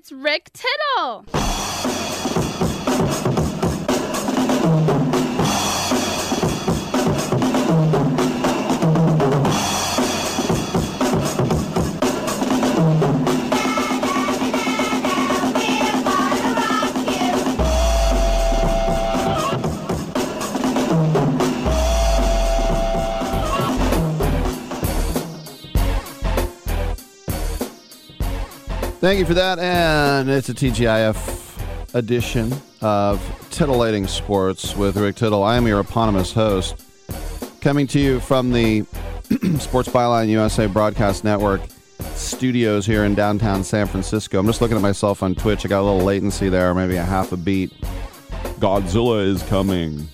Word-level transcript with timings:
It's 0.00 0.12
Rick 0.12 0.50
Tittle. 0.54 1.26
Thank 29.00 29.18
you 29.18 29.24
for 29.24 29.32
that. 29.32 29.58
And 29.58 30.28
it's 30.28 30.50
a 30.50 30.54
TGIF 30.54 31.94
edition 31.94 32.52
of 32.82 33.18
Titillating 33.50 34.06
Sports 34.06 34.76
with 34.76 34.98
Rick 34.98 35.16
Tittle. 35.16 35.42
I 35.42 35.56
am 35.56 35.66
your 35.66 35.80
eponymous 35.80 36.34
host, 36.34 36.84
coming 37.62 37.86
to 37.86 37.98
you 37.98 38.20
from 38.20 38.52
the 38.52 38.82
Sports 39.58 39.88
Byline 39.88 40.28
USA 40.28 40.66
Broadcast 40.66 41.24
Network 41.24 41.62
studios 42.12 42.84
here 42.84 43.04
in 43.04 43.14
downtown 43.14 43.64
San 43.64 43.86
Francisco. 43.86 44.38
I'm 44.38 44.44
just 44.44 44.60
looking 44.60 44.76
at 44.76 44.82
myself 44.82 45.22
on 45.22 45.34
Twitch. 45.34 45.64
I 45.64 45.70
got 45.70 45.80
a 45.80 45.86
little 45.90 46.04
latency 46.04 46.50
there, 46.50 46.74
maybe 46.74 46.96
a 46.96 47.02
half 47.02 47.32
a 47.32 47.38
beat. 47.38 47.72
Godzilla 48.60 49.24
is 49.24 49.42
coming. 49.44 50.08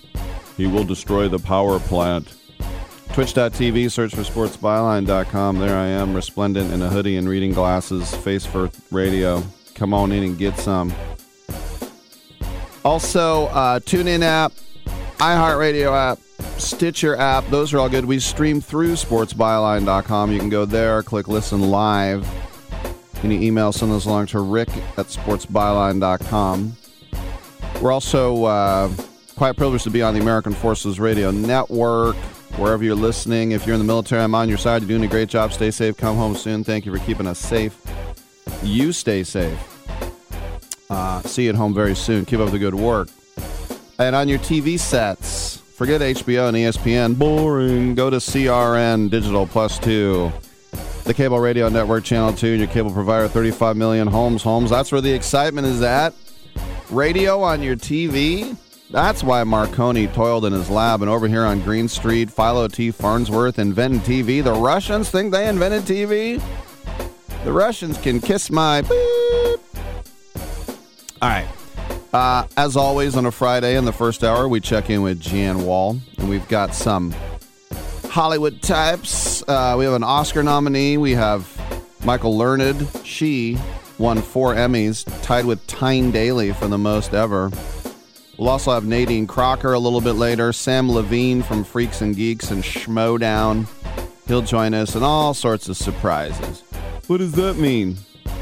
He 0.55 0.65
will 0.65 0.85
destroy 0.85 1.27
the 1.27 1.39
power 1.39 1.77
plant. 1.79 2.36
Twitch.tv, 3.13 3.91
search 3.91 4.13
for 4.13 4.21
sportsbyline.com. 4.21 5.59
There 5.59 5.75
I 5.75 5.87
am, 5.87 6.13
resplendent 6.13 6.71
in 6.71 6.81
a 6.81 6.89
hoodie 6.89 7.17
and 7.17 7.27
reading 7.27 7.51
glasses, 7.53 8.15
face 8.17 8.45
for 8.45 8.69
radio. 8.91 9.43
Come 9.75 9.93
on 9.93 10.11
in 10.11 10.23
and 10.23 10.37
get 10.37 10.57
some. 10.57 10.93
Also, 12.85 13.47
uh, 13.47 13.79
TuneIn 13.79 14.21
app, 14.21 14.53
iHeartRadio 15.17 15.91
app, 15.91 16.19
Stitcher 16.59 17.15
app, 17.15 17.45
those 17.49 17.73
are 17.73 17.79
all 17.79 17.89
good. 17.89 18.05
We 18.05 18.19
stream 18.19 18.61
through 18.61 18.93
sportsbyline.com. 18.93 20.31
You 20.31 20.39
can 20.39 20.49
go 20.49 20.65
there, 20.65 21.03
click 21.03 21.27
listen 21.27 21.69
live. 21.69 22.27
Any 23.23 23.45
email, 23.45 23.71
send 23.71 23.91
those 23.91 24.05
along 24.05 24.27
to 24.27 24.39
rick 24.39 24.69
at 24.97 25.07
sportsbyline.com. 25.07 26.77
We're 27.81 27.91
also 27.91 28.45
uh, 28.45 28.91
quite 29.35 29.57
privileged 29.57 29.83
to 29.85 29.89
be 29.89 30.01
on 30.01 30.13
the 30.13 30.21
American 30.21 30.53
Forces 30.53 30.99
Radio 30.99 31.31
Network 31.31 32.15
wherever 32.55 32.83
you're 32.83 32.95
listening. 32.95 33.51
If 33.51 33.65
you're 33.65 33.75
in 33.75 33.79
the 33.79 33.85
military, 33.85 34.21
I'm 34.21 34.35
on 34.35 34.49
your 34.49 34.57
side. 34.57 34.81
You're 34.81 34.89
doing 34.89 35.03
a 35.03 35.07
great 35.07 35.29
job. 35.29 35.53
Stay 35.53 35.71
safe. 35.71 35.97
Come 35.97 36.15
home 36.15 36.35
soon. 36.35 36.63
Thank 36.63 36.85
you 36.85 36.95
for 36.95 37.03
keeping 37.05 37.27
us 37.27 37.39
safe. 37.39 37.79
You 38.63 38.91
stay 38.91 39.23
safe. 39.23 39.59
Uh, 40.89 41.21
see 41.21 41.43
you 41.43 41.49
at 41.49 41.55
home 41.55 41.73
very 41.73 41.95
soon. 41.95 42.25
Keep 42.25 42.39
up 42.39 42.51
the 42.51 42.59
good 42.59 42.75
work. 42.75 43.09
And 43.99 44.15
on 44.15 44.27
your 44.27 44.39
TV 44.39 44.79
sets, 44.79 45.57
forget 45.57 46.01
HBO 46.01 46.47
and 46.47 46.57
ESPN. 46.57 47.17
Boring. 47.17 47.95
Go 47.95 48.09
to 48.09 48.17
CRN 48.17 49.09
Digital 49.09 49.47
Plus 49.47 49.79
2. 49.79 50.31
The 51.03 51.13
cable 51.13 51.39
radio 51.39 51.69
network, 51.69 52.03
channel 52.03 52.33
2, 52.33 52.47
and 52.47 52.59
your 52.59 52.67
cable 52.67 52.91
provider, 52.91 53.27
35 53.27 53.77
million 53.77 54.07
homes. 54.07 54.43
Homes. 54.43 54.69
That's 54.69 54.91
where 54.91 55.01
the 55.01 55.11
excitement 55.11 55.67
is 55.67 55.81
at. 55.81 56.13
Radio 56.89 57.41
on 57.41 57.61
your 57.61 57.75
TV. 57.75 58.55
That's 58.89 59.21
why 59.21 59.43
Marconi 59.43 60.07
toiled 60.07 60.45
in 60.45 60.53
his 60.53 60.69
lab 60.69 61.01
and 61.01 61.11
over 61.11 61.27
here 61.27 61.43
on 61.43 61.61
Green 61.61 61.89
Street, 61.89 62.31
Philo 62.31 62.69
T. 62.69 62.91
Farnsworth 62.91 63.59
invented 63.59 64.01
TV. 64.01 64.41
The 64.41 64.53
Russians 64.53 65.09
think 65.09 65.33
they 65.33 65.49
invented 65.49 65.83
TV? 65.83 66.41
The 67.43 67.51
Russians 67.51 67.97
can 67.97 68.21
kiss 68.21 68.49
my 68.49 68.81
beep. 68.81 69.59
All 71.21 71.29
right. 71.29 71.47
Uh, 72.13 72.47
as 72.55 72.77
always, 72.77 73.17
on 73.17 73.25
a 73.25 73.31
Friday 73.31 73.75
in 73.75 73.83
the 73.83 73.91
first 73.91 74.23
hour, 74.23 74.47
we 74.47 74.61
check 74.61 74.89
in 74.89 75.01
with 75.01 75.19
Jan 75.19 75.65
Wall, 75.65 75.99
and 76.17 76.29
we've 76.29 76.47
got 76.47 76.73
some 76.73 77.13
Hollywood 78.09 78.61
types. 78.61 79.43
Uh, 79.47 79.75
we 79.77 79.83
have 79.83 79.93
an 79.93 80.03
Oscar 80.03 80.43
nominee. 80.43 80.97
We 80.97 81.11
have 81.11 81.45
Michael 82.05 82.37
Learned. 82.37 82.87
She 83.03 83.57
won 83.97 84.21
four 84.21 84.55
Emmys, 84.55 85.05
tied 85.23 85.45
with 85.45 85.65
Tyne 85.67 86.11
Daly 86.11 86.53
for 86.53 86.67
the 86.67 86.77
most 86.77 87.13
ever. 87.13 87.51
We'll 88.37 88.49
also 88.49 88.71
have 88.71 88.85
Nadine 88.85 89.25
Crocker 89.25 89.73
a 89.73 89.79
little 89.79 90.01
bit 90.01 90.13
later, 90.13 90.53
Sam 90.53 90.91
Levine 90.91 91.41
from 91.41 91.63
Freaks 91.63 92.01
and 92.01 92.15
Geeks 92.15 92.51
and 92.51 92.63
Schmoedown. 92.63 93.67
He'll 94.27 94.43
join 94.43 94.73
us, 94.73 94.93
and 94.93 95.03
all 95.03 95.33
sorts 95.33 95.69
of 95.69 95.77
surprises. 95.77 96.61
What 97.07 97.17
does 97.17 97.31
that 97.33 97.57
mean? 97.57 97.97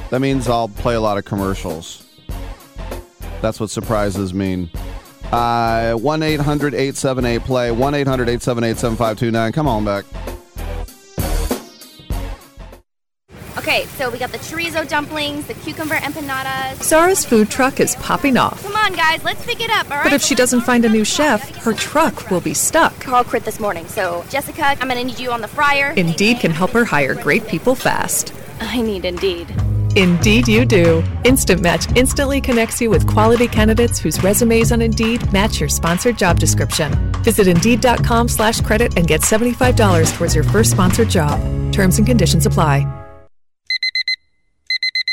That 0.10 0.20
means 0.20 0.50
I'll 0.50 0.68
play 0.68 0.96
a 0.96 1.02
lot 1.02 1.18
of 1.18 1.24
commercials. 1.26 2.06
That's 3.42 3.60
what 3.60 3.70
surprises 3.70 4.34
mean. 4.34 4.70
Uh, 5.32 5.94
1 5.94 6.24
800 6.24 6.74
878 6.74 7.42
play, 7.42 7.72
1 7.72 7.94
800 7.94 8.24
878 8.24 8.78
7529. 8.78 9.52
Come 9.54 9.68
on 9.68 9.86
back. 9.86 10.06
Okay, 13.68 13.86
so 13.98 14.12
we 14.12 14.20
got 14.20 14.32
the 14.32 14.38
chorizo 14.38 14.88
dumplings, 14.88 15.48
the 15.48 15.56
cucumber 15.56 15.96
empanadas. 15.96 16.84
Zara's 16.84 17.26
food 17.26 17.50
truck 17.50 17.80
is 17.80 17.96
popping 17.96 18.38
off. 18.38 18.62
Come 18.62 18.76
on, 18.76 18.94
guys, 18.94 19.24
let's 19.24 19.44
pick 19.44 19.60
it 19.60 19.72
up, 19.72 19.90
all 19.90 19.98
right? 19.98 20.04
But 20.04 20.14
if 20.14 20.22
she 20.22 20.36
doesn't 20.36 20.62
find 20.62 20.86
a 20.86 20.90
new 20.90 21.04
chef, 21.04 21.50
her 21.64 21.74
truck 21.74 22.30
will 22.30 22.42
be 22.42 22.54
stuck. 22.54 23.00
Carl 23.00 23.24
quit 23.24 23.44
this 23.44 23.60
morning, 23.60 23.88
so 23.88 24.24
Jessica, 24.30 24.64
I'm 24.80 24.88
gonna 24.88 25.04
need 25.04 25.18
you 25.18 25.32
on 25.32 25.42
the 25.42 25.48
fryer. 25.48 25.96
Indeed 25.98 26.42
can 26.42 26.52
help 26.52 26.70
her 26.74 26.86
hire 26.86 27.16
great 27.16 27.48
people 27.48 27.74
fast. 27.74 28.36
I 28.60 28.82
need 28.82 29.04
Indeed. 29.04 29.52
Indeed, 29.96 30.48
you 30.48 30.66
do. 30.66 31.04
Instant 31.24 31.62
Match 31.62 31.88
instantly 31.96 32.42
connects 32.42 32.80
you 32.80 32.92
with 32.92 33.08
quality 33.08 33.48
candidates 33.48 33.98
whose 33.98 34.24
resumes 34.24 34.72
on 34.72 34.80
Indeed 34.84 35.34
match 35.34 35.60
your 35.60 35.70
sponsored 35.70 36.20
job 36.20 36.40
description. 36.40 36.94
Visit 37.24 37.48
Indeed.com 37.48 38.28
slash 38.28 38.62
credit 38.62 38.96
and 38.96 39.08
get 39.08 39.22
$75 39.22 40.14
towards 40.14 40.36
your 40.36 40.44
first 40.44 40.70
sponsored 40.70 41.10
job. 41.10 41.40
Terms 41.74 41.98
and 41.98 42.06
conditions 42.06 42.46
apply. 42.46 43.05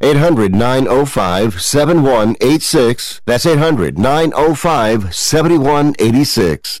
800 0.00 0.54
905 0.54 1.62
7186. 1.62 1.62
800 1.64 1.64
905 1.64 2.34
7186. 2.34 3.20
That's 3.22 3.46
800 3.46 3.98
905 3.98 5.14
7186. 5.14 6.80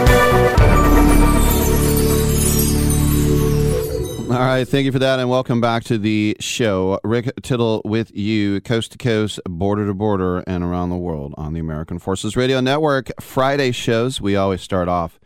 All 4.31 4.37
right, 4.37 4.65
thank 4.65 4.85
you 4.85 4.93
for 4.93 4.99
that, 4.99 5.19
and 5.19 5.29
welcome 5.29 5.59
back 5.59 5.83
to 5.83 5.97
the 5.97 6.37
show. 6.39 7.01
Rick 7.03 7.33
Tittle 7.41 7.81
with 7.83 8.15
you, 8.15 8.61
coast 8.61 8.93
to 8.93 8.97
coast, 8.97 9.41
border 9.43 9.85
to 9.85 9.93
border, 9.93 10.39
and 10.47 10.63
around 10.63 10.89
the 10.89 10.95
world 10.95 11.33
on 11.35 11.51
the 11.51 11.59
American 11.59 11.99
Forces 11.99 12.37
Radio 12.37 12.61
Network. 12.61 13.11
Friday 13.19 13.73
shows, 13.73 14.21
we 14.21 14.37
always 14.37 14.61
start 14.61 14.87
off 14.87 15.19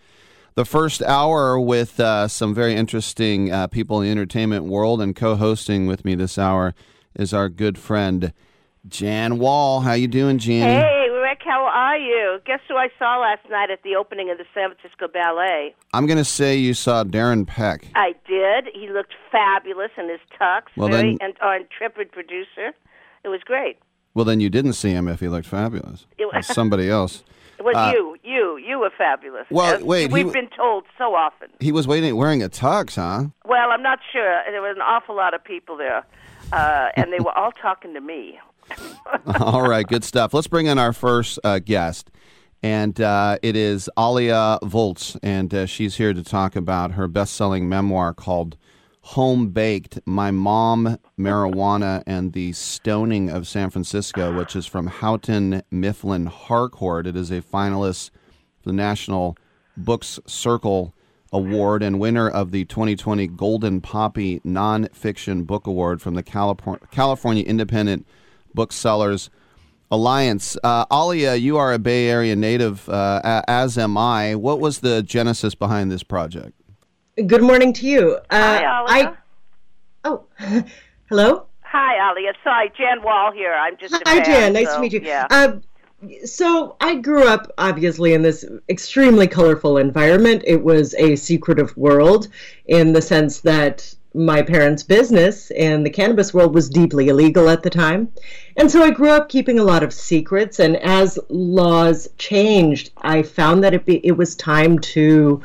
the 0.56 0.66
first 0.66 1.04
hour 1.04 1.60
with 1.60 2.00
uh, 2.00 2.28
some 2.28 2.56
very 2.56 2.74
interesting 2.74 3.52
uh, 3.52 3.68
people 3.68 4.02
in 4.02 4.06
the 4.06 4.12
entertainment 4.12 4.66
world, 4.66 5.00
and 5.00 5.16
co-hosting 5.16 5.86
with 5.86 6.04
me 6.04 6.16
this 6.16 6.40
hour 6.40 6.74
is 7.14 7.32
our 7.32 7.48
good 7.48 7.78
friend 7.78 8.34
Jan 8.88 9.38
Wall. 9.38 9.82
How 9.82 9.94
you 9.94 10.08
doing, 10.08 10.40
Jan? 10.40 10.82
Hey, 10.82 10.95
Rick, 11.36 11.42
how 11.44 11.66
are 11.66 11.98
you? 11.98 12.40
Guess 12.46 12.62
who 12.70 12.76
I 12.78 12.88
saw 12.98 13.20
last 13.20 13.42
night 13.50 13.70
at 13.70 13.84
the 13.84 13.94
opening 13.98 14.30
of 14.32 14.38
the 14.38 14.46
San 14.54 14.70
Francisco 14.74 15.10
Ballet? 15.10 15.76
I'm 15.94 16.06
going 16.06 16.18
to 16.18 16.24
say 16.24 16.56
you 16.56 16.74
saw 16.74 17.04
Darren 17.04 17.46
Peck. 17.46 17.88
I 17.94 18.14
did. 18.26 18.74
He 18.74 18.88
looked 18.90 19.14
fabulous 19.34 19.92
in 19.98 20.08
his 20.10 20.22
tux. 20.40 20.62
Well, 20.78 20.88
very 20.88 21.18
then- 21.18 21.18
and 21.20 21.34
our 21.42 21.58
intrepid 21.58 22.14
producer. 22.14 22.72
It 23.26 23.28
was 23.28 23.42
great. 23.44 23.78
Well, 24.14 24.24
then 24.24 24.40
you 24.40 24.50
didn't 24.50 24.74
see 24.74 24.92
him 24.92 25.10
if 25.10 25.20
he 25.20 25.28
looked 25.28 25.48
fabulous. 25.48 26.06
It 26.18 26.34
was- 26.34 26.48
somebody 26.48 26.90
else. 26.90 27.22
It 27.60 27.64
was 27.66 27.76
Uh, 27.76 27.92
you, 27.94 28.16
you, 28.24 28.58
you 28.58 28.80
were 28.80 28.92
fabulous. 28.98 29.46
Well, 29.50 29.84
wait, 29.84 30.12
We've 30.14 30.28
w- 30.28 30.32
been 30.32 30.50
told 30.56 30.86
so 30.98 31.16
often. 31.16 31.50
He 31.60 31.74
was 31.74 31.86
waiting, 31.86 32.16
wearing 32.16 32.44
a 32.44 32.50
tux, 32.50 32.96
huh? 32.96 33.26
Well, 33.46 33.72
I'm 33.72 33.84
not 33.84 34.00
sure. 34.10 34.42
There 34.50 34.62
was 34.62 34.76
an 34.78 34.82
awful 34.82 35.16
lot 35.18 35.34
of 35.34 35.44
people 35.44 35.76
there, 35.76 36.06
uh, 36.54 36.90
and 36.96 37.12
they 37.12 37.20
were 37.20 37.38
all 37.38 37.52
talking 37.52 37.94
to 37.94 38.00
me. 38.02 38.40
All 39.40 39.68
right, 39.68 39.86
good 39.88 40.04
stuff. 40.04 40.34
Let's 40.34 40.48
bring 40.48 40.68
in 40.68 40.78
our 40.78 40.94
first 40.94 41.40
uh, 41.44 41.60
guest, 41.60 42.10
and 42.64 43.00
uh, 43.00 43.38
it 43.42 43.56
is 43.56 43.90
Alia 43.98 44.60
Volz, 44.64 45.18
and 45.24 45.54
uh, 45.54 45.66
she's 45.66 45.98
here 45.98 46.14
to 46.14 46.24
talk 46.24 46.56
about 46.56 46.92
her 46.92 47.08
best-selling 47.08 47.70
memoir 47.70 48.14
called 48.14 48.58
"Home 49.02 49.50
Baked: 49.50 50.00
My 50.06 50.32
Mom, 50.32 50.98
Marijuana, 51.18 52.04
and 52.06 52.34
the 52.34 52.54
Stoning 52.54 53.30
of 53.30 53.48
San 53.48 53.70
Francisco," 53.70 54.36
which 54.36 54.56
is 54.56 54.66
from 54.66 54.88
Houghton 54.88 55.64
Mifflin 55.72 56.26
Harcourt. 56.28 57.08
It 57.08 57.16
is 57.16 57.32
a 57.32 57.42
finalist 57.42 58.12
for 58.62 58.70
the 58.70 58.74
National 58.74 59.38
Books 59.78 60.20
Circle 60.26 60.94
Award 61.32 61.84
and 61.84 62.00
winner 62.00 62.30
of 62.30 62.52
the 62.52 62.66
2020 62.66 63.28
Golden 63.28 63.82
Poppy 63.82 64.40
Nonfiction 64.42 65.46
Book 65.46 65.68
Award 65.68 66.02
from 66.02 66.14
the 66.14 66.24
California 66.24 67.44
Independent 67.44 68.08
Booksellers 68.56 69.30
Alliance. 69.92 70.58
Uh, 70.64 70.86
Alia, 70.92 71.36
you 71.36 71.58
are 71.58 71.74
a 71.74 71.80
Bay 71.80 72.08
Area 72.08 72.36
native, 72.36 72.90
uh, 72.90 73.42
as 73.48 73.78
am 73.78 73.98
I. 73.98 74.36
What 74.36 74.60
was 74.60 74.80
the 74.80 75.04
genesis 75.04 75.54
behind 75.54 75.92
this 75.92 76.04
project? 76.04 76.54
Good 77.28 77.44
morning 77.44 77.72
to 77.74 77.86
you. 77.86 78.16
Uh, 78.30 78.42
Hi, 78.42 78.58
Alia. 78.58 79.18
I, 80.04 80.10
oh, 80.10 80.26
hello. 81.10 81.46
Hi, 81.62 82.12
Alia. 82.12 82.34
Sorry, 82.44 82.72
Jan 82.78 83.04
Wall 83.04 83.32
here. 83.32 83.54
I'm 83.54 83.78
just 83.78 83.94
a 83.94 84.02
Hi, 84.06 84.16
fan, 84.16 84.26
Jan. 84.26 84.54
Nice 84.54 84.68
so, 84.68 84.76
to 84.76 84.82
meet 84.82 84.94
you. 84.94 85.02
Yeah. 85.02 85.28
Uh, 85.30 85.58
so 86.26 86.76
I 86.82 86.96
grew 86.96 87.28
up 87.28 87.52
obviously 87.58 88.14
in 88.14 88.22
this 88.22 88.46
extremely 88.70 89.28
colorful 89.28 89.78
environment. 89.78 90.44
It 90.46 90.64
was 90.64 90.94
a 90.96 91.16
secretive 91.16 91.76
world 91.78 92.28
in 92.66 92.94
the 92.94 93.02
sense 93.02 93.42
that 93.42 93.95
my 94.16 94.42
parents' 94.42 94.84
business 94.84 95.52
in 95.52 95.84
the 95.84 95.90
cannabis 95.90 96.34
world 96.34 96.54
was 96.54 96.70
deeply 96.70 97.10
illegal 97.10 97.50
at 97.50 97.64
the 97.64 97.70
time. 97.70 98.12
And 98.58 98.72
so 98.72 98.82
I 98.82 98.90
grew 98.90 99.10
up 99.10 99.30
keeping 99.30 99.60
a 99.60 99.64
lot 99.64 99.84
of 99.84 99.94
secrets. 99.94 100.60
And 100.60 100.78
as 100.78 101.20
laws 101.30 102.08
changed, 102.18 102.92
I 102.98 103.24
found 103.24 103.64
that 103.64 103.74
it, 103.74 103.86
be, 103.86 104.06
it 104.06 104.14
was 104.14 104.36
time 104.36 104.80
to 104.80 105.42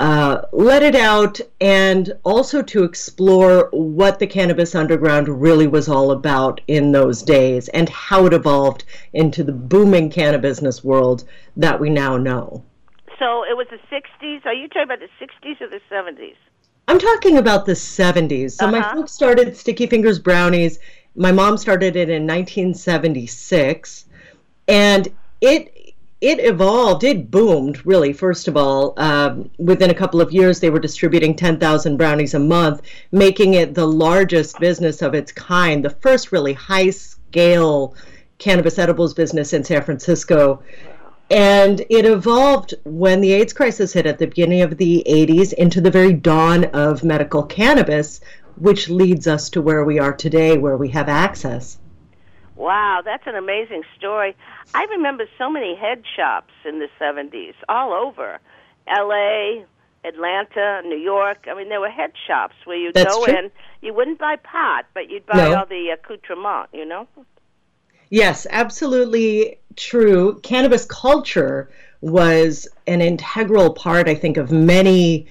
uh, 0.00 0.42
let 0.52 0.82
it 0.82 0.96
out 0.96 1.40
and 1.60 2.12
also 2.24 2.60
to 2.62 2.82
explore 2.82 3.68
what 3.70 4.18
the 4.18 4.26
cannabis 4.26 4.74
underground 4.74 5.28
really 5.28 5.68
was 5.68 5.88
all 5.88 6.10
about 6.10 6.60
in 6.66 6.90
those 6.90 7.22
days 7.22 7.68
and 7.68 7.88
how 7.88 8.26
it 8.26 8.32
evolved 8.32 8.84
into 9.12 9.44
the 9.44 9.52
booming 9.52 10.10
cannabis 10.10 10.54
business 10.54 10.84
world 10.84 11.24
that 11.56 11.80
we 11.80 11.88
now 11.88 12.16
know. 12.16 12.62
so 13.18 13.44
it 13.44 13.56
was 13.56 13.66
the 13.70 13.78
60s. 13.90 14.44
Are 14.44 14.52
you 14.52 14.68
talking 14.68 14.82
about 14.82 14.98
the 14.98 15.08
60s 15.24 15.60
or 15.60 15.68
the 15.68 15.80
70s? 15.90 16.36
I'm 16.86 16.98
talking 16.98 17.38
about 17.38 17.66
the 17.66 17.72
70s. 17.74 18.52
So 18.52 18.66
my 18.66 18.78
Uh-huh. 18.80 18.96
folks 18.96 19.12
started 19.12 19.56
Sticky 19.56 19.86
Fingers 19.86 20.18
Brownies. 20.18 20.78
My 21.16 21.32
mom 21.32 21.56
started 21.56 21.96
it 21.96 22.10
in 22.10 22.26
1976, 22.26 24.06
and 24.68 25.08
it 25.40 25.70
it 26.20 26.40
evolved. 26.40 27.04
It 27.04 27.30
boomed, 27.30 27.84
really. 27.84 28.14
First 28.14 28.48
of 28.48 28.56
all, 28.56 28.94
um, 28.96 29.50
within 29.58 29.90
a 29.90 29.94
couple 29.94 30.22
of 30.22 30.32
years, 30.32 30.58
they 30.58 30.70
were 30.70 30.78
distributing 30.78 31.36
10,000 31.36 31.98
brownies 31.98 32.32
a 32.32 32.38
month, 32.38 32.80
making 33.12 33.52
it 33.54 33.74
the 33.74 33.86
largest 33.86 34.58
business 34.58 35.02
of 35.02 35.14
its 35.14 35.32
kind, 35.32 35.84
the 35.84 35.90
first 35.90 36.32
really 36.32 36.54
high 36.54 36.88
scale 36.88 37.94
cannabis 38.38 38.78
edibles 38.78 39.12
business 39.12 39.52
in 39.52 39.62
San 39.64 39.82
Francisco. 39.82 40.62
And 41.30 41.80
it 41.88 42.04
evolved 42.04 42.74
when 42.84 43.20
the 43.20 43.32
AIDS 43.32 43.52
crisis 43.52 43.92
hit 43.92 44.06
at 44.06 44.18
the 44.18 44.26
beginning 44.26 44.62
of 44.62 44.76
the 44.76 45.02
80s 45.06 45.52
into 45.54 45.80
the 45.80 45.90
very 45.90 46.12
dawn 46.12 46.64
of 46.66 47.02
medical 47.02 47.42
cannabis, 47.42 48.20
which 48.56 48.88
leads 48.88 49.26
us 49.26 49.48
to 49.50 49.62
where 49.62 49.84
we 49.84 49.98
are 49.98 50.12
today, 50.12 50.58
where 50.58 50.76
we 50.76 50.90
have 50.90 51.08
access. 51.08 51.78
Wow, 52.56 53.00
that's 53.04 53.26
an 53.26 53.34
amazing 53.34 53.82
story. 53.96 54.36
I 54.74 54.84
remember 54.84 55.24
so 55.38 55.50
many 55.50 55.74
head 55.74 56.02
shops 56.16 56.52
in 56.64 56.78
the 56.78 56.88
70s 57.00 57.54
all 57.68 57.92
over 57.92 58.38
LA, 58.86 59.64
Atlanta, 60.04 60.82
New 60.84 60.98
York. 60.98 61.46
I 61.50 61.54
mean, 61.54 61.68
there 61.68 61.80
were 61.80 61.90
head 61.90 62.12
shops 62.26 62.54
where 62.64 62.76
you'd 62.76 62.94
That's 62.94 63.12
go 63.12 63.24
true. 63.24 63.36
in. 63.36 63.50
You 63.80 63.92
wouldn't 63.94 64.18
buy 64.18 64.36
pot, 64.36 64.86
but 64.94 65.10
you'd 65.10 65.26
buy 65.26 65.36
No. 65.38 65.56
all 65.56 65.66
the 65.66 65.88
accoutrement, 65.88 66.68
you 66.72 66.84
know? 66.84 67.08
Yes, 68.10 68.46
absolutely 68.50 69.58
true. 69.76 70.40
Cannabis 70.42 70.84
culture 70.84 71.70
was 72.00 72.68
an 72.86 73.00
integral 73.00 73.72
part, 73.72 74.08
I 74.08 74.14
think, 74.14 74.36
of 74.36 74.50
many, 74.50 75.26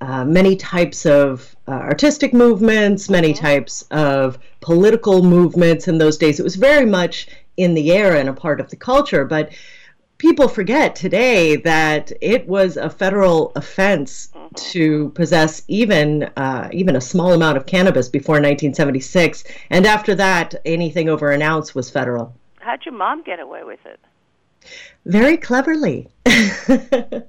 uh, 0.00 0.24
many 0.24 0.56
types 0.56 1.06
of 1.06 1.56
uh, 1.66 1.72
artistic 1.72 2.34
movements, 2.34 3.08
many 3.08 3.32
types 3.32 3.82
of 3.90 4.38
political 4.60 5.22
movements 5.22 5.88
in 5.88 5.98
those 5.98 6.18
days. 6.18 6.38
It 6.38 6.44
was 6.44 6.56
very 6.56 6.86
much 6.86 7.28
in 7.56 7.74
the 7.74 7.92
air 7.92 8.16
and 8.16 8.28
a 8.28 8.32
part 8.32 8.60
of 8.60 8.70
the 8.70 8.76
culture. 8.76 9.24
But 9.24 9.52
people 10.18 10.48
forget 10.48 10.94
today 10.94 11.56
that 11.56 12.12
it 12.20 12.46
was 12.46 12.76
a 12.76 12.90
federal 12.90 13.52
offense 13.56 14.30
to 14.54 15.10
possess 15.10 15.62
even 15.68 16.24
uh, 16.36 16.68
even 16.72 16.96
a 16.96 17.00
small 17.00 17.32
amount 17.32 17.56
of 17.56 17.66
cannabis 17.66 18.08
before 18.08 18.34
1976, 18.34 19.44
and 19.70 19.86
after 19.86 20.14
that, 20.14 20.54
anything 20.64 21.08
over 21.08 21.30
an 21.30 21.42
ounce 21.42 21.74
was 21.74 21.90
federal. 21.90 22.34
How'd 22.68 22.84
your 22.84 22.92
mom 22.92 23.22
get 23.22 23.40
away 23.40 23.64
with 23.64 23.78
it? 23.86 23.98
Very 25.06 25.38
cleverly. 25.38 26.06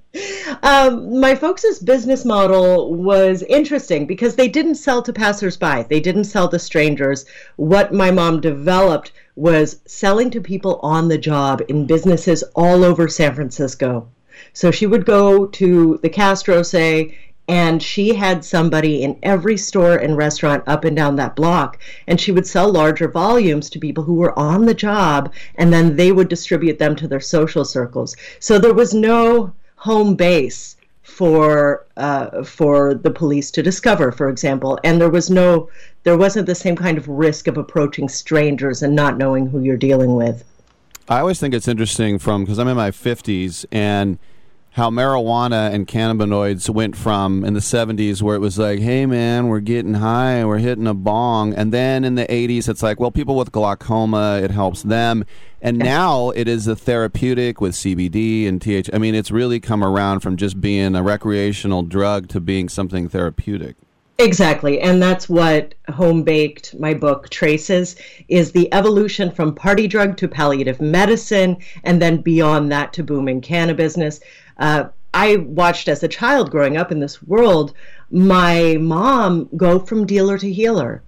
um, 0.64 1.18
my 1.18 1.34
folks' 1.34 1.80
business 1.80 2.26
model 2.26 2.94
was 2.94 3.42
interesting 3.44 4.06
because 4.06 4.36
they 4.36 4.50
didn't 4.50 4.76
sell 4.76 5.02
to 5.02 5.14
passersby, 5.14 5.84
they 5.84 6.02
didn't 6.02 6.26
sell 6.26 6.50
to 6.50 6.60
strangers. 6.60 7.26
What 7.56 7.94
my 7.94 8.12
mom 8.12 8.42
developed 8.42 9.14
was 9.38 9.80
selling 9.86 10.30
to 10.32 10.42
people 10.42 10.78
on 10.84 11.08
the 11.08 11.18
job 11.18 11.62
in 11.70 11.86
businesses 11.86 12.44
all 12.54 12.84
over 12.84 13.08
San 13.08 13.34
Francisco. 13.34 14.10
So 14.52 14.72
she 14.72 14.88
would 14.88 15.06
go 15.06 15.46
to 15.46 16.00
the 16.04 16.10
Castro, 16.10 16.64
say, 16.64 17.18
and 17.50 17.82
she 17.82 18.14
had 18.14 18.46
somebody 18.46 19.02
in 19.02 19.18
every 19.24 19.58
store 19.58 19.96
and 19.96 20.16
restaurant 20.16 20.64
up 20.68 20.86
and 20.86 20.96
down 20.96 21.16
that 21.16 21.36
block. 21.36 21.80
And 22.06 22.22
she 22.22 22.32
would 22.32 22.46
sell 22.46 22.72
larger 22.72 23.08
volumes 23.08 23.72
to 23.72 23.80
people 23.80 24.04
who 24.04 24.14
were 24.14 24.38
on 24.38 24.68
the 24.68 24.76
job 24.76 25.34
and 25.56 25.74
then 25.74 25.96
they 25.96 26.12
would 26.12 26.30
distribute 26.30 26.78
them 26.78 26.96
to 26.98 27.08
their 27.08 27.20
social 27.20 27.66
circles. 27.66 28.16
So 28.40 28.60
there 28.60 28.76
was 28.76 28.94
no 28.94 29.52
home 29.78 30.16
base 30.16 30.76
for 31.02 31.88
uh, 31.98 32.44
for 32.44 32.94
the 32.94 33.10
police 33.10 33.50
to 33.52 33.64
discover 33.64 34.12
for 34.12 34.30
example. 34.30 34.80
And 34.84 35.02
there 35.02 35.10
was 35.10 35.32
no 35.32 35.70
there 36.04 36.18
wasn't 36.18 36.46
the 36.46 36.54
same 36.54 36.76
kind 36.76 37.00
of 37.00 37.08
risk 37.08 37.48
of 37.48 37.58
approaching 37.58 38.10
strangers 38.10 38.84
and 38.84 38.96
not 38.96 39.18
knowing 39.18 39.48
who 39.48 39.62
you're 39.62 39.76
dealing 39.76 40.16
with. 40.16 40.44
I 41.08 41.22
always 41.22 41.40
think 41.40 41.56
it's 41.56 41.68
interesting 41.68 42.20
from 42.20 42.44
because 42.44 42.60
I'm 42.60 42.68
in 42.68 42.78
my 42.78 42.92
50s 42.92 43.66
and 43.72 44.20
how 44.72 44.90
marijuana 44.90 45.74
and 45.74 45.88
cannabinoids 45.88 46.70
went 46.70 46.96
from 46.96 47.44
in 47.44 47.54
the 47.54 47.60
70s 47.60 48.22
where 48.22 48.36
it 48.36 48.40
was 48.40 48.60
like, 48.60 48.80
hey 48.80 49.06
man, 49.06 49.48
we're 49.48 49.60
getting 49.60 49.96
high, 49.96 50.46
we're 50.46 50.60
hitting 50.60 50.88
a 50.88 50.94
bong. 50.94 51.54
And 51.54 51.74
then 51.74 52.04
in 52.04 52.16
the 52.16 52.26
80s, 52.26 52.70
it's 52.70 52.84
like, 52.84 53.00
well, 53.00 53.12
people 53.12 53.36
with 53.36 53.52
glaucoma, 53.52 54.40
it 54.44 54.52
helps 54.52 54.84
them. 54.84 55.26
And 55.62 55.78
now 55.80 56.30
it 56.30 56.48
is 56.48 56.68
a 56.68 56.76
therapeutic 56.76 57.60
with 57.60 57.74
CBD 57.74 58.48
and 58.48 58.62
TH. 58.62 58.90
I 58.94 59.00
mean, 59.00 59.16
it's 59.16 59.32
really 59.32 59.60
come 59.60 59.84
around 59.84 60.20
from 60.20 60.38
just 60.38 60.62
being 60.62 60.96
a 60.96 61.04
recreational 61.04 61.84
drug 61.84 62.28
to 62.30 62.40
being 62.40 62.70
something 62.70 63.10
therapeutic. 63.10 63.76
Exactly. 64.20 64.82
And 64.82 65.02
that's 65.02 65.30
what 65.30 65.76
Home 65.88 66.24
Baked, 66.24 66.78
my 66.78 66.94
book, 66.94 67.30
traces 67.30 67.96
is 68.28 68.52
the 68.52 68.72
evolution 68.74 69.32
from 69.32 69.56
party 69.56 69.88
drug 69.88 70.18
to 70.18 70.28
palliative 70.28 70.82
medicine, 70.82 71.56
and 71.86 72.02
then 72.02 72.18
beyond 72.18 72.70
that 72.74 72.92
to 72.94 73.04
booming 73.04 73.40
cannabis 73.40 73.96
business. 73.96 74.20
Uh, 74.60 74.90
I 75.14 75.38
watched 75.38 75.88
as 75.88 76.04
a 76.04 76.08
child 76.08 76.52
growing 76.52 76.78
up 76.78 76.92
in 76.92 77.00
this 77.00 77.24
world 77.24 77.74
my 78.12 78.78
mom 78.80 79.50
go 79.56 79.80
from 79.80 80.06
dealer 80.06 80.38
to 80.38 80.52
healer, 80.52 81.02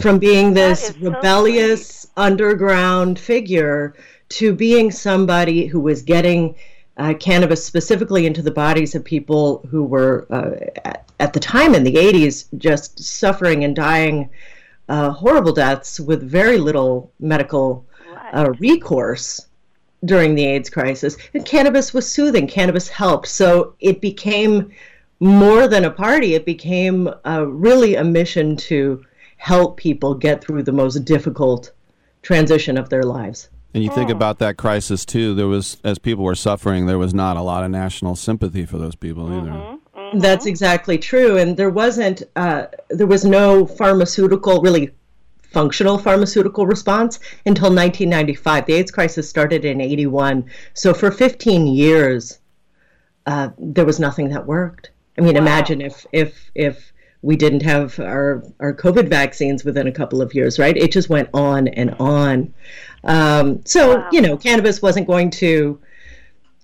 from 0.00 0.18
being 0.18 0.54
this 0.54 0.92
rebellious 1.00 2.06
underground 2.16 3.18
figure 3.18 3.94
to 4.30 4.54
being 4.54 4.90
somebody 4.90 5.66
who 5.66 5.80
was 5.80 6.02
getting 6.02 6.54
uh, 6.98 7.14
cannabis 7.14 7.64
specifically 7.64 8.26
into 8.26 8.42
the 8.42 8.50
bodies 8.50 8.94
of 8.94 9.04
people 9.04 9.66
who 9.70 9.82
were 9.84 10.26
uh, 10.30 10.52
at, 10.84 11.10
at 11.20 11.32
the 11.32 11.40
time 11.40 11.74
in 11.74 11.84
the 11.84 11.94
80s 11.94 12.46
just 12.58 13.02
suffering 13.02 13.64
and 13.64 13.74
dying 13.74 14.28
uh, 14.88 15.10
horrible 15.10 15.52
deaths 15.52 15.98
with 15.98 16.22
very 16.22 16.58
little 16.58 17.10
medical 17.18 17.84
uh, 18.32 18.52
recourse 18.58 19.46
during 20.04 20.34
the 20.34 20.44
AIDS 20.44 20.68
crisis. 20.70 21.16
And 21.34 21.44
cannabis 21.44 21.94
was 21.94 22.10
soothing, 22.10 22.46
cannabis 22.46 22.88
helped. 22.88 23.28
So 23.28 23.74
it 23.80 24.00
became 24.00 24.70
more 25.20 25.68
than 25.68 25.84
a 25.84 25.90
party, 25.90 26.34
it 26.34 26.44
became 26.44 27.08
uh, 27.24 27.46
really 27.46 27.94
a 27.94 28.02
mission 28.02 28.56
to 28.56 29.04
help 29.36 29.76
people 29.76 30.14
get 30.14 30.42
through 30.42 30.64
the 30.64 30.72
most 30.72 31.04
difficult 31.04 31.72
transition 32.22 32.76
of 32.76 32.88
their 32.88 33.04
lives. 33.04 33.48
And 33.74 33.82
you 33.82 33.90
think 33.90 34.10
about 34.10 34.38
that 34.40 34.56
crisis 34.56 35.06
too. 35.06 35.34
There 35.34 35.46
was, 35.46 35.78
as 35.82 35.98
people 35.98 36.24
were 36.24 36.34
suffering, 36.34 36.86
there 36.86 36.98
was 36.98 37.14
not 37.14 37.36
a 37.36 37.40
lot 37.40 37.64
of 37.64 37.70
national 37.70 38.16
sympathy 38.16 38.66
for 38.66 38.78
those 38.78 38.94
people 38.94 39.32
either. 39.32 39.78
That's 40.20 40.44
exactly 40.44 40.98
true, 40.98 41.38
and 41.38 41.56
there 41.56 41.70
wasn't, 41.70 42.22
uh, 42.36 42.66
there 42.90 43.06
was 43.06 43.24
no 43.24 43.64
pharmaceutical, 43.64 44.60
really 44.60 44.90
functional 45.52 45.98
pharmaceutical 45.98 46.66
response 46.66 47.18
until 47.46 47.68
1995. 47.68 48.66
The 48.66 48.72
AIDS 48.74 48.90
crisis 48.90 49.28
started 49.28 49.64
in 49.64 49.80
81, 49.80 50.44
so 50.74 50.94
for 50.94 51.10
15 51.10 51.66
years, 51.66 52.38
uh, 53.26 53.50
there 53.58 53.84
was 53.84 54.00
nothing 54.00 54.28
that 54.30 54.46
worked. 54.46 54.90
I 55.18 55.20
mean, 55.20 55.36
imagine 55.36 55.80
if 55.80 56.06
if 56.12 56.50
if 56.54 56.92
we 57.22 57.36
didn't 57.36 57.62
have 57.62 57.98
our 58.00 58.42
our 58.60 58.74
COVID 58.74 59.08
vaccines 59.08 59.64
within 59.64 59.86
a 59.86 59.92
couple 59.92 60.20
of 60.20 60.34
years, 60.34 60.58
right? 60.58 60.76
It 60.76 60.90
just 60.90 61.08
went 61.08 61.28
on 61.32 61.68
and 61.68 61.94
on. 62.00 62.52
Um, 63.04 63.64
so 63.64 64.04
you 64.10 64.20
know, 64.20 64.36
cannabis 64.36 64.82
wasn't 64.82 65.06
going 65.06 65.30
to 65.30 65.78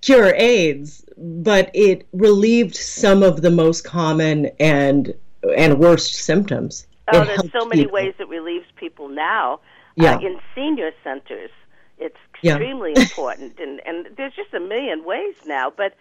cure 0.01 0.35
AIDS, 0.35 1.05
but 1.17 1.71
it 1.75 2.07
relieved 2.13 2.75
some 2.75 3.23
of 3.23 3.43
the 3.43 3.51
most 3.51 3.85
common 3.85 4.51
and 4.59 5.15
and 5.57 5.79
worst 5.79 6.15
symptoms. 6.15 6.88
Oh, 7.13 7.25
there's 7.25 7.51
so 7.53 7.65
many 7.67 7.83
people. 7.83 7.95
ways 7.95 8.15
it 8.19 8.29
relieves 8.29 8.67
people 8.77 9.09
now. 9.09 9.61
Yeah. 9.97 10.17
Uh, 10.17 10.21
in 10.21 10.39
senior 10.55 10.93
centers, 11.03 11.51
it's 11.99 12.17
Yeah. 12.43 12.53
extremely 12.57 12.93
important, 12.97 13.59
and 13.59 13.81
and 13.87 14.09
there's 14.17 14.35
just 14.35 14.53
a 14.55 14.61
million 14.61 15.05
ways 15.05 15.35
now. 15.47 15.73
But 15.77 15.95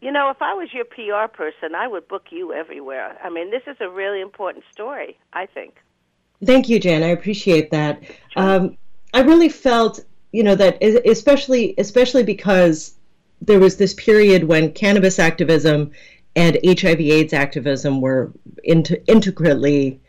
you 0.00 0.10
know, 0.10 0.30
if 0.30 0.40
I 0.42 0.54
was 0.54 0.68
your 0.72 0.84
PR 0.84 1.28
person, 1.32 1.74
I 1.76 1.86
would 1.86 2.08
book 2.08 2.26
you 2.30 2.52
everywhere. 2.52 3.16
I 3.22 3.30
mean, 3.30 3.50
this 3.50 3.62
is 3.66 3.76
a 3.80 3.88
really 3.88 4.20
important 4.20 4.64
story. 4.72 5.18
I 5.32 5.46
think. 5.46 5.76
Thank 6.44 6.68
you, 6.68 6.80
Jan. 6.80 7.02
I 7.04 7.08
appreciate 7.08 7.70
that. 7.70 8.02
Um, 8.34 8.76
I 9.14 9.20
really 9.20 9.48
felt, 9.48 10.00
you 10.32 10.42
know, 10.42 10.54
that 10.56 10.82
especially 10.82 11.74
especially 11.78 12.24
because 12.24 12.94
there 13.40 13.60
was 13.60 13.76
this 13.76 13.94
period 13.94 14.44
when 14.44 14.72
cannabis 14.72 15.18
activism 15.18 15.90
and 16.34 16.58
HIV/AIDS 16.64 17.32
activism 17.32 18.00
were 18.00 18.32
inter- 18.64 18.96
integrally 19.06 20.00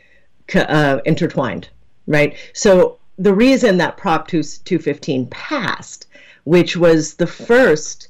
uh, 0.55 1.01
intertwined, 1.05 1.69
right? 2.07 2.35
So 2.53 2.99
the 3.17 3.33
reason 3.33 3.77
that 3.77 3.97
Prop 3.97 4.27
2, 4.27 4.43
215 4.43 5.27
passed, 5.27 6.07
which 6.43 6.75
was 6.75 7.15
the 7.15 7.27
first 7.27 8.09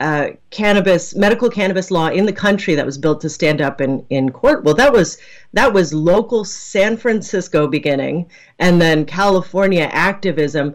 uh, 0.00 0.30
cannabis 0.50 1.14
medical 1.14 1.48
cannabis 1.48 1.90
law 1.90 2.08
in 2.08 2.26
the 2.26 2.32
country 2.32 2.74
that 2.74 2.84
was 2.84 2.98
built 2.98 3.20
to 3.20 3.28
stand 3.28 3.60
up 3.60 3.80
in, 3.80 4.04
in 4.10 4.30
court. 4.30 4.64
Well, 4.64 4.74
that 4.74 4.92
was 4.92 5.18
that 5.52 5.72
was 5.72 5.94
local 5.94 6.44
San 6.44 6.96
Francisco 6.96 7.68
beginning, 7.68 8.26
and 8.58 8.80
then 8.80 9.04
California 9.04 9.88
activism, 9.92 10.74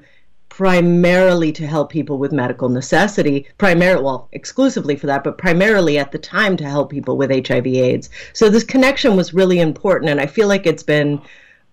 primarily 0.60 1.54
to 1.54 1.66
help 1.66 1.90
people 1.90 2.18
with 2.18 2.34
medical 2.34 2.68
necessity. 2.68 3.48
Primarily, 3.58 4.04
well, 4.04 4.28
exclusively 4.34 4.98
for 4.98 5.08
that, 5.08 5.24
but 5.24 5.38
primarily 5.38 5.98
at 5.98 6.12
the 6.12 6.18
time 6.18 6.58
to 6.58 6.66
help 6.66 6.90
people 6.90 7.16
with 7.16 7.32
HIV/AIDS. 7.32 8.10
So 8.34 8.50
this 8.50 8.66
connection 8.66 9.16
was 9.16 9.34
really 9.34 9.62
important, 9.62 10.12
and 10.12 10.20
I 10.20 10.26
feel 10.26 10.50
like 10.50 10.68
it's 10.68 10.84
been 10.84 11.22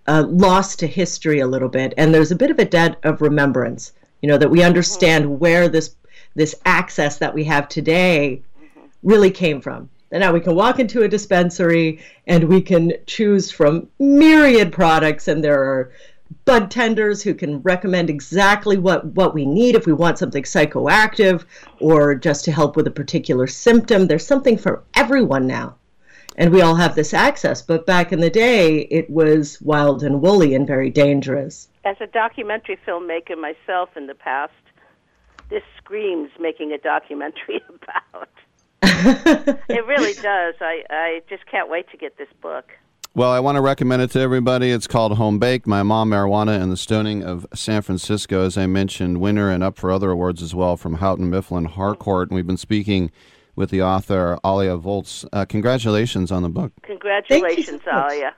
uh, 0.06 0.26
lost 0.28 0.78
to 0.78 0.86
history 0.86 1.40
a 1.40 1.48
little 1.48 1.68
bit, 1.68 1.94
and 1.96 2.14
there's 2.14 2.30
a 2.30 2.36
bit 2.36 2.52
of 2.52 2.60
a 2.60 2.64
debt 2.64 2.96
of 3.02 3.20
remembrance. 3.20 3.92
You 4.22 4.28
know 4.28 4.38
that 4.38 4.52
we 4.52 4.62
understand 4.62 5.40
where 5.40 5.68
this 5.68 5.96
this 6.36 6.54
access 6.64 7.18
that 7.18 7.34
we 7.34 7.42
have 7.42 7.68
today 7.68 8.40
really 9.02 9.32
came 9.32 9.60
from. 9.60 9.90
And 10.12 10.20
now 10.20 10.32
we 10.32 10.38
can 10.38 10.54
walk 10.54 10.78
into 10.78 11.02
a 11.02 11.08
dispensary 11.08 11.98
and 12.28 12.44
we 12.44 12.60
can 12.62 12.92
choose 13.06 13.50
from 13.50 13.88
myriad 13.98 14.70
products, 14.70 15.26
and 15.26 15.42
there 15.42 15.60
are 15.60 15.90
bud 16.44 16.70
tenders 16.70 17.22
who 17.22 17.34
can 17.34 17.60
recommend 17.62 18.10
exactly 18.10 18.76
what, 18.76 19.04
what 19.06 19.34
we 19.34 19.46
need 19.46 19.74
if 19.74 19.86
we 19.86 19.92
want 19.92 20.18
something 20.18 20.42
psychoactive 20.42 21.44
or 21.80 22.14
just 22.14 22.44
to 22.44 22.52
help 22.52 22.76
with 22.76 22.86
a 22.86 22.90
particular 22.90 23.46
symptom. 23.46 24.06
There's 24.06 24.26
something 24.26 24.56
for 24.58 24.82
everyone 24.94 25.46
now. 25.46 25.76
And 26.36 26.52
we 26.52 26.60
all 26.60 26.74
have 26.74 26.94
this 26.94 27.14
access. 27.14 27.62
But 27.62 27.86
back 27.86 28.12
in 28.12 28.20
the 28.20 28.30
day, 28.30 28.80
it 28.90 29.08
was 29.08 29.60
wild 29.62 30.02
and 30.02 30.20
woolly 30.20 30.54
and 30.54 30.66
very 30.66 30.90
dangerous. 30.90 31.68
As 31.84 31.96
a 32.00 32.06
documentary 32.06 32.78
filmmaker 32.86 33.38
myself 33.40 33.96
in 33.96 34.06
the 34.06 34.14
past, 34.14 34.52
this 35.48 35.62
screams 35.78 36.30
making 36.38 36.72
a 36.72 36.78
documentary 36.78 37.62
about. 37.68 38.28
it 38.82 39.86
really 39.86 40.12
does. 40.14 40.54
I, 40.60 40.82
I 40.90 41.22
just 41.28 41.46
can't 41.46 41.70
wait 41.70 41.88
to 41.90 41.96
get 41.96 42.18
this 42.18 42.28
book. 42.42 42.72
Well, 43.16 43.30
I 43.30 43.40
want 43.40 43.56
to 43.56 43.62
recommend 43.62 44.02
it 44.02 44.10
to 44.10 44.20
everybody. 44.20 44.70
It's 44.70 44.86
called 44.86 45.16
Home 45.16 45.38
Baked 45.38 45.66
My 45.66 45.82
Mom, 45.82 46.10
Marijuana, 46.10 46.60
and 46.60 46.70
the 46.70 46.76
Stoning 46.76 47.24
of 47.24 47.46
San 47.54 47.80
Francisco. 47.80 48.44
As 48.44 48.58
I 48.58 48.66
mentioned, 48.66 49.22
winner 49.22 49.50
and 49.50 49.64
up 49.64 49.78
for 49.78 49.90
other 49.90 50.10
awards 50.10 50.42
as 50.42 50.54
well 50.54 50.76
from 50.76 50.96
Houghton 50.96 51.30
Mifflin 51.30 51.64
Harcourt. 51.64 52.28
And 52.28 52.36
we've 52.36 52.46
been 52.46 52.58
speaking 52.58 53.10
with 53.54 53.70
the 53.70 53.80
author, 53.80 54.38
Alia 54.44 54.76
Volz. 54.76 55.24
Uh, 55.32 55.46
congratulations 55.46 56.30
on 56.30 56.42
the 56.42 56.50
book. 56.50 56.72
Congratulations, 56.82 57.80
so 57.86 57.90
Alia. 57.90 58.34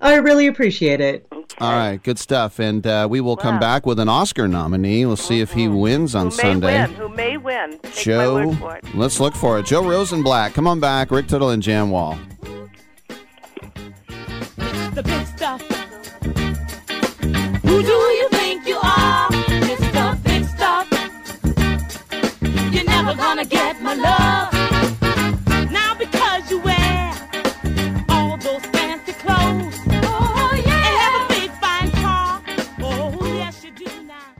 I 0.00 0.14
really 0.14 0.46
appreciate 0.46 1.02
it. 1.02 1.26
Okay. 1.30 1.56
All 1.60 1.72
right, 1.72 2.02
good 2.02 2.18
stuff. 2.18 2.58
And 2.58 2.86
uh, 2.86 3.06
we 3.10 3.20
will 3.20 3.36
wow. 3.36 3.42
come 3.42 3.60
back 3.60 3.84
with 3.84 4.00
an 4.00 4.08
Oscar 4.08 4.48
nominee. 4.48 5.04
We'll 5.04 5.16
see 5.16 5.34
mm-hmm. 5.34 5.42
if 5.42 5.52
he 5.52 5.66
mm-hmm. 5.66 5.76
wins 5.76 6.14
on 6.14 6.28
Who 6.28 6.30
Sunday. 6.30 6.80
Win. 6.80 6.94
Who 6.94 7.08
may 7.10 7.36
win? 7.36 7.78
Take 7.82 7.92
Joe, 7.92 8.56
let's 8.94 9.20
look 9.20 9.34
for 9.34 9.58
it. 9.58 9.66
Joe 9.66 9.86
Rosenblatt, 9.86 10.54
come 10.54 10.66
on 10.66 10.80
back. 10.80 11.10
Rick 11.10 11.28
Tittle 11.28 11.50
and 11.50 11.62
Jan 11.62 11.90
Wall. 11.90 12.18
The 14.94 15.02
big 15.02 15.26
stuff. 15.26 15.60
Who 17.62 17.82
do 17.82 17.98
you 18.20 18.28
think 18.30 18.64
you 18.64 18.76
are? 18.76 19.28
Mr. 19.68 20.22
Big 20.22 20.44
Stuff. 20.44 20.86
You're 22.72 22.84
never 22.84 23.16
gonna 23.16 23.44
get 23.44 23.82
my 23.82 23.94
love. 23.94 24.52
Now 25.72 25.96
because 25.96 26.48
you 26.48 26.60
wear 26.60 27.12
all 28.08 28.36
those 28.36 28.64
fancy 28.66 29.14
clothes. 29.14 29.74
Oh, 30.04 30.62
yeah. 30.64 30.86
And 30.86 30.96
have 31.02 31.22
a 31.24 31.40
big 31.40 31.50
fine 31.60 31.90
car. 32.00 32.40
Oh, 32.80 33.18
yes, 33.34 33.64
you 33.64 33.72
do 33.72 33.90
now. 34.04 34.32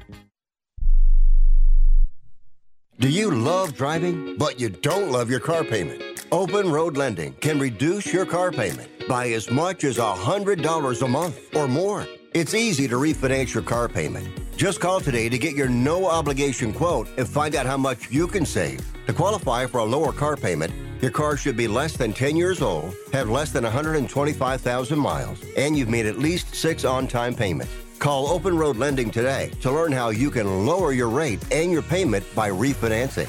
Do 3.00 3.08
you 3.08 3.32
love 3.32 3.74
driving, 3.74 4.36
but 4.38 4.60
you 4.60 4.68
don't 4.68 5.10
love 5.10 5.30
your 5.30 5.40
car 5.40 5.64
payment? 5.64 6.13
Open 6.34 6.68
Road 6.68 6.96
Lending 6.96 7.32
can 7.34 7.60
reduce 7.60 8.12
your 8.12 8.26
car 8.26 8.50
payment 8.50 8.90
by 9.08 9.28
as 9.28 9.52
much 9.52 9.84
as 9.84 9.98
$100 9.98 11.02
a 11.02 11.06
month 11.06 11.54
or 11.54 11.68
more. 11.68 12.08
It's 12.32 12.54
easy 12.54 12.88
to 12.88 12.96
refinance 12.96 13.54
your 13.54 13.62
car 13.62 13.88
payment. 13.88 14.26
Just 14.56 14.80
call 14.80 14.98
today 14.98 15.28
to 15.28 15.38
get 15.38 15.54
your 15.54 15.68
no 15.68 16.06
obligation 16.06 16.72
quote 16.72 17.06
and 17.18 17.28
find 17.28 17.54
out 17.54 17.66
how 17.66 17.76
much 17.76 18.10
you 18.10 18.26
can 18.26 18.44
save. 18.44 18.80
To 19.06 19.12
qualify 19.12 19.66
for 19.66 19.78
a 19.78 19.84
lower 19.84 20.10
car 20.10 20.34
payment, 20.34 20.72
your 21.00 21.12
car 21.12 21.36
should 21.36 21.56
be 21.56 21.68
less 21.68 21.96
than 21.96 22.12
10 22.12 22.34
years 22.34 22.60
old, 22.60 22.92
have 23.12 23.30
less 23.30 23.52
than 23.52 23.62
125,000 23.62 24.98
miles, 24.98 25.38
and 25.56 25.78
you've 25.78 25.88
made 25.88 26.04
at 26.04 26.18
least 26.18 26.52
six 26.52 26.84
on 26.84 27.06
time 27.06 27.36
payments. 27.36 27.72
Call 28.00 28.26
Open 28.26 28.58
Road 28.58 28.76
Lending 28.76 29.12
today 29.12 29.52
to 29.60 29.70
learn 29.70 29.92
how 29.92 30.08
you 30.08 30.32
can 30.32 30.66
lower 30.66 30.90
your 30.90 31.10
rate 31.10 31.44
and 31.52 31.70
your 31.70 31.82
payment 31.82 32.24
by 32.34 32.50
refinancing. 32.50 33.28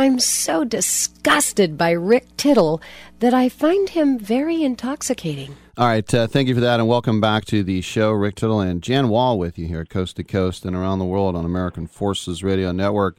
I'm 0.00 0.18
so 0.18 0.64
disgusted 0.64 1.76
by 1.76 1.90
Rick 1.90 2.34
Tittle 2.38 2.80
that 3.18 3.34
I 3.34 3.50
find 3.50 3.86
him 3.90 4.18
very 4.18 4.62
intoxicating. 4.62 5.54
All 5.76 5.88
right, 5.88 6.14
uh, 6.14 6.26
thank 6.26 6.48
you 6.48 6.54
for 6.54 6.62
that, 6.62 6.80
and 6.80 6.88
welcome 6.88 7.20
back 7.20 7.44
to 7.44 7.62
the 7.62 7.82
show. 7.82 8.10
Rick 8.10 8.36
Tittle 8.36 8.60
and 8.60 8.82
Jan 8.82 9.10
Wall 9.10 9.38
with 9.38 9.58
you 9.58 9.66
here, 9.66 9.84
coast 9.84 10.16
to 10.16 10.24
coast 10.24 10.64
and 10.64 10.74
around 10.74 11.00
the 11.00 11.04
world 11.04 11.36
on 11.36 11.44
American 11.44 11.86
Forces 11.86 12.42
Radio 12.42 12.72
Network. 12.72 13.18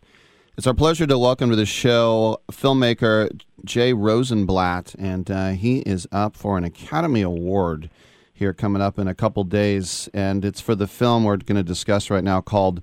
It's 0.57 0.65
our 0.65 0.73
pleasure 0.73 1.05
to 1.05 1.19
welcome 1.19 1.51
to 1.51 1.55
the 1.55 1.67
show 1.67 2.41
filmmaker 2.51 3.39
Jay 3.63 3.93
Rosenblatt, 3.93 4.95
and 4.97 5.29
uh, 5.29 5.49
he 5.49 5.81
is 5.81 6.07
up 6.11 6.35
for 6.35 6.57
an 6.57 6.63
Academy 6.63 7.21
Award 7.21 7.91
here 8.33 8.53
coming 8.53 8.81
up 8.81 8.97
in 8.97 9.07
a 9.07 9.13
couple 9.13 9.43
days, 9.43 10.09
and 10.15 10.43
it's 10.43 10.59
for 10.59 10.73
the 10.73 10.87
film 10.87 11.25
we're 11.25 11.37
going 11.37 11.57
to 11.57 11.63
discuss 11.63 12.09
right 12.09 12.23
now 12.23 12.41
called 12.41 12.81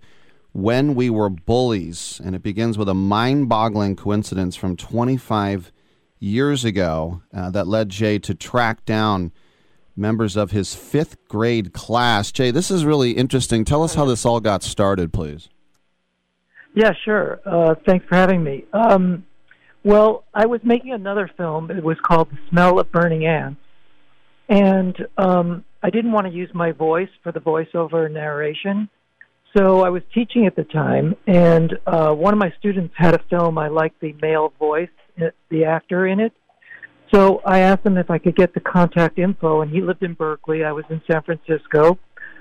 When 0.53 0.95
We 0.95 1.11
Were 1.11 1.29
Bullies, 1.29 2.21
and 2.25 2.35
it 2.35 2.43
begins 2.43 2.79
with 2.79 2.89
a 2.89 2.95
mind-boggling 2.95 3.97
coincidence 3.97 4.57
from 4.57 4.77
25 4.77 5.73
years 6.19 6.65
ago 6.65 7.23
uh, 7.33 7.51
that 7.51 7.67
led 7.67 7.91
Jay 7.91 8.19
to 8.19 8.35
track 8.35 8.85
down 8.85 9.33
members 9.97 10.37
of 10.37 10.53
his 10.53 10.75
fifth 10.75 11.17
grade 11.29 11.73
class. 11.73 12.33
Jay, 12.33 12.51
this 12.51 12.71
is 12.71 12.85
really 12.85 13.13
interesting. 13.13 13.65
Tell 13.65 13.83
us 13.83 13.95
how 13.95 14.05
this 14.05 14.25
all 14.25 14.41
got 14.41 14.63
started, 14.63 15.13
please. 15.13 15.49
Yeah, 16.75 16.93
sure. 17.05 17.41
Uh, 17.45 17.75
thanks 17.87 18.07
for 18.07 18.15
having 18.15 18.43
me. 18.43 18.65
Um, 18.73 19.27
well, 19.85 20.25
I 20.35 20.47
was 20.47 20.61
making 20.63 20.93
another 20.93 21.31
film. 21.37 21.71
It 21.71 21.83
was 21.83 21.97
called 22.03 22.31
The 22.31 22.39
Smell 22.51 22.79
of 22.79 22.91
Burning 22.93 23.27
Ants. 23.27 23.61
And 24.49 24.97
um, 25.17 25.65
I 25.83 25.91
didn't 25.91 26.13
want 26.13 26.27
to 26.27 26.33
use 26.33 26.51
my 26.55 26.73
voice 26.73 27.11
for 27.23 27.33
the 27.33 27.41
voiceover 27.41 28.11
narration. 28.11 28.89
So 29.57 29.83
I 29.83 29.89
was 29.89 30.03
teaching 30.15 30.47
at 30.47 30.57
the 30.57 30.65
time, 30.65 31.15
and 31.27 31.73
uh, 31.87 32.13
one 32.13 32.35
of 32.35 32.39
my 32.39 32.53
students 32.59 32.95
had 32.97 33.15
a 33.15 33.21
film. 33.31 33.57
I 33.57 33.69
liked 33.69 34.01
the 34.01 34.15
male 34.21 34.53
voice, 34.59 34.91
uh, 35.21 35.27
the 35.51 35.65
actor 35.65 36.07
in 36.07 36.21
it. 36.21 36.33
So 37.15 37.41
I 37.47 37.61
asked 37.61 37.87
him 37.87 37.97
if 37.97 38.11
I 38.11 38.19
could 38.19 38.37
get 38.37 38.53
the 38.53 38.61
contact 38.61 39.19
info, 39.19 39.63
and 39.63 39.71
he 39.71 39.81
lived 39.81 40.03
in 40.03 40.13
Berkeley. 40.15 40.65
I 40.65 40.73
was 40.73 40.85
in 40.91 41.01
San 41.11 41.23
Francisco. 41.23 41.99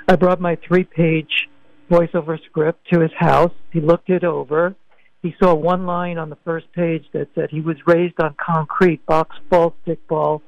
I 0.08 0.15
brought 0.17 0.41
my 0.41 0.58
three 0.67 0.84
page 0.84 1.48
voiceover 1.89 2.38
script 2.46 2.88
to 2.91 3.00
his 3.00 3.12
house. 3.17 3.54
He 3.72 3.80
looked 3.80 4.10
it 4.10 4.26
over. 4.26 4.76
He 5.22 5.34
saw 5.41 5.54
one 5.54 5.86
line 5.86 6.17
on 6.17 6.30
the 6.30 6.38
first 6.43 6.72
page 6.74 7.06
that 7.13 7.30
said 7.34 7.50
he 7.50 7.62
was 7.62 7.78
raised 7.86 8.20
on 8.20 8.36
concrete, 8.38 9.06
box 9.06 9.36
ball, 9.50 9.74
stick 9.84 10.06
ball, 10.08 10.41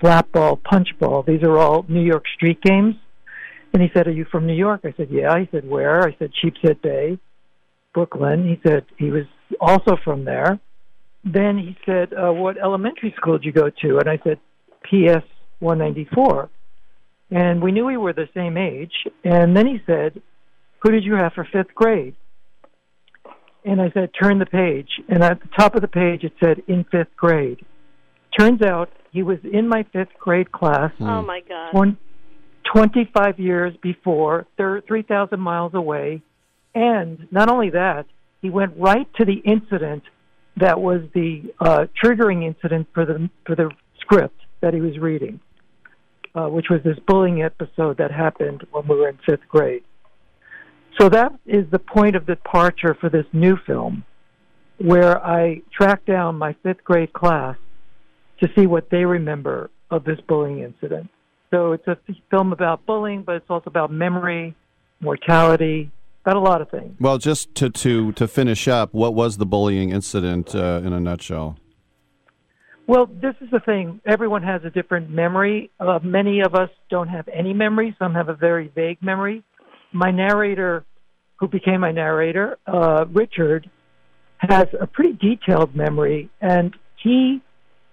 slap 0.00 0.30
ball, 0.32 0.56
punch 0.56 0.88
ball. 0.98 1.22
These 1.22 1.42
are 1.42 1.58
all 1.58 1.84
New 1.88 2.02
York 2.02 2.24
street 2.34 2.60
games. 2.62 2.94
And 3.74 3.82
he 3.82 3.88
said, 3.92 4.06
Are 4.06 4.12
you 4.12 4.24
from 4.30 4.46
New 4.46 4.54
York? 4.54 4.82
I 4.84 4.94
said, 4.96 5.08
Yeah. 5.10 5.36
He 5.38 5.48
said, 5.50 5.68
Where? 5.68 6.06
I 6.06 6.16
said, 6.18 6.30
Sheepshead 6.40 6.80
Bay, 6.80 7.18
Brooklyn. 7.92 8.48
He 8.48 8.60
said, 8.66 8.86
He 8.96 9.10
was 9.10 9.24
also 9.60 9.96
from 10.02 10.24
there. 10.24 10.60
Then 11.24 11.58
he 11.58 11.76
said, 11.84 12.12
uh, 12.14 12.32
What 12.32 12.56
elementary 12.56 13.12
school 13.16 13.36
did 13.36 13.44
you 13.44 13.52
go 13.52 13.70
to? 13.82 13.98
And 13.98 14.08
I 14.08 14.18
said, 14.22 14.38
PS 14.84 15.26
194. 15.58 16.48
And 17.30 17.60
we 17.60 17.72
knew 17.72 17.86
we 17.86 17.96
were 17.96 18.12
the 18.12 18.28
same 18.32 18.56
age. 18.56 18.92
And 19.24 19.56
then 19.56 19.66
he 19.66 19.78
said, 19.86 20.22
Who 20.82 20.92
did 20.92 21.02
you 21.02 21.14
have 21.14 21.32
for 21.32 21.46
fifth 21.52 21.74
grade? 21.74 22.14
And 23.64 23.80
I 23.80 23.90
said, 23.90 24.10
Turn 24.22 24.38
the 24.38 24.46
page. 24.46 24.88
And 25.08 25.24
at 25.24 25.40
the 25.40 25.48
top 25.58 25.74
of 25.74 25.80
the 25.80 25.88
page, 25.88 26.22
it 26.22 26.32
said, 26.38 26.62
In 26.68 26.84
fifth 26.92 27.16
grade. 27.16 27.66
Turns 28.38 28.62
out 28.62 28.90
he 29.10 29.24
was 29.24 29.38
in 29.42 29.68
my 29.68 29.84
fifth 29.92 30.14
grade 30.20 30.52
class. 30.52 30.92
Oh 31.00 31.22
my 31.22 31.40
God. 31.48 31.74
One, 31.74 31.98
25 32.72 33.38
years 33.38 33.74
before, 33.82 34.46
3,000 34.56 35.40
miles 35.40 35.74
away. 35.74 36.22
And 36.74 37.28
not 37.30 37.50
only 37.50 37.70
that, 37.70 38.06
he 38.42 38.50
went 38.50 38.74
right 38.76 39.06
to 39.16 39.24
the 39.24 39.40
incident 39.44 40.02
that 40.56 40.80
was 40.80 41.02
the 41.14 41.42
uh, 41.60 41.86
triggering 42.02 42.44
incident 42.44 42.86
for 42.94 43.04
the 43.04 43.28
for 43.46 43.56
the 43.56 43.70
script 44.00 44.38
that 44.60 44.74
he 44.74 44.80
was 44.80 44.98
reading, 44.98 45.40
uh, 46.34 46.46
which 46.46 46.66
was 46.70 46.80
this 46.84 46.98
bullying 47.06 47.42
episode 47.42 47.98
that 47.98 48.10
happened 48.10 48.66
when 48.70 48.86
we 48.86 48.96
were 48.96 49.08
in 49.08 49.18
fifth 49.26 49.48
grade. 49.48 49.82
So 51.00 51.08
that 51.08 51.32
is 51.44 51.64
the 51.70 51.78
point 51.78 52.14
of 52.14 52.26
departure 52.26 52.94
for 53.00 53.08
this 53.08 53.26
new 53.32 53.56
film, 53.66 54.04
where 54.78 55.24
I 55.24 55.62
track 55.72 56.04
down 56.06 56.36
my 56.36 56.54
fifth 56.62 56.84
grade 56.84 57.12
class 57.12 57.56
to 58.40 58.48
see 58.56 58.66
what 58.66 58.90
they 58.90 59.04
remember 59.04 59.70
of 59.90 60.04
this 60.04 60.20
bullying 60.28 60.60
incident. 60.60 61.08
So 61.50 61.72
it's 61.72 61.86
a 61.86 61.96
film 62.30 62.52
about 62.52 62.84
bullying, 62.86 63.22
but 63.22 63.36
it's 63.36 63.48
also 63.48 63.68
about 63.68 63.92
memory, 63.92 64.54
mortality, 65.00 65.90
about 66.24 66.36
a 66.36 66.40
lot 66.40 66.60
of 66.62 66.70
things. 66.70 66.96
Well, 66.98 67.18
just 67.18 67.54
to 67.56 67.70
to 67.70 68.12
to 68.12 68.26
finish 68.26 68.66
up, 68.66 68.94
what 68.94 69.14
was 69.14 69.36
the 69.36 69.46
bullying 69.46 69.90
incident 69.90 70.54
uh, 70.54 70.80
in 70.84 70.92
a 70.92 71.00
nutshell? 71.00 71.58
Well, 72.86 73.06
this 73.06 73.34
is 73.40 73.48
the 73.50 73.60
thing. 73.60 74.00
Everyone 74.04 74.42
has 74.42 74.62
a 74.64 74.70
different 74.70 75.08
memory. 75.08 75.70
Uh, 75.80 76.00
many 76.02 76.42
of 76.42 76.54
us 76.54 76.68
don't 76.90 77.08
have 77.08 77.26
any 77.28 77.54
memory. 77.54 77.96
Some 77.98 78.14
have 78.14 78.28
a 78.28 78.34
very 78.34 78.68
vague 78.74 79.02
memory. 79.02 79.42
My 79.92 80.10
narrator, 80.10 80.84
who 81.36 81.48
became 81.48 81.80
my 81.80 81.92
narrator, 81.92 82.58
uh, 82.66 83.06
Richard, 83.10 83.70
has 84.38 84.66
a 84.78 84.86
pretty 84.86 85.12
detailed 85.12 85.74
memory, 85.74 86.28
and 86.40 86.74
he 87.02 87.42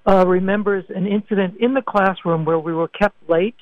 uh, 0.07 0.25
remembers 0.25 0.85
an 0.89 1.05
incident 1.07 1.55
in 1.59 1.73
the 1.73 1.81
classroom 1.81 2.45
where 2.45 2.59
we 2.59 2.73
were 2.73 2.87
kept 2.87 3.17
late 3.29 3.55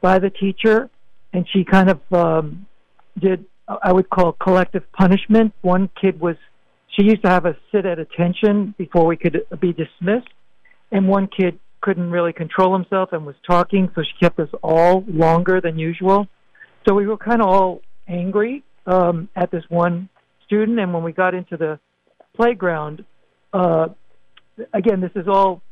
by 0.00 0.18
the 0.18 0.30
teacher, 0.30 0.88
and 1.32 1.46
she 1.52 1.64
kind 1.64 1.90
of 1.90 2.00
um, 2.12 2.66
did, 3.18 3.44
I 3.68 3.92
would 3.92 4.08
call 4.08 4.32
collective 4.32 4.84
punishment. 4.92 5.52
One 5.62 5.90
kid 6.00 6.20
was, 6.20 6.36
she 6.96 7.04
used 7.04 7.22
to 7.22 7.28
have 7.28 7.46
us 7.46 7.56
sit 7.72 7.86
at 7.86 7.98
attention 7.98 8.74
before 8.78 9.06
we 9.06 9.16
could 9.16 9.42
be 9.60 9.72
dismissed, 9.72 10.28
and 10.90 11.08
one 11.08 11.28
kid 11.28 11.58
couldn't 11.80 12.10
really 12.10 12.32
control 12.32 12.74
himself 12.74 13.10
and 13.12 13.24
was 13.26 13.36
talking, 13.46 13.90
so 13.94 14.02
she 14.02 14.12
kept 14.20 14.38
us 14.38 14.48
all 14.62 15.04
longer 15.08 15.60
than 15.60 15.78
usual. 15.78 16.28
So 16.86 16.94
we 16.94 17.06
were 17.06 17.16
kind 17.16 17.40
of 17.40 17.48
all 17.48 17.80
angry 18.06 18.64
um, 18.86 19.28
at 19.34 19.50
this 19.50 19.64
one 19.68 20.08
student, 20.44 20.78
and 20.78 20.92
when 20.92 21.02
we 21.02 21.12
got 21.12 21.34
into 21.34 21.56
the 21.56 21.78
playground, 22.36 23.04
uh, 23.52 23.88
again, 24.72 25.00
this 25.00 25.12
is 25.14 25.26
all 25.28 25.62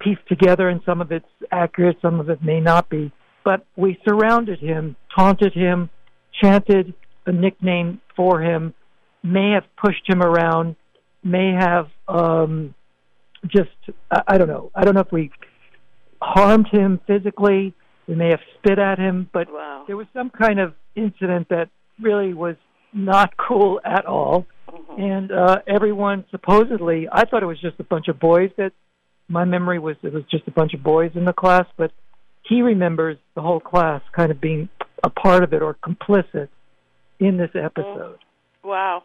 pieced 0.00 0.26
together, 0.28 0.68
and 0.68 0.80
some 0.86 1.00
of 1.00 1.12
it's 1.12 1.26
accurate, 1.50 1.96
some 2.00 2.20
of 2.20 2.30
it 2.30 2.42
may 2.42 2.60
not 2.60 2.88
be. 2.88 3.12
But 3.44 3.64
we 3.76 3.98
surrounded 4.06 4.60
him, 4.60 4.96
taunted 5.16 5.54
him, 5.54 5.90
chanted 6.42 6.94
a 7.26 7.32
nickname 7.32 8.00
for 8.16 8.40
him, 8.42 8.74
may 9.22 9.52
have 9.52 9.64
pushed 9.76 10.08
him 10.08 10.22
around, 10.22 10.76
may 11.22 11.52
have 11.58 11.86
um, 12.06 12.74
just, 13.46 13.70
I, 14.10 14.22
I 14.28 14.38
don't 14.38 14.48
know. 14.48 14.70
I 14.74 14.84
don't 14.84 14.94
know 14.94 15.00
if 15.00 15.12
we 15.12 15.30
harmed 16.20 16.68
him 16.70 17.00
physically. 17.06 17.74
We 18.06 18.14
may 18.14 18.30
have 18.30 18.40
spit 18.58 18.78
at 18.78 18.98
him, 18.98 19.28
but 19.32 19.48
wow. 19.50 19.84
there 19.86 19.96
was 19.96 20.06
some 20.14 20.30
kind 20.30 20.58
of 20.58 20.74
incident 20.94 21.48
that 21.50 21.68
really 22.00 22.32
was 22.34 22.56
not 22.92 23.36
cool 23.36 23.80
at 23.84 24.06
all. 24.06 24.46
Mm-hmm. 24.68 25.00
And 25.00 25.32
uh, 25.32 25.56
everyone 25.66 26.24
supposedly, 26.30 27.08
I 27.10 27.24
thought 27.24 27.42
it 27.42 27.46
was 27.46 27.60
just 27.60 27.78
a 27.78 27.84
bunch 27.84 28.08
of 28.08 28.18
boys 28.18 28.50
that 28.56 28.72
my 29.28 29.44
memory 29.44 29.78
was 29.78 29.96
it 30.02 30.12
was 30.12 30.24
just 30.30 30.46
a 30.46 30.50
bunch 30.50 30.74
of 30.74 30.82
boys 30.82 31.12
in 31.14 31.24
the 31.24 31.32
class, 31.32 31.66
but 31.76 31.92
he 32.42 32.62
remembers 32.62 33.18
the 33.34 33.42
whole 33.42 33.60
class 33.60 34.02
kind 34.12 34.30
of 34.30 34.40
being 34.40 34.68
a 35.04 35.10
part 35.10 35.44
of 35.44 35.52
it 35.52 35.62
or 35.62 35.74
complicit 35.74 36.48
in 37.20 37.36
this 37.36 37.50
episode. 37.54 38.18
Wow. 38.64 39.04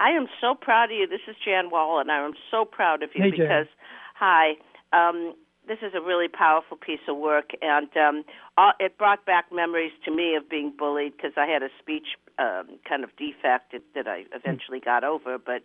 I 0.00 0.10
am 0.10 0.26
so 0.40 0.54
proud 0.54 0.90
of 0.90 0.96
you. 0.96 1.06
This 1.06 1.20
is 1.28 1.36
Jan 1.44 1.70
Wall, 1.70 2.00
and 2.00 2.10
I 2.10 2.24
am 2.24 2.32
so 2.50 2.64
proud 2.64 3.02
of 3.02 3.10
you 3.14 3.24
Hey, 3.24 3.30
because, 3.32 3.66
hi, 4.14 4.52
um, 4.92 5.34
this 5.66 5.78
is 5.82 5.92
a 5.94 6.00
really 6.00 6.28
powerful 6.28 6.76
piece 6.76 7.00
of 7.08 7.16
work, 7.16 7.50
and 7.60 7.88
um, 7.96 8.24
all, 8.56 8.72
it 8.78 8.96
brought 8.96 9.26
back 9.26 9.46
memories 9.52 9.92
to 10.04 10.14
me 10.14 10.36
of 10.36 10.48
being 10.48 10.72
bullied 10.76 11.16
because 11.16 11.32
I 11.36 11.46
had 11.46 11.62
a 11.62 11.68
speech 11.80 12.06
um, 12.38 12.78
kind 12.88 13.02
of 13.02 13.10
defect 13.16 13.72
that, 13.72 13.82
that 13.94 14.06
I 14.06 14.24
eventually 14.32 14.80
got 14.80 15.02
over. 15.02 15.36
But 15.36 15.62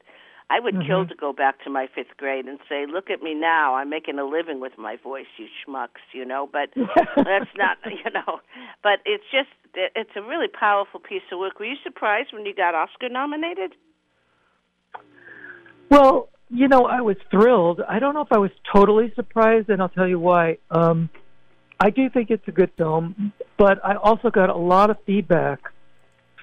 I 0.49 0.59
would 0.59 0.75
kill 0.85 1.05
Mhm. 1.05 1.09
to 1.09 1.15
go 1.15 1.33
back 1.33 1.63
to 1.63 1.69
my 1.69 1.87
fifth 1.87 2.15
grade 2.17 2.45
and 2.45 2.59
say, 2.69 2.85
"Look 2.85 3.09
at 3.09 3.23
me 3.23 3.33
now! 3.33 3.75
I'm 3.75 3.89
making 3.89 4.19
a 4.19 4.23
living 4.25 4.59
with 4.59 4.77
my 4.77 4.97
voice, 4.97 5.27
you 5.37 5.47
schmucks," 5.65 6.01
you 6.11 6.25
know. 6.25 6.47
But 6.51 6.69
that's 7.15 7.55
not, 7.55 7.77
you 7.85 8.11
know. 8.11 8.41
But 8.81 8.99
it's 9.05 9.23
just, 9.31 9.49
it's 9.73 10.15
a 10.15 10.21
really 10.21 10.47
powerful 10.47 10.99
piece 10.99 11.23
of 11.31 11.39
work. 11.39 11.59
Were 11.59 11.65
you 11.65 11.77
surprised 11.83 12.33
when 12.33 12.45
you 12.45 12.53
got 12.53 12.75
Oscar 12.75 13.09
nominated? 13.09 13.75
Well, 15.89 16.29
you 16.49 16.67
know, 16.67 16.85
I 16.85 17.01
was 17.01 17.17
thrilled. 17.31 17.81
I 17.87 17.99
don't 17.99 18.13
know 18.13 18.21
if 18.21 18.31
I 18.31 18.37
was 18.37 18.51
totally 18.71 19.11
surprised, 19.15 19.69
and 19.69 19.81
I'll 19.81 19.89
tell 19.89 20.07
you 20.07 20.19
why. 20.19 20.57
Um, 20.71 21.09
I 21.79 21.89
do 21.89 22.09
think 22.09 22.29
it's 22.29 22.47
a 22.47 22.51
good 22.51 22.71
film, 22.77 23.33
but 23.57 23.83
I 23.83 23.95
also 23.95 24.29
got 24.29 24.49
a 24.49 24.55
lot 24.55 24.89
of 24.89 24.97
feedback 25.05 25.59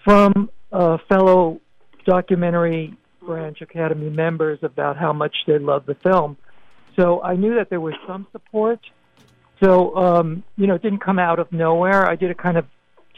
from 0.04 0.50
uh, 0.72 0.98
fellow 1.08 1.60
documentary 2.04 2.96
branch 3.24 3.60
academy 3.60 4.10
members 4.10 4.58
about 4.62 4.96
how 4.96 5.12
much 5.12 5.34
they 5.46 5.58
loved 5.58 5.86
the 5.86 5.94
film. 5.94 6.36
So 6.98 7.22
I 7.22 7.36
knew 7.36 7.54
that 7.56 7.70
there 7.70 7.80
was 7.80 7.94
some 8.06 8.26
support. 8.32 8.80
So 9.62 9.94
um, 9.96 10.42
you 10.56 10.66
know, 10.66 10.74
it 10.74 10.82
didn't 10.82 11.00
come 11.00 11.18
out 11.18 11.38
of 11.38 11.52
nowhere. 11.52 12.08
I 12.08 12.16
did 12.16 12.30
a 12.30 12.34
kind 12.34 12.56
of 12.56 12.66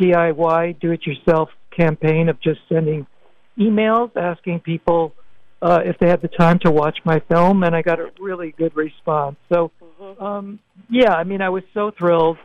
DIY, 0.00 0.80
do-it-yourself 0.80 1.50
campaign 1.76 2.28
of 2.28 2.40
just 2.40 2.60
sending 2.68 3.06
emails 3.58 4.10
asking 4.16 4.60
people 4.60 5.14
uh, 5.60 5.80
if 5.84 5.98
they 5.98 6.08
had 6.08 6.20
the 6.20 6.28
time 6.28 6.58
to 6.60 6.70
watch 6.70 6.98
my 7.04 7.20
film, 7.28 7.62
and 7.62 7.74
I 7.74 7.82
got 7.82 8.00
a 8.00 8.10
really 8.18 8.52
good 8.58 8.74
response. 8.74 9.36
So, 9.48 9.70
um, 10.18 10.58
yeah, 10.90 11.12
I 11.12 11.22
mean, 11.24 11.40
I 11.40 11.50
was 11.50 11.62
so 11.72 11.92
thrilled, 11.96 12.38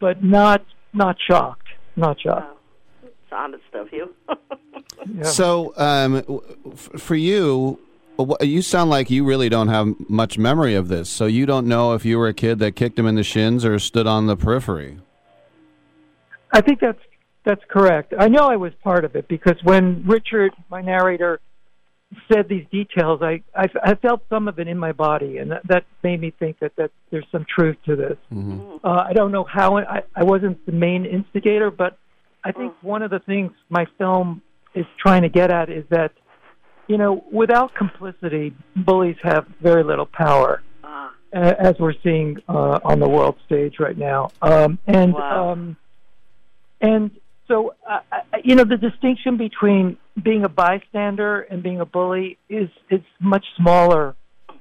but 0.00 0.22
not 0.22 0.64
not 0.92 1.16
shocked, 1.26 1.66
not 1.96 2.20
shocked. 2.20 2.53
It's 3.34 3.40
honest 3.40 3.74
of 3.74 3.92
you. 3.92 4.14
So, 5.22 5.74
um, 5.76 6.20
w- 6.22 6.40
f- 6.72 7.00
for 7.00 7.14
you, 7.14 7.78
you 8.40 8.62
sound 8.62 8.88
like 8.88 9.10
you 9.10 9.22
really 9.24 9.50
don't 9.50 9.68
have 9.68 9.94
much 10.08 10.38
memory 10.38 10.74
of 10.74 10.88
this. 10.88 11.10
So 11.10 11.26
you 11.26 11.44
don't 11.44 11.66
know 11.66 11.92
if 11.92 12.06
you 12.06 12.16
were 12.18 12.28
a 12.28 12.32
kid 12.32 12.58
that 12.60 12.72
kicked 12.74 12.98
him 12.98 13.06
in 13.06 13.14
the 13.14 13.22
shins 13.22 13.66
or 13.66 13.78
stood 13.78 14.06
on 14.06 14.26
the 14.28 14.36
periphery. 14.36 14.98
I 16.52 16.62
think 16.62 16.80
that's 16.80 17.00
that's 17.44 17.60
correct. 17.68 18.14
I 18.18 18.28
know 18.28 18.46
I 18.46 18.56
was 18.56 18.72
part 18.82 19.04
of 19.04 19.14
it 19.14 19.28
because 19.28 19.56
when 19.62 20.04
Richard, 20.06 20.52
my 20.70 20.80
narrator, 20.80 21.40
said 22.32 22.48
these 22.48 22.64
details, 22.70 23.20
I 23.20 23.42
I, 23.54 23.66
I 23.82 23.94
felt 23.96 24.22
some 24.30 24.48
of 24.48 24.58
it 24.58 24.68
in 24.68 24.78
my 24.78 24.92
body, 24.92 25.36
and 25.36 25.50
that, 25.50 25.66
that 25.66 25.84
made 26.02 26.20
me 26.20 26.30
think 26.38 26.60
that 26.60 26.76
that 26.76 26.92
there's 27.10 27.26
some 27.30 27.44
truth 27.54 27.76
to 27.86 27.94
this. 27.96 28.16
Uh, 28.32 28.88
I 28.88 29.12
don't 29.12 29.32
know 29.32 29.44
how 29.44 29.76
I, 29.76 30.02
I 30.16 30.24
wasn't 30.24 30.64
the 30.64 30.72
main 30.72 31.04
instigator, 31.04 31.70
but 31.70 31.98
I 32.44 32.52
think 32.52 32.74
one 32.82 33.02
of 33.02 33.10
the 33.10 33.20
things 33.20 33.52
my 33.70 33.86
film 33.98 34.42
is 34.74 34.86
trying 34.98 35.22
to 35.22 35.28
get 35.28 35.50
at 35.50 35.70
is 35.70 35.84
that, 35.90 36.12
you 36.88 36.98
know, 36.98 37.24
without 37.32 37.74
complicity, 37.74 38.54
bullies 38.76 39.16
have 39.22 39.46
very 39.60 39.82
little 39.82 40.06
power, 40.06 40.62
a- 41.32 41.60
as 41.60 41.74
we're 41.78 41.94
seeing 42.02 42.36
uh, 42.48 42.80
on 42.84 43.00
the 43.00 43.08
world 43.08 43.36
stage 43.46 43.80
right 43.80 43.96
now. 43.96 44.28
Um, 44.42 44.78
and 44.86 45.14
Wow. 45.14 45.52
um, 45.52 45.76
and 46.80 47.10
so, 47.48 47.74
uh, 47.88 48.00
you 48.42 48.54
know, 48.56 48.64
the 48.64 48.76
distinction 48.76 49.36
between 49.36 49.96
being 50.22 50.44
a 50.44 50.48
bystander 50.48 51.42
and 51.42 51.62
being 51.62 51.80
a 51.80 51.86
bully 51.86 52.36
is 52.48 52.68
is 52.90 53.00
much 53.20 53.44
smaller 53.56 54.16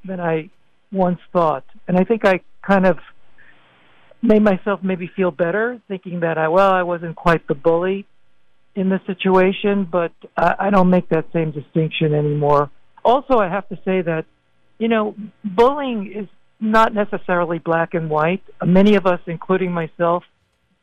than 0.05 0.19
I 0.19 0.49
once 0.91 1.19
thought. 1.33 1.65
And 1.87 1.97
I 1.97 2.03
think 2.03 2.25
I 2.25 2.39
kind 2.61 2.85
of 2.85 2.97
made 4.23 4.41
myself 4.41 4.79
maybe 4.81 5.11
feel 5.15 5.29
better, 5.29 5.79
thinking 5.87 6.21
that 6.21 6.37
I 6.37 6.47
well, 6.47 6.71
I 6.71 6.83
wasn't 6.83 7.15
quite 7.15 7.47
the 7.47 7.55
bully 7.55 8.07
in 8.75 8.89
the 8.89 8.99
situation, 9.05 9.87
but 9.91 10.13
I, 10.35 10.55
I 10.59 10.69
don't 10.71 10.89
make 10.89 11.09
that 11.09 11.25
same 11.33 11.51
distinction 11.51 12.13
anymore. 12.15 12.71
Also, 13.05 13.37
I 13.37 13.49
have 13.49 13.67
to 13.69 13.75
say 13.85 14.01
that 14.01 14.25
you 14.79 14.87
know, 14.87 15.15
bullying 15.43 16.11
is 16.13 16.27
not 16.59 16.93
necessarily 16.93 17.59
black 17.59 17.93
and 17.93 18.09
white. 18.09 18.43
Many 18.65 18.95
of 18.95 19.05
us, 19.05 19.19
including 19.27 19.71
myself, 19.71 20.23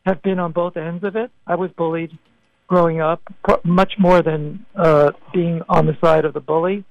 have 0.07 0.23
been 0.23 0.39
on 0.39 0.53
both 0.53 0.77
ends 0.77 1.05
of 1.05 1.17
it. 1.17 1.31
I 1.47 1.57
was 1.57 1.71
bullied 1.77 2.17
growing 2.67 3.01
up, 3.01 3.21
much 3.65 3.95
more 3.99 4.23
than 4.23 4.65
uh, 4.77 5.11
being 5.33 5.61
on 5.69 5.87
the 5.87 5.97
side 6.03 6.25
of 6.25 6.35
the 6.35 6.41
bully. 6.41 6.85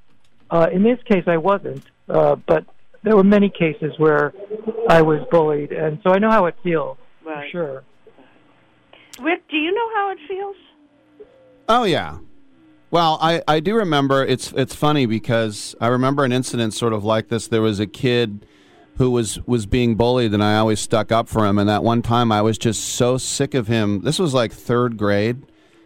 Uh, 0.52 0.68
in 0.72 0.84
this 0.84 1.00
case, 1.10 1.24
I 1.26 1.38
wasn't, 1.38 1.84
uh, 2.10 2.36
but 2.36 2.66
there 3.04 3.16
were 3.16 3.24
many 3.24 3.50
cases 3.50 3.94
where 3.98 4.34
I 4.90 5.02
was 5.02 5.22
bullied, 5.32 5.72
and 5.72 6.00
so 6.04 6.12
I 6.12 6.20
know 6.20 6.32
how 6.32 6.46
it 6.46 6.56
feels 6.64 6.98
Right. 7.26 7.46
for 7.46 7.50
sure. 7.52 7.84
Rick, 9.22 9.44
do 9.50 9.58
you 9.58 9.74
know 9.74 9.90
how 9.96 10.12
it 10.12 10.18
feels? 10.28 10.56
Oh 11.68 11.84
yeah. 11.84 12.18
Well, 12.92 13.20
I, 13.22 13.44
I 13.48 13.60
do 13.60 13.76
remember 13.76 14.26
it's 14.26 14.52
it's 14.54 14.74
funny 14.74 15.06
because 15.06 15.76
I 15.80 15.88
remember 15.88 16.24
an 16.24 16.32
incident 16.32 16.74
sort 16.74 16.94
of 16.94 17.04
like 17.04 17.28
this. 17.28 17.48
There 17.48 17.62
was 17.62 17.80
a 17.80 17.86
kid 17.86 18.46
who 18.98 19.12
was 19.12 19.40
was 19.46 19.66
being 19.66 19.96
bullied 19.96 20.34
and 20.34 20.44
I 20.44 20.58
always 20.58 20.80
stuck 20.80 21.12
up 21.12 21.30
for 21.30 21.46
him 21.46 21.60
and 21.60 21.70
that 21.70 21.84
one 21.84 22.02
time 22.02 22.32
I 22.32 22.42
was 22.42 22.58
just 22.58 22.84
so 22.84 23.18
sick 23.18 23.54
of 23.54 23.68
him. 23.68 24.02
This 24.02 24.18
was 24.18 24.34
like 24.34 24.52
3rd 24.52 24.98
grade. 24.98 25.44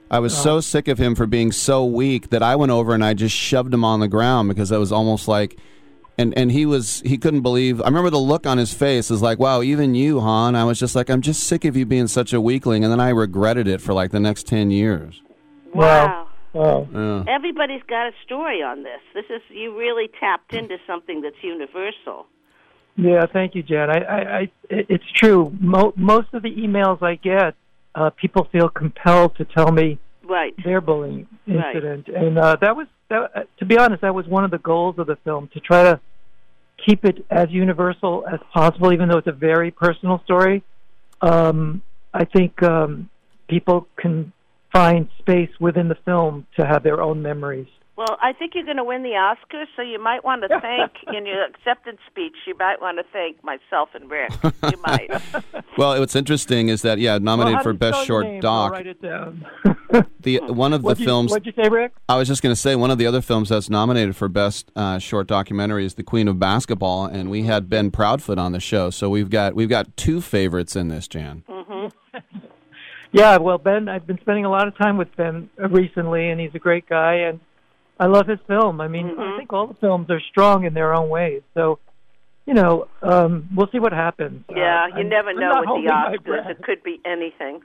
I 0.10 0.20
was 0.20 0.36
so 0.36 0.54
uh-huh. 0.54 0.62
sick 0.62 0.88
of 0.88 0.98
him 0.98 1.16
for 1.16 1.26
being 1.26 1.52
so 1.52 1.84
weak 1.84 2.30
that 2.30 2.44
I 2.44 2.56
went 2.56 2.72
over 2.72 2.94
and 2.94 3.04
I 3.04 3.14
just 3.14 3.36
shoved 3.36 3.74
him 3.74 3.84
on 3.84 4.00
the 4.00 4.08
ground 4.08 4.48
because 4.48 4.72
I 4.72 4.78
was 4.78 4.92
almost 4.92 5.28
like 5.28 5.58
and 6.18 6.38
and 6.38 6.52
he 6.52 6.66
was 6.66 7.02
he 7.02 7.18
couldn't 7.18 7.42
believe 7.42 7.82
I 7.82 7.86
remember 7.86 8.10
the 8.10 8.20
look 8.20 8.46
on 8.46 8.58
his 8.58 8.74
face 8.74 9.10
is 9.10 9.22
like, 9.22 9.40
"Wow, 9.40 9.62
even 9.62 9.96
you, 9.96 10.20
Han." 10.20 10.56
I 10.56 10.64
was 10.64 10.80
just 10.80 10.96
like, 10.96 11.10
"I'm 11.10 11.22
just 11.22 11.44
sick 11.44 11.66
of 11.66 11.76
you 11.76 11.86
being 11.86 12.08
such 12.08 12.34
a 12.34 12.42
weakling." 12.42 12.84
And 12.84 12.92
then 12.92 13.00
I 13.00 13.10
regretted 13.10 13.68
it 13.68 13.82
for 13.82 13.94
like 13.94 14.12
the 14.12 14.20
next 14.20 14.48
10 14.48 14.72
years. 14.72 15.22
Wow. 15.74 16.28
Wow. 16.54 16.88
Yeah. 16.94 17.24
Everybody's 17.28 17.82
got 17.84 18.08
a 18.08 18.12
story 18.24 18.62
on 18.62 18.84
this. 18.84 19.02
This 19.14 19.26
is 19.30 19.42
you 19.50 19.78
really 19.78 20.10
tapped 20.20 20.54
into 20.54 20.78
something 20.86 21.22
that's 21.22 21.42
universal. 21.42 22.28
Yeah, 22.96 23.26
thank 23.32 23.56
you, 23.56 23.64
Jen. 23.64 23.90
I, 23.90 23.98
I, 23.98 24.40
I 24.40 24.52
it's 24.70 25.12
true. 25.16 25.52
Mo- 25.60 25.94
most 25.96 26.28
of 26.34 26.44
the 26.44 26.52
emails 26.52 27.02
I 27.02 27.16
get, 27.16 27.56
uh, 27.96 28.12
people 28.12 28.48
feel 28.52 28.70
compelled 28.70 29.36
to 29.38 29.46
tell 29.46 29.72
me 29.72 29.98
Right. 30.24 30.54
their 30.64 30.82
bullying 30.82 31.28
Right. 31.48 31.76
incident, 31.76 32.08
and 32.08 32.38
uh, 32.38 32.58
that 32.62 32.76
was, 32.76 32.88
that, 33.10 33.32
uh, 33.36 33.44
to 33.60 33.66
be 33.66 33.78
honest, 33.78 34.02
that 34.02 34.16
was 34.16 34.26
one 34.28 34.46
of 34.46 34.52
the 34.52 34.58
goals 34.58 34.98
of 34.98 35.08
the 35.08 35.18
film 35.18 35.50
to 35.54 35.60
try 35.60 35.84
to 35.84 36.00
keep 36.86 37.06
it 37.06 37.26
as 37.30 37.48
universal 37.50 38.26
as 38.32 38.40
possible, 38.54 38.94
even 38.94 39.10
though 39.10 39.18
it's 39.18 39.28
a 39.28 39.32
very 39.32 39.72
personal 39.72 40.22
story. 40.24 40.64
Um, 41.22 41.82
I 42.14 42.26
think 42.26 42.62
um, 42.64 43.10
people 43.48 43.88
can 43.98 44.34
find 44.72 45.08
space 45.20 45.52
within 45.60 45.88
the 45.88 45.98
film 46.06 46.48
to 46.58 46.66
have 46.66 46.84
their 46.84 47.02
own 47.02 47.22
memories. 47.22 47.68
Well, 47.96 48.18
I 48.24 48.34
think 48.34 48.56
you're 48.56 48.64
going 48.66 48.78
to 48.78 48.84
win 48.84 49.04
the 49.04 49.10
Oscars, 49.12 49.66
so 49.76 49.84
you 49.84 50.02
might 50.02 50.24
want 50.24 50.42
to 50.42 50.48
thank 50.62 50.92
in 51.16 51.28
your 51.28 51.44
acceptance 51.46 52.00
speech. 52.10 52.34
You 52.48 52.58
might 52.58 52.82
want 52.82 52.98
to 52.98 53.04
thank 53.14 53.44
myself 53.44 53.90
and 53.94 54.10
Rick. 54.10 54.32
You 54.44 54.78
might. 54.86 55.10
Well, 55.76 56.00
what's 56.00 56.16
interesting 56.16 56.70
is 56.70 56.84
that 56.84 57.00
yeah, 57.00 57.18
nominated 57.18 57.56
Well, 57.56 57.64
for 57.64 57.74
best 57.74 58.06
short 58.06 58.26
name? 58.28 58.42
doc. 58.42 58.66
I'll 58.74 58.78
write 58.78 58.86
it 58.86 59.02
down. 59.02 59.44
The 60.20 60.38
one 60.42 60.72
of 60.72 60.82
the 60.84 60.86
What'd 60.86 61.00
you- 61.00 61.06
films. 61.08 61.32
what'd 61.32 61.48
you 61.48 61.52
say, 61.64 61.68
Rick? 61.68 61.94
I 62.08 62.16
was 62.18 62.28
just 62.28 62.44
going 62.44 62.54
to 62.54 62.60
say 62.60 62.76
one 62.76 62.92
of 62.92 63.00
the 63.00 63.08
other 63.08 63.22
films 63.22 63.50
that's 63.50 63.72
nominated 63.72 64.16
for 64.16 64.28
best 64.28 64.72
uh, 64.76 65.00
short 65.00 65.26
documentary 65.26 65.84
is 65.84 65.96
The 65.96 66.04
Queen 66.04 66.28
of 66.28 66.38
Basketball, 66.38 67.06
and 67.08 67.32
we 67.32 67.44
had 67.44 67.72
Ben 67.72 67.90
Proudfoot 67.90 68.38
on 68.38 68.52
the 68.52 68.60
show, 68.60 68.92
so 68.92 69.10
we've 69.10 69.32
got 69.32 69.56
we've 69.56 69.68
got 69.70 69.98
two 69.98 70.22
favorites 70.22 70.76
in 70.76 70.90
this, 70.90 71.08
Jan. 71.08 71.44
Mm-hmm. 71.50 72.20
Yeah, 73.12 73.38
well, 73.38 73.60
Ben, 73.60 73.90
I've 73.90 74.08
been 74.08 74.20
spending 74.22 74.44
a 74.46 74.50
lot 74.50 74.68
of 74.68 74.76
time 74.76 74.98
with 74.98 75.16
Ben 75.16 75.48
uh, 75.62 75.70
recently, 75.70 76.30
and 76.32 76.40
he's 76.42 76.54
a 76.56 76.60
great 76.60 76.88
guy, 76.90 77.14
and 77.16 77.40
I 78.00 78.08
love 78.08 78.28
his 78.28 78.40
film. 78.48 78.82
I 78.82 78.88
mean, 78.88 79.18
I 79.20 79.38
think 79.38 79.54
all 79.54 79.68
the 79.68 79.76
films 79.76 80.10
are 80.10 80.20
strong 80.20 80.66
in 80.66 80.74
their 80.74 80.94
own 80.94 81.10
ways. 81.10 81.42
So, 81.54 81.80
you 82.46 82.54
know, 82.54 82.88
um, 83.02 83.48
we'll 83.56 83.70
see 83.72 83.80
what 83.80 83.94
happens. 83.94 84.44
Yeah, 84.50 84.84
Uh, 84.84 84.88
you 84.88 84.94
I'm- 84.96 85.10
never 85.10 85.34
know 85.34 85.52
not 85.52 85.60
with 85.62 85.84
the 85.84 85.90
my 85.90 86.18
Oscars. 86.18 86.50
It 86.50 86.64
could 86.64 86.84
be 86.84 87.00
anything. 87.06 87.62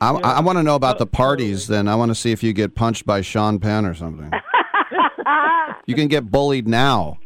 I, 0.00 0.10
I, 0.10 0.40
want 0.40 0.58
to 0.58 0.62
know 0.62 0.74
about 0.74 0.98
the 0.98 1.06
parties. 1.06 1.66
Then 1.66 1.88
I 1.88 1.94
want 1.94 2.10
to 2.10 2.14
see 2.14 2.30
if 2.32 2.42
you 2.42 2.52
get 2.52 2.74
punched 2.74 3.06
by 3.06 3.22
Sean 3.22 3.58
Penn 3.58 3.86
or 3.86 3.94
something. 3.94 4.30
you 5.86 5.94
can 5.94 6.08
get 6.08 6.30
bullied 6.30 6.68
now. 6.68 7.18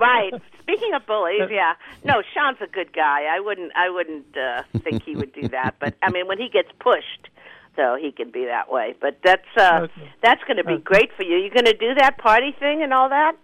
right. 0.00 0.32
Speaking 0.62 0.94
of 0.94 1.04
bullies, 1.06 1.42
yeah. 1.50 1.74
No, 2.04 2.22
Sean's 2.32 2.58
a 2.62 2.68
good 2.68 2.92
guy. 2.92 3.24
I 3.24 3.40
wouldn't. 3.40 3.72
I 3.74 3.90
wouldn't 3.90 4.36
uh, 4.36 4.62
think 4.78 5.02
he 5.02 5.16
would 5.16 5.32
do 5.32 5.48
that. 5.48 5.74
But 5.80 5.94
I 6.00 6.10
mean, 6.10 6.26
when 6.26 6.38
he 6.38 6.48
gets 6.48 6.68
pushed, 6.78 7.28
though, 7.76 7.96
he 8.00 8.12
can 8.12 8.30
be 8.30 8.46
that 8.46 8.70
way. 8.70 8.94
But 9.00 9.18
that's 9.24 9.42
uh, 9.56 9.86
that's 10.22 10.42
going 10.44 10.56
to 10.56 10.64
be 10.64 10.78
great 10.78 11.10
for 11.16 11.24
you. 11.24 11.36
You're 11.36 11.54
going 11.54 11.64
to 11.64 11.76
do 11.76 11.94
that 11.94 12.18
party 12.18 12.54
thing 12.58 12.82
and 12.82 12.92
all 12.92 13.08
that? 13.08 13.36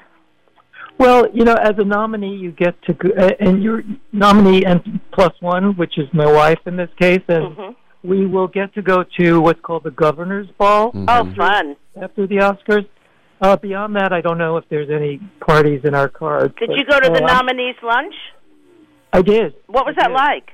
Well, 0.99 1.27
you 1.33 1.45
know, 1.45 1.55
as 1.55 1.75
a 1.79 1.85
nominee, 1.85 2.37
you 2.37 2.53
get 2.53 2.81
to, 2.85 2.95
go, 2.95 3.11
and 3.39 3.63
you're 3.63 3.83
nominee 4.13 4.65
and 4.65 5.01
plus 5.13 5.33
one, 5.41 5.77
which 5.77 5.99
is 5.99 6.09
my 6.15 6.27
wife 6.27 6.61
in 6.67 6.77
this 6.77 6.91
case, 6.99 7.23
and 7.29 7.57
Mm-hmm. 7.57 8.09
we 8.09 8.27
will 8.27 8.49
get 8.49 8.73
to 8.75 8.83
go 8.83 9.05
to 9.19 9.41
what's 9.41 9.61
called 9.61 9.85
the 9.85 9.91
governor's 9.91 10.49
ball. 10.59 10.93
Oh, 10.95 11.35
fun! 11.37 11.77
After 12.01 12.27
the 12.27 12.37
Oscars. 12.37 12.87
Uh, 13.39 13.55
beyond 13.57 13.97
that, 13.97 14.15
I 14.15 14.23
don't 14.23 14.39
know 14.39 14.57
if 14.57 14.65
there's 14.71 14.89
any 14.89 15.21
parties 15.41 15.83
in 15.85 15.95
our 15.95 16.09
cards. 16.09 16.55
Did 16.59 16.69
but, 16.71 16.79
you 16.79 16.85
go 16.87 16.99
to 16.99 17.11
the 17.11 17.23
uh, 17.23 17.27
nominees' 17.27 17.77
lunch? 17.83 18.15
I 19.13 19.21
did. 19.21 19.55
What 19.67 19.85
was 19.85 19.95
I 19.99 20.05
that 20.05 20.09
did. 20.09 20.15
like? 20.15 20.51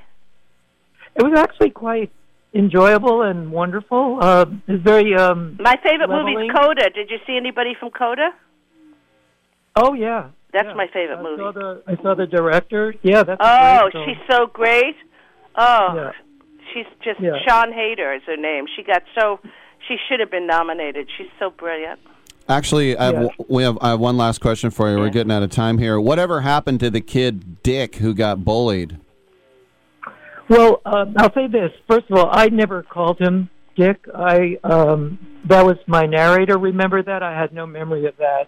It 1.15 1.23
was 1.23 1.39
actually 1.39 1.69
quite 1.69 2.11
enjoyable 2.53 3.21
and 3.23 3.51
wonderful. 3.51 4.19
Uh, 4.21 4.45
it's 4.67 4.83
very. 4.83 5.13
Um, 5.15 5.57
My 5.59 5.75
favorite 5.83 6.09
leveling. 6.09 6.45
is 6.49 6.55
Coda. 6.55 6.89
Did 6.89 7.09
you 7.09 7.17
see 7.27 7.35
anybody 7.37 7.75
from 7.79 7.89
Coda? 7.91 8.29
Oh 9.75 9.93
yeah, 9.93 10.29
That's 10.51 10.67
my 10.75 10.87
favorite 10.93 11.17
I 11.17 11.23
movie. 11.23 11.41
saw 11.41 11.51
the 11.51 11.83
I 11.87 11.95
saw 12.01 12.13
the 12.13 12.27
director. 12.27 12.93
Yeah, 13.01 13.23
that's. 13.23 13.41
Oh, 13.43 13.89
great 13.91 14.05
she's 14.05 14.23
so 14.29 14.45
great. 14.47 14.95
Oh, 15.55 15.93
Yeah. 15.95 16.11
she's 16.73 16.85
just 17.03 17.19
Yeah. 17.19 17.31
Sian 17.47 17.73
Heder 17.73 18.13
is 18.13 18.21
her 18.27 18.37
name. 18.37 18.65
She 18.75 18.83
got 18.83 19.01
so 19.19 19.39
she 19.87 19.97
should 20.07 20.19
have 20.19 20.29
been 20.31 20.45
nominated. 20.47 21.09
She's 21.17 21.27
so 21.39 21.49
brilliant. 21.49 21.99
Actually, 22.47 22.95
I 22.97 23.05
have, 23.05 23.15
Yeah. 23.23 23.27
we 23.47 23.63
have 23.63 23.77
I 23.81 23.89
have 23.91 23.99
one 23.99 24.15
last 24.17 24.41
question 24.41 24.69
for 24.69 24.91
you. 24.91 24.99
We're 24.99 25.09
getting 25.09 25.31
out 25.31 25.41
of 25.43 25.49
time 25.49 25.79
here. 25.79 25.99
Whatever 25.99 26.41
happened 26.41 26.79
to 26.81 26.91
the 26.91 27.01
kid 27.01 27.63
Dick 27.63 27.95
who 27.95 28.13
got 28.13 28.45
bullied? 28.45 28.97
Well, 30.49 30.81
um, 30.85 31.15
I'll 31.17 31.33
say 31.33 31.47
this. 31.47 31.71
First 31.89 32.05
of 32.09 32.17
all, 32.17 32.29
I 32.31 32.47
never 32.47 32.83
called 32.83 33.19
him 33.19 33.49
Dick. 33.75 34.05
I 34.13 34.57
um, 34.63 35.19
that 35.45 35.65
was 35.65 35.77
my 35.87 36.05
narrator. 36.05 36.57
Remember 36.57 37.01
that? 37.01 37.23
I 37.23 37.37
had 37.39 37.53
no 37.53 37.65
memory 37.65 38.05
of 38.05 38.15
that. 38.17 38.47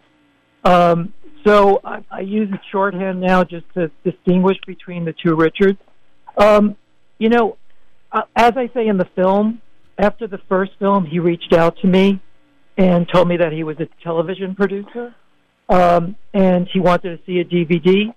Um, 0.69 1.13
so 1.45 1.79
I, 1.83 2.03
I 2.11 2.21
use 2.21 2.49
shorthand 2.71 3.21
now 3.21 3.43
just 3.43 3.65
to 3.75 3.91
distinguish 4.03 4.57
between 4.65 5.05
the 5.05 5.13
two 5.13 5.35
Richards. 5.35 5.79
Um, 6.37 6.75
you 7.17 7.29
know, 7.29 7.57
uh, 8.11 8.23
as 8.35 8.53
I 8.57 8.69
say 8.73 8.87
in 8.87 8.97
the 8.97 9.07
film, 9.15 9.61
after 9.97 10.27
the 10.27 10.39
first 10.49 10.71
film, 10.79 11.05
he 11.05 11.19
reached 11.19 11.53
out 11.53 11.77
to 11.81 11.87
me 11.87 12.19
and 12.77 13.07
told 13.07 13.27
me 13.27 13.37
that 13.37 13.53
he 13.53 13.63
was 13.63 13.77
a 13.79 13.87
television 14.03 14.53
producer, 14.55 15.15
um, 15.69 16.15
and 16.33 16.67
he 16.73 16.79
wanted 16.79 17.17
to 17.17 17.25
see 17.25 17.39
a 17.39 17.45
DVD, 17.45 18.13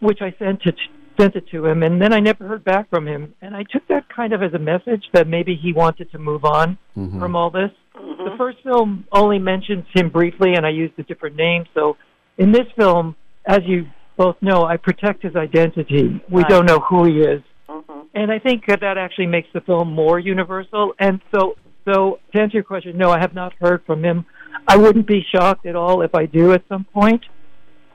which 0.00 0.18
I 0.20 0.34
sent 0.38 0.62
it 0.64 0.74
sent 1.18 1.36
it 1.36 1.48
to 1.48 1.66
him, 1.66 1.82
and 1.82 2.00
then 2.00 2.12
I 2.12 2.20
never 2.20 2.46
heard 2.46 2.64
back 2.64 2.88
from 2.90 3.06
him. 3.06 3.34
And 3.42 3.56
I 3.56 3.64
took 3.64 3.86
that 3.88 4.08
kind 4.08 4.32
of 4.32 4.42
as 4.42 4.54
a 4.54 4.58
message 4.58 5.04
that 5.12 5.26
maybe 5.26 5.54
he 5.54 5.72
wanted 5.72 6.10
to 6.12 6.18
move 6.18 6.44
on 6.44 6.78
Mhm. 6.96 7.18
from 7.18 7.34
all 7.36 7.50
this. 7.50 7.70
The 7.94 8.34
first 8.36 8.58
film 8.62 9.04
only 9.12 9.38
mentions 9.38 9.84
him 9.94 10.08
briefly, 10.08 10.54
and 10.54 10.64
I 10.64 10.70
used 10.70 10.94
a 10.98 11.02
different 11.02 11.36
name. 11.36 11.64
So 11.74 11.96
in 12.36 12.52
this 12.52 12.66
film, 12.76 13.16
as 13.46 13.60
you 13.64 13.86
both 14.16 14.36
know, 14.40 14.64
I 14.64 14.76
protect 14.76 15.22
his 15.22 15.34
identity. 15.36 16.20
We 16.28 16.42
Right. 16.42 16.48
don't 16.48 16.66
know 16.66 16.78
who 16.78 17.04
he 17.04 17.20
is, 17.20 17.42
Mm-hmm. 17.68 18.00
and 18.14 18.32
I 18.32 18.38
think 18.38 18.66
that 18.66 18.80
that 18.80 18.98
actually 18.98 19.26
makes 19.26 19.48
the 19.52 19.60
film 19.60 19.92
more 19.92 20.18
universal. 20.18 20.94
And 20.98 21.20
so, 21.34 21.56
so 21.84 22.18
to 22.32 22.40
answer 22.40 22.58
your 22.58 22.64
question, 22.64 22.96
no, 22.96 23.10
I 23.10 23.18
have 23.18 23.34
not 23.34 23.52
heard 23.60 23.82
from 23.84 24.04
him. 24.04 24.24
I 24.66 24.76
wouldn't 24.76 25.06
be 25.06 25.24
shocked 25.34 25.66
at 25.66 25.76
all 25.76 26.02
if 26.02 26.14
I 26.14 26.26
do 26.26 26.52
at 26.52 26.62
some 26.68 26.84
point, 26.84 27.24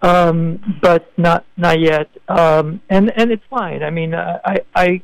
um, 0.03 0.77
but 0.81 1.11
not 1.17 1.45
not 1.57 1.79
yet. 1.79 2.09
Um, 2.27 2.81
and 2.89 3.11
and 3.15 3.31
it's 3.31 3.43
fine. 3.49 3.81
I 3.81 3.89
mean, 3.89 4.13
uh, 4.13 4.39
I 4.45 4.57
I 4.75 5.01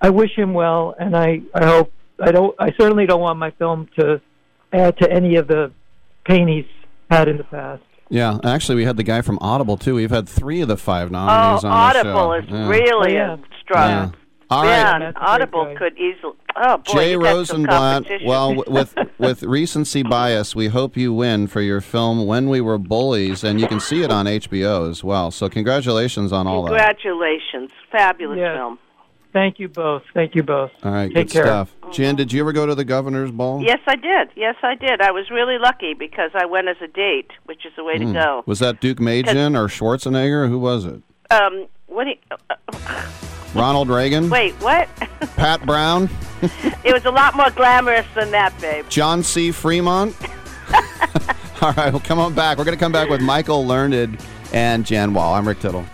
I 0.00 0.10
wish 0.10 0.34
him 0.34 0.54
well, 0.54 0.94
and 0.98 1.14
I 1.16 1.42
I 1.54 1.66
hope 1.66 1.92
I 2.20 2.30
don't. 2.32 2.54
I 2.58 2.72
certainly 2.78 3.04
don't 3.06 3.20
want 3.20 3.38
my 3.38 3.50
film 3.52 3.88
to 3.98 4.20
add 4.72 4.96
to 4.98 5.12
any 5.12 5.36
of 5.36 5.48
the 5.48 5.72
pain 6.24 6.48
he's 6.48 6.64
had 7.10 7.28
in 7.28 7.36
the 7.36 7.44
past. 7.44 7.82
Yeah, 8.08 8.38
actually, 8.44 8.76
we 8.76 8.84
had 8.84 8.96
the 8.96 9.02
guy 9.02 9.20
from 9.20 9.38
Audible 9.40 9.76
too. 9.76 9.96
We've 9.96 10.10
had 10.10 10.28
three 10.28 10.60
of 10.60 10.68
the 10.68 10.76
five 10.76 11.10
nominees 11.10 11.64
Oh, 11.64 11.68
on 11.68 11.92
the 11.92 12.02
show. 12.02 12.08
Audible 12.08 12.32
is 12.34 12.44
Yeah. 12.48 12.68
really 12.68 13.14
Yeah. 13.14 13.34
a 13.34 13.38
strong. 13.62 13.90
Yeah. 13.90 14.10
All 14.48 14.62
right. 14.64 14.98
Man, 15.00 15.12
Audible 15.16 15.74
could 15.76 15.98
easily. 15.98 16.34
Oh 16.54 16.76
boy, 16.78 16.92
Jay 16.92 17.10
you 17.12 17.20
got 17.20 17.46
some 17.48 17.64
Rosenblatt. 17.64 18.24
Well, 18.24 18.54
with 18.66 18.94
with 19.18 19.42
recency 19.42 20.02
bias, 20.02 20.54
we 20.54 20.68
hope 20.68 20.96
you 20.96 21.12
win 21.12 21.48
for 21.48 21.60
your 21.60 21.80
film 21.80 22.26
"When 22.26 22.48
We 22.48 22.60
Were 22.60 22.78
Bullies," 22.78 23.42
and 23.44 23.60
you 23.60 23.66
can 23.66 23.80
see 23.80 24.02
it 24.02 24.10
on 24.10 24.26
HBO 24.26 24.88
as 24.88 25.02
well. 25.02 25.30
So, 25.30 25.48
congratulations 25.48 26.32
on 26.32 26.46
all 26.46 26.62
that. 26.64 26.68
Congratulations, 26.70 27.70
fabulous 27.90 28.38
Yeah. 28.38 28.54
film. 28.54 28.78
Thank 29.32 29.58
you 29.58 29.68
both. 29.68 30.02
Thank 30.14 30.34
you 30.34 30.42
both. 30.42 30.70
All 30.82 30.92
right, 30.92 31.12
Take 31.12 31.26
good 31.26 31.30
care. 31.30 31.44
stuff. 31.44 31.74
Jen, 31.92 32.16
did 32.16 32.32
you 32.32 32.40
ever 32.40 32.52
go 32.52 32.64
to 32.64 32.74
the 32.74 32.84
governor's 32.86 33.30
ball? 33.30 33.60
Yes, 33.62 33.80
I 33.86 33.96
did. 33.96 34.30
Yes, 34.34 34.54
I 34.62 34.76
did. 34.76 35.02
I 35.02 35.10
was 35.10 35.28
really 35.30 35.58
lucky 35.58 35.92
because 35.92 36.30
I 36.34 36.46
went 36.46 36.68
as 36.68 36.76
a 36.82 36.86
date, 36.86 37.30
which 37.44 37.66
is 37.66 37.72
the 37.76 37.84
way 37.84 37.98
Hmm. 37.98 38.06
to 38.06 38.12
go. 38.14 38.42
Was 38.46 38.60
that 38.60 38.80
Deukmejian 38.80 39.54
or 39.54 39.66
Schwarzenegger? 39.68 40.48
Who 40.48 40.58
was 40.58 40.86
it? 40.86 41.02
Um, 41.30 41.66
what? 41.86 42.04
Do 42.04 42.10
you, 42.10 42.16
uh, 42.50 43.06
Ronald 43.54 43.88
Reagan? 43.88 44.28
wait, 44.30 44.54
what? 44.54 44.88
Pat 45.36 45.64
Brown? 45.64 46.08
it 46.84 46.92
was 46.92 47.04
a 47.04 47.10
lot 47.10 47.34
more 47.34 47.50
glamorous 47.50 48.06
than 48.14 48.30
that, 48.30 48.58
babe. 48.60 48.84
John 48.88 49.22
C. 49.22 49.50
Fremont? 49.52 50.14
All 51.62 51.72
right, 51.72 51.90
well, 51.92 52.00
come 52.00 52.18
on 52.18 52.34
back. 52.34 52.58
We're 52.58 52.64
going 52.64 52.76
to 52.76 52.80
come 52.82 52.92
back 52.92 53.08
with 53.08 53.22
Michael 53.22 53.66
Learned 53.66 54.18
and 54.52 54.84
Jan 54.84 55.14
Wall. 55.14 55.34
I'm 55.34 55.48
Rick 55.48 55.60
Tittle. 55.60 55.86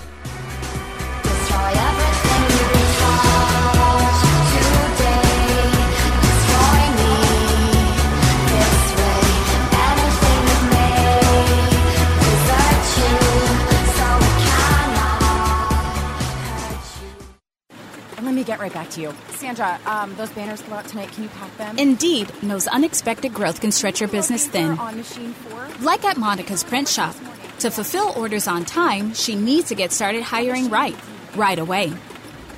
Me 18.43 18.47
get 18.47 18.61
right 18.61 18.73
back 18.73 18.91
to 18.91 19.01
you. 19.01 19.15
Sandra, 19.31 19.79
um, 19.87 20.15
those 20.17 20.31
banners 20.31 20.61
go 20.63 20.75
out 20.75 20.87
tonight. 20.87 21.13
Can 21.13 21.25
you 21.25 21.29
pack 21.31 21.57
them? 21.57 21.79
Indeed 21.79 22.43
knows 22.43 22.67
unexpected 22.67 23.33
growth 23.33 23.61
can 23.61 23.71
stretch 23.71 24.01
your 24.01 24.09
business 24.09 24.47
thin. 24.47 24.79
On 24.79 24.97
machine 24.97 25.33
four? 25.33 25.69
Like 25.81 26.05
at 26.05 26.17
Monica's 26.17 26.65
print 26.65 26.89
shop. 26.89 27.15
To 27.61 27.71
fulfill 27.71 28.13
orders 28.17 28.49
on 28.49 28.65
time, 28.65 29.15
she 29.15 29.37
needs 29.37 29.69
to 29.69 29.77
get 29.77 29.93
started 29.93 30.23
hiring 30.23 30.69
right, 30.69 30.97
right 31.37 31.59
away. 31.59 31.93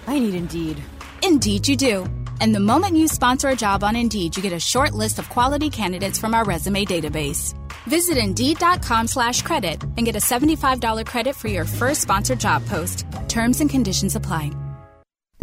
I 0.07 0.18
need 0.18 0.35
Indeed. 0.35 0.83
Indeed, 1.23 1.68
you 1.68 1.77
do. 1.77 2.07
And 2.40 2.55
the 2.55 2.61
moment 2.61 2.97
you 2.97 3.07
sponsor 3.07 3.49
a 3.51 3.57
job 3.57 3.85
on 3.85 3.94
Indeed, 3.94 4.37
you 4.37 4.42
get 4.42 4.53
a 4.53 4.61
short 4.61 4.94
list 4.94 5.18
of 5.18 5.29
quality 5.29 5.68
candidates 5.70 6.18
from 6.18 6.35
our 6.35 6.44
resume 6.44 6.85
database. 6.85 7.55
Visit 7.87 8.16
Indeed.com 8.16 9.07
slash 9.07 9.42
credit 9.42 9.83
and 9.97 10.07
get 10.07 10.16
a 10.16 10.18
$75 10.18 11.05
credit 11.05 11.37
for 11.37 11.49
your 11.49 11.66
first 11.66 12.01
sponsored 12.01 12.40
job 12.40 12.64
post. 12.66 13.05
Terms 13.29 13.61
and 13.61 13.68
conditions 13.68 14.16
apply. 14.16 14.51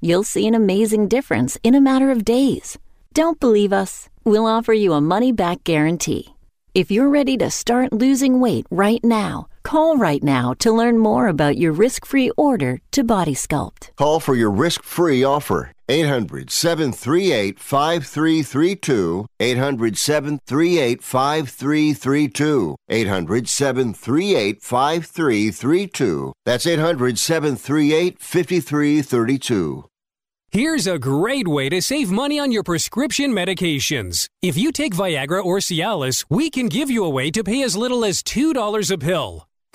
You'll 0.00 0.24
see 0.24 0.46
an 0.46 0.54
amazing 0.54 1.08
difference 1.08 1.56
in 1.62 1.74
a 1.74 1.80
matter 1.80 2.10
of 2.10 2.24
days. 2.24 2.78
Don't 3.14 3.40
believe 3.40 3.72
us? 3.72 4.08
We'll 4.24 4.46
offer 4.46 4.72
you 4.72 4.92
a 4.92 5.00
money 5.00 5.32
back 5.32 5.64
guarantee. 5.64 6.34
If 6.74 6.90
you're 6.90 7.08
ready 7.08 7.36
to 7.38 7.50
start 7.50 7.92
losing 7.92 8.40
weight 8.40 8.66
right 8.70 9.02
now, 9.02 9.46
call 9.62 9.96
right 9.96 10.22
now 10.22 10.52
to 10.58 10.72
learn 10.72 10.98
more 10.98 11.28
about 11.28 11.56
your 11.56 11.72
risk 11.72 12.04
free 12.04 12.30
order 12.36 12.80
to 12.90 13.02
Body 13.02 13.34
Sculpt. 13.34 13.96
Call 13.96 14.20
for 14.20 14.34
your 14.34 14.50
risk 14.50 14.82
free 14.82 15.24
offer. 15.24 15.72
800 15.88 16.50
738 16.50 17.60
5332. 17.60 19.26
800 19.38 19.98
738 19.98 21.02
5332. 21.02 22.76
800 22.88 23.48
738 23.48 24.62
5332. 24.62 26.32
That's 26.44 26.66
800 26.66 27.18
738 27.18 28.18
5332. 28.18 29.84
Here's 30.50 30.86
a 30.86 30.98
great 30.98 31.46
way 31.46 31.68
to 31.68 31.82
save 31.82 32.10
money 32.10 32.38
on 32.38 32.50
your 32.50 32.62
prescription 32.62 33.32
medications. 33.32 34.26
If 34.42 34.56
you 34.56 34.72
take 34.72 34.94
Viagra 34.94 35.44
or 35.44 35.58
Cialis, 35.58 36.24
we 36.30 36.50
can 36.50 36.68
give 36.68 36.90
you 36.90 37.04
a 37.04 37.10
way 37.10 37.30
to 37.32 37.44
pay 37.44 37.62
as 37.62 37.76
little 37.76 38.04
as 38.04 38.22
$2 38.22 38.90
a 38.90 38.98
pill. 38.98 39.46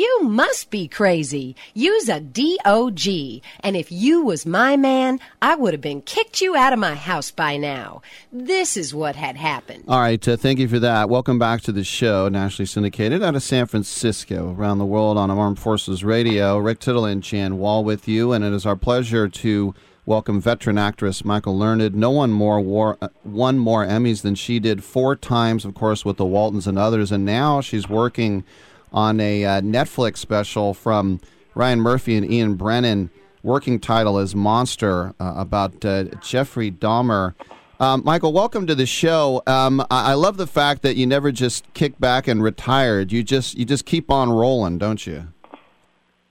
You 0.00 0.22
must 0.22 0.70
be 0.70 0.88
crazy. 0.88 1.54
Use 1.74 2.08
a 2.08 2.20
DOG. 2.20 3.42
And 3.62 3.76
if 3.76 3.92
you 3.92 4.24
was 4.24 4.46
my 4.46 4.74
man, 4.74 5.20
I 5.42 5.56
would 5.56 5.74
have 5.74 5.82
been 5.82 6.00
kicked 6.00 6.40
you 6.40 6.56
out 6.56 6.72
of 6.72 6.78
my 6.78 6.94
house 6.94 7.30
by 7.30 7.58
now. 7.58 8.00
This 8.32 8.78
is 8.78 8.94
what 8.94 9.14
had 9.14 9.36
happened. 9.36 9.84
All 9.88 10.00
right, 10.00 10.26
uh, 10.26 10.38
thank 10.38 10.58
you 10.58 10.68
for 10.68 10.78
that. 10.78 11.10
Welcome 11.10 11.38
back 11.38 11.60
to 11.64 11.72
the 11.72 11.84
show, 11.84 12.30
nationally 12.30 12.64
syndicated 12.64 13.22
out 13.22 13.34
of 13.34 13.42
San 13.42 13.66
Francisco, 13.66 14.56
around 14.58 14.78
the 14.78 14.86
world 14.86 15.18
on 15.18 15.30
Armed 15.30 15.58
Forces 15.58 16.02
Radio. 16.02 16.56
Rick 16.56 16.78
Tittle 16.78 17.04
and 17.04 17.22
Jan 17.22 17.58
Wall 17.58 17.84
with 17.84 18.08
you, 18.08 18.32
and 18.32 18.42
it 18.42 18.54
is 18.54 18.64
our 18.64 18.76
pleasure 18.76 19.28
to 19.28 19.74
welcome 20.06 20.40
veteran 20.40 20.78
actress 20.78 21.26
Michael 21.26 21.58
Learned. 21.58 21.94
No 21.94 22.10
one 22.10 22.32
more 22.32 22.58
wore, 22.58 22.96
uh, 23.02 23.08
won 23.22 23.58
more 23.58 23.84
Emmys 23.84 24.22
than 24.22 24.34
she 24.34 24.60
did, 24.60 24.82
four 24.82 25.14
times, 25.14 25.66
of 25.66 25.74
course, 25.74 26.06
with 26.06 26.16
the 26.16 26.24
Waltons 26.24 26.66
and 26.66 26.78
others, 26.78 27.12
and 27.12 27.26
now 27.26 27.60
she's 27.60 27.86
working 27.86 28.44
on 28.92 29.20
a 29.20 29.44
uh, 29.44 29.60
Netflix 29.60 30.18
special 30.18 30.74
from 30.74 31.20
Ryan 31.54 31.80
Murphy 31.80 32.16
and 32.16 32.30
Ian 32.30 32.54
Brennan. 32.54 33.10
Working 33.42 33.80
title 33.80 34.18
is 34.18 34.34
Monster 34.34 35.14
uh, 35.18 35.34
about 35.36 35.84
uh, 35.84 36.04
Jeffrey 36.22 36.70
Dahmer. 36.70 37.34
Um, 37.78 38.02
Michael, 38.04 38.34
welcome 38.34 38.66
to 38.66 38.74
the 38.74 38.84
show. 38.84 39.42
Um, 39.46 39.80
I-, 39.90 40.10
I 40.10 40.14
love 40.14 40.36
the 40.36 40.46
fact 40.46 40.82
that 40.82 40.96
you 40.96 41.06
never 41.06 41.32
just 41.32 41.72
kick 41.72 41.98
back 41.98 42.28
and 42.28 42.42
retired. 42.42 43.10
You 43.10 43.22
just 43.22 43.56
you 43.56 43.64
just 43.64 43.86
keep 43.86 44.10
on 44.10 44.30
rolling, 44.30 44.76
don't 44.76 45.06
you? 45.06 45.28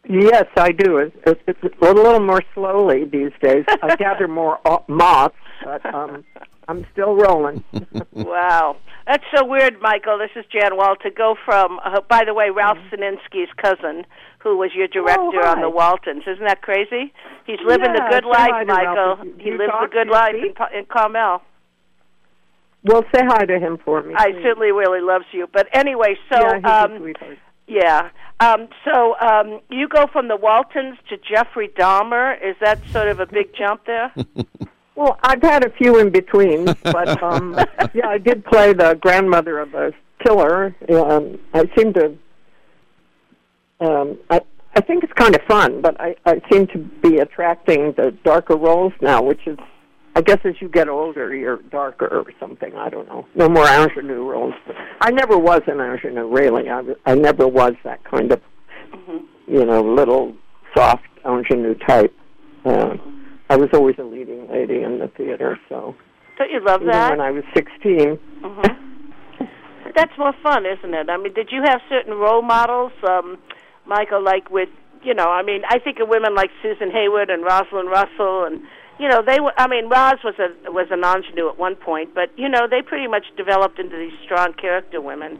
Yes, 0.07 0.45
I 0.57 0.72
do. 0.72 0.97
It's, 0.97 1.16
it's, 1.26 1.60
it's 1.64 1.76
a 1.82 1.93
little 1.93 2.20
more 2.20 2.41
slowly 2.55 3.05
these 3.05 3.32
days. 3.41 3.64
I 3.84 3.95
gather 3.99 4.28
more 4.28 4.60
moths, 4.88 5.36
but 5.64 5.86
um, 5.93 6.24
I'm 6.68 6.86
still 6.91 7.16
rolling. 7.16 7.64
wow. 8.14 8.78
That's 9.10 9.24
so 9.36 9.43
weird, 9.43 9.82
Michael. 9.82 10.20
This 10.20 10.30
is 10.36 10.45
Jan 10.53 10.78
Wall. 10.78 10.95
To 11.01 11.10
go 11.10 11.36
from, 11.43 11.80
uh, 11.84 12.01
by 12.07 12.26
the 12.26 12.36
way, 12.36 12.51
Ralph 12.51 12.78
Senensky's 12.91 13.49
cousin, 13.57 14.05
who 14.38 14.55
was 14.55 14.70
your 14.76 14.88
director 14.88 15.41
Oh, 15.41 15.47
on 15.49 15.62
The 15.62 15.70
Waltons. 15.70 16.22
Isn't 16.28 16.45
that 16.45 16.62
crazy? 16.62 17.12
He's 17.47 17.57
living 17.66 17.91
the 17.91 18.05
good 18.12 18.24
life, 18.24 18.51
to 18.68 18.72
Ralph. 18.72 19.18
Michael. 19.18 19.34
He 19.39 19.49
you 19.49 19.57
lives 19.57 19.74
the 19.82 19.88
good 19.91 20.10
life 20.10 20.36
in, 20.36 20.41
speak? 20.41 20.55
Pa- 20.55 20.70
in 20.78 20.86
Carmel. 20.86 21.41
Well, 22.84 23.03
say 23.14 23.24
hi 23.26 23.45
to 23.45 23.57
him 23.60 23.80
for 23.84 24.03
me. 24.03 24.14
I 24.16 24.32
please. 24.32 24.43
certainly 24.43 24.72
really 24.72 25.01
loves 25.01 25.26
you. 25.32 25.49
But 25.51 25.68
anyway, 25.74 26.16
so 26.32 26.39
yeah, 26.39 26.55
he's 26.57 26.66
um, 26.66 27.14
a 27.20 27.38
yeah. 27.68 28.10
Um, 28.39 28.68
so 28.86 29.16
um, 29.20 29.60
you 29.72 29.88
go 29.89 30.05
from 30.05 30.28
the 30.28 30.36
Waltons 30.38 30.99
to 31.10 31.18
Jeffrey 31.18 31.68
Dahmer. 31.70 32.36
Is 32.47 32.55
that 32.62 32.80
sort 32.91 33.07
of 33.07 33.20
a 33.20 33.26
big 33.26 33.55
jump 33.57 33.88
there? 33.88 34.14
Well, 34.96 35.18
I've 35.24 35.42
had 35.42 35.64
a 35.66 35.70
few 35.72 36.00
in 36.00 36.10
between, 36.10 36.66
but 36.84 37.24
um, 37.24 37.58
yeah, 37.94 38.08
I 38.08 38.18
did 38.18 38.44
play 38.46 38.74
the 38.74 38.98
grandmother 39.00 39.60
of 39.60 39.74
a 39.74 39.94
killer. 40.24 40.76
Um, 40.90 41.40
I 41.54 41.70
seem 41.78 41.94
to. 41.94 42.18
Um, 43.80 44.18
I 44.30 44.42
I 44.76 44.82
think 44.82 45.04
it's 45.04 45.14
kind 45.14 45.36
of 45.36 45.42
fun, 45.44 45.82
but 45.82 46.00
I 46.00 46.16
I 46.26 46.42
seem 46.52 46.68
to 46.68 46.78
be 46.78 47.20
attracting 47.20 47.94
the 47.94 48.12
darker 48.24 48.56
roles 48.56 48.94
now, 49.02 49.22
which 49.22 49.48
is. 49.48 49.58
I 50.16 50.22
guess 50.22 50.40
as 50.44 50.56
you 50.60 50.68
get 50.68 50.90
older, 50.90 51.34
you're 51.36 51.62
darker 51.72 52.08
or 52.08 52.26
something. 52.40 52.76
I 52.76 52.90
don't 52.90 53.08
know. 53.08 53.26
No 53.36 53.48
more 53.48 53.68
ingenue 53.68 54.28
roles. 54.28 54.56
I 55.00 55.12
never 55.12 55.38
was 55.38 55.62
an 55.68 55.80
ingenue, 55.80 56.28
really. 56.28 56.68
I, 56.68 56.82
I 57.06 57.14
never 57.14 57.48
was 57.48 57.74
that 57.84 58.04
kind 58.04 58.32
of, 58.34 58.42
you 59.48 59.64
know, 59.66 59.82
little 59.82 60.36
soft 60.76 61.06
ingenue 61.24 61.76
type. 61.76 62.14
Uh, 62.66 62.98
I 63.50 63.56
was 63.56 63.70
always 63.74 63.95
a 63.97 64.04
leading 64.04 64.47
lady 64.50 64.82
in 64.84 65.00
the 65.00 65.08
theater, 65.08 65.60
so 65.70 65.95
Don't 66.38 66.52
you 66.52 66.60
love 66.64 66.82
that? 66.86 67.08
even 67.08 67.18
when 67.20 67.22
I 67.22 67.32
was 67.32 67.43
16. 67.56 68.18
Mm-hmm. 68.43 69.45
That's 69.95 70.12
more 70.18 70.34
fun, 70.43 70.66
isn't 70.66 70.93
it? 70.93 71.10
I 71.10 71.18
mean, 71.18 71.34
did 71.34 71.50
you 71.52 71.62
have 71.66 71.82
certain 71.89 72.14
role 72.14 72.41
models, 72.43 72.91
um, 73.08 73.38
Michael? 73.86 74.24
Like 74.24 74.50
with, 74.52 74.70
you 75.04 75.14
know, 75.14 75.30
I 75.30 75.41
mean, 75.43 75.64
I 75.68 75.80
think 75.80 76.00
of 76.00 76.08
women 76.08 76.36
like 76.36 76.52
Susan 76.62 76.91
Hayward 76.91 77.30
and 77.30 77.43
Rosalind 77.43 77.89
Russell, 77.89 78.45
and 78.45 78.62
you 79.00 79.08
know, 79.08 79.22
they. 79.26 79.39
were 79.39 79.54
I 79.58 79.68
mean, 79.68 79.89
Roz 79.89 80.20
was 80.24 80.36
a 80.38 80.72
was 80.72 80.88
an 80.91 81.04
ingenue 81.04 81.50
at 81.50 81.58
one 81.58 81.76
point, 81.76 82.14
but 82.14 82.30
you 82.38 82.47
know, 82.47 82.68
they 82.70 82.82
pretty 82.82 83.08
much 83.08 83.26
developed 83.36 83.80
into 83.80 83.97
these 83.97 84.14
strong 84.24 84.54
character 84.54 85.02
women. 85.02 85.39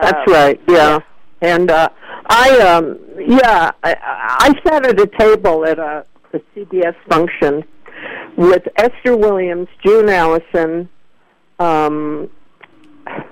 That's 0.00 0.28
Uh, 0.28 0.32
right. 0.32 0.60
Yeah. 0.68 1.00
And 1.42 1.70
uh 1.70 1.88
I 2.28 2.58
um 2.60 2.98
yeah, 3.18 3.70
I 3.82 3.96
I 4.02 4.52
sat 4.66 4.86
at 4.86 5.00
a 5.00 5.06
table 5.18 5.64
at 5.66 5.78
a, 5.78 6.04
a 6.32 6.38
CBS 6.54 6.94
function 7.08 7.64
with 8.36 8.62
Esther 8.76 9.16
Williams, 9.16 9.68
June 9.84 10.08
Allyson, 10.08 10.88
um 11.58 12.30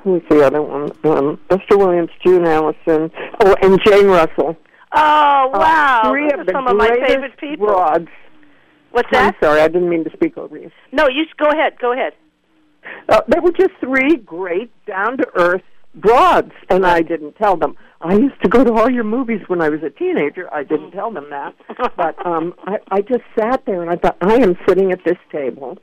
who's 0.02 0.22
the 0.28 0.44
other 0.44 0.62
one? 0.62 0.90
Um 1.04 1.40
Esther 1.50 1.78
Williams, 1.78 2.10
June 2.24 2.46
Allyson, 2.46 3.10
oh 3.40 3.54
and 3.62 3.80
Jane 3.84 4.06
Russell. 4.06 4.56
Oh 4.92 5.50
wow! 5.52 6.00
Uh, 6.04 6.10
three 6.10 6.24
Those 6.24 6.32
of 6.34 6.40
are 6.40 6.44
the 6.44 6.52
some 6.52 6.66
of 6.66 6.76
my 6.76 6.88
favorite 7.06 7.36
people. 7.38 7.66
broads. 7.66 8.08
What's 8.90 9.08
I'm 9.12 9.26
that? 9.26 9.36
sorry, 9.42 9.60
I 9.60 9.68
didn't 9.68 9.90
mean 9.90 10.04
to 10.04 10.10
speak 10.12 10.38
over 10.38 10.56
you. 10.56 10.70
No, 10.92 11.08
you 11.08 11.24
go 11.36 11.50
ahead. 11.50 11.74
Go 11.78 11.92
ahead. 11.92 12.14
Uh, 13.08 13.20
they 13.28 13.38
were 13.38 13.52
just 13.52 13.72
three 13.80 14.16
great, 14.16 14.70
down 14.86 15.18
to 15.18 15.26
earth 15.34 15.62
broads, 15.94 16.52
and 16.70 16.86
I 16.86 17.02
didn't 17.02 17.36
tell 17.36 17.56
them. 17.56 17.76
I 18.00 18.14
used 18.14 18.40
to 18.42 18.48
go 18.48 18.62
to 18.62 18.72
all 18.74 18.90
your 18.90 19.04
movies 19.04 19.40
when 19.48 19.60
I 19.60 19.68
was 19.68 19.82
a 19.82 19.90
teenager. 19.90 20.52
I 20.52 20.62
didn't 20.62 20.92
tell 20.92 21.10
them 21.12 21.30
that, 21.30 21.54
but 21.96 22.14
um, 22.26 22.54
I, 22.64 22.78
I 22.90 23.00
just 23.00 23.24
sat 23.38 23.64
there 23.66 23.82
and 23.82 23.90
I 23.90 23.96
thought, 23.96 24.16
I 24.20 24.34
am 24.34 24.56
sitting 24.68 24.92
at 24.92 25.00
this 25.04 25.18
table 25.32 25.78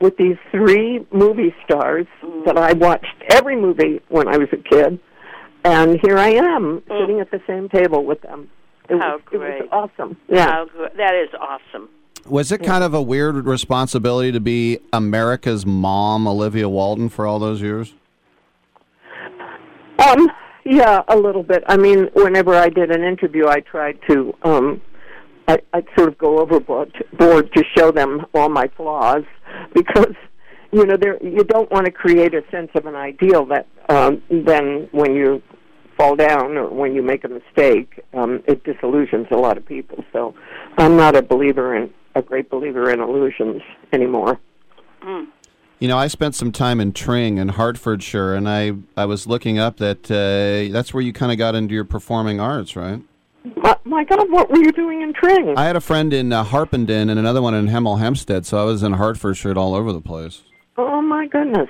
with 0.00 0.16
these 0.18 0.36
three 0.50 1.06
movie 1.12 1.54
stars 1.64 2.06
that 2.44 2.58
I 2.58 2.72
watched 2.74 3.22
every 3.30 3.56
movie 3.56 4.00
when 4.08 4.28
I 4.28 4.36
was 4.36 4.48
a 4.52 4.56
kid, 4.56 4.98
and 5.64 5.98
here 6.02 6.18
I 6.18 6.30
am 6.30 6.82
sitting 7.00 7.20
at 7.20 7.30
the 7.30 7.40
same 7.46 7.68
table 7.68 8.04
with 8.04 8.20
them. 8.20 8.50
It 8.90 9.00
How 9.00 9.14
was, 9.14 9.22
it 9.32 9.38
was 9.38 9.68
awesome. 9.72 10.16
Yeah. 10.28 10.50
How 10.50 10.66
gr- 10.66 10.96
that 10.96 11.14
is 11.14 11.30
awesome. 11.40 11.88
Was 12.26 12.52
it 12.52 12.62
kind 12.62 12.84
of 12.84 12.94
a 12.94 13.02
weird 13.02 13.46
responsibility 13.46 14.32
to 14.32 14.40
be 14.40 14.78
America's 14.92 15.64
mom, 15.64 16.26
Olivia 16.26 16.68
Walton, 16.68 17.08
for 17.08 17.26
all 17.26 17.38
those 17.38 17.60
years? 17.60 17.94
Um, 19.98 20.30
yeah, 20.64 21.02
a 21.08 21.16
little 21.16 21.42
bit. 21.42 21.62
I 21.66 21.76
mean, 21.76 22.08
whenever 22.14 22.54
I 22.54 22.68
did 22.68 22.90
an 22.90 23.02
interview, 23.02 23.46
I 23.48 23.60
tried 23.60 23.98
to, 24.08 24.34
um, 24.42 24.80
I, 25.46 25.58
I'd 25.72 25.86
sort 25.96 26.08
of 26.08 26.18
go 26.18 26.38
overboard 26.38 26.92
board 27.18 27.52
to 27.54 27.64
show 27.76 27.90
them 27.90 28.26
all 28.34 28.48
my 28.48 28.68
flaws 28.76 29.24
because, 29.74 30.14
you 30.72 30.86
know, 30.86 30.96
there 30.96 31.22
you 31.22 31.44
don't 31.44 31.70
want 31.70 31.86
to 31.86 31.92
create 31.92 32.34
a 32.34 32.42
sense 32.50 32.70
of 32.74 32.86
an 32.86 32.94
ideal 32.94 33.46
that 33.46 33.66
um, 33.88 34.22
then 34.30 34.88
when 34.92 35.14
you 35.14 35.42
fall 35.96 36.16
down 36.16 36.56
or 36.56 36.68
when 36.68 36.94
you 36.94 37.02
make 37.02 37.24
a 37.24 37.28
mistake, 37.28 38.00
um, 38.14 38.42
it 38.46 38.64
disillusions 38.64 39.26
a 39.30 39.36
lot 39.36 39.56
of 39.56 39.64
people. 39.66 40.02
So 40.12 40.34
I'm 40.78 40.96
not 40.96 41.14
a 41.14 41.22
believer 41.22 41.76
in 41.76 41.92
a 42.14 42.22
great 42.22 42.50
believer 42.50 42.90
in 42.90 43.00
illusions 43.00 43.62
anymore. 43.92 44.40
Mm. 45.02 45.26
You 45.84 45.88
know, 45.88 45.98
I 45.98 46.06
spent 46.06 46.34
some 46.34 46.50
time 46.50 46.80
in 46.80 46.92
Tring 46.94 47.36
in 47.36 47.50
Hertfordshire, 47.50 48.32
and 48.32 48.48
I, 48.48 48.72
I 48.96 49.04
was 49.04 49.26
looking 49.26 49.58
up 49.58 49.76
that 49.76 50.10
uh, 50.10 50.72
that's 50.72 50.94
where 50.94 51.02
you 51.02 51.12
kind 51.12 51.30
of 51.30 51.36
got 51.36 51.54
into 51.54 51.74
your 51.74 51.84
performing 51.84 52.40
arts, 52.40 52.74
right? 52.74 53.02
My, 53.54 53.76
my 53.84 54.04
God, 54.04 54.30
what 54.30 54.48
were 54.48 54.64
you 54.64 54.72
doing 54.72 55.02
in 55.02 55.12
Tring? 55.12 55.52
I 55.58 55.66
had 55.66 55.76
a 55.76 55.82
friend 55.82 56.14
in 56.14 56.32
uh, 56.32 56.42
Harpenden 56.42 57.10
and 57.10 57.18
another 57.18 57.42
one 57.42 57.52
in 57.52 57.66
Hemel 57.66 57.98
Hempstead, 57.98 58.46
so 58.46 58.56
I 58.56 58.64
was 58.64 58.82
in 58.82 58.94
Hertfordshire 58.94 59.58
all 59.58 59.74
over 59.74 59.92
the 59.92 60.00
place. 60.00 60.44
Oh 60.78 61.02
my 61.02 61.26
goodness. 61.26 61.68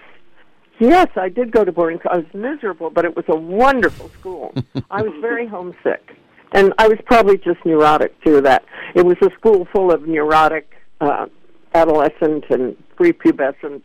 Yes, 0.79 1.09
I 1.17 1.29
did 1.29 1.51
go 1.51 1.65
to 1.65 1.73
boarding 1.73 1.99
school. 1.99 2.13
I 2.13 2.19
was 2.19 2.35
miserable, 2.35 2.91
but 2.91 3.05
it 3.05 3.17
was 3.17 3.25
a 3.27 3.37
wonderful 3.37 4.11
school. 4.21 4.55
I 4.93 5.03
was 5.03 5.13
very 5.21 5.47
homesick. 5.49 6.17
And 6.53 6.73
I 6.79 6.87
was 6.87 6.99
probably 7.07 7.37
just 7.37 7.59
neurotic 7.65 8.15
too 8.23 8.41
that 8.43 8.65
it 8.95 9.05
was 9.05 9.17
a 9.23 9.31
school 9.37 9.67
full 9.73 9.91
of 9.91 10.07
neurotic 10.07 10.71
uh 11.01 11.27
adolescent 11.75 12.45
and 12.51 12.77
prepubescent 12.99 13.83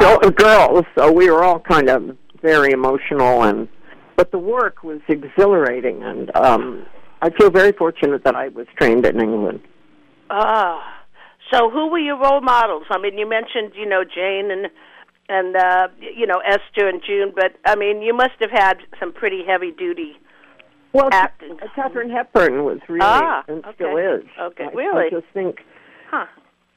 chil- 0.00 0.30
girls, 0.36 0.84
so 0.96 1.10
we 1.12 1.30
were 1.30 1.42
all 1.44 1.60
kind 1.60 1.88
of 1.88 2.16
very 2.42 2.70
emotional 2.72 3.42
and 3.44 3.68
but 4.16 4.30
the 4.32 4.38
work 4.38 4.82
was 4.82 5.00
exhilarating 5.08 6.02
and 6.02 6.34
um 6.36 6.84
I 7.20 7.30
feel 7.30 7.50
very 7.50 7.72
fortunate 7.72 8.22
that 8.24 8.36
I 8.36 8.48
was 8.48 8.66
trained 8.78 9.04
in 9.04 9.20
England. 9.20 9.60
Ah, 10.30 11.02
so 11.52 11.68
who 11.70 11.88
were 11.88 11.98
your 11.98 12.16
role 12.16 12.40
models? 12.40 12.84
I 12.90 12.98
mean, 12.98 13.18
you 13.18 13.28
mentioned, 13.28 13.72
you 13.74 13.86
know, 13.86 14.04
Jane 14.04 14.50
and 14.52 14.68
and 15.28 15.56
uh, 15.56 15.88
you 16.00 16.26
know 16.26 16.38
Esther 16.38 16.88
and 16.88 17.02
June. 17.04 17.32
But 17.34 17.52
I 17.66 17.74
mean, 17.74 18.02
you 18.02 18.14
must 18.14 18.38
have 18.40 18.50
had 18.52 18.78
some 19.00 19.12
pretty 19.12 19.42
heavy 19.46 19.72
duty 19.72 20.12
Well, 20.92 21.08
acting. 21.12 21.58
Katharine 21.74 22.10
Hepburn 22.10 22.64
was 22.64 22.78
really 22.88 23.00
Ah, 23.02 23.42
and 23.48 23.64
okay. 23.64 23.74
still 23.74 23.96
is. 23.96 24.24
Okay, 24.40 24.64
I, 24.64 24.72
really? 24.74 25.06
I 25.06 25.10
just 25.10 25.26
think 25.34 25.56
Huh. 26.10 26.26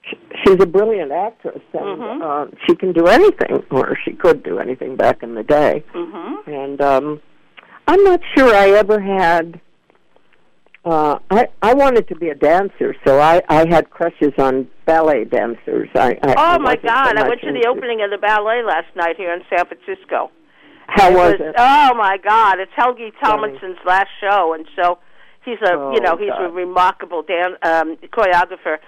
She's 0.03 0.59
a 0.59 0.65
brilliant 0.65 1.11
actress, 1.11 1.61
and 1.73 1.99
Mhm. 1.99 2.21
uh, 2.21 2.51
she 2.67 2.75
can 2.75 2.91
do 2.91 3.05
anything, 3.07 3.63
or 3.69 3.95
she 4.03 4.13
could 4.13 4.41
do 4.43 4.57
anything 4.59 4.95
back 4.95 5.21
in 5.21 5.35
the 5.35 5.43
day. 5.43 5.83
Mm-hmm. 5.93 6.49
And 6.51 6.81
um, 6.81 7.21
I'm 7.87 8.03
not 8.03 8.19
sure 8.35 8.53
I 8.53 8.69
ever 8.71 8.99
had. 8.99 9.59
Uh, 10.83 11.19
I 11.29 11.47
I 11.61 11.75
wanted 11.75 12.07
to 12.07 12.15
be 12.15 12.29
a 12.29 12.35
dancer, 12.35 12.95
so 13.05 13.19
I 13.19 13.43
I 13.47 13.67
had 13.69 13.91
crushes 13.91 14.33
on 14.39 14.67
ballet 14.85 15.25
dancers. 15.25 15.87
I, 15.93 16.17
I 16.23 16.31
I 16.31 16.55
Oh 16.55 16.59
my 16.59 16.73
wasn't 16.73 16.81
so 16.81 16.87
God! 16.87 17.17
I 17.17 17.27
went 17.29 17.41
to 17.41 17.51
the 17.53 17.67
opening 17.67 18.01
of 18.01 18.09
the 18.09 18.17
ballet 18.17 18.63
last 18.63 18.87
night 18.95 19.15
here 19.17 19.31
in 19.31 19.43
San 19.55 19.65
Francisco. 19.67 20.31
How 20.87 21.13
was 21.13 21.35
it? 21.39 21.53
Oh 21.55 21.93
my 21.93 22.17
God! 22.17 22.59
It's 22.59 22.71
Helgi 22.75 23.11
Tomasson's 23.23 23.77
last 23.85 24.09
show, 24.19 24.53
and 24.53 24.65
so 24.75 24.97
he's 25.45 25.61
a 25.61 25.73
Oh, 25.73 25.91
you 25.93 25.99
know 26.01 26.17
he's 26.17 26.33
a 26.35 26.49
remarkable 26.49 27.21
dan- 27.21 27.57
um, 27.61 27.97
choreographer. 28.11 28.79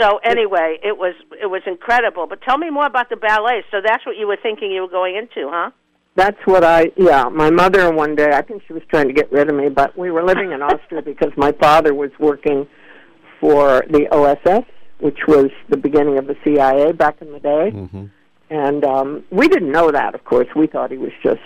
So 0.00 0.18
anyway, 0.24 0.78
it 0.82 0.96
was 0.96 1.14
it 1.40 1.46
was 1.46 1.62
incredible. 1.66 2.26
But 2.26 2.40
tell 2.42 2.58
me 2.58 2.70
more 2.70 2.86
about 2.86 3.10
the 3.10 3.16
ballet. 3.16 3.62
So 3.70 3.78
that's 3.84 4.04
what 4.06 4.16
you 4.16 4.26
were 4.26 4.38
thinking 4.42 4.70
you 4.70 4.82
were 4.82 4.88
going 4.88 5.16
into, 5.16 5.48
huh? 5.50 5.70
That's 6.16 6.38
what 6.44 6.64
I, 6.64 6.90
yeah. 6.96 7.24
My 7.28 7.50
mother 7.50 7.92
one 7.92 8.16
day, 8.16 8.30
I 8.32 8.42
think 8.42 8.62
she 8.66 8.72
was 8.72 8.82
trying 8.90 9.06
to 9.06 9.14
get 9.14 9.30
rid 9.30 9.48
of 9.48 9.54
me, 9.54 9.68
but 9.68 9.96
we 9.96 10.10
were 10.10 10.24
living 10.24 10.50
in 10.52 10.60
Austria 10.60 11.02
because 11.04 11.30
my 11.36 11.52
father 11.52 11.94
was 11.94 12.10
working 12.18 12.66
for 13.40 13.84
the 13.90 14.08
OSS, 14.12 14.66
which 14.98 15.18
was 15.28 15.50
the 15.68 15.76
beginning 15.76 16.18
of 16.18 16.26
the 16.26 16.36
CIA 16.44 16.92
back 16.92 17.22
in 17.22 17.32
the 17.32 17.38
day. 17.40 17.70
Mm-hmm. 17.72 18.06
And 18.50 18.84
um, 18.84 19.24
we 19.30 19.46
didn't 19.48 19.70
know 19.70 19.92
that, 19.92 20.14
of 20.14 20.24
course. 20.24 20.48
We 20.56 20.66
thought 20.66 20.90
he 20.90 20.98
was 20.98 21.12
just, 21.22 21.40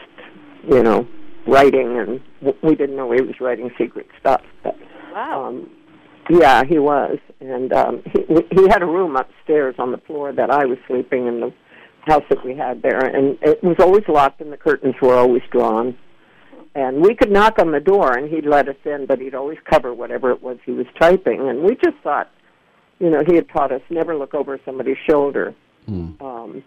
you 0.68 0.82
know, 0.82 1.07
writing, 1.46 1.98
and 1.98 2.20
w- 2.42 2.59
we 2.62 2.74
didn't 2.74 2.96
know 2.96 3.12
he 3.12 3.20
was 3.20 3.38
writing 3.40 3.70
secret 3.78 4.07
stuff. 4.18 4.40
But, 4.62 4.76
Wow. 5.12 5.44
um, 5.44 5.70
yeah, 6.31 6.64
he 6.64 6.79
was, 6.79 7.18
and 7.41 7.72
um, 7.72 8.03
he 8.12 8.25
he 8.51 8.68
had 8.68 8.83
a 8.83 8.87
room 8.87 9.16
upstairs 9.16 9.75
on 9.79 9.93
the 9.93 9.99
floor 9.99 10.33
that 10.33 10.51
I 10.51 10.64
was 10.64 10.79
sleeping 10.87 11.27
in 11.27 11.41
the 11.41 11.53
house 12.07 12.22
that 12.29 12.45
we 12.45 12.55
had 12.55 12.83
there, 12.83 13.05
and 13.05 13.39
it 13.43 13.62
was 13.62 13.77
always 13.79 14.05
locked, 14.09 14.41
and 14.41 14.53
the 14.53 14.57
curtains 14.57 14.95
were 15.01 15.14
always 15.14 15.43
drawn. 15.51 15.97
And 16.77 17.03
we 17.03 17.14
could 17.14 17.31
knock 17.31 17.59
on 17.61 17.70
the 17.70 17.79
door, 17.79 18.16
and 18.16 18.29
he'd 18.29 18.47
let 18.47 18.68
us 18.68 18.77
in, 18.85 19.07
but 19.07 19.20
he'd 19.20 19.35
always 19.35 19.59
cover 19.70 19.95
whatever 19.95 20.33
it 20.33 20.43
was 20.43 20.59
he 20.66 20.72
was 20.72 20.87
typing. 20.99 21.49
And 21.49 21.62
we 21.62 21.77
just 21.77 21.97
thought, 22.03 22.29
you 22.99 23.11
know, 23.11 23.22
he 23.25 23.37
had 23.37 23.49
taught 23.49 23.70
us 23.70 23.81
never 23.91 24.16
look 24.16 24.35
over 24.35 24.59
somebody's 24.64 24.97
shoulder. 25.09 25.55
Um, 26.20 26.64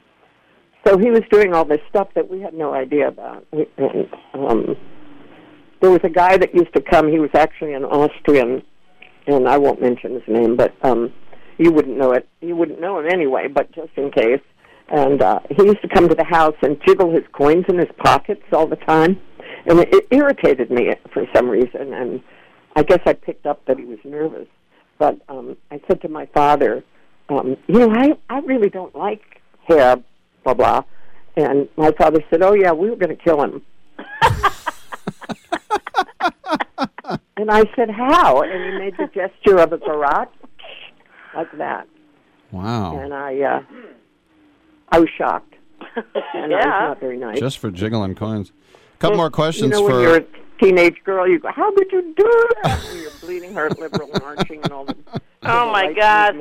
so 0.86 0.98
he 0.98 1.12
was 1.12 1.24
doing 1.30 1.54
all 1.54 1.66
this 1.66 1.82
stuff 1.90 2.08
that 2.16 2.30
we 2.30 2.40
had 2.40 2.54
no 2.54 2.74
idea 2.74 3.10
about. 3.10 3.46
And, 3.52 4.08
um, 4.34 4.76
there 5.82 5.92
was 5.92 6.00
a 6.04 6.10
guy 6.10 6.38
that 6.38 6.56
used 6.56 6.74
to 6.74 6.82
come. 6.82 7.12
He 7.12 7.20
was 7.20 7.32
actually 7.34 7.74
an 7.74 7.84
Austrian, 7.84 8.64
and 9.28 9.48
I 9.48 9.58
won't 9.58 9.82
mention 9.82 10.14
his 10.14 10.24
name, 10.28 10.56
but 10.56 10.74
um, 10.84 11.14
you 11.58 11.72
wouldn't 11.72 11.98
know 11.98 12.14
it. 12.14 12.28
You 12.42 12.56
wouldn't 12.56 12.80
know 12.80 13.00
him 13.00 13.08
anyway, 13.08 13.48
but 13.48 13.72
just 13.74 13.92
in 13.96 14.12
case. 14.12 14.42
And 14.90 15.22
uh, 15.22 15.42
he 15.50 15.66
used 15.66 15.82
to 15.82 15.90
come 15.90 16.08
to 16.08 16.16
the 16.16 16.24
house 16.24 16.56
and 16.62 16.82
jiggle 16.86 17.12
his 17.12 17.24
coins 17.34 17.66
in 17.68 17.78
his 17.78 17.90
pockets 17.98 18.44
all 18.54 18.68
the 18.68 18.78
time, 18.78 19.20
and 19.66 19.80
it, 19.80 19.94
it 19.94 20.08
irritated 20.12 20.72
me 20.72 20.94
for 21.14 21.26
some 21.36 21.50
reason. 21.50 21.94
And 21.94 22.24
I 22.76 22.84
guess 22.84 23.02
I 23.06 23.14
picked 23.14 23.46
up 23.46 23.66
that 23.66 23.78
he 23.78 23.84
was 23.84 24.00
nervous. 24.06 24.48
But 24.98 25.20
um, 25.28 25.58
I 25.72 25.82
said 25.88 26.02
to 26.02 26.10
my 26.10 26.26
father, 26.28 26.84
um, 27.30 27.58
you 27.68 27.80
know, 27.80 27.92
I 27.92 28.18
I 28.30 28.40
really 28.40 28.70
don't 28.70 28.96
like 28.96 29.42
hair, 29.68 29.98
blah 30.44 30.54
blah. 30.54 30.84
And 31.36 31.68
my 31.76 31.92
father 31.92 32.24
said, 32.30 32.42
"Oh 32.42 32.54
yeah, 32.54 32.72
we 32.72 32.90
were 32.90 32.96
going 32.96 33.16
to 33.16 33.24
kill 33.24 33.44
him." 33.44 33.62
and 37.38 37.50
I 37.52 37.64
said, 37.76 37.90
"How?" 37.90 38.42
And 38.42 38.52
he 38.74 38.80
made 38.80 38.98
the 38.98 39.08
gesture 39.14 39.58
of 39.60 39.72
a 39.74 39.78
garrote, 39.78 40.30
like 41.36 41.52
that. 41.58 41.88
Wow. 42.52 42.98
And 43.00 43.14
I, 43.14 43.40
uh, 43.42 43.62
I 44.90 45.00
was 45.00 45.10
shocked. 45.18 45.54
And 45.96 46.06
I 46.36 46.40
was 46.42 46.50
Yeah. 46.52 46.66
not 46.88 47.00
very 47.00 47.18
nice. 47.18 47.40
Just 47.40 47.58
for 47.60 47.72
jiggling 47.72 48.16
coins. 48.16 48.52
A 48.96 48.98
couple 49.00 49.18
more 49.18 49.30
questions 49.30 49.72
you 49.74 49.82
know, 49.82 49.88
for. 49.88 49.94
when 49.96 50.02
you're 50.04 50.18
a 50.18 50.26
teenage 50.60 50.98
girl, 51.04 51.28
you 51.28 51.40
go, 51.40 51.50
"How 51.52 51.74
could 51.76 51.92
you 51.92 52.14
do 52.16 52.44
that?" 52.64 52.80
When 52.92 53.02
you're 53.02 53.12
bleeding 53.22 53.54
heart, 53.54 53.78
liberal 53.80 54.10
marching, 54.20 54.64
and 54.64 54.72
all 54.72 54.86
the. 54.86 54.96
Oh 55.44 55.72
my 55.72 55.94
God! 55.94 56.36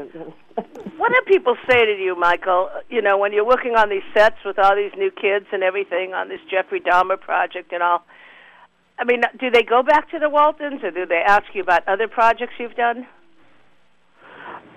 What 0.96 1.12
do 1.12 1.20
people 1.26 1.56
say 1.68 1.84
to 1.84 1.92
you, 2.02 2.16
Michael? 2.18 2.70
You 2.88 3.02
know, 3.02 3.18
when 3.18 3.32
you're 3.34 3.44
working 3.46 3.76
on 3.76 3.90
these 3.90 4.02
sets 4.14 4.36
with 4.44 4.58
all 4.58 4.74
these 4.74 4.92
new 4.96 5.10
kids 5.10 5.46
and 5.52 5.62
everything 5.62 6.14
on 6.14 6.28
this 6.28 6.40
Jeffrey 6.50 6.80
Dahmer 6.80 7.20
project 7.20 7.72
and 7.72 7.82
all. 7.82 8.04
I 8.98 9.04
mean, 9.04 9.22
do 9.38 9.50
they 9.50 9.62
go 9.62 9.82
back 9.82 10.10
to 10.10 10.18
the 10.18 10.28
Waltons, 10.30 10.82
or 10.82 10.90
do 10.90 11.04
they 11.06 11.22
ask 11.26 11.44
you 11.54 11.62
about 11.62 11.86
other 11.86 12.08
projects 12.08 12.54
you've 12.58 12.74
done? 12.76 13.06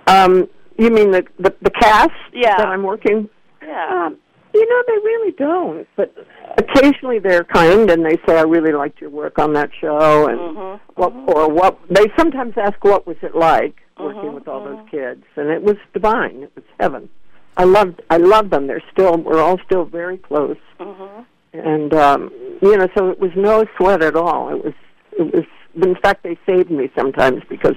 Um, 0.07 0.49
you 0.77 0.89
mean 0.89 1.11
the 1.11 1.23
the, 1.39 1.53
the 1.61 1.69
cast 1.69 2.11
Yeah. 2.33 2.57
that 2.57 2.67
I'm 2.67 2.83
working? 2.83 3.29
Yeah. 3.61 4.05
Um, 4.07 4.17
you 4.53 4.67
know, 4.67 4.83
they 4.87 4.93
really 4.93 5.31
don't. 5.33 5.87
But 5.95 6.13
occasionally 6.57 7.19
they're 7.19 7.43
kind 7.43 7.89
and 7.89 8.03
they 8.03 8.17
say, 8.27 8.37
"I 8.37 8.41
really 8.41 8.73
liked 8.73 8.99
your 8.99 9.09
work 9.11 9.37
on 9.39 9.53
that 9.53 9.69
show," 9.79 10.27
and 10.27 10.39
Mhm. 10.39 10.79
what 10.95 11.13
or 11.27 11.47
what. 11.49 11.77
They 11.89 12.07
sometimes 12.17 12.55
ask, 12.57 12.83
"What 12.83 13.05
was 13.07 13.17
it 13.21 13.35
like 13.35 13.75
working 13.99 14.31
Mhm, 14.31 14.33
with 14.33 14.47
all 14.47 14.63
those 14.63 14.79
kids?" 14.89 15.23
And 15.35 15.49
it 15.49 15.61
was 15.61 15.77
divine. 15.93 16.43
It 16.43 16.51
was 16.55 16.65
heaven. 16.79 17.09
I 17.57 17.63
loved 17.65 18.01
I 18.09 18.17
loved 18.17 18.51
them. 18.51 18.67
They're 18.67 18.83
still 18.91 19.17
we're 19.17 19.41
all 19.41 19.59
still 19.65 19.85
very 19.85 20.17
close. 20.17 20.57
Mhm. 20.79 21.25
And 21.53 21.93
um 21.93 22.31
you 22.61 22.77
know 22.77 22.87
so 22.97 23.09
it 23.09 23.19
was 23.19 23.31
no 23.35 23.65
sweat 23.77 24.01
at 24.03 24.15
all. 24.15 24.49
It 24.49 24.63
was 24.63 24.73
it 25.13 25.33
was 25.33 25.45
in 25.75 25.95
fact 25.95 26.23
they 26.23 26.37
saved 26.45 26.71
me 26.71 26.89
sometimes 26.97 27.43
because 27.47 27.75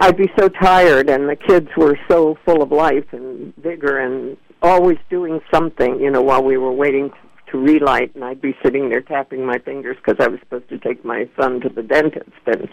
i'd 0.00 0.16
be 0.16 0.30
so 0.38 0.48
tired 0.48 1.08
and 1.08 1.28
the 1.28 1.34
kids 1.34 1.68
were 1.76 1.98
so 2.08 2.36
full 2.44 2.62
of 2.62 2.70
life 2.70 3.06
and 3.12 3.54
vigor 3.56 3.98
and 3.98 4.36
always 4.62 4.98
doing 5.08 5.40
something 5.52 5.98
you 5.98 6.10
know 6.10 6.22
while 6.22 6.42
we 6.42 6.56
were 6.56 6.72
waiting 6.72 7.10
to 7.50 7.58
relight. 7.58 8.14
And 8.14 8.24
i'd 8.24 8.40
be 8.40 8.54
sitting 8.62 8.88
there 8.88 9.00
tapping 9.00 9.44
my 9.44 9.58
fingers 9.58 9.96
because 9.96 10.22
i 10.24 10.28
was 10.28 10.38
supposed 10.40 10.68
to 10.68 10.78
take 10.78 11.04
my 11.04 11.28
son 11.38 11.60
to 11.60 11.68
the 11.68 11.82
dentist 11.82 12.30
and 12.46 12.68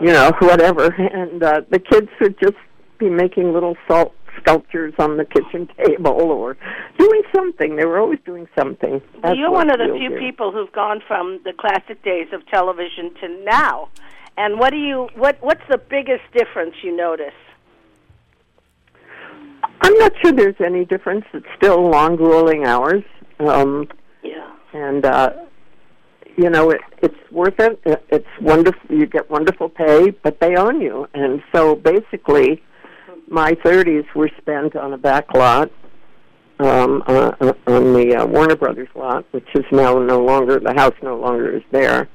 you 0.00 0.12
know 0.12 0.32
whatever. 0.40 0.86
And 1.12 1.42
uh 1.42 1.62
the 1.70 1.78
kids 1.78 2.08
would 2.20 2.38
just 2.40 2.56
be 2.98 3.08
making 3.08 3.52
little 3.52 3.76
salt 3.88 4.14
sculptures 4.40 4.94
on 4.98 5.16
the 5.16 5.24
kitchen 5.24 5.68
table 5.84 6.20
or 6.32 6.56
doing 6.98 7.22
something. 7.34 7.76
They 7.76 7.84
were 7.84 7.98
always 7.98 8.18
doing 8.24 8.48
something. 8.58 9.00
That's 9.22 9.36
You're 9.38 9.50
one 9.50 9.70
of 9.70 9.78
the 9.78 9.94
few 9.98 10.10
good. 10.10 10.18
people 10.18 10.52
who've 10.52 10.72
gone 10.72 11.00
from 11.06 11.40
the 11.44 11.52
classic 11.52 12.02
days 12.02 12.28
of 12.32 12.46
television 12.46 13.12
to 13.20 13.44
now. 13.44 13.88
And 14.36 14.58
what 14.58 14.70
do 14.70 14.78
you 14.78 15.08
what 15.14 15.36
what's 15.42 15.62
the 15.68 15.78
biggest 15.78 16.22
difference 16.34 16.74
you 16.82 16.96
notice? 16.96 17.34
I'm 19.80 19.94
not 19.98 20.12
sure 20.22 20.32
there's 20.32 20.60
any 20.64 20.84
difference. 20.84 21.24
It's 21.32 21.46
still 21.56 21.88
long, 21.90 22.16
grueling 22.16 22.64
hours. 22.64 23.02
Um, 23.40 23.88
yeah. 24.22 24.50
And 24.72 25.04
uh, 25.04 25.32
you 26.36 26.48
know, 26.50 26.70
it, 26.70 26.80
it's 27.02 27.14
worth. 27.30 27.58
It- 27.58 27.80
It's 28.10 28.26
wonderful. 28.40 28.80
You 28.96 29.06
get 29.06 29.30
wonderful 29.30 29.68
pay, 29.68 30.10
but 30.10 30.40
they 30.40 30.56
own 30.56 30.80
you. 30.80 31.06
And 31.14 31.42
so 31.54 31.74
basically, 31.76 32.62
my 33.32 33.52
30s 33.52 34.04
were 34.14 34.30
spent 34.38 34.76
on 34.76 34.92
a 34.92 34.98
back 34.98 35.32
lot 35.34 35.70
um, 36.60 37.02
uh, 37.06 37.32
uh, 37.40 37.52
on 37.66 37.92
the 37.92 38.16
uh, 38.16 38.26
Warner 38.26 38.56
Brothers 38.56 38.88
lot, 38.94 39.24
which 39.32 39.48
is 39.54 39.64
now 39.72 39.98
no 39.98 40.22
longer 40.22 40.60
the 40.60 40.74
house. 40.74 40.94
No 41.02 41.16
longer 41.16 41.56
is 41.56 41.62
there. 41.72 42.08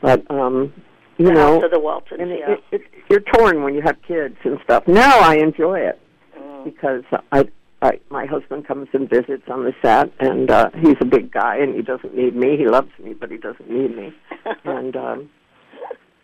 But 0.00 0.28
um, 0.30 0.72
you 1.18 1.26
the 1.26 1.32
know, 1.32 1.54
House 1.54 1.64
of 1.64 1.70
the 1.70 1.80
Waltons, 1.80 2.20
and 2.20 2.30
yeah. 2.30 2.50
it, 2.52 2.64
it, 2.72 2.80
you're 3.08 3.20
torn 3.20 3.62
when 3.62 3.74
you 3.74 3.82
have 3.82 3.96
kids 4.06 4.36
and 4.44 4.58
stuff. 4.64 4.88
Now 4.88 5.20
I 5.20 5.36
enjoy 5.36 5.80
it 5.80 6.00
Mm. 6.38 6.64
because 6.64 7.04
I, 7.32 7.48
I 7.82 8.00
my 8.10 8.26
husband 8.26 8.66
comes 8.66 8.88
and 8.92 9.08
visits 9.08 9.44
on 9.48 9.64
the 9.64 9.72
set, 9.82 10.10
and 10.20 10.50
uh, 10.50 10.70
he's 10.80 10.96
a 11.00 11.04
big 11.04 11.30
guy, 11.30 11.56
and 11.58 11.74
he 11.74 11.82
doesn't 11.82 12.14
need 12.14 12.34
me. 12.34 12.56
He 12.56 12.66
loves 12.66 12.90
me, 13.02 13.14
but 13.14 13.30
he 13.30 13.36
doesn't 13.36 13.70
need 13.70 13.96
me. 13.96 14.12
and 14.64 14.96
um, 14.96 15.30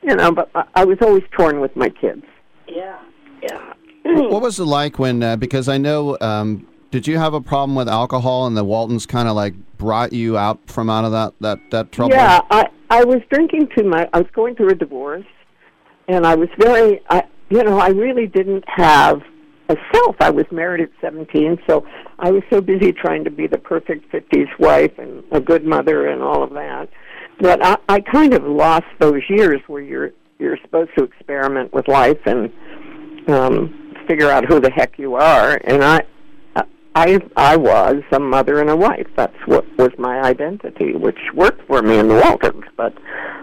you 0.02 0.14
know, 0.14 0.32
but 0.32 0.50
I, 0.54 0.64
I 0.74 0.84
was 0.84 0.98
always 1.02 1.22
torn 1.32 1.60
with 1.60 1.76
my 1.76 1.88
kids. 1.88 2.24
Yeah. 2.66 2.98
Yeah. 3.42 3.72
What 4.02 4.42
was 4.42 4.58
it 4.58 4.64
like 4.64 4.98
when? 4.98 5.22
Uh, 5.22 5.36
because 5.36 5.68
I 5.68 5.78
know. 5.78 6.16
Um, 6.20 6.66
did 6.90 7.06
you 7.06 7.18
have 7.18 7.34
a 7.34 7.40
problem 7.40 7.76
with 7.76 7.88
alcohol, 7.88 8.46
and 8.46 8.56
the 8.56 8.64
Waltons 8.64 9.06
kind 9.06 9.28
of 9.28 9.36
like 9.36 9.54
brought 9.78 10.12
you 10.12 10.36
out 10.36 10.58
from 10.66 10.90
out 10.90 11.04
of 11.04 11.12
that 11.12 11.34
that 11.40 11.70
that 11.70 11.92
trouble? 11.92 12.14
Yeah, 12.14 12.40
I 12.50 12.68
I 12.90 13.04
was 13.04 13.20
drinking 13.30 13.68
too 13.76 13.84
much. 13.84 14.08
I 14.12 14.18
was 14.18 14.30
going 14.32 14.56
through 14.56 14.70
a 14.70 14.74
divorce, 14.74 15.26
and 16.08 16.26
I 16.26 16.34
was 16.34 16.48
very, 16.58 17.00
I 17.08 17.24
you 17.48 17.62
know, 17.62 17.78
I 17.78 17.88
really 17.88 18.26
didn't 18.26 18.64
have 18.68 19.22
a 19.68 19.76
self. 19.92 20.16
I 20.20 20.30
was 20.30 20.46
married 20.50 20.82
at 20.82 20.90
17, 21.00 21.58
so 21.68 21.86
I 22.18 22.30
was 22.30 22.42
so 22.50 22.60
busy 22.60 22.92
trying 22.92 23.24
to 23.24 23.30
be 23.30 23.46
the 23.46 23.58
perfect 23.58 24.10
50s 24.12 24.48
wife 24.58 24.98
and 24.98 25.22
a 25.30 25.40
good 25.40 25.64
mother 25.64 26.08
and 26.08 26.22
all 26.22 26.42
of 26.42 26.50
that 26.50 26.88
that 27.40 27.64
I, 27.64 27.76
I 27.88 28.00
kind 28.00 28.34
of 28.34 28.44
lost 28.44 28.86
those 28.98 29.22
years 29.28 29.60
where 29.66 29.82
you're 29.82 30.10
you're 30.38 30.58
supposed 30.62 30.90
to 30.96 31.04
experiment 31.04 31.72
with 31.72 31.86
life 31.86 32.20
and 32.24 32.50
um, 33.28 33.89
figure 34.10 34.30
out 34.30 34.44
who 34.44 34.58
the 34.58 34.70
heck 34.70 34.98
you 34.98 35.14
are. 35.14 35.60
And 35.64 35.84
I, 35.84 36.02
I 36.96 37.20
I 37.36 37.56
was 37.56 38.02
a 38.10 38.18
mother 38.18 38.60
and 38.60 38.68
a 38.68 38.76
wife. 38.76 39.06
That's 39.16 39.36
what 39.46 39.64
was 39.78 39.90
my 39.98 40.20
identity, 40.22 40.94
which 40.94 41.18
worked 41.32 41.64
for 41.68 41.80
me 41.80 41.98
in 41.98 42.08
the 42.08 42.16
Waltons. 42.16 42.64
But 42.76 42.94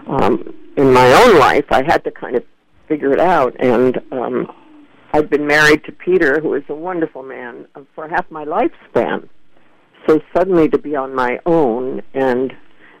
um, 0.06 0.54
in 0.76 0.92
my 0.92 1.10
own 1.22 1.38
life, 1.38 1.64
I 1.70 1.82
had 1.86 2.04
to 2.04 2.10
kind 2.10 2.36
of 2.36 2.44
figure 2.86 3.12
it 3.12 3.20
out. 3.20 3.56
And 3.58 3.98
um, 4.12 4.52
I'd 5.14 5.30
been 5.30 5.46
married 5.46 5.84
to 5.84 5.92
Peter, 5.92 6.40
who 6.40 6.52
is 6.52 6.64
a 6.68 6.74
wonderful 6.74 7.22
man, 7.22 7.66
uh, 7.74 7.80
for 7.94 8.06
half 8.06 8.30
my 8.30 8.44
lifespan. 8.44 9.28
So 10.06 10.20
suddenly 10.36 10.68
to 10.68 10.78
be 10.78 10.96
on 10.96 11.14
my 11.14 11.38
own, 11.46 12.02
and 12.14 12.52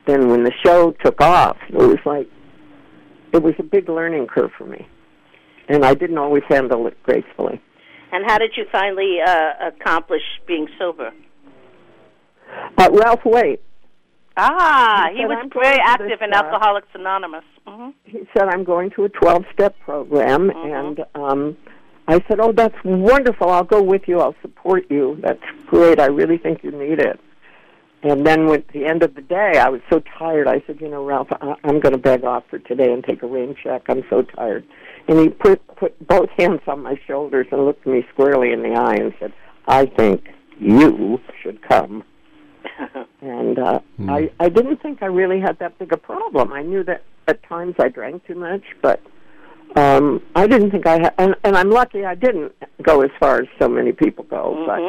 then 0.06 0.28
when 0.28 0.44
the 0.44 0.52
show 0.64 0.92
took 1.04 1.20
off, 1.20 1.58
it 1.68 1.74
was 1.74 1.98
like 2.04 2.28
it 3.32 3.42
was 3.42 3.54
a 3.58 3.62
big 3.62 3.88
learning 3.88 4.26
curve 4.26 4.50
for 4.56 4.64
me, 4.64 4.88
and 5.68 5.84
I 5.84 5.94
didn't 5.94 6.18
always 6.18 6.42
handle 6.48 6.86
it 6.86 7.00
gracefully. 7.02 7.60
And 8.12 8.24
how 8.26 8.38
did 8.38 8.52
you 8.56 8.64
finally 8.72 9.18
uh, 9.24 9.52
accomplish 9.60 10.22
being 10.46 10.66
sober? 10.78 11.12
Uh, 12.78 12.88
Ralph 12.92 13.20
Waite. 13.24 13.60
Ah, 14.36 15.08
He 15.10 15.18
he 15.18 15.26
was 15.26 15.48
very 15.52 15.78
active 15.80 16.22
in 16.22 16.32
uh, 16.32 16.36
Alcoholics 16.42 16.88
Anonymous. 16.94 17.44
hmm 17.66 17.90
he 18.04 18.20
said, 18.36 18.48
I'm 18.48 18.64
going 18.64 18.90
to 18.90 19.04
a 19.04 19.08
12 19.08 19.44
step 19.52 19.78
program. 19.80 20.50
And 20.50 21.04
um, 21.14 21.56
I 22.06 22.22
said, 22.28 22.40
Oh, 22.40 22.52
that's 22.52 22.76
wonderful. 22.84 23.50
I'll 23.50 23.64
go 23.64 23.82
with 23.82 24.02
you. 24.06 24.20
I'll 24.20 24.36
support 24.40 24.84
you. 24.90 25.18
That's 25.20 25.42
great. 25.66 25.98
I 26.00 26.06
really 26.06 26.38
think 26.38 26.62
you 26.64 26.70
need 26.70 27.00
it. 27.00 27.20
And 28.04 28.24
then 28.24 28.48
at 28.50 28.68
the 28.68 28.86
end 28.86 29.02
of 29.02 29.16
the 29.16 29.22
day, 29.22 29.58
I 29.58 29.68
was 29.68 29.80
so 29.90 30.00
tired. 30.18 30.46
I 30.46 30.62
said, 30.66 30.80
You 30.80 30.88
know, 30.88 31.04
Ralph, 31.04 31.28
I- 31.32 31.56
I'm 31.64 31.80
going 31.80 31.92
to 31.92 31.98
beg 31.98 32.24
off 32.24 32.44
for 32.48 32.58
today 32.60 32.92
and 32.92 33.02
take 33.04 33.22
a 33.22 33.26
rain 33.26 33.54
check. 33.62 33.82
I'm 33.88 34.04
so 34.08 34.22
tired. 34.22 34.64
And 35.08 35.18
he 35.18 35.28
put, 35.30 35.66
put 35.76 36.06
both 36.06 36.28
hands 36.38 36.60
on 36.66 36.82
my 36.82 37.00
shoulders 37.06 37.46
and 37.50 37.64
looked 37.64 37.86
me 37.86 38.04
squarely 38.12 38.52
in 38.52 38.62
the 38.62 38.78
eye 38.78 38.96
and 38.96 39.14
said, 39.18 39.32
I 39.66 39.86
think 39.86 40.24
you 40.60 41.18
should 41.42 41.66
come. 41.66 42.04
and 43.22 43.58
uh, 43.58 43.80
I 44.08 44.30
I 44.40 44.48
didn't 44.48 44.82
think 44.82 45.02
I 45.02 45.06
really 45.06 45.40
had 45.40 45.58
that 45.60 45.78
big 45.78 45.92
a 45.92 45.96
problem. 45.96 46.52
I 46.52 46.62
knew 46.62 46.84
that 46.84 47.02
at 47.26 47.42
times 47.44 47.74
I 47.78 47.88
drank 47.88 48.26
too 48.26 48.34
much, 48.34 48.62
but 48.82 49.00
um 49.76 50.22
I 50.34 50.46
didn't 50.46 50.70
think 50.70 50.86
I 50.86 51.00
had. 51.00 51.14
And, 51.18 51.34
and 51.44 51.56
I'm 51.56 51.70
lucky 51.70 52.04
I 52.04 52.14
didn't 52.14 52.52
go 52.82 53.02
as 53.02 53.10
far 53.20 53.40
as 53.40 53.48
so 53.60 53.68
many 53.68 53.92
people 53.92 54.24
go. 54.24 54.64
But 54.66 54.80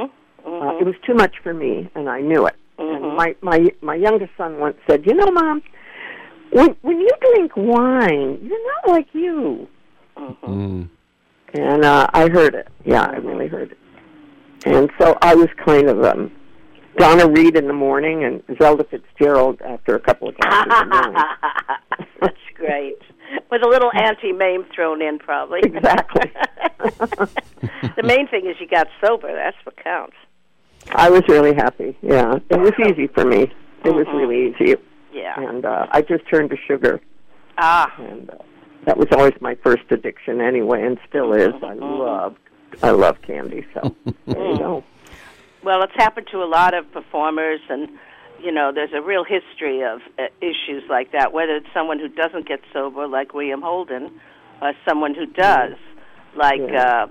uh, 0.50 0.78
it 0.80 0.86
was 0.86 0.96
too 1.06 1.14
much 1.14 1.36
for 1.44 1.54
me, 1.54 1.90
and 1.96 2.10
I 2.10 2.22
knew 2.22 2.46
it. 2.48 2.56
And 2.78 3.16
my 3.16 3.36
my 3.42 3.68
my 3.82 3.96
youngest 3.96 4.32
son 4.38 4.60
once 4.60 4.78
said, 4.90 5.06
"You 5.06 5.14
know, 5.14 5.32
mom, 5.32 5.62
when 6.52 6.76
when 6.82 7.00
you 7.00 7.10
drink 7.34 7.52
wine, 7.56 8.40
you're 8.42 8.68
not 8.68 8.88
like 8.88 9.08
you." 9.14 9.68
Mm. 10.20 10.90
And 11.54 11.86
uh, 11.86 12.08
I 12.14 12.30
heard 12.30 12.56
it. 12.56 12.68
Yeah, 12.86 13.04
I 13.04 13.18
really 13.18 13.48
heard 13.48 13.72
it. 13.72 13.78
And 14.66 14.90
so 15.00 15.18
I 15.22 15.36
was 15.36 15.48
kind 15.66 15.90
of 15.90 16.04
um, 16.04 16.32
Donna 16.98 17.28
Reed 17.28 17.56
in 17.56 17.68
the 17.68 17.74
morning 17.74 18.24
and 18.24 18.44
Zelda 18.62 18.84
Fitzgerald 18.84 19.62
after 19.62 19.96
a 19.96 20.00
couple 20.00 20.30
of 20.30 20.38
glasses 20.38 20.74
of 20.82 20.90
wine. 20.90 21.16
That's 22.22 22.36
great. 22.56 23.00
With 23.50 23.64
a 23.64 23.68
little 23.68 23.92
Auntie 23.94 24.34
Mame 24.34 24.66
thrown 24.76 25.02
in, 25.02 25.20
probably. 25.20 25.62
Exactly. 25.64 26.32
the 26.80 28.04
main 28.04 28.28
thing 28.28 28.48
is 28.48 28.58
you 28.60 28.68
got 28.68 28.88
sober. 29.04 29.34
That's 29.34 29.58
what 29.64 29.82
counts. 29.82 30.16
I 30.92 31.10
was 31.10 31.24
really 31.28 31.54
happy. 31.54 31.98
Yeah, 32.02 32.40
it 32.50 32.60
was 32.60 32.74
easy 32.88 33.08
for 33.08 33.26
me. 33.26 33.52
It 33.86 33.92
was 33.92 34.08
really 34.14 34.50
easy. 34.50 34.76
Yeah. 35.14 35.40
And 35.40 35.66
uh, 35.66 35.88
I 35.92 36.02
just 36.02 36.28
turned 36.30 36.50
to 36.50 36.58
sugar. 36.68 37.00
Ah. 37.58 37.94
And 37.98 38.30
uh, 38.30 38.36
that 38.86 38.98
was 38.98 39.08
always 39.12 39.34
my 39.42 39.56
first 39.56 39.84
addiction 39.92 40.42
anyway, 40.42 40.84
and 40.84 40.98
still 41.08 41.34
is. 41.34 41.54
I 41.64 41.74
love, 41.74 42.36
I 42.82 42.92
love 42.92 43.22
candy. 43.22 43.66
So 43.74 43.96
there 44.26 44.52
you 44.52 44.58
go. 44.58 44.84
Well, 45.64 45.84
it's 45.84 45.94
happened 45.96 46.28
to 46.32 46.42
a 46.42 46.46
lot 46.48 46.74
of 46.74 46.90
performers, 46.92 47.60
and 47.70 47.90
you 48.42 48.52
know, 48.52 48.72
there's 48.74 48.94
a 48.94 49.02
real 49.02 49.26
history 49.26 49.84
of 49.84 50.00
uh, 50.18 50.24
issues 50.42 50.84
like 50.90 51.12
that. 51.12 51.34
Whether 51.34 51.58
it's 51.58 51.68
someone 51.74 52.00
who 52.00 52.08
doesn't 52.08 52.48
get 52.48 52.62
sober, 52.72 53.08
like 53.08 53.34
William 53.34 53.62
Holden, 53.62 54.10
or 54.62 54.74
someone 54.88 55.14
who 55.14 55.26
does, 55.26 55.74
like 56.36 56.62
uh, 56.62 57.08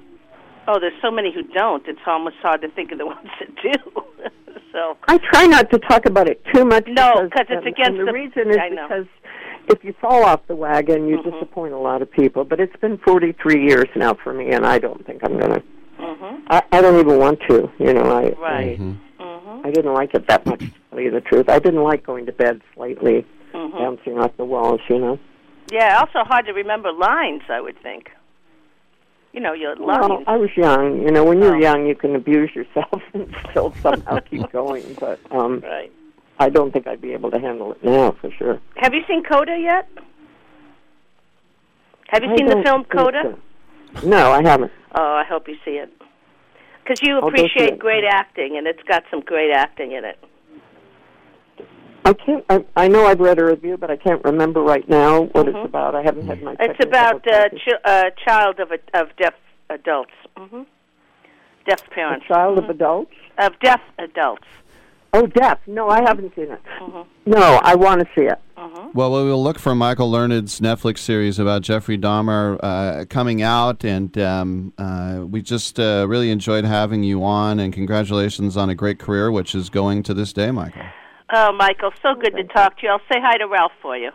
oh, 0.68 0.80
there's 0.80 1.00
so 1.02 1.10
many 1.10 1.32
who 1.32 1.42
don't. 1.42 1.86
It's 1.86 2.00
almost 2.06 2.36
hard 2.42 2.62
to 2.62 2.68
think 2.70 2.92
of 2.92 2.98
the 2.98 3.06
ones 3.14 3.28
that 3.38 3.54
do. 3.62 4.02
so 4.72 4.96
I 5.06 5.18
try 5.18 5.46
not 5.46 5.70
to 5.70 5.78
talk 5.78 6.06
about 6.06 6.28
it 6.28 6.42
too 6.54 6.64
much. 6.64 6.86
No, 6.88 7.28
because 7.28 7.46
it's 7.50 7.66
against 7.66 7.98
the, 7.98 8.04
the- 8.06 8.12
reason 8.12 8.50
is 8.50 8.56
I 8.58 8.68
know. 8.70 8.88
because 8.88 9.06
if 9.70 9.84
you 9.84 9.92
fall 10.00 10.24
off 10.24 10.40
the 10.46 10.56
wagon, 10.56 11.08
you 11.08 11.22
disappoint 11.22 11.72
a 11.74 11.78
lot 11.78 12.02
of 12.02 12.10
people. 12.10 12.44
But 12.44 12.60
it's 12.60 12.76
been 12.76 12.98
43 12.98 13.64
years 13.66 13.86
now 13.96 14.14
for 14.14 14.32
me, 14.32 14.50
and 14.50 14.66
I 14.66 14.78
don't 14.78 15.04
think 15.06 15.22
I'm 15.24 15.38
gonna. 15.38 15.62
Mhm. 15.98 16.42
I, 16.48 16.62
I 16.72 16.80
don't 16.80 16.98
even 16.98 17.18
want 17.18 17.40
to. 17.48 17.70
You 17.78 17.92
know, 17.94 18.02
I 18.04 18.30
Right. 18.40 18.78
I, 18.80 19.60
I 19.64 19.70
didn't 19.70 19.94
like 19.94 20.14
it 20.14 20.26
that 20.28 20.46
much. 20.46 20.60
To 20.60 20.70
tell 20.90 21.00
you 21.00 21.10
the 21.10 21.20
truth, 21.20 21.48
I 21.48 21.58
didn't 21.58 21.82
like 21.82 22.04
going 22.06 22.26
to 22.26 22.32
bed 22.32 22.60
slightly 22.74 23.26
Mhm. 23.52 23.72
bouncing 23.72 24.18
off 24.18 24.36
the 24.36 24.44
walls. 24.44 24.80
You 24.88 24.98
know. 24.98 25.18
yeah, 25.72 25.98
also 26.00 26.26
hard 26.26 26.46
to 26.46 26.52
remember 26.52 26.92
lines. 26.92 27.42
I 27.48 27.60
would 27.60 27.80
think. 27.82 28.10
You 29.32 29.40
know, 29.40 29.52
your 29.52 29.76
lines. 29.76 30.00
Well, 30.00 30.08
lines. 30.16 30.24
I 30.26 30.36
was 30.36 30.50
young. 30.56 31.02
You 31.02 31.10
know, 31.10 31.24
when 31.24 31.42
Oh. 31.42 31.46
you're 31.48 31.60
young, 31.60 31.86
you 31.86 31.94
can 31.94 32.14
abuse 32.16 32.50
yourself 32.54 33.02
and 33.12 33.34
still 33.50 33.74
somehow 33.82 34.20
keep 34.20 34.50
going. 34.52 34.84
But 34.98 35.18
um, 35.30 35.60
Right. 35.60 35.92
I 36.40 36.48
don't 36.48 36.72
think 36.72 36.86
I'd 36.86 37.00
be 37.00 37.12
able 37.12 37.30
to 37.32 37.38
handle 37.38 37.72
it 37.72 37.82
now 37.84 38.12
for 38.20 38.30
sure. 38.38 38.60
Have 38.76 38.94
you 38.94 39.00
seen 39.08 39.22
Coda 39.24 39.56
yet? 39.60 39.88
Have 42.08 42.22
you 42.22 42.30
I 42.32 42.36
seen 42.36 42.46
the 42.46 42.62
film 42.64 42.84
Coda? 42.84 43.22
so. 44.02 44.06
No, 44.08 44.30
I 44.32 44.42
haven't. 44.42 44.70
Oh, 44.94 45.02
I 45.02 45.24
hope 45.28 45.48
you 45.48 45.56
see 45.64 45.72
it. 45.72 45.90
Because 46.82 47.02
you 47.02 47.16
I'll 47.16 47.22
go 47.22 47.36
see 47.36 47.42
appreciate 47.44 47.78
great 47.78 48.04
acting, 48.04 48.56
and 48.56 48.66
it's 48.66 48.82
got 48.84 49.02
some 49.10 49.20
great 49.20 49.50
acting 49.52 49.92
in 49.92 50.04
it. 50.04 50.18
I 52.04 52.12
can't. 52.14 52.44
I, 52.48 52.64
I 52.76 52.88
know 52.88 53.04
I've 53.06 53.20
read 53.20 53.38
a 53.38 53.44
review, 53.44 53.76
but 53.76 53.90
I 53.90 53.96
can't 53.96 54.24
remember 54.24 54.62
right 54.62 54.88
now 54.88 55.22
what 55.24 55.46
Mhm. 55.46 55.56
it's 55.56 55.68
about. 55.68 55.94
I 55.94 56.02
haven't 56.02 56.26
had 56.26 56.42
my. 56.42 56.56
It's 56.58 56.82
about 56.82 57.16
uh, 57.26 57.48
difficulties. 57.48 57.60
ch- 57.60 57.80
uh, 57.84 58.10
child 58.24 58.60
of 58.60 58.70
a, 58.72 58.78
of 58.98 59.08
deaf 59.16 59.34
adults, 59.68 60.12
hmm 60.36 60.62
deaf 61.66 61.86
a 61.86 61.90
parents, 61.90 62.26
child 62.26 62.56
of 62.58 62.70
adults. 62.70 63.12
of 63.36 63.52
deaf 63.60 63.82
adults. 63.98 64.46
Oh, 65.14 65.26
deaf. 65.26 65.58
No, 65.66 65.88
I 65.88 66.00
haven't 66.02 66.34
seen 66.34 66.50
it. 66.50 66.60
Mhm. 66.80 67.06
No, 67.26 67.60
I 67.62 67.74
want 67.74 68.00
to 68.00 68.06
see 68.14 68.26
it. 68.26 68.38
Well, 68.94 69.12
we 69.12 69.30
will 69.30 69.42
look 69.42 69.58
for 69.58 69.74
Michael 69.74 70.10
Learned's 70.10 70.60
Netflix 70.60 70.98
series 70.98 71.38
about 71.38 71.62
Jeffrey 71.62 71.96
Dahmer 71.98 72.58
uh, 72.62 73.04
coming 73.08 73.42
out, 73.42 73.84
and 73.84 74.16
um, 74.18 74.72
uh, 74.78 75.20
we 75.28 75.42
just 75.42 75.78
uh, 75.78 76.06
really 76.08 76.30
enjoyed 76.30 76.64
having 76.64 77.02
you 77.02 77.22
on. 77.22 77.60
And 77.60 77.72
congratulations 77.72 78.56
on 78.56 78.70
a 78.70 78.74
great 78.74 78.98
career, 78.98 79.30
which 79.30 79.54
is 79.54 79.68
going 79.70 80.02
to 80.04 80.14
this 80.14 80.32
day, 80.32 80.50
Michael. 80.50 80.82
Oh, 81.32 81.52
Michael, 81.52 81.92
so 82.02 82.14
good 82.14 82.34
to 82.36 82.44
talk 82.44 82.78
to 82.78 82.86
you. 82.86 82.92
I'll 82.92 83.00
say 83.12 83.20
hi 83.20 83.36
to 83.38 83.46
Ralph 83.46 83.72
for 83.82 83.96
you. 83.96 84.10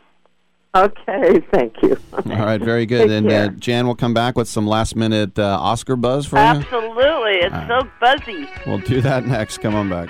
Okay, 0.76 1.40
thank 1.54 1.76
you. 1.84 1.98
All 2.12 2.22
right, 2.24 2.60
very 2.60 2.86
good. 2.88 3.10
Take 3.10 3.12
and 3.12 3.32
uh. 3.32 3.48
Jan 3.60 3.86
will 3.86 3.96
come 3.96 4.14
back 4.14 4.36
with 4.36 4.48
some 4.48 4.66
last 4.66 4.96
minute 4.96 5.38
uh, 5.38 5.58
Oscar 5.62 5.96
buzz 5.96 6.26
for 6.26 6.38
you. 6.38 6.42
Absolutely, 6.42 7.38
it's 7.42 7.54
All 7.54 7.82
so 7.82 7.90
buzzy. 8.02 8.50
We'll 8.66 8.80
do 8.80 9.02
that 9.02 9.26
next. 9.28 9.60
Come 9.60 9.76
on 9.76 9.90
back. 9.90 10.10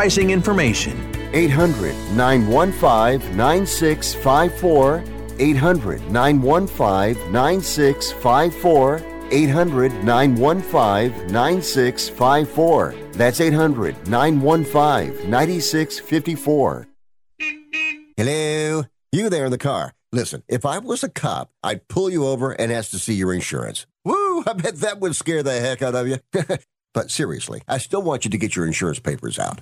information. 0.09 0.97
800 1.33 1.93
915 2.15 3.37
9654. 3.37 5.03
800 5.39 6.11
915 6.11 7.31
9654. 7.31 9.11
800 9.31 10.03
915 10.03 11.27
9654. 11.27 12.95
That's 13.13 13.41
800 13.41 14.07
915 14.07 15.29
9654. 15.29 16.87
Hello? 18.17 18.83
You 19.11 19.29
there 19.29 19.45
in 19.45 19.51
the 19.51 19.57
car. 19.57 19.93
Listen, 20.11 20.43
if 20.47 20.65
I 20.65 20.77
was 20.79 21.03
a 21.03 21.09
cop, 21.09 21.51
I'd 21.63 21.87
pull 21.87 22.09
you 22.09 22.27
over 22.27 22.51
and 22.51 22.71
ask 22.71 22.91
to 22.91 22.99
see 22.99 23.13
your 23.13 23.33
insurance. 23.33 23.85
Woo! 24.03 24.43
I 24.45 24.53
bet 24.53 24.75
that 24.77 24.99
would 24.99 25.15
scare 25.15 25.43
the 25.43 25.59
heck 25.59 25.81
out 25.81 25.95
of 25.95 26.07
you. 26.07 26.17
but 26.93 27.09
seriously, 27.09 27.61
I 27.67 27.77
still 27.77 28.01
want 28.01 28.25
you 28.25 28.31
to 28.31 28.37
get 28.37 28.55
your 28.55 28.65
insurance 28.65 28.99
papers 28.99 29.39
out. 29.39 29.61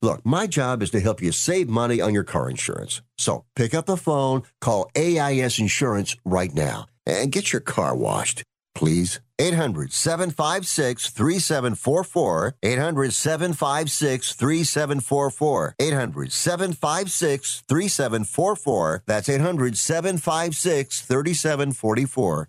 Look, 0.00 0.24
my 0.24 0.46
job 0.46 0.82
is 0.82 0.90
to 0.90 1.00
help 1.00 1.20
you 1.20 1.32
save 1.32 1.68
money 1.68 2.00
on 2.00 2.14
your 2.14 2.22
car 2.22 2.48
insurance. 2.48 3.02
So 3.16 3.44
pick 3.56 3.74
up 3.74 3.86
the 3.86 3.96
phone, 3.96 4.44
call 4.60 4.90
AIS 4.96 5.58
Insurance 5.58 6.14
right 6.24 6.54
now, 6.54 6.86
and 7.04 7.32
get 7.32 7.52
your 7.52 7.60
car 7.60 7.96
washed, 7.96 8.44
please. 8.76 9.20
800 9.40 9.92
756 9.92 11.10
3744. 11.10 12.54
800 12.62 13.12
756 13.12 14.32
3744. 14.34 15.74
800 15.78 16.32
756 16.32 17.62
3744. 17.68 19.02
That's 19.06 19.28
800 19.28 19.78
756 19.78 21.00
3744. 21.02 22.48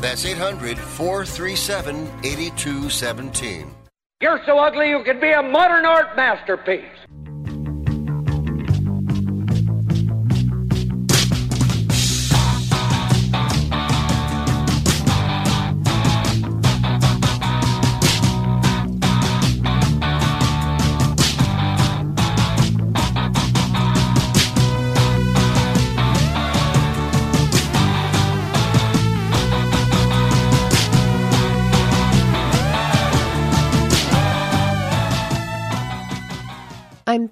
That's 0.00 0.24
800 0.24 0.78
437 0.78 1.96
8217. 2.22 3.74
You're 4.20 4.40
so 4.46 4.58
ugly 4.58 4.88
you 4.88 5.02
could 5.04 5.20
be 5.20 5.30
a 5.30 5.42
modern 5.42 5.84
art 5.84 6.16
masterpiece. 6.16 6.84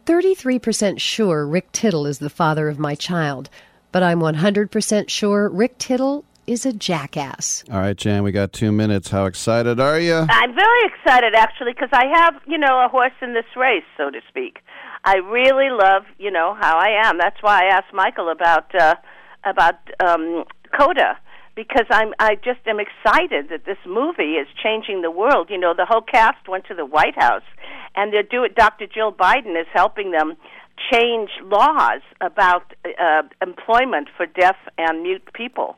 33% 0.06 1.00
sure 1.00 1.46
Rick 1.46 1.72
Tittle 1.72 2.06
is 2.06 2.18
the 2.18 2.30
father 2.30 2.68
of 2.68 2.78
my 2.78 2.94
child, 2.94 3.48
but 3.90 4.02
I'm 4.02 4.20
100% 4.20 5.08
sure 5.08 5.48
Rick 5.48 5.78
Tittle 5.78 6.24
is 6.46 6.66
a 6.66 6.72
jackass. 6.72 7.64
All 7.70 7.78
right, 7.78 7.96
Jan, 7.96 8.22
we 8.22 8.30
got 8.30 8.52
two 8.52 8.70
minutes. 8.70 9.08
How 9.08 9.24
excited 9.24 9.80
are 9.80 9.98
you? 9.98 10.26
I'm 10.28 10.54
very 10.54 10.84
excited 10.84 11.34
actually 11.34 11.72
because 11.72 11.88
I 11.92 12.04
have, 12.14 12.34
you 12.46 12.58
know, 12.58 12.84
a 12.84 12.88
horse 12.88 13.14
in 13.22 13.32
this 13.32 13.46
race, 13.56 13.84
so 13.96 14.10
to 14.10 14.20
speak. 14.28 14.58
I 15.04 15.16
really 15.16 15.70
love, 15.70 16.04
you 16.18 16.30
know, 16.30 16.54
how 16.60 16.78
I 16.78 17.06
am. 17.06 17.18
That's 17.18 17.42
why 17.42 17.60
I 17.62 17.74
asked 17.76 17.94
Michael 17.94 18.30
about 18.30 18.74
uh, 18.74 18.94
about 19.44 19.76
um, 20.00 20.44
Coda 20.78 21.18
because 21.54 21.86
I'm 21.90 22.12
I 22.18 22.34
just 22.36 22.60
am 22.66 22.78
excited 22.80 23.48
that 23.50 23.64
this 23.64 23.78
movie 23.86 24.34
is 24.34 24.48
changing 24.62 25.02
the 25.02 25.10
world. 25.10 25.48
You 25.50 25.58
know, 25.58 25.74
the 25.76 25.86
whole 25.86 26.02
cast 26.02 26.48
went 26.48 26.66
to 26.66 26.74
the 26.74 26.86
White 26.86 27.16
House, 27.16 27.42
and 27.96 28.12
they're 28.12 28.22
doing. 28.22 28.50
Dr. 28.56 28.86
Jill 28.86 29.12
Biden 29.12 29.60
is 29.60 29.66
helping 29.72 30.10
them 30.10 30.36
change 30.92 31.30
laws 31.42 32.02
about 32.20 32.74
uh, 32.84 33.22
employment 33.40 34.08
for 34.16 34.26
deaf 34.26 34.56
and 34.76 35.02
mute 35.02 35.28
people. 35.32 35.76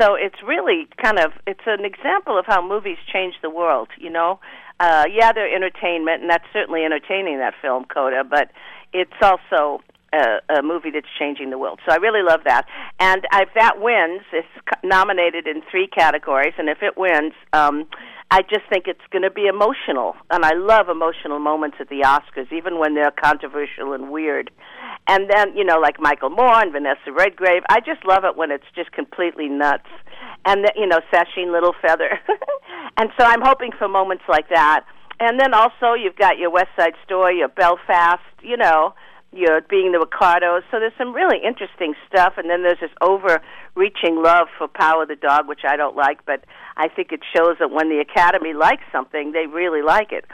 So 0.00 0.14
it's 0.14 0.42
really 0.44 0.88
kind 1.02 1.18
of 1.18 1.32
it's 1.46 1.66
an 1.66 1.84
example 1.84 2.38
of 2.38 2.46
how 2.46 2.66
movies 2.66 2.96
change 3.12 3.34
the 3.42 3.50
world. 3.50 3.88
You 3.98 4.10
know, 4.10 4.40
uh, 4.80 5.04
yeah, 5.12 5.32
they're 5.32 5.54
entertainment, 5.54 6.22
and 6.22 6.30
that's 6.30 6.46
certainly 6.52 6.84
entertaining 6.84 7.38
that 7.38 7.54
film 7.60 7.84
Coda, 7.84 8.24
but 8.28 8.50
it's 8.92 9.12
also 9.20 9.80
a, 10.12 10.58
a 10.58 10.62
movie 10.62 10.90
that's 10.90 11.06
changing 11.18 11.50
the 11.50 11.58
world. 11.58 11.80
So 11.86 11.92
I 11.92 11.96
really 11.96 12.22
love 12.22 12.40
that. 12.44 12.66
And 12.98 13.26
if 13.32 13.48
that 13.54 13.80
wins, 13.80 14.22
it's 14.32 14.48
nominated 14.82 15.46
in 15.46 15.62
three 15.70 15.86
categories, 15.86 16.54
and 16.58 16.68
if 16.68 16.82
it 16.82 16.96
wins, 16.96 17.32
um, 17.52 17.86
I 18.32 18.40
just 18.40 18.64
think 18.72 18.86
it's 18.88 19.04
going 19.10 19.28
to 19.28 19.30
be 19.30 19.44
emotional. 19.44 20.16
And 20.30 20.42
I 20.42 20.54
love 20.54 20.88
emotional 20.88 21.38
moments 21.38 21.76
at 21.80 21.90
the 21.90 22.00
Oscars, 22.00 22.50
even 22.50 22.78
when 22.78 22.94
they're 22.94 23.10
controversial 23.10 23.92
and 23.92 24.10
weird. 24.10 24.50
And 25.06 25.28
then, 25.28 25.54
you 25.54 25.64
know, 25.64 25.78
like 25.78 26.00
Michael 26.00 26.30
Moore 26.30 26.62
and 26.62 26.72
Vanessa 26.72 27.12
Redgrave, 27.14 27.62
I 27.68 27.80
just 27.80 28.06
love 28.06 28.24
it 28.24 28.34
when 28.34 28.50
it's 28.50 28.64
just 28.74 28.90
completely 28.92 29.50
nuts. 29.50 29.84
And, 30.46 30.64
the, 30.64 30.72
you 30.76 30.86
know, 30.86 31.00
Sacheen 31.12 31.52
Littlefeather. 31.52 32.16
and 32.96 33.10
so 33.20 33.26
I'm 33.26 33.42
hoping 33.42 33.70
for 33.78 33.86
moments 33.86 34.24
like 34.30 34.48
that. 34.48 34.86
And 35.20 35.38
then 35.38 35.52
also 35.52 35.92
you've 35.92 36.16
got 36.16 36.38
your 36.38 36.48
West 36.48 36.70
Side 36.74 36.94
Story, 37.04 37.36
your 37.36 37.48
Belfast, 37.48 38.22
you 38.42 38.56
know, 38.56 38.94
you're 39.32 39.60
being 39.62 39.92
the 39.92 39.98
Ricardos. 39.98 40.62
So 40.70 40.78
there's 40.78 40.92
some 40.98 41.14
really 41.14 41.38
interesting 41.44 41.94
stuff, 42.06 42.34
and 42.36 42.48
then 42.48 42.62
there's 42.62 42.80
this 42.80 42.90
overreaching 43.00 44.22
love 44.22 44.48
for 44.58 44.68
Power 44.68 45.06
the 45.06 45.16
Dog, 45.16 45.48
which 45.48 45.62
I 45.66 45.76
don't 45.76 45.96
like, 45.96 46.24
but 46.26 46.44
I 46.76 46.88
think 46.88 47.12
it 47.12 47.20
shows 47.34 47.56
that 47.58 47.70
when 47.70 47.88
the 47.88 48.00
Academy 48.00 48.52
likes 48.52 48.84
something, 48.92 49.32
they 49.32 49.46
really 49.46 49.82
like 49.82 50.12
it. 50.12 50.24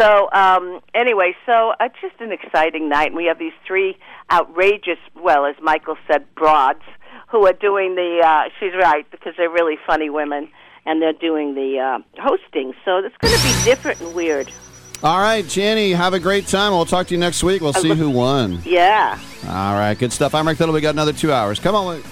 So 0.00 0.28
um, 0.32 0.80
anyway, 0.94 1.34
so 1.46 1.72
uh, 1.80 1.88
just 2.00 2.20
an 2.20 2.32
exciting 2.32 2.88
night, 2.88 3.08
and 3.08 3.16
we 3.16 3.26
have 3.26 3.38
these 3.38 3.56
three 3.66 3.96
outrageous, 4.30 4.98
well, 5.14 5.46
as 5.46 5.56
Michael 5.62 5.96
said, 6.10 6.34
broads 6.34 6.82
who 7.30 7.46
are 7.46 7.52
doing 7.52 7.94
the. 7.94 8.22
Uh, 8.24 8.50
she's 8.58 8.74
right 8.80 9.08
because 9.10 9.34
they're 9.36 9.50
really 9.50 9.76
funny 9.86 10.10
women 10.10 10.48
and 10.86 11.02
they're 11.02 11.12
doing 11.12 11.54
the 11.54 11.78
uh, 11.78 11.98
hosting. 12.22 12.72
So 12.84 12.98
it's 12.98 13.16
going 13.18 13.36
to 13.36 13.42
be 13.42 13.64
different 13.64 14.00
and 14.00 14.14
weird. 14.14 14.50
All 15.00 15.20
right, 15.20 15.46
Jenny, 15.46 15.92
have 15.92 16.12
a 16.12 16.18
great 16.18 16.48
time. 16.48 16.72
We'll 16.72 16.84
talk 16.84 17.06
to 17.06 17.14
you 17.14 17.20
next 17.20 17.44
week. 17.44 17.62
We'll 17.62 17.72
see 17.72 17.94
who 17.94 18.10
won. 18.10 18.60
Yeah. 18.64 19.16
All 19.44 19.74
right, 19.74 19.96
good 19.96 20.12
stuff. 20.12 20.34
I'm 20.34 20.46
Rick 20.48 20.58
Tittle. 20.58 20.74
We 20.74 20.80
got 20.80 20.90
another 20.94 21.12
two 21.12 21.32
hours. 21.32 21.60
Come 21.60 21.76
on, 21.76 22.02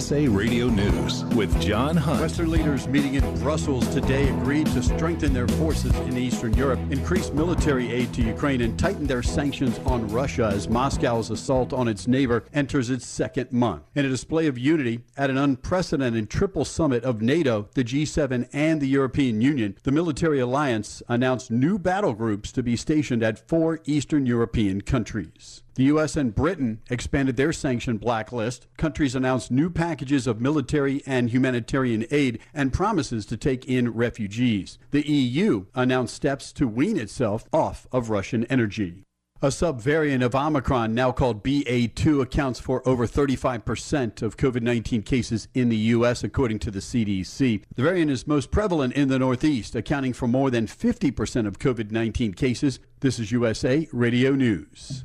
USA 0.00 0.28
Radio 0.28 0.68
News 0.68 1.26
with 1.36 1.60
John 1.60 1.94
Hunt. 1.94 2.22
Western 2.22 2.50
leaders 2.50 2.88
meeting 2.88 3.16
in 3.16 3.40
Brussels 3.40 3.86
today 3.88 4.30
agreed 4.30 4.66
to 4.68 4.82
strengthen 4.82 5.34
their 5.34 5.46
forces 5.46 5.94
in 5.94 6.16
Eastern 6.16 6.54
Europe, 6.54 6.80
increase 6.88 7.30
military 7.32 7.92
aid 7.92 8.10
to 8.14 8.22
Ukraine, 8.22 8.62
and 8.62 8.78
tighten 8.78 9.06
their 9.06 9.22
sanctions 9.22 9.78
on 9.80 10.08
Russia 10.08 10.46
as 10.46 10.70
Moscow's 10.70 11.30
assault 11.30 11.74
on 11.74 11.86
its 11.86 12.08
neighbor 12.08 12.44
enters 12.54 12.88
its 12.88 13.06
second 13.06 13.52
month. 13.52 13.82
In 13.94 14.06
a 14.06 14.08
display 14.08 14.46
of 14.46 14.56
unity 14.56 15.00
at 15.18 15.28
an 15.28 15.36
unprecedented 15.36 16.30
triple 16.30 16.64
summit 16.64 17.04
of 17.04 17.20
NATO, 17.20 17.68
the 17.74 17.84
G7, 17.84 18.48
and 18.54 18.80
the 18.80 18.88
European 18.88 19.42
Union, 19.42 19.76
the 19.82 19.92
military 19.92 20.40
alliance 20.40 21.02
announced 21.08 21.50
new 21.50 21.78
battle 21.78 22.14
groups 22.14 22.52
to 22.52 22.62
be 22.62 22.74
stationed 22.74 23.22
at 23.22 23.46
four 23.50 23.80
Eastern 23.84 24.24
European 24.24 24.80
countries. 24.80 25.62
The 25.80 25.86
U.S. 25.86 26.14
and 26.14 26.34
Britain 26.34 26.82
expanded 26.90 27.38
their 27.38 27.54
sanction 27.54 27.96
blacklist. 27.96 28.66
Countries 28.76 29.14
announced 29.14 29.50
new 29.50 29.70
packages 29.70 30.26
of 30.26 30.38
military 30.38 31.02
and 31.06 31.30
humanitarian 31.30 32.04
aid 32.10 32.38
and 32.52 32.70
promises 32.70 33.24
to 33.24 33.38
take 33.38 33.64
in 33.64 33.94
refugees. 33.94 34.78
The 34.90 35.10
EU 35.10 35.64
announced 35.74 36.14
steps 36.14 36.52
to 36.52 36.68
wean 36.68 36.98
itself 36.98 37.46
off 37.50 37.86
of 37.92 38.10
Russian 38.10 38.44
energy. 38.50 39.04
A 39.40 39.46
subvariant 39.46 40.22
of 40.22 40.34
Omicron, 40.34 40.92
now 40.92 41.12
called 41.12 41.42
BA2, 41.42 42.20
accounts 42.20 42.60
for 42.60 42.86
over 42.86 43.06
35% 43.06 44.20
of 44.20 44.36
COVID 44.36 44.60
19 44.60 45.00
cases 45.00 45.48
in 45.54 45.70
the 45.70 45.78
U.S., 45.78 46.22
according 46.22 46.58
to 46.58 46.70
the 46.70 46.80
CDC. 46.80 47.62
The 47.74 47.82
variant 47.82 48.10
is 48.10 48.26
most 48.26 48.50
prevalent 48.50 48.92
in 48.92 49.08
the 49.08 49.18
Northeast, 49.18 49.74
accounting 49.74 50.12
for 50.12 50.28
more 50.28 50.50
than 50.50 50.66
50% 50.66 51.46
of 51.46 51.58
COVID 51.58 51.90
19 51.90 52.34
cases. 52.34 52.80
This 53.00 53.18
is 53.18 53.32
USA 53.32 53.88
Radio 53.92 54.32
News. 54.32 55.04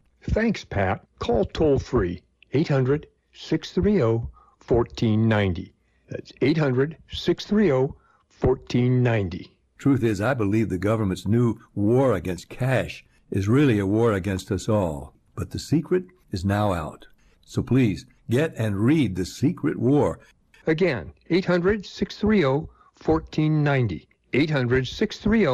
Thanks, 0.23 0.63
Pat. 0.63 1.05
Call 1.19 1.45
toll 1.45 1.79
free 1.79 2.21
800 2.53 3.07
630 3.33 4.27
1490. 4.67 5.73
That's 6.09 6.31
800 6.41 6.97
630 7.09 7.93
1490. 8.39 9.57
Truth 9.77 10.03
is, 10.03 10.21
I 10.21 10.33
believe 10.33 10.69
the 10.69 10.77
government's 10.77 11.25
new 11.25 11.59
war 11.73 12.13
against 12.13 12.49
cash 12.49 13.03
is 13.31 13.47
really 13.47 13.79
a 13.79 13.87
war 13.87 14.13
against 14.13 14.51
us 14.51 14.69
all. 14.69 15.15
But 15.35 15.51
the 15.51 15.59
secret 15.59 16.05
is 16.31 16.45
now 16.45 16.73
out. 16.73 17.07
So 17.45 17.63
please 17.63 18.05
get 18.29 18.53
and 18.57 18.77
read 18.77 19.15
The 19.15 19.25
Secret 19.25 19.77
War. 19.77 20.19
Again, 20.67 21.13
800 21.29 21.85
630 21.85 22.67
1490. 23.03 24.07
800 24.33 24.87
630 24.87 25.45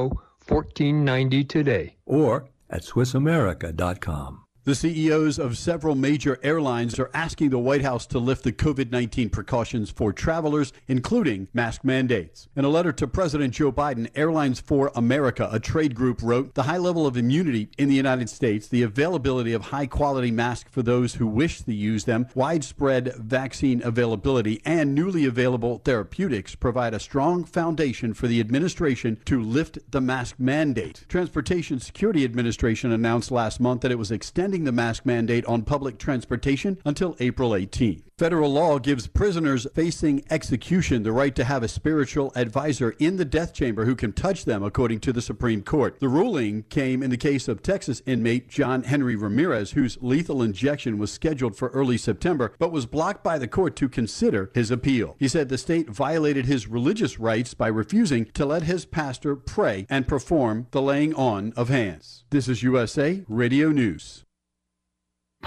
1490 0.48 1.44
today. 1.46 1.96
Or 2.06 2.50
at 2.70 2.84
SwissAmerica.com. 2.84 4.47
The 4.68 4.76
CEOs 4.76 5.40
of 5.40 5.58
several 5.58 5.96
major 5.96 6.38
airlines 6.44 7.00
are 7.00 7.10
asking 7.14 7.52
the 7.52 7.58
White 7.58 7.84
House 7.84 8.06
to 8.08 8.20
lift 8.20 8.44
the 8.44 8.52
COVID 8.52 8.92
19 8.92 9.30
precautions 9.30 9.90
for 9.90 10.12
travelers, 10.12 10.74
including 10.90 11.48
mask 11.54 11.86
mandates. 11.86 12.50
In 12.54 12.66
a 12.66 12.70
letter 12.70 12.92
to 12.92 13.08
President 13.08 13.54
Joe 13.54 13.72
Biden, 13.72 14.10
Airlines 14.14 14.60
for 14.60 14.92
America, 14.94 15.48
a 15.54 15.62
trade 15.62 15.96
group, 15.96 16.22
wrote 16.22 16.54
The 16.54 16.64
high 16.64 16.80
level 16.80 17.08
of 17.08 17.16
immunity 17.16 17.70
in 17.78 17.88
the 17.88 17.96
United 17.96 18.30
States, 18.30 18.68
the 18.68 18.84
availability 18.84 19.54
of 19.54 19.62
high 19.62 19.88
quality 19.88 20.32
masks 20.32 20.70
for 20.70 20.84
those 20.84 21.14
who 21.14 21.28
wish 21.28 21.62
to 21.62 21.74
use 21.74 22.04
them, 22.04 22.28
widespread 22.36 23.16
vaccine 23.16 23.82
availability, 23.82 24.62
and 24.66 24.94
newly 24.94 25.24
available 25.24 25.78
therapeutics 25.86 26.56
provide 26.56 26.94
a 26.94 27.00
strong 27.00 27.46
foundation 27.46 28.14
for 28.14 28.28
the 28.28 28.42
administration 28.42 29.18
to 29.24 29.42
lift 29.42 29.80
the 29.92 30.02
mask 30.02 30.36
mandate. 30.38 31.06
Transportation 31.08 31.80
Security 31.80 32.26
Administration 32.26 32.92
announced 32.92 33.32
last 33.32 33.62
month 33.62 33.80
that 33.80 33.94
it 33.94 33.98
was 33.98 34.12
extending 34.12 34.57
the 34.64 34.72
mask 34.72 35.06
mandate 35.06 35.46
on 35.46 35.64
public 35.64 35.98
transportation 35.98 36.78
until 36.86 37.16
April 37.20 37.56
18. 37.56 38.04
Federal 38.18 38.52
law 38.52 38.80
gives 38.80 39.06
prisoners 39.06 39.68
facing 39.76 40.24
execution 40.32 41.04
the 41.04 41.12
right 41.12 41.36
to 41.36 41.44
have 41.44 41.62
a 41.62 41.68
spiritual 41.68 42.32
advisor 42.36 42.96
in 42.98 43.18
the 43.18 43.26
death 43.26 43.54
chamber 43.54 43.86
who 43.86 43.96
can 43.96 44.12
touch 44.12 44.46
them, 44.46 44.64
according 44.64 45.00
to 45.00 45.14
the 45.14 45.22
Supreme 45.22 45.62
Court. 45.62 46.00
The 46.00 46.10
ruling 46.10 46.64
came 46.64 47.04
in 47.04 47.12
the 47.12 47.18
case 47.18 47.48
of 47.48 47.62
Texas 47.62 48.02
inmate 48.08 48.50
John 48.50 48.82
Henry 48.82 49.16
Ramirez, 49.16 49.72
whose 49.74 50.00
lethal 50.02 50.42
injection 50.42 50.98
was 50.98 51.12
scheduled 51.12 51.56
for 51.56 51.68
early 51.70 51.96
September, 51.96 52.54
but 52.58 52.72
was 52.72 52.88
blocked 52.88 53.24
by 53.24 53.38
the 53.38 53.48
court 53.48 53.76
to 53.76 53.88
consider 53.88 54.50
his 54.56 54.72
appeal. 54.72 55.16
He 55.20 55.28
said 55.28 55.50
the 55.50 55.58
state 55.60 55.88
violated 55.88 56.48
his 56.48 56.68
religious 56.68 57.20
rights 57.20 57.54
by 57.54 57.68
refusing 57.68 58.26
to 58.34 58.48
let 58.48 58.64
his 58.64 58.86
pastor 58.86 59.36
pray 59.36 59.86
and 59.92 60.08
perform 60.08 60.66
the 60.72 60.82
laying 60.82 61.14
on 61.14 61.54
of 61.56 61.70
hands. 61.70 62.24
This 62.32 62.48
is 62.48 62.64
USA 62.64 63.24
Radio 63.28 63.70
News. 63.70 64.24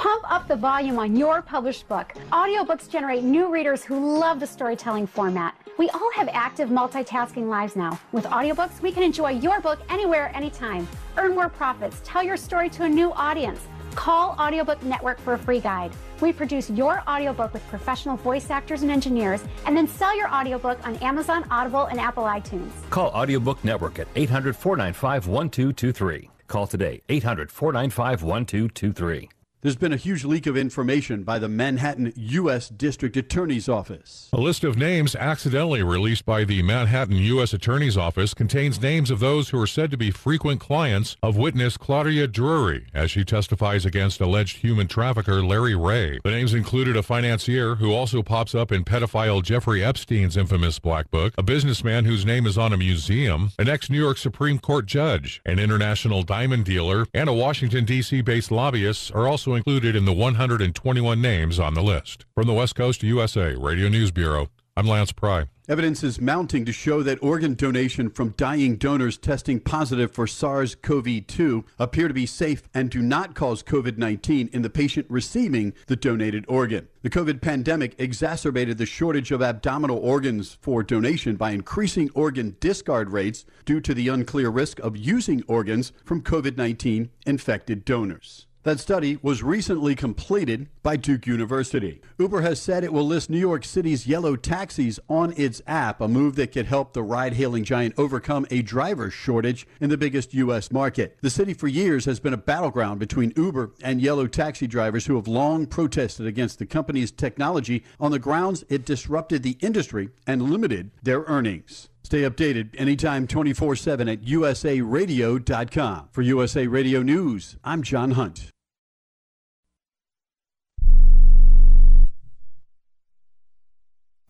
Pump 0.01 0.33
up 0.33 0.49
the 0.49 0.57
volume 0.57 0.99
on 0.99 1.15
your 1.15 1.43
published 1.43 1.87
book. 1.87 2.15
Audiobooks 2.33 2.89
generate 2.89 3.23
new 3.23 3.53
readers 3.53 3.85
who 3.85 4.19
love 4.19 4.41
the 4.41 4.47
storytelling 4.47 5.07
format. 5.07 5.55
We 5.77 5.91
all 5.91 6.11
have 6.15 6.27
active 6.33 6.71
multitasking 6.71 7.51
lives 7.51 7.77
now. 7.77 8.01
With 8.11 8.25
audiobooks, 8.25 8.81
we 8.81 8.93
can 8.93 9.03
enjoy 9.03 9.33
your 9.33 9.61
book 9.61 9.79
anywhere, 9.91 10.33
anytime. 10.35 10.89
Earn 11.19 11.35
more 11.35 11.51
profits. 11.51 12.01
Tell 12.03 12.23
your 12.23 12.39
story 12.39 12.71
to 12.71 12.85
a 12.85 12.89
new 12.89 13.13
audience. 13.13 13.61
Call 13.95 14.31
Audiobook 14.41 14.83
Network 14.83 15.21
for 15.21 15.35
a 15.35 15.39
free 15.39 15.61
guide. 15.61 15.93
We 16.23 16.33
produce 16.33 16.71
your 16.71 17.03
audiobook 17.07 17.53
with 17.53 17.67
professional 17.69 18.17
voice 18.17 18.49
actors 18.49 18.81
and 18.81 18.91
engineers, 18.91 19.45
and 19.67 19.77
then 19.77 19.87
sell 19.87 20.17
your 20.17 20.33
audiobook 20.33 20.79
on 20.87 20.97
Amazon, 21.03 21.45
Audible, 21.51 21.85
and 21.85 22.01
Apple 22.01 22.25
iTunes. 22.25 22.71
Call 22.89 23.11
Audiobook 23.11 23.63
Network 23.65 23.99
at 23.99 24.09
800 24.17 24.57
495 24.57 25.27
1223. 25.29 26.31
Call 26.47 26.67
today, 26.67 27.03
800 27.11 27.53
495 27.53 28.23
1223. 28.23 29.29
There's 29.63 29.77
been 29.77 29.93
a 29.93 29.99
huge 29.99 30.25
leak 30.25 30.47
of 30.47 30.57
information 30.57 31.23
by 31.23 31.39
the 31.39 31.47
Manhattan 31.47 32.15
U.S. 32.17 32.71
District 32.71 33.15
Attorney's 33.15 33.69
Office. 33.69 34.31
A 34.33 34.41
list 34.41 34.65
of 34.65 34.79
names 34.79 35.15
accidentally 35.15 35.83
released 35.83 36.25
by 36.25 36.45
the 36.45 36.63
Manhattan 36.63 37.17
U.S. 37.17 37.53
Attorney's 37.53 37.99
Office 37.99 38.33
contains 38.33 38.81
names 38.81 39.11
of 39.11 39.21
those 39.21 39.51
who 39.51 39.61
are 39.61 39.67
said 39.67 39.91
to 39.91 39.99
be 39.99 40.11
frequent 40.11 40.61
clients 40.61 41.19
of 41.23 41.37
witness 41.37 41.77
Claudia 41.77 42.27
Drury 42.27 42.87
as 42.95 43.11
she 43.11 43.23
testifies 43.23 43.85
against 43.85 44.23
alleged 44.23 44.57
human 44.57 44.89
trafficker 44.89 45.45
Larry 45.45 45.77
Ray. 45.77 46.21
The 46.25 46.31
names 46.31 46.55
included 46.55 46.97
a 46.97 47.03
financier 47.03 47.75
who 47.75 47.93
also 47.93 48.23
pops 48.23 48.55
up 48.55 48.73
in 48.73 48.83
pedophile 48.83 49.43
Jeffrey 49.43 49.85
Epstein's 49.85 50.39
infamous 50.39 50.79
Black 50.79 51.11
Book, 51.11 51.35
a 51.37 51.43
businessman 51.43 52.07
whose 52.07 52.25
name 52.25 52.47
is 52.47 52.57
on 52.57 52.73
a 52.73 52.79
museum, 52.79 53.51
an 53.59 53.69
ex 53.69 53.91
New 53.91 54.01
York 54.01 54.17
Supreme 54.17 54.59
Court 54.59 54.87
judge, 54.87 55.43
an 55.45 55.59
international 55.59 56.23
diamond 56.23 56.65
dealer, 56.65 57.07
and 57.13 57.29
a 57.29 57.35
Washington, 57.35 57.85
D.C. 57.85 58.23
based 58.23 58.51
lobbyist 58.51 59.15
are 59.15 59.29
also 59.29 59.50
included 59.55 59.97
in 59.97 60.05
the 60.05 60.13
121 60.13 61.21
names 61.21 61.59
on 61.59 61.75
the 61.75 61.83
list. 61.83 62.25
From 62.35 62.47
the 62.47 62.53
West 62.53 62.75
Coast 62.75 63.03
USA 63.03 63.55
Radio 63.55 63.89
News 63.89 64.11
Bureau, 64.11 64.49
I'm 64.77 64.87
Lance 64.87 65.13
Pry. 65.13 65.47
Evidence 65.69 66.03
is 66.03 66.21
mounting 66.21 66.65
to 66.65 66.73
show 66.73 67.03
that 67.03 67.23
organ 67.23 67.55
donation 67.55 68.11
from 68.11 68.35
dying 68.37 68.77
donors 68.77 69.17
testing 69.19 69.61
positive 69.61 70.11
for 70.11 70.27
SARS 70.27 70.75
CoV 70.75 71.27
2 71.27 71.65
appear 71.79 72.09
to 72.09 72.15
be 72.15 72.27
safe 72.27 72.63
and 72.75 72.91
do 72.91 73.01
not 73.01 73.35
cause 73.35 73.63
COVID 73.63 73.97
19 73.97 74.49
in 74.53 74.63
the 74.63 74.71
patient 74.71 75.07
receiving 75.09 75.73
the 75.87 75.95
donated 75.95 76.45
organ. 76.49 76.89
The 77.03 77.11
COVID 77.11 77.41
pandemic 77.41 77.95
exacerbated 77.99 78.79
the 78.79 78.87
shortage 78.87 79.31
of 79.31 79.43
abdominal 79.43 79.99
organs 79.99 80.59
for 80.61 80.83
donation 80.83 81.37
by 81.37 81.51
increasing 81.53 82.11
organ 82.15 82.57
discard 82.59 83.11
rates 83.11 83.45
due 83.65 83.81
to 83.81 83.95
the 83.95 84.09
unclear 84.09 84.51
risk 84.51 84.81
of 84.81 84.97
using 84.97 85.45
organs 85.47 85.93
from 86.05 86.23
COVID 86.23 86.57
19 86.57 87.11
infected 87.27 87.85
donors. 87.85 88.49
That 88.63 88.79
study 88.79 89.19
was 89.23 89.43
recently 89.43 89.95
completed 89.95 90.69
by 90.83 90.97
Duke 90.97 91.27
University. 91.27 92.03
Uber 92.19 92.43
has 92.43 92.61
said 92.61 92.85
it 92.85 92.93
will 92.93 93.07
list 93.07 93.31
New 93.31 93.39
York 93.39 93.65
City's 93.65 94.07
yellow 94.07 94.37
taxis 94.37 95.01
on 95.09 95.33
its 95.39 95.63
app, 95.67 96.03
a 96.03 96.09
move 96.09 96.37
that 96.37 96.53
could 96.53 96.67
help 96.67 96.93
the 96.93 97.03
ride 97.03 97.33
hailing 97.33 97.65
giant 97.65 97.95
overcome 97.97 98.47
a 98.51 98.61
driver 98.61 99.11
shortage 99.11 99.67
in 99.81 99.89
the 99.89 99.97
biggest 99.97 100.35
U.S. 100.35 100.71
market. 100.71 101.17
The 101.23 101.31
city 101.31 101.55
for 101.55 101.69
years 101.69 102.05
has 102.05 102.21
been 102.21 102.35
a 102.35 102.37
battleground 102.37 103.01
between 103.01 103.33
Uber 103.35 103.71
and 103.83 104.03
yellow 104.03 104.27
taxi 104.27 104.67
drivers 104.67 105.07
who 105.07 105.17
have 105.17 105.27
long 105.27 105.65
protested 105.65 106.27
against 106.27 106.59
the 106.59 106.67
company's 106.67 107.11
technology 107.11 107.83
on 107.99 108.11
the 108.11 108.19
grounds 108.19 108.63
it 108.69 108.85
disrupted 108.85 109.43
the 109.43 109.57
industry 109.61 110.11
and 110.27 110.43
limited 110.43 110.91
their 111.03 111.23
earnings. 111.23 111.90
Stay 112.03 112.23
updated 112.23 112.71
anytime 112.79 113.27
24 113.27 113.77
7 113.77 114.09
at 114.09 114.23
usaradio.com. 114.23 116.09
For 116.13 116.23
USA 116.23 116.67
Radio 116.67 117.03
News, 117.03 117.57
I'm 117.63 117.83
John 117.83 118.13
Hunt. 118.13 118.51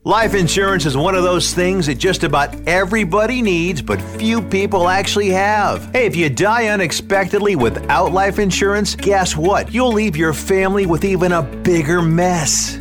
Life 0.03 0.35
insurance 0.35 0.87
is 0.87 0.97
one 0.97 1.15
of 1.15 1.25
those 1.25 1.53
things 1.53 1.87
that 1.87 1.97
just 1.97 2.25
about 2.25 2.67
everybody 2.67 3.43
needs, 3.43 3.83
but 3.83 4.01
few 4.01 4.41
people 4.41 4.89
actually 4.89 5.29
have. 5.29 5.93
Hey, 5.93 6.07
if 6.07 6.17
you 6.17 6.31
die 6.31 6.69
unexpectedly 6.69 7.55
without 7.55 8.11
life 8.11 8.39
insurance, 8.39 8.95
guess 8.95 9.37
what? 9.37 9.75
You'll 9.75 9.93
leave 9.93 10.17
your 10.17 10.33
family 10.33 10.87
with 10.87 11.05
even 11.05 11.33
a 11.33 11.43
bigger 11.43 12.01
mess. 12.01 12.81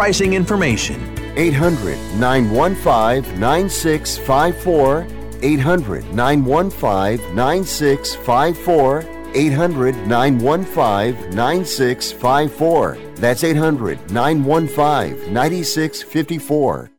information. 0.33 0.99
800 1.37 1.95
915 2.17 3.39
9654. 3.39 5.07
800 5.43 6.13
915 6.13 7.35
9654. 7.35 9.05
800 9.33 10.07
915 10.07 11.35
9654. 11.35 12.97
That's 13.15 13.43
800 13.43 14.11
915 14.11 15.33
9654. 15.33 16.91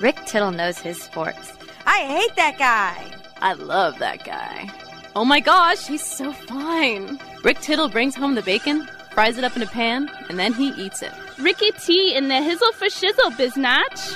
Rick 0.00 0.16
Tittle 0.26 0.50
knows 0.50 0.78
his 0.78 1.00
sports. 1.00 1.52
I 1.86 2.00
hate 2.00 2.34
that 2.36 2.58
guy. 2.58 3.12
I 3.40 3.52
love 3.52 3.98
that 4.00 4.24
guy. 4.24 4.68
Oh 5.14 5.24
my 5.24 5.38
gosh, 5.38 5.86
he's 5.86 6.04
so 6.04 6.32
fine. 6.32 7.20
Rick 7.44 7.60
Tittle 7.60 7.88
brings 7.88 8.16
home 8.16 8.34
the 8.34 8.42
bacon, 8.42 8.88
fries 9.12 9.38
it 9.38 9.44
up 9.44 9.54
in 9.54 9.62
a 9.62 9.66
pan, 9.66 10.10
and 10.28 10.36
then 10.36 10.52
he 10.52 10.70
eats 10.70 11.00
it. 11.00 11.12
Ricky 11.38 11.72
T 11.72 12.14
in 12.14 12.28
the 12.28 12.34
hizzle 12.34 12.72
for 12.74 12.86
shizzle, 12.86 13.32
biznatch. 13.32 14.14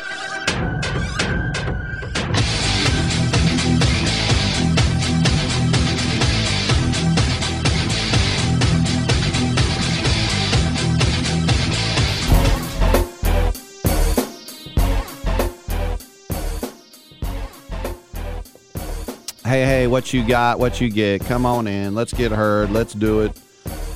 Hey, 19.44 19.64
hey, 19.64 19.86
what 19.86 20.12
you 20.12 20.26
got? 20.26 20.58
What 20.58 20.80
you 20.80 20.90
get? 20.90 21.22
Come 21.22 21.46
on 21.46 21.66
in. 21.66 21.94
Let's 21.94 22.12
get 22.12 22.32
heard. 22.32 22.70
Let's 22.70 22.92
do 22.92 23.22
it. 23.22 23.40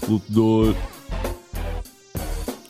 Let's 0.08 0.26
do 0.28 0.70
it. 0.70 0.76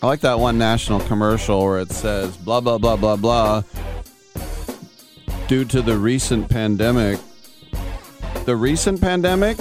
I 0.02 0.06
like 0.08 0.20
that 0.22 0.40
one 0.40 0.58
national 0.58 0.98
commercial 0.98 1.64
where 1.64 1.78
it 1.78 1.92
says 1.92 2.36
blah 2.36 2.60
blah 2.60 2.76
blah 2.76 2.96
blah 2.96 3.14
blah. 3.14 3.62
Due 5.46 5.64
to 5.66 5.80
the 5.80 5.96
recent 5.96 6.50
pandemic, 6.50 7.20
the 8.44 8.56
recent 8.56 9.00
pandemic. 9.00 9.58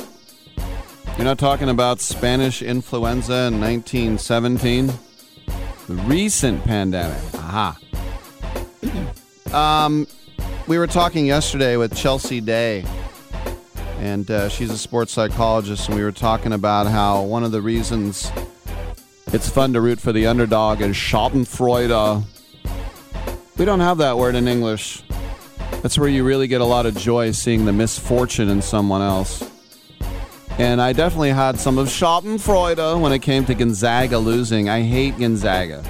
You're 1.18 1.26
not 1.26 1.38
talking 1.38 1.70
about 1.70 2.00
Spanish 2.00 2.64
influenza 2.64 3.50
in 3.50 3.60
1917. 3.60 4.88
The 4.88 5.94
recent 6.06 6.64
pandemic. 6.64 7.22
Aha. 7.36 7.78
um, 9.54 10.08
we 10.66 10.80
were 10.80 10.88
talking 10.88 11.28
yesterday 11.28 11.78
with 11.78 11.96
Chelsea 11.96 12.42
Day, 12.42 12.84
and 14.00 14.32
uh, 14.32 14.50
she's 14.50 14.72
a 14.72 14.78
sports 14.78 15.12
psychologist, 15.12 15.88
and 15.88 15.96
we 15.96 16.04
were 16.04 16.12
talking 16.12 16.54
about 16.54 16.88
how 16.88 17.22
one 17.22 17.44
of 17.44 17.52
the 17.52 17.62
reasons 17.62 18.32
it's 19.34 19.50
fun 19.50 19.74
to 19.74 19.82
root 19.82 20.00
for 20.00 20.12
the 20.12 20.28
underdog 20.28 20.82
is 20.82 20.96
Schadenfreude. 20.96 22.24
We 23.58 23.66
don't 23.66 23.80
have 23.80 23.98
that 24.00 24.18
word 24.18 24.36
in 24.36 24.48
English. 24.48 25.04
That's 25.82 25.98
where 25.98 26.10
you 26.10 26.24
really 26.24 26.48
get 26.48 26.62
a 26.62 26.66
lot 26.66 26.86
of 26.86 26.96
joy 26.96 27.32
seeing 27.32 27.66
the 27.66 27.74
misfortune 27.74 28.50
in 28.50 28.62
someone 28.62 29.02
else. 29.02 29.50
And 30.58 30.82
I 30.82 30.94
definitely 30.94 31.32
had 31.32 31.60
some 31.60 31.78
of 31.78 31.88
Schadenfreude 31.88 33.02
when 33.02 33.14
it 33.14 33.20
came 33.20 33.46
to 33.46 33.56
Gonzaga 33.56 34.20
losing. 34.20 34.70
I 34.70 34.82
hate 34.82 35.18
Gonzaga. 35.18 35.84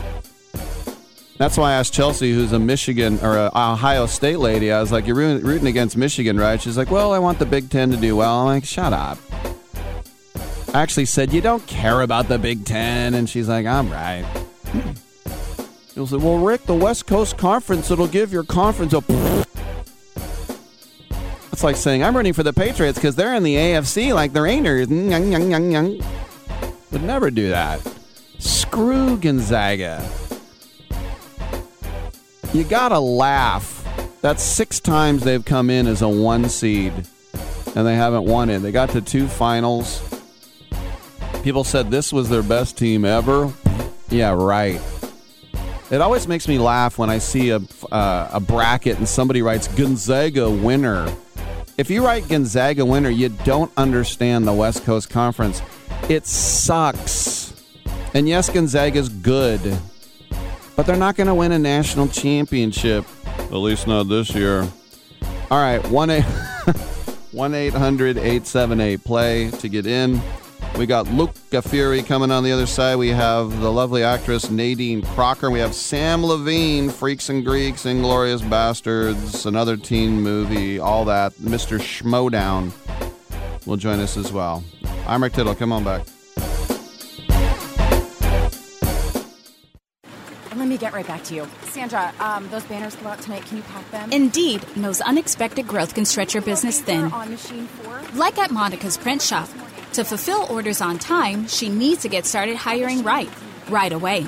That's 1.38 1.58
why 1.58 1.72
I 1.72 1.74
asked 1.74 1.94
Chelsea, 1.94 2.34
who's 2.34 2.52
a 2.52 2.60
Michigan 2.60 3.18
or 3.24 3.36
a 3.36 3.52
Ohio 3.56 4.06
State 4.06 4.38
lady, 4.38 4.72
I 4.72 4.80
was 4.80 4.92
like, 4.92 5.08
You're 5.08 5.16
rooting 5.16 5.68
against 5.68 5.98
Michigan, 5.98 6.39
right? 6.39 6.62
She's 6.62 6.78
like, 6.78 6.92
Well, 6.92 7.14
I 7.14 7.20
want 7.20 7.39
the 7.39 7.48
Big 7.48 7.70
Ten 7.72 7.89
to 7.89 7.98
do 7.98 8.16
well. 8.16 8.42
I'm 8.42 8.46
like, 8.46 8.64
Shut 8.64 8.94
up. 8.94 9.18
Actually 10.74 11.06
said, 11.06 11.34
You 11.34 11.42
don't 11.42 11.66
care 11.68 12.02
about 12.02 12.28
the 12.28 12.40
Big 12.40 12.66
Ten. 12.66 13.14
And 13.14 13.30
she's 13.30 13.50
like, 13.50 13.66
I'm 13.66 13.90
right. 13.90 14.26
He'll 15.94 16.08
say, 16.08 16.18
Well, 16.18 16.38
Rick, 16.38 16.64
the 16.66 16.76
West 16.76 17.08
Coast 17.08 17.38
Conference, 17.38 17.92
it'll 17.92 18.08
give 18.08 18.32
your 18.32 18.44
conference 18.44 18.94
a. 18.94 19.04
It's 21.52 21.64
like 21.64 21.76
saying, 21.76 22.04
I'm 22.04 22.16
running 22.16 22.34
for 22.34 22.44
the 22.44 22.54
Patriots 22.54 22.98
because 22.98 23.16
they're 23.16 23.36
in 23.36 23.44
the 23.44 23.56
AFC 23.56 24.14
like 24.14 24.34
the 24.34 24.42
Raiders. 24.42 24.88
Would 26.92 27.04
never 27.04 27.30
do 27.30 27.50
that. 27.50 27.82
Screw 28.40 29.18
Gonzaga. 29.18 30.08
You 32.54 32.64
gotta 32.64 33.00
laugh. 33.00 33.78
That's 34.22 34.42
six 34.42 34.80
times 34.80 35.24
they've 35.24 35.44
come 35.44 35.70
in 35.70 35.88
as 35.88 36.02
a 36.02 36.10
one 36.10 36.50
seed 36.50 36.94
and 37.76 37.88
they 37.88 37.96
haven't 37.96 38.26
won 38.26 38.50
it. 38.50 38.60
They 38.60 38.72
got 38.72 38.90
to 38.92 39.02
two 39.02 39.28
finals. 39.28 40.21
People 41.44 41.64
said 41.64 41.89
this 41.89 42.14
was 42.14 42.30
their 42.30 42.44
best 42.44 42.78
team 42.78 43.04
ever. 43.04 43.52
Yeah, 44.10 44.36
right. 44.38 44.80
It 45.89 46.00
always 46.00 46.28
makes 46.28 46.48
me 46.48 46.60
laugh 46.60 47.00
when 47.00 47.10
I 47.10 47.18
see 47.18 47.50
a, 47.50 47.60
uh, 47.92 48.30
a 48.32 48.39
bracket 48.39 48.98
and 48.98 49.10
somebody 49.10 49.42
writes 49.42 49.68
Gonzaga 49.68 50.50
winner. 50.50 51.12
If 51.78 51.89
you 51.89 52.06
write 52.06 52.28
Gonzaga 52.28 52.86
winner, 52.86 53.10
you 53.10 53.30
don't 53.30 53.72
understand 53.76 54.48
the 54.48 54.54
West 54.54 54.86
Coast 54.86 55.10
Conference. 55.10 55.64
It 56.10 56.28
sucks. 56.28 57.54
And 58.14 58.30
yes, 58.30 58.50
Gonzaga's 58.50 59.10
good, 59.10 59.80
but 60.76 60.86
they're 60.86 60.96
not 60.96 61.16
going 61.16 61.28
to 61.28 61.36
win 61.36 61.54
a 61.54 61.60
national 61.60 62.08
championship. 62.08 63.06
At 63.26 63.54
least 63.54 63.88
not 63.88 64.04
this 64.04 64.36
year. 64.36 64.68
All 65.50 65.58
right, 65.58 65.84
1 65.89 66.10
800 66.12 68.18
878 68.18 69.04
play 69.04 69.50
to 69.50 69.70
get 69.70 69.88
in. 69.88 70.22
We 70.78 70.86
got 70.88 71.08
Luca 71.08 71.62
Fury 71.62 72.02
coming 72.02 72.32
on 72.32 72.44
the 72.44 72.52
other 72.52 72.66
side. 72.66 72.96
We 72.96 73.10
have 73.10 73.60
the 73.60 73.72
lovely 73.72 74.04
actress 74.04 74.50
Nadine 74.50 75.04
Crocker. 75.04 75.52
We 75.52 75.60
have 75.60 75.72
Samm 75.72 76.24
Levine, 76.24 76.90
Freaks 76.90 77.30
and 77.30 77.46
Geeks, 77.46 77.84
Inglourious 77.84 78.42
Basterds, 78.42 79.46
another 79.46 79.78
teen 79.78 80.22
movie, 80.22 80.80
all 80.80 81.06
that. 81.06 81.34
Mr. 81.34 81.78
Schmoedown 81.80 82.72
will 83.68 83.78
join 83.78 84.00
us 84.00 84.18
as 84.18 84.32
well. 84.32 84.64
I'm 85.06 85.22
Rick 85.22 85.34
Tittle. 85.34 85.54
Come 85.56 85.72
on 85.72 85.84
back. 85.84 86.06
Let 90.56 90.68
me 90.68 90.78
get 90.78 90.94
right 90.94 91.06
back 91.08 91.24
to 91.26 91.36
you. 91.36 91.48
Sandra, 91.64 92.14
um, 92.20 92.48
those 92.50 92.64
banners 92.64 92.96
go 92.96 93.08
out 93.08 93.20
tonight. 93.22 93.46
Can 93.46 93.58
you 93.58 93.64
pack 93.64 93.90
them? 93.92 94.12
Indeed 94.12 94.64
knows 94.78 95.02
unexpected 95.02 95.68
growth 95.68 95.94
can 95.94 96.06
stretch 96.06 96.34
your 96.34 96.44
business 96.44 96.82
thin. 96.82 97.12
On 97.12 97.30
machine 97.30 97.68
four. 97.68 98.02
Like 98.14 98.38
at 98.38 98.52
Monica's 98.52 98.98
print 98.98 99.22
shop. 99.22 99.50
To 99.94 100.04
fulfill 100.04 100.46
orders 100.50 100.82
on 100.82 101.00
time, 101.00 101.48
she 101.48 101.70
needs 101.70 102.02
to 102.04 102.10
get 102.10 102.26
started 102.26 102.56
hiring 102.56 103.04
right, 103.04 103.30
right 103.70 103.92
away. 103.92 104.26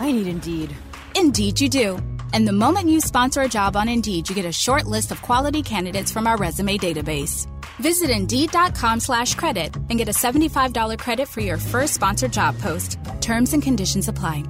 I 0.00 0.12
need 0.12 0.26
Indeed. 0.26 0.74
Indeed, 1.16 1.60
you 1.60 1.68
do. 1.68 1.98
And 2.34 2.48
the 2.48 2.52
moment 2.52 2.88
you 2.88 3.00
sponsor 3.00 3.42
a 3.42 3.48
job 3.48 3.76
on 3.76 3.88
Indeed, 3.88 4.28
you 4.28 4.34
get 4.34 4.44
a 4.44 4.52
short 4.52 4.86
list 4.86 5.10
of 5.10 5.22
quality 5.22 5.62
candidates 5.62 6.10
from 6.10 6.26
our 6.26 6.36
resume 6.36 6.78
database. 6.78 7.46
Visit 7.78 8.10
Indeed.com 8.10 9.00
slash 9.00 9.34
credit 9.34 9.74
and 9.76 9.98
get 9.98 10.08
a 10.08 10.12
$75 10.12 10.98
credit 10.98 11.28
for 11.28 11.40
your 11.40 11.58
first 11.58 11.94
sponsored 11.94 12.32
job 12.32 12.58
post. 12.58 12.98
Terms 13.20 13.52
and 13.52 13.62
conditions 13.62 14.08
apply. 14.08 14.44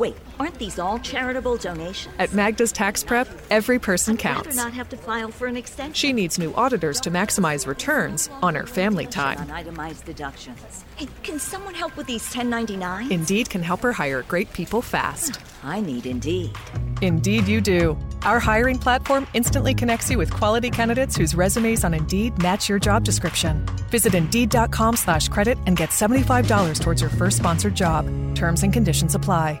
Wait, 0.00 0.16
aren't 0.38 0.58
these 0.58 0.78
all 0.78 0.98
charitable 0.98 1.58
donations? 1.58 2.14
At 2.18 2.32
Magda's 2.32 2.72
Tax 2.72 3.04
Prep, 3.04 3.28
every 3.50 3.78
person 3.78 4.16
counts. 4.16 4.56
not 4.56 4.72
have 4.72 4.88
to 4.88 4.96
file 4.96 5.30
for 5.30 5.46
an 5.46 5.58
extension. 5.58 5.92
She 5.92 6.14
needs 6.14 6.38
new 6.38 6.54
auditors 6.54 7.02
to 7.02 7.10
maximize 7.10 7.66
returns 7.66 8.30
on 8.42 8.54
her 8.54 8.66
family 8.66 9.04
On 9.04 9.12
time. 9.12 9.50
itemized 9.52 10.06
deductions. 10.06 10.86
Hey, 10.96 11.06
can 11.22 11.38
someone 11.38 11.74
help 11.74 11.98
with 11.98 12.06
these 12.06 12.22
1099? 12.34 13.12
Indeed 13.12 13.50
can 13.50 13.62
help 13.62 13.82
her 13.82 13.92
hire 13.92 14.22
great 14.22 14.50
people 14.54 14.80
fast. 14.80 15.38
I 15.62 15.82
need 15.82 16.06
Indeed. 16.06 16.56
Indeed, 17.02 17.46
you 17.46 17.60
do. 17.60 17.98
Our 18.22 18.40
hiring 18.40 18.78
platform 18.78 19.26
instantly 19.34 19.74
connects 19.74 20.10
you 20.10 20.16
with 20.16 20.32
quality 20.32 20.70
candidates 20.70 21.14
whose 21.14 21.34
resumes 21.34 21.84
on 21.84 21.92
Indeed 21.92 22.42
match 22.42 22.70
your 22.70 22.78
job 22.78 23.04
description. 23.04 23.66
Visit 23.90 24.14
Indeed.com 24.14 24.96
slash 24.96 25.28
credit 25.28 25.58
and 25.66 25.76
get 25.76 25.90
$75 25.90 26.80
towards 26.80 27.02
your 27.02 27.10
first 27.10 27.36
sponsored 27.36 27.74
job. 27.74 28.06
Terms 28.34 28.62
and 28.62 28.72
conditions 28.72 29.14
apply. 29.14 29.60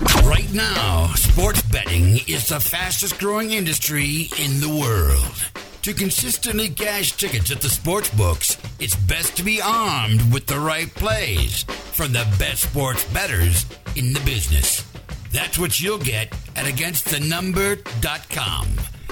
Right 0.00 0.48
now, 0.52 1.08
sports 1.14 1.60
betting 1.62 2.18
is 2.28 2.48
the 2.48 2.60
fastest 2.60 3.18
growing 3.18 3.50
industry 3.50 4.28
in 4.38 4.60
the 4.60 4.68
world. 4.68 5.50
To 5.82 5.92
consistently 5.92 6.68
cash 6.68 7.10
tickets 7.12 7.50
at 7.50 7.60
the 7.60 7.68
sports 7.68 8.08
books, 8.10 8.56
it's 8.78 8.94
best 8.94 9.36
to 9.38 9.42
be 9.42 9.60
armed 9.60 10.32
with 10.32 10.46
the 10.46 10.60
right 10.60 10.92
plays 10.94 11.64
from 11.64 12.12
the 12.12 12.24
best 12.38 12.70
sports 12.70 13.04
bettors 13.12 13.66
in 13.96 14.12
the 14.12 14.20
business. 14.20 14.84
That's 15.32 15.58
what 15.58 15.80
you'll 15.80 15.98
get 15.98 16.28
at 16.54 16.66
againstthenumber.com. 16.66 18.66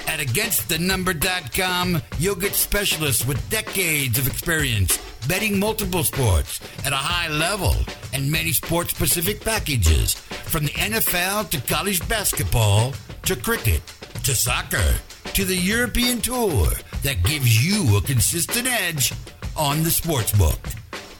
At 0.07 0.19
againstthenumber.com, 0.19 2.01
you'll 2.17 2.35
get 2.35 2.53
specialists 2.53 3.25
with 3.25 3.49
decades 3.49 4.17
of 4.19 4.27
experience 4.27 4.97
betting 5.27 5.59
multiple 5.59 6.03
sports 6.03 6.59
at 6.85 6.93
a 6.93 6.95
high 6.95 7.27
level 7.29 7.75
and 8.13 8.31
many 8.31 8.51
sports 8.51 8.91
specific 8.91 9.41
packages 9.41 10.13
from 10.13 10.63
the 10.65 10.71
NFL 10.71 11.49
to 11.49 11.61
college 11.61 12.07
basketball 12.07 12.93
to 13.23 13.35
cricket 13.35 13.81
to 14.23 14.33
soccer 14.33 14.95
to 15.33 15.45
the 15.45 15.55
European 15.55 16.21
tour 16.21 16.67
that 17.03 17.23
gives 17.23 17.65
you 17.65 17.97
a 17.97 18.01
consistent 18.01 18.67
edge 18.67 19.13
on 19.55 19.83
the 19.83 19.91
sports 19.91 20.31
book. 20.31 20.59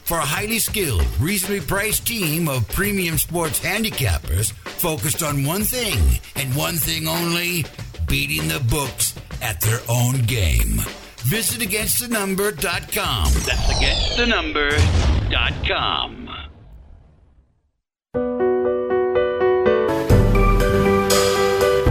For 0.05 0.17
a 0.17 0.25
highly 0.25 0.59
skilled, 0.59 1.05
reasonably 1.19 1.59
priced 1.59 2.07
team 2.07 2.47
of 2.47 2.67
premium 2.69 3.17
sports 3.17 3.59
handicappers 3.59 4.53
focused 4.53 5.21
on 5.21 5.43
one 5.45 5.63
thing 5.63 6.19
and 6.35 6.55
one 6.55 6.75
thing 6.75 7.07
only 7.07 7.65
beating 8.07 8.47
the 8.47 8.61
books 8.69 9.15
at 9.41 9.59
their 9.59 9.81
own 9.89 10.21
game. 10.23 10.81
Visit 11.27 11.67
againstthenumber.com. 11.67 13.33
That's 13.43 13.67
againstthenumber.com. 13.73 16.29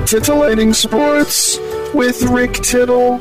Titillating 0.06 0.72
Sports 0.72 1.58
with 1.92 2.22
Rick 2.22 2.54
Tittle. 2.54 3.20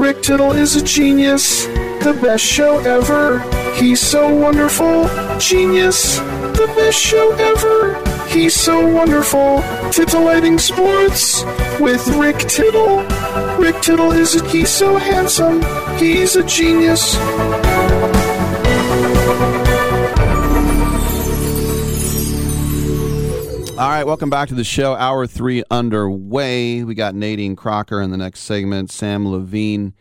Rick 0.00 0.22
Tittle 0.22 0.50
is 0.50 0.74
a 0.74 0.82
genius, 0.82 1.66
the 1.66 2.18
best 2.20 2.44
show 2.44 2.80
ever. 2.80 3.38
He's 3.74 4.00
so 4.00 4.34
wonderful, 4.34 5.08
genius, 5.38 6.18
the 6.18 6.66
best 6.74 6.98
show 6.98 7.30
ever. 7.34 8.11
He's 8.32 8.54
so 8.54 8.86
wonderful. 8.86 9.62
Titillating 9.90 10.58
Sports 10.58 11.44
with 11.78 12.06
Rick 12.16 12.38
Tittle. 12.38 13.02
Rick 13.58 13.82
Tittle 13.82 14.12
is 14.12 14.34
a, 14.40 14.48
he's 14.48 14.70
so 14.70 14.96
handsome. 14.96 15.60
He's 15.98 16.34
a 16.34 16.42
genius. 16.42 17.14
All 23.78 23.88
right, 23.88 24.04
welcome 24.04 24.30
back 24.30 24.48
to 24.48 24.54
the 24.54 24.64
show. 24.64 24.94
Hour 24.94 25.26
three 25.26 25.62
underway. 25.70 26.84
We 26.84 26.94
got 26.94 27.14
Nadine 27.14 27.54
Crocker 27.54 28.00
in 28.00 28.10
the 28.10 28.16
next 28.16 28.40
segment, 28.40 28.88
Samm 28.88 29.30
Levine 29.30 29.92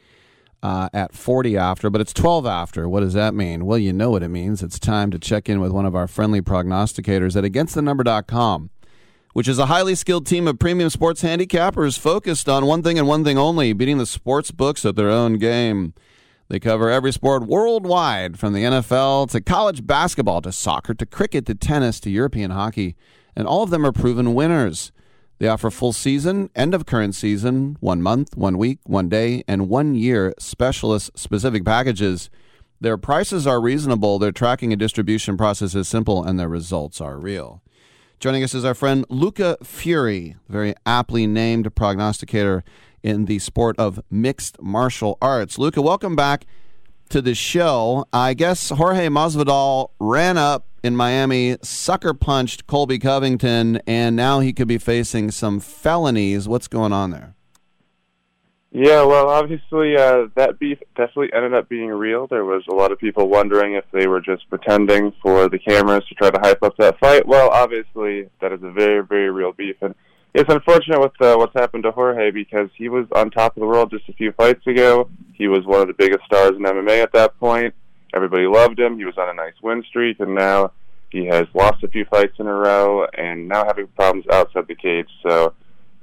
uh, 0.64 0.90
at 0.94 1.14
40 1.14 1.58
after, 1.58 1.90
but 1.90 2.02
it's 2.02 2.14
12 2.14 2.46
after. 2.46 2.88
What 2.88 3.02
does 3.02 3.14
that 3.14 3.34
mean? 3.34 3.66
Well, 3.66 3.78
you 3.78 3.94
know 3.94 4.12
what 4.12 4.24
it 4.24 4.30
means. 4.30 4.62
It's 4.62 4.80
time 4.80 5.12
to 5.12 5.20
check 5.20 5.50
in 5.50 5.60
with 5.60 5.72
one 5.72 5.86
of 5.86 5.96
our 5.96 6.08
friendly 6.08 6.42
prognosticators 6.42 7.36
at 7.36 7.44
againstthenumber.com, 7.44 8.70
which 9.34 9.48
is 9.48 9.58
a 9.58 9.66
highly 9.68 9.96
skilled 9.96 10.28
team 10.28 10.48
of 10.48 10.60
premium 10.60 10.90
sports 10.90 11.24
handicappers 11.24 11.98
focused 11.98 12.48
on 12.48 12.66
one 12.66 12.84
thing 12.84 13.00
and 13.00 13.08
one 13.08 13.24
thing 13.24 13.38
only 13.38 13.74
beating 13.74 13.98
the 13.98 14.06
sports 14.06 14.52
books 14.52 14.86
at 14.86 14.96
their 14.96 15.10
own 15.10 15.38
game. 15.38 15.94
They 16.48 16.60
cover 16.60 16.90
every 16.90 17.14
sport 17.14 17.44
worldwide, 17.48 18.38
from 18.38 18.52
the 18.52 18.64
NFL 18.64 19.32
to 19.32 19.40
college 19.40 19.88
basketball 19.88 20.42
to 20.42 20.52
soccer 20.52 20.94
to 20.94 21.06
cricket 21.06 21.46
to 21.46 21.56
tennis 21.56 22.00
to 22.02 22.10
European 22.10 22.52
hockey, 22.52 22.98
and 23.38 23.48
all 23.48 23.64
of 23.64 23.70
them 23.70 23.86
are 23.86 23.94
proven 23.94 24.34
winners. 24.34 24.92
They 25.42 25.48
offer 25.48 25.72
full 25.72 25.92
season, 25.92 26.52
end 26.56 26.76
of 26.76 26.86
current 26.86 27.16
season, 27.16 27.76
one 27.80 28.00
month, 28.04 28.38
one 28.38 28.60
week, 28.60 28.78
one 28.84 29.10
day, 29.10 29.44
and 29.48 29.70
one 29.70 29.96
year 29.96 30.36
specialist 30.38 31.18
specific 31.18 31.66
packages. 31.66 32.30
Their 32.80 32.96
prices 32.96 33.48
are 33.48 33.60
reasonable, 33.60 34.20
their 34.20 34.32
tracking 34.32 34.72
and 34.72 34.80
distribution 34.80 35.38
process 35.38 35.74
is 35.74 35.88
simple, 35.88 36.24
and 36.24 36.40
their 36.40 36.48
results 36.48 37.02
are 37.02 37.18
real. 37.18 37.64
Joining 38.20 38.44
us 38.44 38.54
is 38.54 38.64
our 38.64 38.76
friend 38.76 39.04
Luca 39.10 39.58
Fury, 39.64 40.36
very 40.48 40.76
aptly 40.86 41.26
named 41.26 41.74
prognosticator 41.74 42.64
in 43.02 43.26
the 43.26 43.40
sport 43.40 43.76
of 43.80 44.00
mixed 44.12 44.62
martial 44.62 45.18
arts. 45.24 45.58
Luca, 45.58 45.82
welcome 45.82 46.16
back 46.16 46.46
to 47.10 47.20
the 47.20 47.34
show. 47.34 48.06
I 48.14 48.36
guess 48.36 48.70
Jorge 48.70 49.08
Masvidal 49.08 49.90
ran 50.00 50.38
up 50.38 50.68
in 50.84 50.96
Miami, 50.96 51.58
sucker 51.62 52.14
punched 52.14 52.68
Colby 52.68 53.00
Covington, 53.00 53.82
and 53.88 54.16
now 54.16 54.40
he 54.40 54.54
could 54.54 54.68
be 54.68 54.78
facing 54.78 55.32
some 55.32 55.60
felonies. 55.60 56.48
What's 56.48 56.68
going 56.68 56.94
on 56.94 57.12
there? 57.12 57.36
Yeah, 58.74 59.04
well, 59.04 59.28
obviously, 59.28 59.98
uh, 59.98 60.28
that 60.36 60.58
beef 60.58 60.80
definitely 60.96 61.34
ended 61.34 61.54
up 61.54 61.68
being 61.68 61.90
real. 61.90 62.28
There 62.28 62.46
was 62.46 62.64
a 62.70 62.74
lot 62.74 62.94
of 62.94 63.00
people 63.00 63.28
wondering 63.28 63.74
if 63.74 63.84
they 63.92 64.08
were 64.08 64.22
just 64.22 64.50
pretending 64.50 65.12
for 65.22 65.50
the 65.50 65.60
cameras 65.60 66.06
to 66.08 66.16
try 66.16 66.30
to 66.30 66.40
hype 66.40 66.64
up 66.64 66.78
that 66.78 66.98
fight. 67.00 67.28
Well, 67.28 67.50
obviously, 67.50 68.30
that 68.40 68.54
is 68.54 68.64
a 68.64 68.72
very, 68.72 69.06
very 69.06 69.30
real 69.30 69.52
beef, 69.52 69.76
and 69.82 69.94
it's 70.34 70.50
unfortunate 70.50 71.02
with 71.02 71.12
uh, 71.20 71.36
what's 71.36 71.54
happened 71.54 71.84
to 71.84 71.92
Jorge 71.92 72.32
because 72.32 72.70
he 72.78 72.88
was 72.88 73.06
on 73.14 73.30
top 73.30 73.58
of 73.58 73.62
the 73.62 73.68
world 73.68 73.92
just 73.92 74.08
a 74.08 74.14
few 74.14 74.32
fights 74.32 74.66
ago. 74.66 75.10
He 75.34 75.50
was 75.50 75.66
one 75.66 75.82
of 75.82 75.88
the 75.88 75.94
biggest 75.94 76.24
stars 76.26 76.52
in 76.52 76.64
MMA 76.64 77.04
at 77.04 77.12
that 77.12 77.38
point. 77.40 77.76
Everybody 78.14 78.46
loved 78.46 78.80
him. 78.80 78.98
He 78.98 79.06
was 79.06 79.18
on 79.18 79.30
a 79.30 79.34
nice 79.34 79.54
win 79.62 79.84
streak, 79.84 80.20
and 80.20 80.36
now 80.36 80.72
He 81.12 81.26
has 81.26 81.48
lost 81.54 81.84
a 81.84 81.88
few 81.90 82.06
fights 82.06 82.36
in 82.40 82.48
a 82.48 82.54
row 82.54 83.06
and 83.18 83.50
now 83.50 83.66
having 83.66 83.88
problems 83.88 84.26
outside 84.32 84.68
the 84.68 84.76
cage. 84.76 85.10
So 85.24 85.54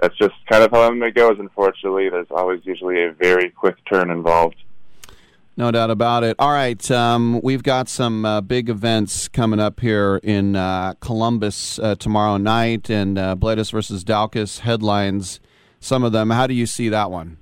that's 0.00 0.16
just 0.18 0.34
kind 0.50 0.62
of 0.62 0.70
how 0.70 0.90
MMA 0.90 1.14
goes, 1.14 1.38
unfortunately. 1.38 2.10
There's 2.10 2.30
always 2.30 2.60
usually 2.64 3.02
a 3.04 3.12
very 3.12 3.50
quick 3.50 3.76
turn 3.86 4.10
involved. 4.10 4.56
No 5.56 5.72
doubt 5.72 5.90
about 5.90 6.22
it. 6.22 6.36
All 6.38 6.52
right, 6.52 6.88
um, 6.90 7.40
we've 7.42 7.64
got 7.64 7.88
some 7.88 8.24
uh, 8.24 8.40
big 8.42 8.68
events 8.68 9.26
coming 9.26 9.58
up 9.58 9.80
here 9.80 10.20
in 10.22 10.54
uh, 10.54 10.94
Columbus 11.00 11.80
uh, 11.80 11.96
tomorrow 11.96 12.36
night, 12.36 12.88
and 12.88 13.18
uh, 13.18 13.34
Blaydes 13.34 13.72
versus 13.72 14.04
Daukaus 14.04 14.60
headlines 14.60 15.40
some 15.80 16.04
of 16.04 16.12
them. 16.12 16.30
How 16.30 16.46
do 16.46 16.54
you 16.54 16.66
see 16.66 16.88
that 16.88 17.10
one? 17.10 17.38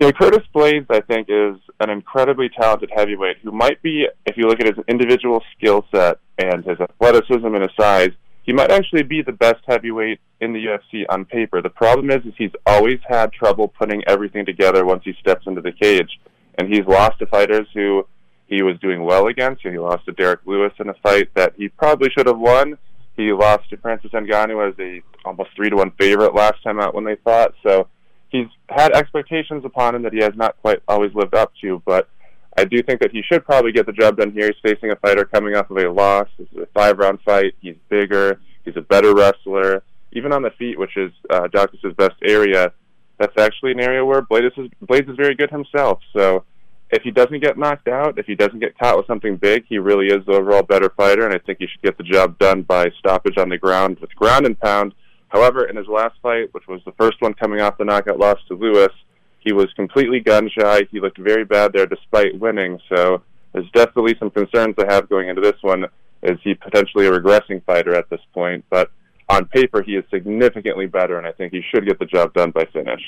Yeah, 0.00 0.10
Curtis 0.10 0.42
Blaydes, 0.54 0.86
I 0.90 1.00
think, 1.00 1.28
is 1.30 1.56
an 1.80 1.88
incredibly 1.88 2.48
talented 2.48 2.90
heavyweight 2.94 3.38
who 3.42 3.52
might 3.52 3.80
be, 3.80 4.06
if 4.26 4.36
you 4.36 4.48
look 4.48 4.60
at 4.60 4.66
his 4.66 4.84
individual 4.88 5.42
skill 5.56 5.86
set 5.94 6.18
and 6.38 6.64
his 6.64 6.80
athleticism 6.80 7.46
and 7.46 7.62
his 7.62 7.70
size, 7.78 8.10
he 8.42 8.52
might 8.52 8.70
actually 8.70 9.04
be 9.04 9.22
the 9.22 9.32
best 9.32 9.62
heavyweight 9.66 10.20
in 10.40 10.52
the 10.52 10.66
UFC 10.66 11.04
on 11.08 11.24
paper. 11.24 11.62
The 11.62 11.70
problem 11.70 12.10
is, 12.10 12.26
is 12.26 12.34
he's 12.36 12.50
always 12.66 12.98
had 13.08 13.32
trouble 13.32 13.68
putting 13.68 14.02
everything 14.06 14.44
together 14.44 14.84
once 14.84 15.02
he 15.04 15.14
steps 15.20 15.46
into 15.46 15.60
the 15.60 15.72
cage, 15.72 16.20
and 16.58 16.68
he's 16.68 16.86
lost 16.86 17.18
to 17.20 17.26
fighters 17.26 17.66
who 17.72 18.06
he 18.46 18.62
was 18.62 18.78
doing 18.80 19.04
well 19.04 19.28
against. 19.28 19.62
He 19.62 19.78
lost 19.78 20.04
to 20.06 20.12
Derrick 20.12 20.40
Lewis 20.44 20.72
in 20.78 20.88
a 20.88 20.94
fight 21.02 21.30
that 21.34 21.54
he 21.56 21.68
probably 21.68 22.10
should 22.10 22.26
have 22.26 22.38
won. 22.38 22.76
He 23.16 23.32
lost 23.32 23.70
to 23.70 23.76
Francis 23.76 24.10
Ngannou 24.10 24.68
as 24.68 24.78
a 24.78 25.02
almost 25.24 25.50
three 25.56 25.70
to 25.70 25.76
one 25.76 25.92
favorite 25.92 26.34
last 26.34 26.62
time 26.62 26.80
out 26.80 26.94
when 26.94 27.04
they 27.04 27.16
fought. 27.24 27.54
So 27.62 27.88
he's 28.34 28.48
had 28.68 28.92
expectations 28.92 29.64
upon 29.64 29.94
him 29.94 30.02
that 30.02 30.12
he 30.12 30.20
has 30.20 30.34
not 30.34 30.56
quite 30.60 30.82
always 30.88 31.14
lived 31.14 31.34
up 31.34 31.52
to. 31.60 31.80
But 31.86 32.08
I 32.56 32.64
do 32.64 32.82
think 32.82 33.00
that 33.00 33.12
he 33.12 33.22
should 33.22 33.44
probably 33.44 33.72
get 33.72 33.86
the 33.86 33.92
job 33.92 34.16
done 34.16 34.32
here. 34.32 34.46
He's 34.46 34.72
facing 34.72 34.90
a 34.90 34.96
fighter 34.96 35.24
coming 35.24 35.54
off 35.54 35.70
of 35.70 35.76
a 35.76 35.90
loss. 35.90 36.28
This 36.38 36.48
is 36.52 36.58
a 36.58 36.66
five 36.74 36.98
round 36.98 37.20
fight. 37.24 37.54
He's 37.60 37.76
bigger. 37.88 38.40
He's 38.64 38.76
a 38.76 38.80
better 38.80 39.14
wrestler. 39.14 39.82
Even 40.12 40.32
on 40.32 40.42
the 40.42 40.50
feet, 40.50 40.78
which 40.78 40.96
is 40.96 41.12
uh, 41.30 41.48
Daukaus' 41.48 41.96
best 41.96 42.16
area, 42.24 42.72
that's 43.18 43.36
actually 43.38 43.72
an 43.72 43.80
area 43.80 44.04
where 44.04 44.22
Blaydes 44.22 44.58
is, 44.58 44.70
Blaydes 44.84 45.10
is 45.10 45.16
very 45.16 45.34
good 45.34 45.50
himself. 45.50 46.00
So 46.12 46.44
if 46.90 47.02
he 47.02 47.10
doesn't 47.10 47.40
get 47.40 47.58
knocked 47.58 47.88
out, 47.88 48.18
if 48.18 48.26
he 48.26 48.34
doesn't 48.34 48.60
get 48.60 48.78
caught 48.78 48.96
with 48.96 49.06
something 49.06 49.36
big, 49.36 49.64
he 49.68 49.78
really 49.78 50.06
is 50.06 50.24
the 50.26 50.32
overall 50.32 50.62
better 50.62 50.90
fighter, 50.96 51.24
and 51.24 51.34
I 51.34 51.38
think 51.38 51.58
he 51.58 51.66
should 51.66 51.82
get 51.82 51.98
the 51.98 52.04
job 52.04 52.38
done 52.38 52.62
by 52.62 52.90
stoppage 52.98 53.38
on 53.38 53.48
the 53.48 53.58
ground 53.58 53.98
with 54.00 54.14
ground 54.14 54.46
and 54.46 54.58
pound. 54.58 54.94
However, 55.34 55.64
in 55.64 55.74
his 55.74 55.88
last 55.88 56.14
fight, 56.22 56.54
which 56.54 56.68
was 56.68 56.80
the 56.86 56.92
first 56.92 57.20
one 57.20 57.34
coming 57.34 57.60
off 57.60 57.76
the 57.76 57.84
knockout 57.84 58.20
loss 58.20 58.38
to 58.46 58.54
Lewis, 58.54 58.92
he 59.40 59.52
was 59.52 59.66
completely 59.74 60.20
gun 60.20 60.48
shy. 60.48 60.82
He 60.92 61.00
looked 61.00 61.18
very 61.18 61.44
bad 61.44 61.72
there 61.72 61.86
despite 61.86 62.38
winning. 62.38 62.78
So 62.88 63.20
there's 63.52 63.68
definitely 63.72 64.14
some 64.20 64.30
concerns 64.30 64.76
I 64.78 64.92
have 64.92 65.08
going 65.08 65.28
into 65.28 65.42
this 65.42 65.60
one. 65.60 65.86
Is 66.22 66.38
he 66.44 66.54
potentially 66.54 67.06
a 67.06 67.10
regressing 67.10 67.64
fighter 67.64 67.96
at 67.96 68.08
this 68.10 68.20
point? 68.32 68.64
But 68.70 68.92
on 69.28 69.46
paper, 69.46 69.82
he 69.82 69.96
is 69.96 70.04
significantly 70.08 70.86
better, 70.86 71.18
and 71.18 71.26
I 71.26 71.32
think 71.32 71.52
he 71.52 71.62
should 71.68 71.84
get 71.84 71.98
the 71.98 72.06
job 72.06 72.32
done 72.32 72.52
by 72.52 72.66
finish. 72.72 73.02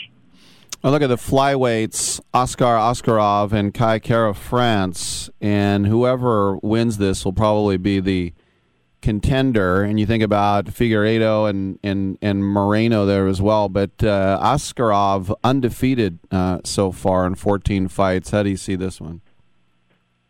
I 0.83 0.91
look 0.91 1.03
at 1.03 1.07
the 1.07 1.17
flyweights, 1.17 2.21
Askar 2.35 2.77
Askarov 2.77 3.53
and 3.53 3.73
Kai 3.73 4.01
Kara 4.01 4.35
France, 4.35 5.31
and 5.41 5.87
whoever 5.87 6.57
wins 6.57 6.99
this 6.99 7.25
will 7.25 7.33
probably 7.33 7.77
be 7.77 8.01
the 8.01 8.35
contender. 9.07 9.85
And 9.85 10.01
you 10.01 10.05
think 10.05 10.25
about 10.25 10.65
Figueiredo 10.65 11.49
and, 11.49 11.79
and, 11.85 12.19
and 12.21 12.45
Moreno 12.45 13.07
there 13.07 13.29
as 13.29 13.41
well. 13.41 13.69
But 13.69 14.03
uh, 14.03 14.37
Askarov, 14.43 15.33
undefeated 15.45 16.19
uh, 16.33 16.59
so 16.65 16.91
far 16.91 17.25
in 17.25 17.37
14 17.37 17.87
fights. 17.87 18.33
How 18.33 18.43
do 18.43 18.51
you 18.51 18.57
see 18.57 18.75
this 18.75 19.01
one? 19.01 19.21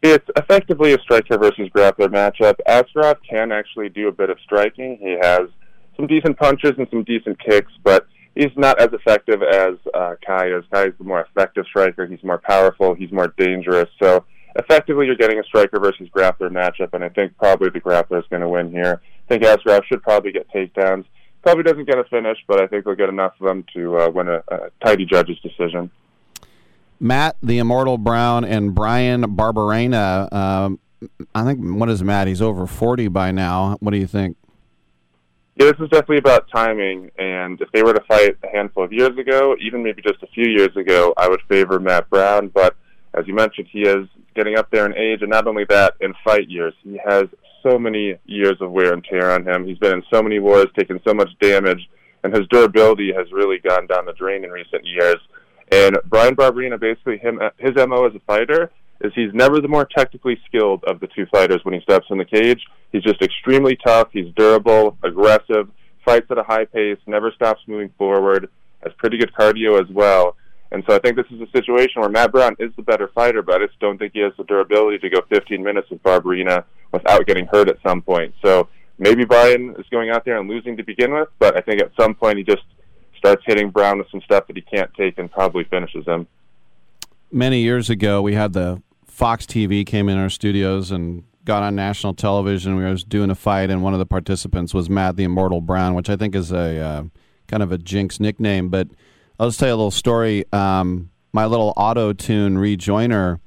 It's 0.02 0.28
effectively 0.36 0.92
a 0.92 0.98
striker 1.00 1.38
versus 1.38 1.70
grappler 1.74 2.08
matchup. 2.08 2.56
Askarov 2.68 3.16
can 3.26 3.50
actually 3.50 3.88
do 3.88 4.08
a 4.08 4.12
bit 4.12 4.28
of 4.28 4.36
striking. 4.44 4.98
He 5.00 5.16
has 5.22 5.48
some 5.96 6.06
decent 6.06 6.36
punches 6.36 6.72
and 6.76 6.86
some 6.90 7.02
decent 7.02 7.42
kicks, 7.42 7.72
but 7.82 8.06
he's 8.34 8.52
not 8.56 8.78
as 8.78 8.90
effective 8.92 9.42
as 9.42 9.76
uh, 9.94 10.16
Kai 10.24 10.48
is. 10.48 10.64
Kai 10.70 10.88
is 10.88 10.94
the 10.98 11.04
more 11.04 11.22
effective 11.22 11.64
striker. 11.66 12.06
He's 12.06 12.22
more 12.22 12.42
powerful. 12.44 12.92
He's 12.92 13.10
more 13.10 13.32
dangerous. 13.38 13.88
So 14.02 14.26
effectively, 14.58 15.06
you're 15.06 15.16
getting 15.16 15.38
a 15.38 15.44
striker 15.44 15.78
versus 15.80 16.08
grappler 16.08 16.50
matchup, 16.50 16.90
and 16.92 17.04
I 17.04 17.08
think 17.08 17.36
probably 17.36 17.70
the 17.70 17.80
grappler 17.80 18.18
is 18.18 18.24
going 18.30 18.42
to 18.42 18.48
win 18.48 18.70
here. 18.70 19.00
I 19.04 19.28
think 19.28 19.42
Askarov 19.42 19.84
should 19.84 20.02
probably 20.02 20.32
get 20.32 20.48
takedowns. 20.50 21.04
Probably 21.42 21.62
doesn't 21.62 21.84
get 21.84 21.98
a 21.98 22.04
finish, 22.04 22.38
but 22.48 22.60
I 22.60 22.66
think 22.66 22.84
he'll 22.84 22.96
get 22.96 23.08
enough 23.08 23.34
of 23.40 23.46
them 23.46 23.64
to 23.74 23.98
uh, 23.98 24.10
win 24.10 24.28
a, 24.28 24.42
a 24.48 24.70
tidy 24.84 25.04
judge's 25.04 25.38
decision. 25.40 25.90
Matt, 26.98 27.36
the 27.42 27.58
Immortal 27.58 27.98
Brown, 27.98 28.44
and 28.44 28.74
Bryan 28.74 29.22
Barberena. 29.36 30.32
Um, 30.32 30.80
I 31.34 31.44
think 31.44 31.60
what 31.60 31.90
is 31.90 32.02
Matt? 32.02 32.26
He's 32.26 32.42
over 32.42 32.66
forty 32.66 33.08
by 33.08 33.30
now. 33.30 33.76
What 33.80 33.90
do 33.90 33.98
you 33.98 34.06
think? 34.06 34.36
Yeah, 35.56 35.66
this 35.66 35.80
is 35.80 35.90
definitely 35.90 36.18
about 36.18 36.48
timing. 36.50 37.10
And 37.18 37.60
if 37.60 37.70
they 37.72 37.82
were 37.82 37.92
to 37.92 38.02
fight 38.08 38.36
a 38.42 38.48
handful 38.48 38.84
of 38.84 38.92
years 38.92 39.16
ago, 39.16 39.56
even 39.60 39.82
maybe 39.82 40.02
just 40.02 40.22
a 40.22 40.26
few 40.28 40.48
years 40.48 40.74
ago, 40.76 41.14
I 41.16 41.28
would 41.28 41.40
favor 41.48 41.78
Matt 41.78 42.10
Brown. 42.10 42.48
But 42.48 42.76
as 43.16 43.26
you 43.26 43.34
mentioned, 43.34 43.68
he 43.70 43.82
is 43.82 44.06
getting 44.34 44.56
up 44.56 44.70
there 44.70 44.86
in 44.86 44.96
age, 44.96 45.22
and 45.22 45.30
not 45.30 45.46
only 45.46 45.64
that, 45.64 45.94
in 46.00 46.14
fight 46.24 46.48
years, 46.48 46.74
he 46.82 47.00
has 47.04 47.24
so 47.62 47.78
many 47.78 48.16
years 48.26 48.56
of 48.60 48.70
wear 48.70 48.92
and 48.92 49.04
tear 49.04 49.32
on 49.32 49.46
him. 49.46 49.66
He's 49.66 49.78
been 49.78 49.94
in 49.94 50.02
so 50.12 50.22
many 50.22 50.38
wars, 50.38 50.66
taken 50.78 51.00
so 51.06 51.14
much 51.14 51.30
damage, 51.40 51.88
and 52.22 52.34
his 52.34 52.46
durability 52.48 53.12
has 53.16 53.32
really 53.32 53.58
gone 53.58 53.86
down 53.86 54.04
the 54.04 54.12
drain 54.12 54.44
in 54.44 54.50
recent 54.50 54.84
years. 54.84 55.16
And 55.72 55.98
Bryan 56.06 56.36
Barberena, 56.36 56.78
basically, 56.78 57.18
him 57.18 57.40
his 57.58 57.74
mo 57.74 58.06
as 58.06 58.14
a 58.14 58.20
fighter 58.20 58.70
is 59.00 59.12
he's 59.14 59.34
never 59.34 59.60
the 59.60 59.68
more 59.68 59.84
technically 59.84 60.38
skilled 60.46 60.84
of 60.84 61.00
the 61.00 61.08
two 61.08 61.26
fighters 61.26 61.60
when 61.64 61.74
he 61.74 61.80
steps 61.80 62.06
in 62.10 62.18
the 62.18 62.24
cage. 62.24 62.62
He's 62.92 63.02
just 63.02 63.20
extremely 63.20 63.76
tough. 63.84 64.08
He's 64.12 64.32
durable, 64.36 64.96
aggressive, 65.02 65.68
fights 66.04 66.30
at 66.30 66.38
a 66.38 66.42
high 66.42 66.64
pace, 66.64 66.98
never 67.06 67.32
stops 67.32 67.60
moving 67.66 67.90
forward, 67.98 68.48
has 68.82 68.92
pretty 68.96 69.18
good 69.18 69.32
cardio 69.34 69.80
as 69.80 69.88
well. 69.90 70.36
And 70.72 70.82
so 70.88 70.96
I 70.96 70.98
think 70.98 71.16
this 71.16 71.26
is 71.30 71.40
a 71.40 71.50
situation 71.50 72.00
where 72.00 72.10
Matt 72.10 72.32
Brown 72.32 72.56
is 72.58 72.72
the 72.76 72.82
better 72.82 73.08
fighter, 73.14 73.42
but 73.42 73.62
I 73.62 73.66
just 73.66 73.78
don't 73.78 73.98
think 73.98 74.12
he 74.14 74.20
has 74.20 74.32
the 74.36 74.44
durability 74.44 74.98
to 74.98 75.08
go 75.08 75.20
15 75.28 75.62
minutes 75.62 75.88
with 75.90 76.02
Barberena 76.02 76.64
without 76.92 77.26
getting 77.26 77.46
hurt 77.46 77.68
at 77.68 77.76
some 77.86 78.02
point. 78.02 78.34
So 78.44 78.68
maybe 78.98 79.24
Bryan 79.24 79.76
is 79.78 79.86
going 79.90 80.10
out 80.10 80.24
there 80.24 80.38
and 80.38 80.48
losing 80.48 80.76
to 80.76 80.82
begin 80.82 81.12
with, 81.12 81.28
but 81.38 81.56
I 81.56 81.60
think 81.60 81.80
at 81.80 81.92
some 81.98 82.14
point 82.14 82.38
he 82.38 82.44
just 82.44 82.62
starts 83.16 83.42
hitting 83.46 83.70
Brown 83.70 83.98
with 83.98 84.08
some 84.10 84.20
stuff 84.22 84.46
that 84.46 84.56
he 84.56 84.62
can't 84.62 84.92
take 84.94 85.18
and 85.18 85.30
probably 85.30 85.64
finishes 85.64 86.04
him. 86.04 86.26
Many 87.30 87.60
years 87.60 87.90
ago, 87.90 88.22
we 88.22 88.34
had 88.34 88.52
the 88.52 88.82
Fox 89.06 89.46
TV 89.46 89.84
came 89.84 90.08
in 90.08 90.18
our 90.18 90.30
studios 90.30 90.90
and 90.90 91.24
got 91.44 91.62
on 91.62 91.74
national 91.74 92.12
television. 92.14 92.76
We 92.76 92.84
was 92.84 93.02
doing 93.02 93.30
a 93.30 93.34
fight, 93.34 93.70
and 93.70 93.82
one 93.82 93.94
of 93.94 93.98
the 93.98 94.06
participants 94.06 94.74
was 94.74 94.90
Matt 94.90 95.16
the 95.16 95.24
Immortal 95.24 95.60
Brown, 95.60 95.94
which 95.94 96.10
I 96.10 96.16
think 96.16 96.34
is 96.34 96.52
a 96.52 96.78
uh, 96.78 97.04
kind 97.46 97.62
of 97.62 97.72
a 97.72 97.78
jinx 97.78 98.20
nickname. 98.20 98.68
But 98.68 98.88
I'll 99.38 99.48
just 99.48 99.60
tell 99.60 99.68
you 99.68 99.74
a 99.74 99.76
little 99.76 99.90
story. 99.90 100.44
Um, 100.52 101.10
my 101.32 101.46
little 101.46 101.72
auto 101.76 102.12
tune 102.12 102.56
rejoiner, 102.56 103.40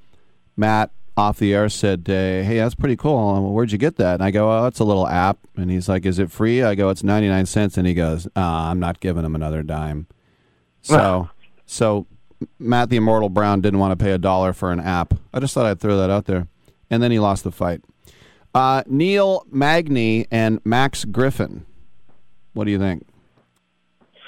Matt 0.56 0.92
off 1.18 1.40
the 1.40 1.54
air 1.54 1.68
said, 1.70 2.06
uh, 2.08 2.14
"Hey, 2.14 2.58
that's 2.58 2.76
pretty 2.76 2.96
cool. 2.96 3.52
Where'd 3.52 3.72
you 3.72 3.78
get 3.78 3.98
that?" 3.98 4.16
And 4.16 4.24
I 4.24 4.32
go, 4.32 4.52
"Oh, 4.52 4.68
it's 4.68 4.80
a 4.80 4.84
little 4.84 5.08
app." 5.08 5.40
And 5.58 5.70
he's 5.72 5.90
like, 5.90 6.06
"Is 6.06 6.20
it 6.20 6.32
free?" 6.32 6.64
I 6.64 6.76
go, 6.76 6.90
"It's 6.90 7.04
ninety 7.04 7.28
nine 7.28 7.46
cents." 7.46 7.78
And 7.78 7.88
he 7.88 7.94
goes, 7.94 8.28
uh, 8.28 8.40
"I'm 8.40 8.80
not 8.80 9.00
giving 9.00 9.26
him 9.26 9.36
another 9.36 9.64
dime." 9.64 10.08
So, 10.82 11.30
so 11.66 12.08
Matt 12.58 12.90
the 12.90 12.98
Immortal 12.98 13.30
Brown 13.30 13.62
didn't 13.62 13.80
want 13.80 13.98
to 13.98 14.04
pay 14.04 14.12
a 14.12 14.18
dollar 14.18 14.54
for 14.54 14.72
an 14.72 14.80
app. 14.80 15.14
I 15.34 15.40
just 15.40 15.54
thought 15.54 15.66
I'd 15.66 15.80
throw 15.80 15.98
that 15.98 16.10
out 16.10 16.26
there. 16.26 16.48
And 16.90 17.04
then 17.04 17.12
he 17.12 17.20
lost 17.20 17.44
the 17.44 17.52
fight. 17.52 17.82
Uh, 18.54 18.84
Neil 18.88 19.46
Magny 19.52 20.26
and 20.32 20.60
Max 20.66 21.06
Griffin. 21.06 21.66
What 22.54 22.64
do 22.66 22.72
you 22.72 22.80
think? 22.80 23.06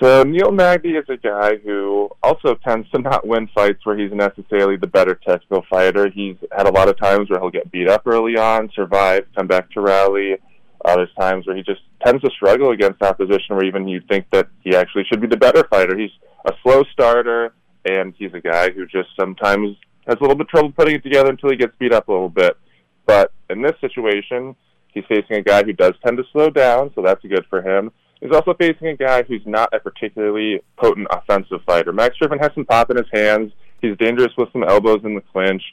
So 0.02 0.23
Neil 0.23 0.52
Magny 0.52 0.94
is 0.94 1.06
a 1.10 1.18
guy 1.18 1.57
who 1.57 2.10
also 2.23 2.56
tends 2.56 2.90
to 2.90 2.99
not 2.99 3.28
win 3.28 3.48
fights 3.53 3.86
where 3.86 3.95
he's 3.95 4.11
necessarily 4.11 4.76
the 4.76 4.88
better 4.88 5.14
technical 5.14 5.64
fighter. 5.69 6.10
He's 6.10 6.38
had 6.52 6.65
a 6.65 6.72
lot 6.72 6.90
of 6.90 6.98
times 6.98 7.30
where 7.30 7.40
he'll 7.40 7.52
get 7.52 7.72
beat 7.72 7.88
up 7.88 8.07
early 8.07 8.36
on, 8.36 8.72
survive, 8.73 9.28
come 9.36 9.45
back 9.45 9.69
to 9.72 9.82
rally. 9.82 10.38
Uh, 10.84 10.95
there's 10.95 11.14
times 11.19 11.45
where 11.45 11.56
he 11.56 11.61
just 11.61 11.82
tends 12.03 12.23
to 12.23 12.32
struggle 12.32 12.72
against 12.72 12.99
opposition 13.03 13.56
where 13.56 13.64
even 13.64 13.88
you 13.88 14.02
think 14.10 14.26
that 14.32 14.48
he 14.64 14.76
actually 14.76 15.03
should 15.03 15.22
be 15.22 15.28
the 15.28 15.38
better 15.38 15.68
fighter. 15.69 15.95
He's 15.95 16.10
a 16.48 16.53
slow 16.64 16.84
starter 16.91 17.53
and 17.86 18.15
he's 18.18 18.34
a 18.34 18.41
guy 18.41 18.72
who 18.72 18.88
just 18.88 19.10
sometimes 19.19 19.78
has 20.07 20.18
a 20.19 20.22
little 20.22 20.36
bit 20.36 20.48
of 20.48 20.49
trouble 20.49 20.72
putting 20.72 20.95
it 20.95 21.03
together 21.03 21.30
until 21.30 21.52
he 21.52 21.57
gets 21.57 21.76
beat 21.78 21.94
up 21.94 22.07
a 22.07 22.11
little 22.11 22.28
bit. 22.28 22.57
But 23.06 23.34
in 23.52 23.61
this 23.61 23.76
situation, 23.80 24.56
he's 24.95 25.06
facing 25.07 25.38
a 25.38 25.44
guy 25.44 25.61
who 25.61 25.73
does 25.73 25.94
tend 26.03 26.18
to 26.18 26.23
slow 26.32 26.49
down, 26.49 26.91
so 26.95 27.03
that's 27.03 27.22
good 27.22 27.45
for 27.52 27.61
him. 27.61 27.91
He's 28.22 28.31
also 28.31 28.53
facing 28.53 28.88
a 28.88 28.95
guy 28.95 29.23
who's 29.23 29.41
not 29.45 29.73
a 29.73 29.80
particularly 29.80 30.61
potent 30.77 31.07
offensive 31.10 31.61
fighter. 31.65 31.91
Max 31.91 32.15
Griffin 32.18 32.38
has 32.39 32.52
some 32.53 32.65
pop 32.65 32.91
in 32.91 32.98
his 32.98 33.07
hands. 33.11 33.52
He's 33.81 33.98
dangerous 33.98 34.31
with 34.38 34.52
some 34.53 34.64
elbows 34.64 35.02
in 35.03 35.15
the 35.15 35.22
clinch, 35.22 35.64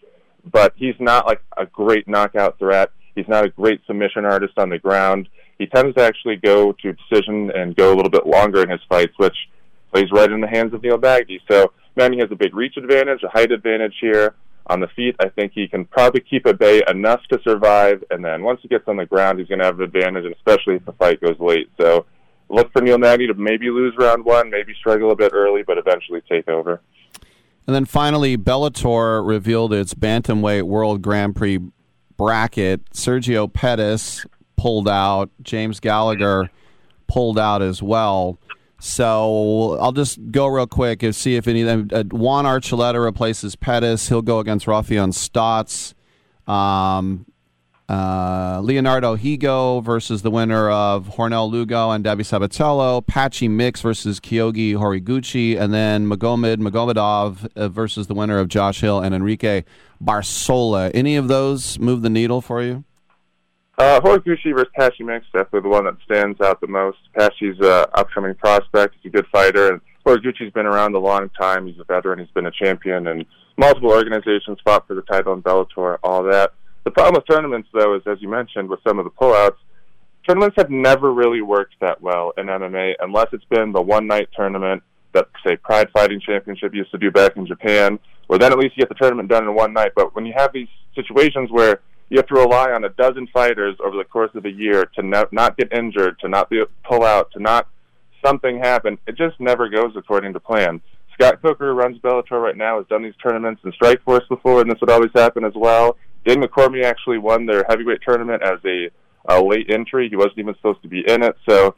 but 0.51 0.73
he's 0.77 0.95
not 0.99 1.27
like 1.27 1.43
a 1.59 1.67
great 1.67 2.09
knockout 2.09 2.59
threat. 2.59 2.91
He's 3.15 3.29
not 3.29 3.45
a 3.45 3.51
great 3.51 3.81
submission 3.87 4.25
artist 4.25 4.55
on 4.59 4.71
the 4.71 4.79
ground. 4.79 5.29
He 5.59 5.67
tends 5.67 5.95
to 5.97 6.03
actually 6.03 6.37
go 6.37 6.73
to 6.73 6.95
decision 6.95 7.51
and 7.55 7.77
go 7.77 7.93
a 7.93 7.97
little 7.97 8.11
bit 8.11 8.27
longer 8.27 8.63
in 8.63 8.71
his 8.71 8.81
fights, 8.89 9.13
which 9.19 9.37
plays 9.93 10.11
right 10.11 10.31
in 10.31 10.41
the 10.41 10.47
hands 10.47 10.73
of 10.73 10.83
Neil 10.83 10.97
Magny. 10.97 11.41
So 11.51 11.73
Magny 11.97 12.19
has 12.21 12.31
a 12.31 12.37
big 12.37 12.55
reach 12.55 12.77
advantage, 12.79 13.23
a 13.25 13.29
height 13.29 13.53
advantage 13.53 13.95
here. 14.01 14.35
On 14.69 14.81
the 14.81 14.89
feet, 14.89 15.17
I 15.19 15.31
think 15.31 15.53
he 15.55 15.67
can 15.67 15.87
probably 15.87 16.21
keep 16.21 16.47
at 16.47 16.59
bay 16.59 16.83
enough 16.89 17.23
to 17.31 17.41
survive, 17.43 18.05
and 18.11 18.23
then 18.23 18.43
once 18.43 18.61
he 18.63 18.69
gets 18.69 18.87
on 18.87 18.97
the 18.97 19.07
ground, 19.07 19.39
he's 19.39 19.49
going 19.49 19.61
to 19.61 19.65
have 19.65 19.81
an 19.81 19.85
advantage, 19.85 20.31
especially 20.37 20.77
if 20.77 20.85
the 20.85 20.93
fight 20.93 21.23
goes 21.23 21.41
late. 21.41 21.71
So 21.81 22.05
look 22.49 22.73
for 22.73 22.83
Neil 22.83 22.99
Magny 22.99 23.27
to 23.27 23.35
maybe 23.35 23.71
lose 23.71 23.95
round 23.99 24.25
one, 24.25 24.51
maybe 24.51 24.75
struggle 24.75 25.11
a 25.11 25.17
bit 25.17 25.33
early, 25.35 25.63
but 25.63 25.79
eventually 25.79 26.23
take 26.29 26.49
over. 26.49 26.81
And 27.67 27.75
then 27.75 27.85
finally, 27.85 28.37
Bellator 28.39 29.27
revealed 29.27 29.75
its 29.75 29.93
bantamweight 29.93 30.63
World 30.63 31.03
Grand 31.03 31.37
Prix 31.37 31.61
bracket. 32.17 32.91
Sergio 32.91 33.53
Pettis 33.53 34.25
pulled 34.57 34.89
out. 34.89 35.31
James 35.43 35.79
Gallagher 35.79 36.51
pulled 37.07 37.39
out 37.39 37.63
as 37.63 37.83
well. 37.83 38.39
So 38.81 39.77
I'll 39.81 39.93
just 39.93 40.19
go 40.31 40.47
real 40.47 40.67
quick 40.67 41.03
and 41.03 41.15
see 41.15 41.37
if 41.37 41.49
any 41.49 41.63
of 41.63 41.67
them. 41.67 41.89
Uh, 41.93 42.17
Juan 42.17 42.45
Archuleta 42.45 43.03
replaces 43.03 43.57
Pettis. 43.57 44.09
He'll 44.09 44.23
go 44.23 44.39
against 44.39 44.67
Raufeon 44.67 45.13
Stots. 45.13 45.95
Um, 46.51 47.27
uh, 47.89 48.61
Leandro 48.63 49.17
Higo 49.17 49.83
versus 49.83 50.23
the 50.23 50.31
winner 50.31 50.71
of 50.71 51.17
Jornel 51.17 51.51
Lugo 51.51 51.91
and 51.91 52.05
Danny 52.05 52.23
Sabatello. 52.23 53.07
Patchy 53.07 53.49
Mix 53.49 53.81
versus 53.81 54.21
Kyoji 54.21 54.75
Horiguchi. 54.75 55.59
And 55.59 55.73
then 55.73 56.07
Magomed 56.07 56.59
Magomedov 56.59 57.49
uh, 57.57 57.69
versus 57.69 58.07
the 58.07 58.15
winner 58.15 58.39
of 58.39 58.49
Josh 58.49 58.81
Hill 58.81 59.01
and 59.01 59.15
Enrique 59.15 59.65
Barzola. 60.05 60.91
Any 60.93 61.17
of 61.17 61.29
those 61.29 61.79
move 61.79 62.03
the 62.03 62.11
needle 62.11 62.43
for 62.43 62.63
you? 62.63 62.85
Uh, 63.79 64.01
Horiguchi 64.01 64.53
versus 64.53 64.73
Patchy 64.75 65.05
Mix, 65.05 65.25
definitely 65.33 65.61
the 65.61 65.69
one 65.69 65.85
that 65.85 65.95
stands 66.05 66.41
out 66.41 66.61
the 66.61 66.67
most. 66.67 66.99
Patchy's 67.17 67.57
an 67.61 67.67
uh, 67.67 67.87
upcoming 67.95 68.35
prospect. 68.35 68.97
He's 69.01 69.11
a 69.11 69.17
good 69.17 69.27
fighter. 69.29 69.73
And 69.73 69.81
Horiguchi's 70.05 70.53
been 70.53 70.67
around 70.67 70.95
a 70.95 70.99
long 70.99 71.31
time. 71.41 71.67
He's 71.67 71.79
a 71.79 71.85
veteran. 71.85 72.19
He's 72.19 72.31
been 72.33 72.47
a 72.47 72.51
champion. 72.51 73.07
And 73.07 73.25
multiple 73.57 73.91
organizations 73.91 74.59
fought 74.65 74.87
for 74.87 74.95
the 74.95 75.03
title 75.03 75.33
in 75.33 75.43
Bellator, 75.43 75.99
all 76.03 76.25
that. 76.25 76.53
The 76.89 76.93
problem 76.93 77.17
with 77.17 77.27
tournaments, 77.27 77.69
though, 77.71 77.97
is 77.97 78.03
as 78.07 78.17
you 78.23 78.31
mentioned 78.31 78.71
with 78.71 78.81
some 78.83 78.99
of 78.99 79.05
the 79.05 79.11
pullouts, 79.11 79.59
tournaments 80.27 80.57
have 80.57 80.71
never 80.71 81.13
really 81.13 81.43
worked 81.43 81.75
that 81.83 82.01
well 82.01 82.33
in 82.39 82.47
MMA 82.47 82.95
unless 83.01 83.27
it's 83.35 83.45
been 83.51 83.73
the 83.73 83.83
one 83.83 84.07
night 84.07 84.31
tournament 84.35 84.83
that, 85.13 85.29
say, 85.47 85.57
Pride 85.57 85.91
Fighting 85.93 86.19
Championship 86.19 86.75
used 86.75 86.91
to 86.93 86.97
do 86.97 87.11
back 87.11 87.37
in 87.37 87.47
Japan, 87.47 87.99
where 88.29 88.39
then 88.39 88.53
at 88.53 88.59
least 88.59 88.75
you 88.75 88.81
get 88.81 88.89
the 88.89 88.95
tournament 88.95 89.29
done 89.29 89.45
in 89.45 89.55
one 89.55 89.75
night. 89.75 89.93
But 89.95 90.15
when 90.15 90.25
you 90.25 90.33
have 90.35 90.51
these 90.55 90.69
situations 90.95 91.51
where 91.51 91.83
you 92.09 92.17
have 92.17 92.27
to 92.29 92.35
rely 92.35 92.71
on 92.71 92.85
a 92.85 92.89
dozen 92.89 93.27
fighters 93.35 93.77
over 93.85 93.99
the 93.99 94.05
course 94.05 94.31
of 94.35 94.47
a 94.47 94.51
year 94.51 94.87
to 94.95 95.03
not, 95.03 95.31
not 95.31 95.59
get 95.59 95.71
injured, 95.71 96.19
to 96.21 96.29
not 96.31 96.49
be 96.49 96.65
pull 96.85 97.05
out, 97.05 97.31
to 97.33 97.39
not 97.39 97.69
something 98.25 98.61
happen, 98.61 98.97
it 99.07 99.19
just 99.19 99.39
never 99.39 99.69
goes 99.69 99.93
according 99.95 100.33
to 100.33 100.41
plan. 100.41 100.81
Scott 101.13 101.43
Coker, 101.43 101.73
who 101.73 101.79
runs 101.79 101.99
Bellator 101.99 102.43
right 102.43 102.57
now, 102.57 102.79
has 102.79 102.87
done 102.87 103.03
these 103.03 103.17
tournaments 103.23 103.61
in 103.63 103.73
Strikeforce 103.73 104.27
before, 104.31 104.63
and 104.63 104.71
this 104.71 104.81
would 104.81 104.89
always 104.89 105.11
happen 105.15 105.45
as 105.45 105.53
well. 105.55 105.99
Dave 106.25 106.39
McCormick 106.39 106.85
actually 106.85 107.19
won 107.19 107.47
their 107.47 107.65
heavyweight 107.69 108.01
tournament 108.07 108.43
as 108.43 108.59
a, 108.65 108.91
a 109.27 109.43
late 109.43 109.71
entry. 109.71 110.09
He 110.09 110.17
wasn't 110.17 110.39
even 110.39 110.55
supposed 110.57 110.83
to 110.83 110.89
be 110.89 111.05
in 111.07 111.23
it. 111.23 111.37
So 111.49 111.75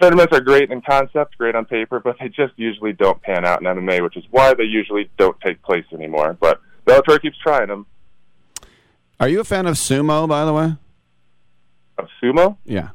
tournaments 0.00 0.32
are 0.32 0.40
great 0.40 0.70
in 0.70 0.80
concept, 0.80 1.36
great 1.38 1.54
on 1.54 1.64
paper, 1.64 2.00
but 2.00 2.16
they 2.20 2.28
just 2.28 2.52
usually 2.56 2.92
don't 2.92 3.20
pan 3.22 3.44
out 3.44 3.60
in 3.60 3.66
MMA, 3.66 4.02
which 4.02 4.16
is 4.16 4.24
why 4.30 4.54
they 4.54 4.64
usually 4.64 5.10
don't 5.18 5.38
take 5.40 5.62
place 5.62 5.84
anymore. 5.92 6.36
But 6.40 6.60
Bellator 6.86 7.20
keeps 7.20 7.38
trying 7.38 7.68
them. 7.68 7.86
Are 9.18 9.28
you 9.28 9.40
a 9.40 9.44
fan 9.44 9.66
of 9.66 9.74
sumo, 9.74 10.28
by 10.28 10.44
the 10.44 10.52
way? 10.52 10.76
Of 11.98 12.08
sumo? 12.22 12.56
Yeah. 12.64 12.90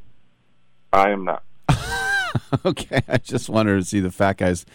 I 0.92 1.10
am 1.10 1.26
not. 1.26 1.44
okay, 2.66 3.02
I 3.08 3.18
just 3.18 3.50
wanted 3.50 3.76
to 3.76 3.86
see 3.86 4.00
the 4.00 4.12
fat 4.12 4.38
guys 4.38 4.66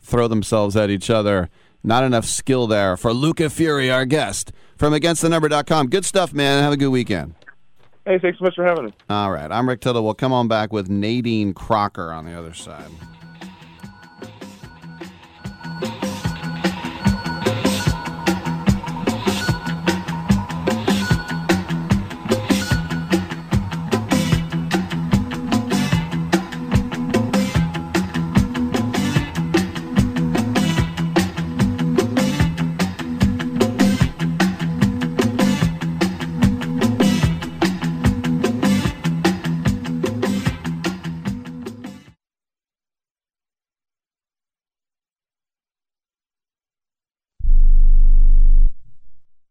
throw 0.00 0.26
themselves 0.26 0.76
at 0.76 0.90
each 0.90 1.10
other. 1.10 1.50
Not 1.86 2.02
enough 2.02 2.24
skill 2.24 2.66
there 2.66 2.96
for 2.96 3.12
Luca 3.12 3.48
Fury, 3.48 3.92
our 3.92 4.04
guest 4.04 4.50
from 4.76 4.92
AgainstTheNumber.com. 4.92 5.86
Good 5.86 6.04
stuff, 6.04 6.32
man. 6.34 6.60
Have 6.64 6.72
a 6.72 6.76
good 6.76 6.88
weekend. 6.88 7.36
Hey, 8.04 8.18
thanks 8.18 8.38
so 8.38 8.44
much 8.44 8.56
for 8.56 8.64
having 8.64 8.86
me. 8.86 8.92
All 9.08 9.30
right, 9.30 9.50
I'm 9.50 9.68
Rick 9.68 9.82
Tittle. 9.82 10.02
We'll 10.02 10.14
come 10.14 10.32
on 10.32 10.48
back 10.48 10.72
with 10.72 10.90
Nadine 10.90 11.54
Crocker 11.54 12.12
on 12.12 12.24
the 12.24 12.36
other 12.36 12.54
side. 12.54 12.90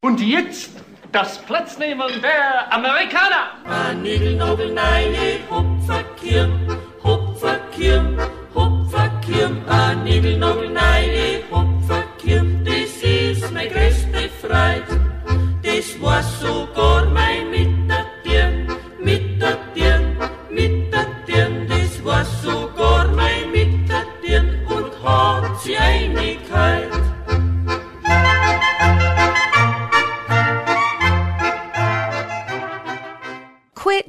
Und 0.00 0.20
jetzt 0.20 0.70
das 1.10 1.38
Platznehmen 1.38 2.22
der 2.22 2.72
Amerikaner. 2.72 3.50
Hupferkirm, 5.50 6.52
Hupferkirm, 7.02 8.16
Hupferkirm, 8.54 9.56
a 9.66 9.94
Nigelnogelneide, 9.94 11.42
Hupferkirm, 11.50 12.64
das 12.64 13.02
ist 13.02 13.52
meine 13.52 13.70
größte 13.70 14.28
Freude. 14.40 15.00
Das 15.64 16.00
war 16.00 16.22
sogar 16.22 17.06
mein 17.06 17.50
Mittagdirn, 17.50 17.67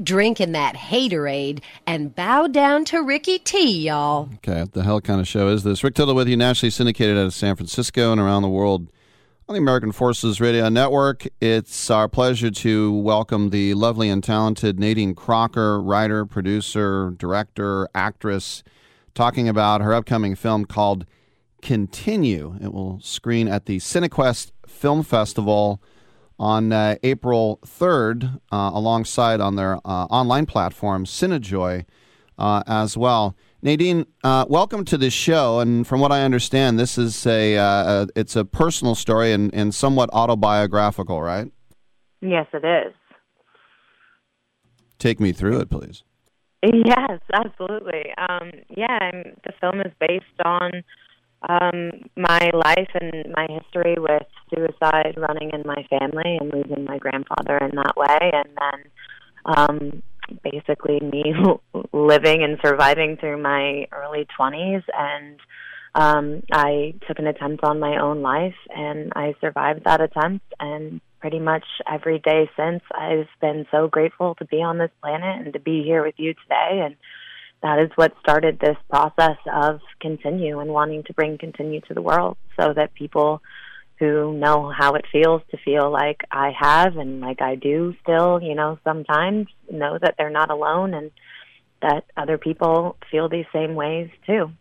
Drinking 0.02 0.54
that 0.54 0.76
haterade 0.76 1.62
and 1.86 2.16
bow 2.16 2.48
down 2.48 2.86
to 2.86 3.04
Ricky 3.04 3.38
T, 3.38 3.82
y'all. 3.82 4.30
Okay, 4.36 4.62
what 4.62 4.72
the 4.72 4.84
hell 4.84 5.02
kind 5.02 5.20
of 5.20 5.28
show 5.28 5.50
is 5.50 5.64
this? 5.64 5.84
Rick 5.84 5.96
Tittle 5.96 6.16
with 6.16 6.30
you, 6.30 6.38
nationally 6.38 6.72
syndicated 6.72 7.18
out 7.18 7.26
of 7.26 7.34
San 7.34 7.58
Francisco 7.58 8.14
and 8.14 8.22
around 8.22 8.44
the 8.44 8.50
world 8.50 8.88
on 9.50 9.56
the 9.56 9.60
American 9.60 9.92
Forces 9.92 10.40
Radio 10.40 10.70
Network. 10.70 11.28
It's 11.42 11.90
our 11.90 12.08
pleasure 12.08 12.50
to 12.50 12.94
welcome 12.94 13.50
the 13.50 13.74
lovely 13.74 14.10
and 14.10 14.24
talented 14.24 14.80
Nadine 14.80 15.16
Crocker, 15.16 15.82
writer, 15.82 16.26
producer, 16.26 17.14
director, 17.18 17.90
actress, 17.94 18.64
talking 19.14 19.50
about 19.50 19.82
her 19.82 19.94
upcoming 19.94 20.36
film 20.36 20.64
called 20.64 21.06
Continue. 21.62 22.56
It 22.62 22.72
will 22.72 23.02
screen 23.02 23.50
at 23.50 23.66
the 23.66 23.80
Cinequest 23.80 24.52
Film 24.66 25.04
Festival 25.04 25.82
on 26.40 26.72
uh, 26.72 26.96
April 27.04 27.60
3rd, 27.66 28.40
uh, 28.52 28.72
alongside 28.74 29.42
on 29.42 29.56
their 29.56 29.76
uh, 29.86 30.06
online 30.06 30.46
platform, 30.46 31.06
Cinejoy, 31.06 31.86
uh, 32.38 32.64
as 32.66 32.98
well. 32.98 33.36
Nadine, 33.62 34.06
uh, 34.24 34.46
welcome 34.48 34.86
to 34.86 34.98
the 34.98 35.10
show. 35.10 35.60
And 35.60 35.86
from 35.86 36.00
what 36.00 36.12
I 36.12 36.22
understand, 36.22 36.80
this 36.80 36.98
is 36.98 37.28
a, 37.28 37.58
uh, 37.58 38.06
a 38.06 38.08
it's 38.16 38.36
a 38.36 38.46
personal 38.46 38.96
story 38.96 39.34
and, 39.34 39.54
and 39.54 39.76
somewhat 39.76 40.10
autobiographical, 40.14 41.22
right? 41.22 41.52
Yes, 42.22 42.48
it 42.54 42.66
is. 42.66 42.94
Take 44.98 45.20
me 45.20 45.34
through 45.34 45.60
it, 45.60 45.70
please. 45.70 46.04
Yes, 46.64 47.20
absolutely. 47.34 48.12
Um, 48.18 48.52
yeah, 48.76 48.98
I'm, 49.02 49.36
the 49.46 49.54
film 49.62 49.80
is 49.82 49.94
based 50.00 50.26
on 50.44 50.84
um, 51.48 51.92
my 52.18 52.50
life 52.54 52.90
and 53.00 53.34
my 53.36 53.48
history 53.50 53.96
with 53.98 54.24
suicide 54.54 55.16
running 55.18 55.52
in 55.54 55.64
my 55.66 55.86
family 55.90 56.38
and 56.40 56.52
losing 56.54 56.84
my 56.86 56.98
grandfather 56.98 57.58
in 57.58 57.72
that 57.76 57.96
way, 57.96 58.32
and 58.34 58.50
then 58.60 59.56
um, 59.56 60.04
basically 60.44 61.00
me 61.00 61.34
living 61.94 62.44
and 62.44 62.60
surviving 62.64 63.18
through 63.18 63.42
my 63.42 63.86
early 63.92 64.28
20s. 64.38 64.84
And 64.98 65.40
um, 65.96 66.44
I 66.52 66.96
took 67.08 67.20
an 67.20 67.28
attempt 67.28 67.64
on 67.64 67.80
my 67.80 68.02
own 68.02 68.22
life, 68.22 68.56
and 68.70 69.14
I 69.16 69.36
survived 69.40 69.86
that 69.86 70.02
attempt. 70.02 70.46
And 70.60 71.00
pretty 71.22 71.40
much 71.40 71.66
every 71.92 72.20
day 72.20 72.50
since, 72.58 72.82
I've 72.94 73.28
been 73.42 73.66
so 73.72 73.88
grateful 73.88 74.36
to 74.36 74.46
be 74.46 74.58
on 74.58 74.78
this 74.78 74.92
planet 75.02 75.46
and 75.46 75.54
to 75.54 75.60
be 75.60 75.84
here 75.84 76.04
with 76.04 76.16
you 76.18 76.34
today. 76.34 76.82
And 76.86 76.96
that 77.62 77.80
is 77.80 77.90
what 77.96 78.14
started 78.22 78.60
this 78.60 78.78
process 78.90 79.38
of 79.52 79.82
continue 80.00 80.60
and 80.60 80.72
wanting 80.72 81.04
to 81.04 81.14
bring 81.14 81.38
continue 81.38 81.82
to 81.82 81.94
the 81.94 82.02
world 82.02 82.38
so 82.60 82.74
that 82.74 82.94
people 82.94 83.42
who 84.00 84.34
know 84.34 84.72
how 84.76 84.94
it 84.94 85.06
feels 85.12 85.42
to 85.52 85.58
feel 85.58 85.92
like 85.92 86.24
I 86.32 86.54
have 86.58 86.96
and 86.96 87.20
like 87.20 87.42
I 87.42 87.56
do 87.56 87.94
still, 88.02 88.42
you 88.42 88.56
know, 88.56 88.80
sometimes 88.86 89.48
know 89.70 89.98
that 90.02 90.16
they're 90.18 90.30
not 90.30 90.50
alone 90.50 90.94
and 90.94 91.12
that 91.82 92.06
other 92.16 92.38
people 92.38 92.96
feel 93.12 93.28
these 93.28 93.46
same 93.52 93.76
ways 93.76 94.10
too. 94.26 94.52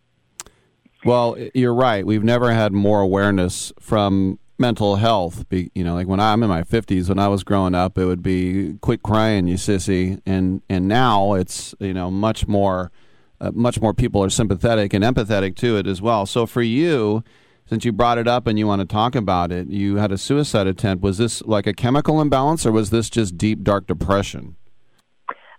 Well, 1.05 1.37
you're 1.53 1.73
right. 1.73 2.05
We've 2.05 2.23
never 2.23 2.51
had 2.51 2.73
more 2.73 2.99
awareness 2.99 3.71
from 3.79 4.39
mental 4.59 4.97
health. 4.97 5.47
Be, 5.49 5.71
you 5.73 5.83
know, 5.83 5.93
like 5.95 6.07
when 6.07 6.19
I'm 6.19 6.43
in 6.43 6.49
my 6.49 6.63
50s, 6.63 7.09
when 7.09 7.19
I 7.19 7.27
was 7.27 7.43
growing 7.43 7.73
up, 7.73 7.97
it 7.97 8.05
would 8.05 8.21
be 8.21 8.77
quit 8.81 9.01
crying, 9.01 9.47
you 9.47 9.55
sissy, 9.55 10.21
and 10.25 10.61
and 10.69 10.87
now 10.87 11.33
it's 11.33 11.73
you 11.79 11.93
know 11.93 12.11
much 12.11 12.47
more, 12.47 12.91
uh, 13.39 13.51
much 13.53 13.81
more 13.81 13.93
people 13.93 14.23
are 14.23 14.29
sympathetic 14.29 14.93
and 14.93 15.03
empathetic 15.03 15.55
to 15.57 15.77
it 15.77 15.87
as 15.87 16.01
well. 16.01 16.25
So 16.25 16.45
for 16.45 16.61
you, 16.61 17.23
since 17.65 17.85
you 17.85 17.91
brought 17.91 18.17
it 18.17 18.27
up 18.27 18.47
and 18.47 18.59
you 18.59 18.67
want 18.67 18.81
to 18.81 18.87
talk 18.87 19.15
about 19.15 19.51
it, 19.51 19.69
you 19.69 19.97
had 19.97 20.11
a 20.11 20.17
suicide 20.17 20.67
attempt. 20.67 21.03
Was 21.03 21.17
this 21.17 21.41
like 21.43 21.67
a 21.67 21.73
chemical 21.73 22.19
imbalance, 22.19 22.65
or 22.65 22.71
was 22.71 22.89
this 22.89 23.09
just 23.09 23.37
deep 23.37 23.63
dark 23.63 23.87
depression? 23.87 24.55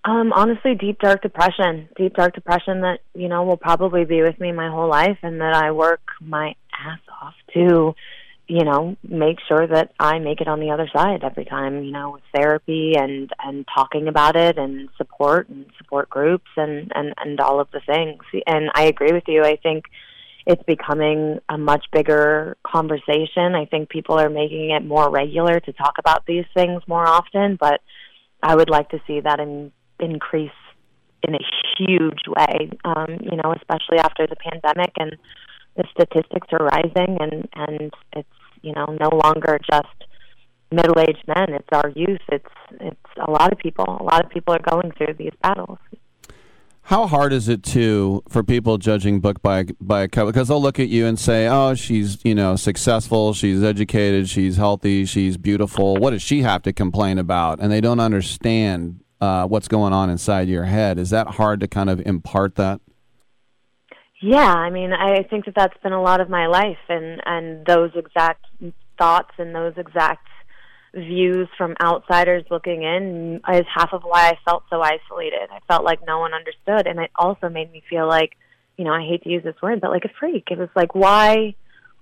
Um, 0.05 0.33
honestly, 0.33 0.75
deep 0.75 0.99
dark 0.99 1.21
depression. 1.23 1.89
Deep 1.97 2.15
dark 2.15 2.35
depression 2.35 2.81
that 2.83 3.01
you 3.15 3.29
know 3.29 3.45
will 3.45 3.57
probably 3.57 4.05
be 4.05 4.23
with 4.23 4.39
me 4.41 4.51
my 4.53 4.69
whole 4.69 4.89
life, 4.89 5.19
and 5.23 5.41
that 5.41 5.55
I 5.55 5.73
work 5.73 6.01
my 6.21 6.55
ass 6.73 7.01
off 7.23 7.35
to 7.55 7.95
you 8.51 8.65
know 8.65 8.97
make 9.09 9.39
sure 9.47 9.65
that 9.65 9.93
i 10.01 10.19
make 10.19 10.41
it 10.41 10.49
on 10.49 10.59
the 10.59 10.71
other 10.71 10.89
side 10.93 11.23
every 11.23 11.45
time 11.45 11.85
you 11.85 11.93
know 11.93 12.11
with 12.11 12.23
therapy 12.35 12.95
and 12.97 13.31
and 13.39 13.65
talking 13.73 14.09
about 14.09 14.35
it 14.35 14.59
and 14.59 14.89
support 14.97 15.49
and 15.49 15.67
support 15.79 16.11
groups 16.11 16.51
and 16.57 16.91
and 16.97 17.15
and 17.19 17.41
all 17.41 17.61
of 17.61 17.69
the 17.71 17.81
things. 17.87 18.23
And 18.47 18.71
i 18.75 18.85
agree 18.85 19.13
with 19.13 19.25
you. 19.29 19.45
I 19.45 19.57
think 19.57 19.85
it's 20.47 20.63
becoming 20.65 21.39
a 21.49 21.57
much 21.57 21.85
bigger 21.93 22.57
conversation. 22.67 23.55
I 23.55 23.67
think 23.67 23.89
people 23.89 24.19
are 24.19 24.31
making 24.31 24.71
it 24.71 24.85
more 24.85 25.09
regular 25.11 25.61
to 25.61 25.73
talk 25.73 25.95
about 25.99 26.27
these 26.27 26.47
things 26.53 26.83
more 26.89 27.07
often 27.07 27.57
but 27.61 27.81
i 28.43 28.55
would 28.57 28.71
like 28.71 28.89
to 28.91 29.01
see 29.07 29.21
that 29.21 29.39
in, 29.39 29.71
increase 30.01 30.61
in 31.23 31.35
a 31.35 31.45
huge 31.79 32.23
way 32.27 32.71
um 32.85 33.19
you 33.21 33.37
know 33.37 33.55
especially 33.55 33.99
after 33.99 34.27
the 34.27 34.37
pandemic 34.37 34.93
and 34.99 35.17
the 35.77 35.85
statistics 35.93 36.49
are 36.53 36.67
rising 36.67 37.19
and 37.21 37.49
and 37.55 37.93
it's 38.15 38.40
you 38.62 38.73
know 38.73 38.87
no 39.01 39.09
longer 39.24 39.59
just 39.70 39.87
middle 40.70 40.99
aged 41.01 41.24
men. 41.27 41.55
It's 41.55 41.69
our 41.73 41.91
youth. 41.95 42.20
It's 42.31 42.45
it's 42.81 42.97
a 43.27 43.31
lot 43.31 43.53
of 43.53 43.59
people. 43.59 43.85
A 43.85 44.03
lot 44.03 44.24
of 44.24 44.31
people 44.31 44.55
are 44.55 44.61
going 44.61 44.93
through 44.93 45.15
these 45.19 45.32
battles. 45.43 45.78
How 46.82 47.07
hard 47.07 47.32
is 47.32 47.49
it 47.49 47.62
to 47.65 48.23
for 48.28 48.43
people 48.43 48.78
judging 48.78 49.20
book 49.20 49.43
by 49.43 49.66
by 49.81 50.03
a 50.03 50.09
cover? 50.09 50.32
Because 50.32 50.49
they'll 50.49 50.62
look 50.62 50.81
at 50.81 50.89
you 50.89 51.07
and 51.07 51.19
say 51.19 51.47
oh 51.47 51.74
she's 51.74 52.19
you 52.24 52.35
know 52.35 52.57
successful. 52.57 53.32
She's 53.32 53.62
educated. 53.62 54.28
She's 54.28 54.57
healthy. 54.57 55.05
She's 55.05 55.37
beautiful. 55.37 55.97
What 55.97 56.11
does 56.11 56.23
she 56.23 56.43
have 56.43 56.62
to 56.62 56.73
complain 56.73 57.19
about? 57.19 57.61
And 57.61 57.70
they 57.70 57.81
don't 57.81 58.01
understand 58.01 59.01
uh, 59.20 59.47
what's 59.47 59.69
going 59.69 59.93
on 59.93 60.11
inside 60.11 60.49
your 60.49 60.65
head. 60.65 60.99
Is 60.99 61.11
that 61.11 61.28
hard 61.28 61.61
to 61.61 61.69
kind 61.69 61.91
of 61.91 62.01
impart 62.07 62.57
that 62.57 62.81
yeah, 64.21 64.53
I 64.53 64.71
mean, 64.71 64.93
I 64.93 65.23
think 65.23 65.47
that 65.47 65.55
that's 65.55 65.77
been 65.83 65.93
a 65.93 66.03
lot 66.03 66.21
of 66.21 66.29
my 66.29 66.47
life, 66.47 66.79
and 66.89 67.23
and 67.25 67.65
those 67.65 67.91
exact 67.95 68.45
thoughts 68.99 69.31
and 69.39 69.55
those 69.55 69.75
exact 69.77 70.27
views 70.93 71.49
from 71.57 71.75
outsiders 71.83 72.45
looking 72.51 72.83
in 72.83 73.41
is 73.53 73.65
half 73.75 73.93
of 73.93 74.03
why 74.03 74.29
I 74.29 74.39
felt 74.45 74.65
so 74.69 74.83
isolated. 74.83 75.49
I 75.51 75.61
felt 75.69 75.85
like 75.85 76.01
no 76.07 76.19
one 76.19 76.35
understood, 76.35 76.87
and 76.87 76.99
it 76.99 77.11
also 77.17 77.49
made 77.49 77.73
me 77.73 77.83
feel 77.89 78.07
like, 78.07 78.37
you 78.77 78.85
know, 78.85 78.93
I 78.93 79.07
hate 79.07 79.23
to 79.23 79.31
use 79.31 79.45
this 79.45 79.61
word, 79.63 79.81
but 79.81 79.91
like 79.91 80.05
a 80.05 80.11
freak. 80.19 80.49
It 80.51 80.59
was 80.59 80.69
like, 80.75 80.95
why, 80.95 81.55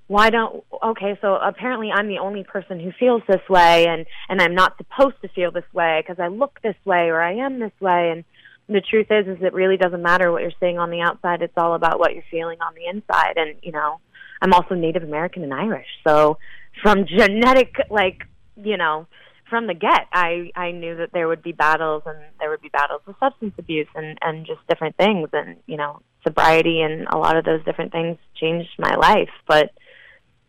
why 0.09 0.31
don't 0.31 0.65
okay 0.83 1.19
so 1.21 1.35
apparently 1.35 1.91
i'm 1.93 2.09
the 2.09 2.19
only 2.19 2.43
person 2.43 2.81
who 2.81 2.91
feels 2.99 3.23
this 3.29 3.47
way 3.49 3.87
and 3.87 4.07
and 4.31 4.41
i'm 4.41 4.55
not 4.55 4.75
supposed 4.79 5.17
to 5.21 5.29
feel 5.29 5.51
this 5.51 5.71
way 5.75 6.03
because 6.03 6.19
i 6.19 6.29
look 6.29 6.59
this 6.63 6.75
way 6.87 7.11
or 7.11 7.21
i 7.21 7.35
am 7.35 7.61
this 7.61 7.79
way 7.79 8.11
and 8.11 8.25
the 8.69 8.81
truth 8.83 9.07
is 9.11 9.27
is 9.27 9.43
it 9.43 9.55
really 9.55 9.77
doesn't 9.77 10.03
matter 10.03 10.31
what 10.31 10.43
you're 10.43 10.53
seeing 10.61 10.79
on 10.79 10.91
the 10.91 11.01
outside. 11.01 11.43
It's 11.43 11.57
all 11.57 11.75
about 11.75 11.99
what 11.99 12.15
you're 12.15 12.25
feeling 12.31 12.59
on 12.61 12.75
the 12.75 12.87
inside. 12.87 13.35
And 13.37 13.57
you 13.63 13.73
know 13.73 14.01
i'm 14.41 14.53
also 14.53 14.75
native 14.75 15.03
american 15.03 15.43
and 15.43 15.55
irish. 15.55 15.87
So 16.07 16.39
from 16.83 17.07
genetic 17.07 17.75
like 17.91 18.23
you 18.57 18.77
know 18.77 19.07
from 19.49 19.67
the 19.67 19.75
get 19.75 20.07
i 20.13 20.51
i 20.55 20.71
knew 20.71 20.97
that 20.97 21.13
there 21.13 21.27
would 21.27 21.43
be 21.43 21.53
battles 21.53 22.03
and 22.05 22.19
there 22.39 22.51
would 22.51 22.61
be 22.61 22.69
battles 22.69 23.01
with 23.07 23.17
substance 23.19 23.55
abuse 23.59 23.89
and 23.95 24.19
and 24.21 24.47
just 24.47 24.61
different 24.69 24.97
things. 24.97 25.29
And 25.33 25.57
you 25.67 25.77
know 25.77 26.01
sobriety 26.25 26.83
and 26.83 27.07
a 27.09 27.17
lot 27.17 27.37
of 27.37 27.45
those 27.45 27.65
different 27.65 27.93
things 27.93 28.19
changed 28.37 28.71
my 28.79 28.95
life. 28.97 29.31
But 29.47 29.73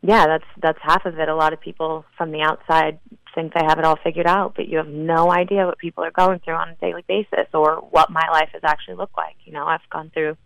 yeah 0.02 0.28
that's 0.28 0.46
that's 0.62 0.80
half 0.82 1.06
of 1.06 1.20
it. 1.20 1.30
A 1.30 1.36
lot 1.36 1.54
of 1.54 1.62
people 1.62 2.06
from 2.18 2.32
the 2.32 2.42
outside 2.42 3.00
think 3.36 3.54
they 3.54 3.64
have 3.66 3.80
it 3.80 3.86
all 3.86 3.98
figured 4.04 4.28
out 4.28 4.54
but 4.56 4.68
you 4.68 4.78
have 4.78 4.88
no 4.88 5.32
idea 5.32 5.66
what 5.66 5.78
people 5.78 6.04
are 6.04 6.12
going 6.12 6.40
through 6.40 6.56
on 6.56 6.70
a 6.70 6.76
daily 6.76 7.04
basis 7.08 7.48
or 7.54 7.76
what 7.92 8.10
my 8.10 8.28
life 8.32 8.50
has 8.54 8.64
actually 8.64 8.96
looked 8.96 9.18
like. 9.18 9.36
You 9.46 9.54
know 9.54 9.66
i've 9.66 9.88
gone 9.90 10.12
through 10.14 10.38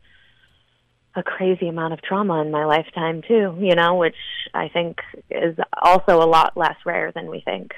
a 1.15 1.23
crazy 1.23 1.67
amount 1.67 1.93
of 1.93 2.01
trauma 2.01 2.41
in 2.41 2.51
my 2.51 2.65
lifetime 2.65 3.21
too 3.27 3.55
you 3.59 3.75
know 3.75 3.95
which 3.95 4.15
i 4.53 4.67
think 4.69 4.97
is 5.29 5.55
also 5.81 6.21
a 6.21 6.25
lot 6.25 6.57
less 6.57 6.75
rare 6.85 7.11
than 7.13 7.29
we 7.29 7.41
think 7.41 7.73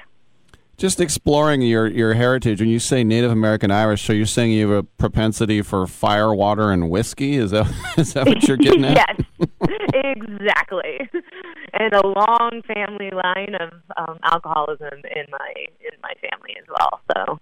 just 0.76 1.00
exploring 1.00 1.62
your, 1.62 1.86
your 1.86 2.14
heritage, 2.14 2.60
when 2.60 2.68
you 2.68 2.78
say 2.78 3.02
Native 3.02 3.30
American 3.30 3.70
Irish, 3.70 4.02
so 4.02 4.12
you're 4.12 4.26
saying 4.26 4.52
you 4.52 4.68
have 4.68 4.78
a 4.78 4.82
propensity 4.82 5.62
for 5.62 5.86
fire, 5.86 6.34
water, 6.34 6.70
and 6.70 6.90
whiskey? 6.90 7.36
Is 7.36 7.52
that 7.52 7.66
is 7.96 8.12
that 8.12 8.26
what 8.26 8.46
you're 8.46 8.56
getting 8.56 8.84
at? 8.84 9.18
yes, 9.38 9.46
exactly. 9.94 11.08
And 11.72 11.94
a 11.94 12.06
long 12.06 12.62
family 12.66 13.10
line 13.10 13.54
of 13.54 13.72
um, 13.96 14.18
alcoholism 14.22 15.00
in 15.14 15.24
my 15.30 15.54
in 15.80 15.98
my 16.02 16.12
family 16.30 16.56
as 16.58 16.66
well. 16.68 17.00
So, 17.14 17.40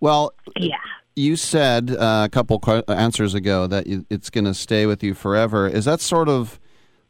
well, 0.00 0.34
yeah. 0.56 0.76
You 1.14 1.36
said 1.36 1.90
uh, 1.90 2.22
a 2.24 2.28
couple 2.30 2.58
answers 2.88 3.34
ago 3.34 3.66
that 3.66 3.84
it's 4.08 4.30
going 4.30 4.46
to 4.46 4.54
stay 4.54 4.86
with 4.86 5.02
you 5.02 5.12
forever. 5.12 5.68
Is 5.68 5.84
that 5.84 6.00
sort 6.00 6.28
of 6.28 6.58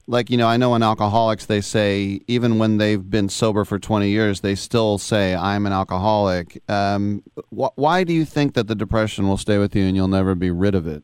like 0.06 0.30
you 0.30 0.36
know 0.36 0.48
i 0.48 0.56
know 0.56 0.74
in 0.74 0.82
alcoholics 0.82 1.46
they 1.46 1.60
say 1.60 2.20
even 2.26 2.58
when 2.58 2.78
they've 2.78 3.08
been 3.08 3.28
sober 3.28 3.64
for 3.64 3.78
20 3.78 4.08
years 4.08 4.40
they 4.40 4.54
still 4.54 4.98
say 4.98 5.34
i'm 5.34 5.66
an 5.66 5.72
alcoholic. 5.72 6.62
Um, 6.68 7.22
wh- 7.50 7.76
why 7.76 8.04
do 8.04 8.12
you 8.12 8.24
think 8.24 8.54
that 8.54 8.66
the 8.66 8.74
depression 8.74 9.28
will 9.28 9.36
stay 9.36 9.58
with 9.58 9.76
you 9.76 9.84
and 9.84 9.96
you'll 9.96 10.08
never 10.08 10.34
be 10.34 10.50
rid 10.50 10.74
of 10.74 10.86
it? 10.86 11.02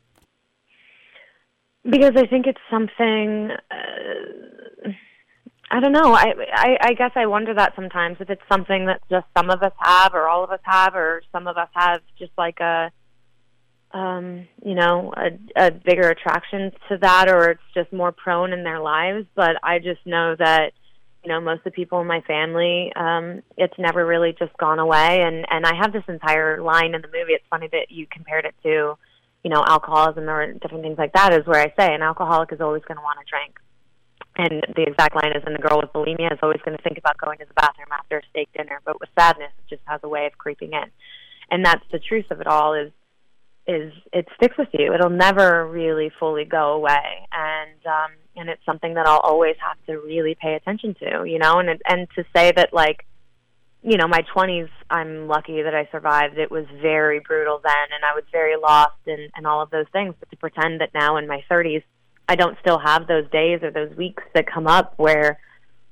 Because 1.88 2.12
i 2.16 2.26
think 2.26 2.46
it's 2.46 2.60
something 2.70 3.50
uh, 3.70 4.90
i 5.70 5.80
don't 5.80 5.92
know. 5.92 6.12
I, 6.12 6.34
I 6.52 6.76
i 6.80 6.92
guess 6.94 7.12
i 7.14 7.26
wonder 7.26 7.54
that 7.54 7.74
sometimes 7.76 8.16
if 8.20 8.30
it's 8.30 8.42
something 8.50 8.86
that 8.86 9.00
just 9.10 9.26
some 9.36 9.50
of 9.50 9.62
us 9.62 9.72
have 9.78 10.14
or 10.14 10.28
all 10.28 10.44
of 10.44 10.50
us 10.50 10.60
have 10.64 10.94
or 10.94 11.22
some 11.32 11.46
of 11.46 11.56
us 11.56 11.68
have 11.74 12.00
just 12.18 12.32
like 12.36 12.60
a 12.60 12.90
um, 13.92 14.46
you 14.62 14.74
know, 14.74 15.12
a, 15.16 15.66
a 15.66 15.70
bigger 15.70 16.10
attraction 16.10 16.72
to 16.88 16.98
that, 16.98 17.28
or 17.28 17.50
it's 17.50 17.60
just 17.74 17.92
more 17.92 18.12
prone 18.12 18.52
in 18.52 18.62
their 18.62 18.80
lives. 18.80 19.26
But 19.34 19.56
I 19.62 19.78
just 19.78 20.04
know 20.04 20.36
that, 20.38 20.72
you 21.24 21.32
know, 21.32 21.40
most 21.40 21.58
of 21.58 21.64
the 21.64 21.70
people 21.70 22.00
in 22.00 22.06
my 22.06 22.20
family, 22.22 22.92
um, 22.96 23.42
it's 23.56 23.74
never 23.78 24.04
really 24.04 24.34
just 24.38 24.56
gone 24.58 24.78
away. 24.78 25.22
And 25.22 25.46
and 25.50 25.64
I 25.66 25.74
have 25.74 25.92
this 25.92 26.04
entire 26.08 26.60
line 26.60 26.94
in 26.94 27.02
the 27.02 27.08
movie. 27.08 27.32
It's 27.32 27.44
funny 27.50 27.68
that 27.72 27.90
you 27.90 28.06
compared 28.10 28.44
it 28.44 28.54
to, 28.62 28.96
you 29.42 29.50
know, 29.50 29.64
alcoholism 29.66 30.28
or 30.28 30.52
different 30.52 30.82
things 30.82 30.98
like 30.98 31.14
that. 31.14 31.32
Is 31.32 31.46
where 31.46 31.60
I 31.60 31.72
say 31.78 31.94
an 31.94 32.02
alcoholic 32.02 32.52
is 32.52 32.60
always 32.60 32.82
going 32.84 32.98
to 32.98 33.02
want 33.02 33.18
to 33.20 33.26
drink. 33.28 33.58
And 34.36 34.62
the 34.76 34.82
exact 34.82 35.16
line 35.16 35.32
is, 35.34 35.42
and 35.44 35.54
the 35.54 35.58
girl 35.58 35.80
with 35.82 35.92
bulimia 35.92 36.32
is 36.32 36.38
always 36.42 36.60
going 36.64 36.76
to 36.76 36.82
think 36.84 36.96
about 36.96 37.18
going 37.18 37.38
to 37.38 37.44
the 37.44 37.54
bathroom 37.54 37.88
after 37.90 38.18
a 38.18 38.22
steak 38.30 38.48
dinner. 38.56 38.80
But 38.84 39.00
with 39.00 39.08
sadness, 39.18 39.50
it 39.58 39.68
just 39.68 39.82
has 39.86 40.00
a 40.04 40.08
way 40.08 40.26
of 40.26 40.38
creeping 40.38 40.74
in. 40.74 40.90
And 41.50 41.64
that's 41.64 41.82
the 41.90 41.98
truth 41.98 42.26
of 42.30 42.40
it 42.40 42.46
all. 42.46 42.74
Is 42.74 42.92
is 43.68 43.92
it 44.14 44.26
sticks 44.36 44.56
with 44.56 44.68
you. 44.72 44.94
It'll 44.94 45.10
never 45.10 45.68
really 45.68 46.10
fully 46.18 46.46
go 46.46 46.72
away, 46.72 47.28
and 47.30 47.86
um, 47.86 48.10
and 48.34 48.48
it's 48.48 48.64
something 48.64 48.94
that 48.94 49.06
I'll 49.06 49.20
always 49.20 49.56
have 49.60 49.76
to 49.86 50.00
really 50.00 50.36
pay 50.40 50.54
attention 50.54 50.94
to, 51.00 51.24
you 51.24 51.38
know. 51.38 51.58
And 51.58 51.68
and 51.86 52.08
to 52.16 52.24
say 52.34 52.50
that 52.56 52.72
like, 52.72 53.06
you 53.82 53.98
know, 53.98 54.08
my 54.08 54.22
twenties, 54.32 54.68
I'm 54.88 55.28
lucky 55.28 55.62
that 55.62 55.74
I 55.74 55.86
survived. 55.92 56.38
It 56.38 56.50
was 56.50 56.64
very 56.80 57.20
brutal 57.20 57.60
then, 57.62 57.74
and 57.94 58.04
I 58.04 58.14
was 58.14 58.24
very 58.32 58.56
lost, 58.56 58.96
and 59.06 59.30
and 59.36 59.46
all 59.46 59.60
of 59.62 59.68
those 59.68 59.86
things. 59.92 60.14
But 60.18 60.30
to 60.30 60.36
pretend 60.36 60.80
that 60.80 60.94
now 60.94 61.18
in 61.18 61.26
my 61.26 61.44
thirties, 61.46 61.82
I 62.26 62.36
don't 62.36 62.56
still 62.60 62.78
have 62.78 63.06
those 63.06 63.30
days 63.30 63.62
or 63.62 63.70
those 63.70 63.94
weeks 63.96 64.22
that 64.34 64.50
come 64.50 64.66
up 64.66 64.94
where 64.96 65.38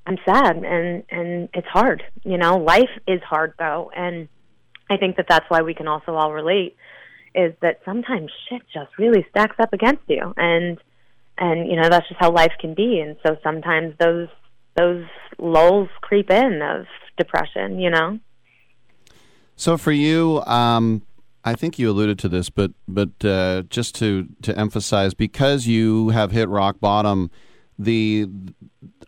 I'm 0.06 0.16
sad 0.24 0.56
and 0.56 1.02
and 1.10 1.50
it's 1.52 1.68
hard. 1.68 2.02
You 2.24 2.38
know, 2.38 2.56
life 2.56 2.90
is 3.06 3.20
hard 3.22 3.52
though, 3.58 3.90
and 3.94 4.28
I 4.88 4.96
think 4.96 5.16
that 5.16 5.26
that's 5.28 5.46
why 5.50 5.60
we 5.60 5.74
can 5.74 5.88
also 5.88 6.14
all 6.14 6.32
relate 6.32 6.76
is 7.36 7.54
that 7.60 7.80
sometimes 7.84 8.30
shit 8.48 8.62
just 8.72 8.90
really 8.98 9.26
stacks 9.30 9.56
up 9.58 9.72
against 9.72 10.02
you. 10.08 10.32
And 10.36 10.78
and 11.38 11.68
you 11.68 11.76
know 11.76 11.88
that's 11.88 12.08
just 12.08 12.20
how 12.20 12.30
life 12.30 12.52
can 12.60 12.74
be. 12.74 13.00
And 13.00 13.16
so 13.24 13.36
sometimes 13.42 13.94
those 13.98 14.28
those 14.76 15.04
lulls 15.38 15.88
creep 16.00 16.30
in 16.30 16.62
of 16.62 16.86
depression 17.16 17.78
you 17.78 17.90
know? 17.90 18.18
So 19.56 19.76
for 19.76 19.92
you 19.92 20.42
um 20.46 21.02
I 21.46 21.54
think 21.54 21.78
you 21.78 21.88
alluded 21.88 22.18
to 22.20 22.28
this, 22.28 22.50
but 22.50 22.72
but 22.88 23.24
uh, 23.24 23.62
just 23.70 23.94
to 23.96 24.26
to 24.42 24.58
emphasize, 24.58 25.14
because 25.14 25.64
you 25.68 26.08
have 26.08 26.32
hit 26.32 26.48
rock 26.48 26.80
bottom, 26.80 27.30
the 27.78 28.28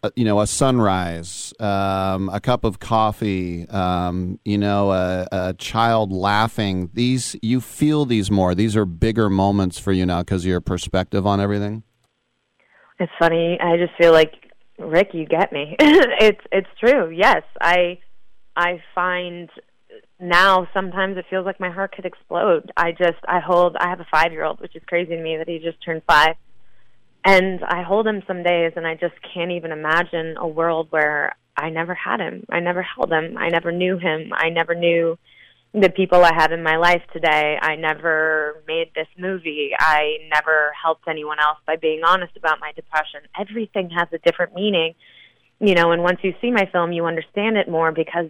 uh, 0.02 0.10
you 0.14 0.24
know, 0.24 0.40
a 0.40 0.46
sunrise, 0.46 1.52
um, 1.58 2.28
a 2.28 2.40
cup 2.40 2.64
of 2.64 2.78
coffee, 2.78 3.68
um, 3.68 4.38
you 4.44 4.56
know, 4.56 4.92
a, 4.92 5.26
a, 5.32 5.54
child 5.54 6.12
laughing. 6.12 6.90
These 6.92 7.34
you 7.42 7.60
feel 7.60 8.04
these 8.04 8.30
more. 8.30 8.54
These 8.54 8.76
are 8.76 8.84
bigger 8.84 9.28
moments 9.28 9.78
for 9.78 9.90
you 9.92 10.06
now 10.06 10.20
because 10.20 10.46
your 10.46 10.60
perspective 10.60 11.26
on 11.26 11.40
everything. 11.40 11.82
It's 13.00 13.12
funny. 13.18 13.58
I 13.60 13.76
just 13.76 13.92
feel 13.98 14.12
like 14.12 14.34
Rick, 14.78 15.10
you 15.14 15.26
get 15.26 15.52
me. 15.52 15.74
it's 15.80 16.44
it's 16.52 16.68
true. 16.78 17.10
Yes, 17.10 17.42
I 17.60 17.98
I 18.56 18.82
find 18.94 19.50
now 20.20 20.68
sometimes 20.72 21.16
it 21.16 21.24
feels 21.28 21.44
like 21.44 21.58
my 21.58 21.70
heart 21.70 21.92
could 21.94 22.06
explode. 22.06 22.70
I 22.76 22.92
just 22.92 23.18
I 23.26 23.40
hold. 23.40 23.76
I 23.76 23.88
have 23.88 24.00
a 24.00 24.06
five 24.10 24.30
year 24.30 24.44
old, 24.44 24.60
which 24.60 24.76
is 24.76 24.82
crazy 24.86 25.16
to 25.16 25.22
me 25.22 25.36
that 25.38 25.48
he 25.48 25.58
just 25.58 25.82
turned 25.84 26.02
five 26.06 26.36
and 27.24 27.64
I 27.64 27.82
hold 27.82 28.06
him 28.06 28.22
some 28.26 28.42
days, 28.42 28.72
and 28.76 28.86
I 28.86 28.94
just 28.94 29.14
can't 29.34 29.52
even 29.52 29.72
imagine 29.72 30.36
a 30.38 30.46
world 30.46 30.88
where 30.90 31.36
I 31.56 31.70
never 31.70 31.94
had 31.94 32.20
him. 32.20 32.44
I 32.50 32.60
never 32.60 32.82
held 32.82 33.12
him. 33.12 33.36
I 33.36 33.48
never 33.48 33.72
knew 33.72 33.98
him. 33.98 34.32
I 34.32 34.50
never 34.50 34.74
knew 34.74 35.18
the 35.74 35.90
people 35.90 36.24
I 36.24 36.32
have 36.34 36.52
in 36.52 36.62
my 36.62 36.76
life 36.76 37.02
today. 37.12 37.58
I 37.60 37.76
never 37.76 38.62
made 38.66 38.92
this 38.94 39.08
movie. 39.18 39.72
I 39.78 40.18
never 40.32 40.72
helped 40.80 41.06
anyone 41.08 41.38
else 41.40 41.58
by 41.66 41.76
being 41.76 42.02
honest 42.06 42.36
about 42.36 42.60
my 42.60 42.72
depression. 42.72 43.20
Everything 43.38 43.90
has 43.90 44.08
a 44.12 44.18
different 44.18 44.54
meaning, 44.54 44.94
you 45.60 45.74
know, 45.74 45.92
and 45.92 46.02
once 46.02 46.20
you 46.22 46.34
see 46.40 46.50
my 46.50 46.68
film, 46.72 46.92
you 46.92 47.04
understand 47.04 47.56
it 47.56 47.68
more 47.68 47.92
because 47.92 48.26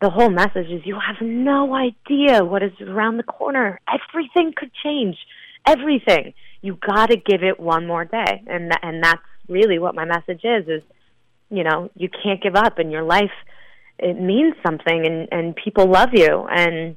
the 0.00 0.10
whole 0.10 0.30
message 0.30 0.68
is 0.68 0.82
you 0.84 0.98
have 0.98 1.16
no 1.20 1.74
idea 1.74 2.44
what 2.44 2.62
is 2.62 2.72
around 2.80 3.18
the 3.18 3.22
corner. 3.22 3.80
Everything 3.88 4.52
could 4.56 4.72
change. 4.82 5.16
Everything 5.66 6.34
you 6.64 6.78
got 6.80 7.10
to 7.10 7.16
give 7.16 7.42
it 7.42 7.60
one 7.60 7.86
more 7.86 8.06
day. 8.06 8.42
And 8.46 8.70
th- 8.70 8.80
and 8.82 9.04
that's 9.04 9.20
really 9.50 9.78
what 9.78 9.94
my 9.94 10.06
message 10.06 10.40
is 10.44 10.66
is 10.66 10.82
you 11.50 11.62
know 11.62 11.90
you 11.94 12.08
can't 12.08 12.42
give 12.42 12.56
up 12.56 12.78
and 12.78 12.90
your 12.90 13.02
life. 13.02 13.36
It 13.98 14.18
means 14.18 14.54
something 14.64 15.06
and 15.06 15.28
and 15.30 15.54
people 15.54 15.86
love 15.86 16.10
you. 16.14 16.46
And 16.50 16.96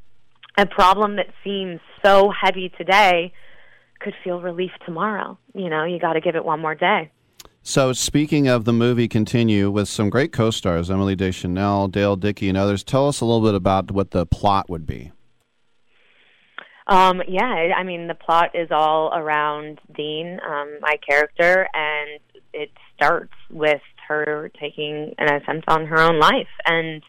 a 0.57 0.65
problem 0.65 1.17
that 1.17 1.27
seems 1.43 1.81
so 2.03 2.31
heavy 2.31 2.69
today 2.77 3.33
could 3.99 4.13
feel 4.23 4.41
relief 4.41 4.71
tomorrow. 4.85 5.37
You 5.53 5.69
know 5.69 5.83
you 5.83 5.99
got 5.99 6.13
to 6.13 6.21
give 6.21 6.37
it 6.37 6.45
one 6.45 6.61
more 6.61 6.75
day. 6.75 7.11
So 7.61 7.91
speaking 7.91 8.47
of 8.47 8.63
the 8.63 8.71
movie 8.71 9.09
continue 9.09 9.69
with 9.69 9.89
some 9.89 10.09
great 10.09 10.31
co-stars 10.31 10.89
emily 10.89 11.17
deschanel 11.17 11.89
dale 11.89 12.15
dickey 12.15 12.47
and 12.47 12.57
others 12.57 12.85
tell 12.85 13.09
us 13.09 13.19
a 13.19 13.25
little 13.25 13.41
bit 13.41 13.53
about 13.53 13.91
what 13.91 14.11
the 14.11 14.25
plot 14.25 14.69
would 14.69 14.85
be 14.85 15.11
um, 16.87 17.21
yeah, 17.27 17.73
I 17.75 17.83
mean, 17.83 18.07
the 18.07 18.15
plot 18.15 18.51
is 18.53 18.69
all 18.71 19.11
around 19.13 19.79
Dean, 19.93 20.39
um, 20.47 20.77
my 20.81 20.97
character, 21.07 21.67
and 21.73 22.19
it 22.53 22.71
starts 22.95 23.33
with 23.51 23.81
her 24.07 24.49
taking 24.59 25.13
an 25.17 25.33
attempt 25.33 25.67
on 25.67 25.85
her 25.85 25.99
own 25.99 26.17
life. 26.19 26.47
And 26.65 27.03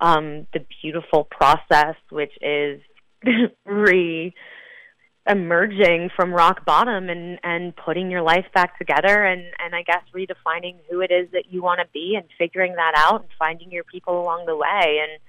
um, 0.00 0.46
the 0.54 0.64
beautiful 0.82 1.24
process, 1.24 1.96
which 2.08 2.32
is 2.40 2.80
re 3.66 4.34
emerging 5.26 6.08
from 6.16 6.32
rock 6.32 6.64
bottom 6.64 7.10
and 7.10 7.38
and 7.44 7.76
putting 7.76 8.10
your 8.10 8.22
life 8.22 8.46
back 8.54 8.78
together 8.78 9.22
and 9.22 9.42
and 9.58 9.74
I 9.74 9.82
guess 9.82 10.02
redefining 10.14 10.76
who 10.90 11.02
it 11.02 11.10
is 11.12 11.30
that 11.32 11.44
you 11.50 11.62
want 11.62 11.78
to 11.80 11.86
be 11.92 12.14
and 12.16 12.24
figuring 12.38 12.74
that 12.76 12.94
out 12.96 13.20
and 13.20 13.30
finding 13.38 13.70
your 13.70 13.84
people 13.84 14.20
along 14.20 14.46
the 14.46 14.56
way. 14.56 14.98
And 15.02 15.20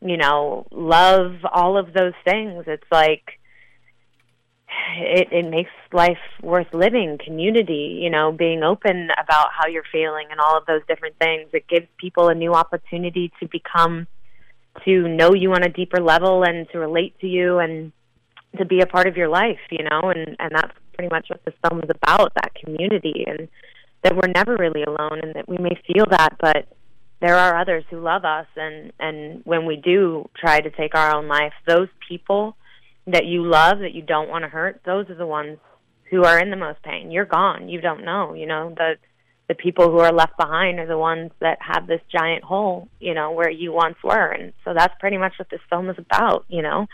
you 0.00 0.16
know, 0.16 0.66
love, 0.70 1.36
all 1.50 1.76
of 1.76 1.92
those 1.92 2.14
things. 2.24 2.64
It's 2.66 2.90
like 2.90 3.38
it, 4.96 5.28
it 5.32 5.50
makes 5.50 5.70
life 5.92 6.18
worth 6.42 6.72
living, 6.72 7.18
community, 7.22 8.00
you 8.02 8.10
know, 8.10 8.32
being 8.32 8.62
open 8.62 9.10
about 9.22 9.48
how 9.56 9.68
you're 9.68 9.84
feeling 9.90 10.26
and 10.30 10.40
all 10.40 10.56
of 10.56 10.66
those 10.66 10.82
different 10.88 11.16
things. 11.18 11.48
It 11.52 11.68
gives 11.68 11.86
people 11.98 12.28
a 12.28 12.34
new 12.34 12.54
opportunity 12.54 13.32
to 13.40 13.48
become, 13.48 14.06
to 14.84 15.08
know 15.08 15.34
you 15.34 15.52
on 15.52 15.62
a 15.62 15.68
deeper 15.68 16.00
level 16.00 16.44
and 16.44 16.68
to 16.70 16.78
relate 16.78 17.18
to 17.20 17.26
you 17.26 17.58
and 17.58 17.92
to 18.58 18.64
be 18.64 18.80
a 18.80 18.86
part 18.86 19.06
of 19.06 19.16
your 19.16 19.28
life, 19.28 19.60
you 19.70 19.84
know, 19.84 20.10
and, 20.10 20.36
and 20.38 20.50
that's 20.52 20.72
pretty 20.94 21.10
much 21.10 21.28
what 21.28 21.44
this 21.44 21.54
film 21.68 21.80
is 21.82 21.90
about, 21.90 22.32
that 22.34 22.54
community 22.54 23.24
and 23.26 23.48
that 24.02 24.14
we're 24.16 24.32
never 24.32 24.56
really 24.56 24.82
alone 24.82 25.20
and 25.22 25.34
that 25.34 25.48
we 25.48 25.58
may 25.58 25.78
feel 25.86 26.06
that, 26.10 26.36
but 26.40 26.66
there 27.20 27.36
are 27.36 27.58
others 27.58 27.84
who 27.90 28.00
love 28.00 28.24
us 28.24 28.46
and, 28.56 28.92
and 28.98 29.42
when 29.44 29.66
we 29.66 29.76
do 29.76 30.28
try 30.38 30.60
to 30.60 30.70
take 30.70 30.94
our 30.94 31.14
own 31.14 31.28
life, 31.28 31.52
those 31.66 31.88
people 32.08 32.56
that 33.06 33.26
you 33.26 33.44
love 33.44 33.80
that 33.80 33.92
you 33.92 34.02
don't 34.02 34.28
want 34.28 34.42
to 34.44 34.48
hurt, 34.48 34.80
those 34.84 35.08
are 35.10 35.14
the 35.14 35.26
ones 35.26 35.58
who 36.10 36.24
are 36.24 36.38
in 36.38 36.50
the 36.50 36.56
most 36.56 36.82
pain. 36.82 37.10
You're 37.10 37.24
gone. 37.24 37.68
You 37.68 37.80
don't 37.80 38.04
know. 38.04 38.34
You 38.34 38.46
know 38.46 38.74
the 38.76 38.94
the 39.48 39.54
people 39.56 39.90
who 39.90 39.98
are 39.98 40.12
left 40.12 40.36
behind 40.38 40.78
are 40.78 40.86
the 40.86 40.98
ones 40.98 41.32
that 41.40 41.58
have 41.60 41.86
this 41.86 42.00
giant 42.10 42.44
hole. 42.44 42.88
You 43.00 43.14
know 43.14 43.32
where 43.32 43.50
you 43.50 43.72
once 43.72 43.96
were, 44.02 44.30
and 44.30 44.52
so 44.64 44.74
that's 44.74 44.94
pretty 45.00 45.18
much 45.18 45.34
what 45.38 45.50
this 45.50 45.60
film 45.68 45.88
is 45.88 45.98
about. 45.98 46.44
You 46.48 46.62
know, 46.62 46.86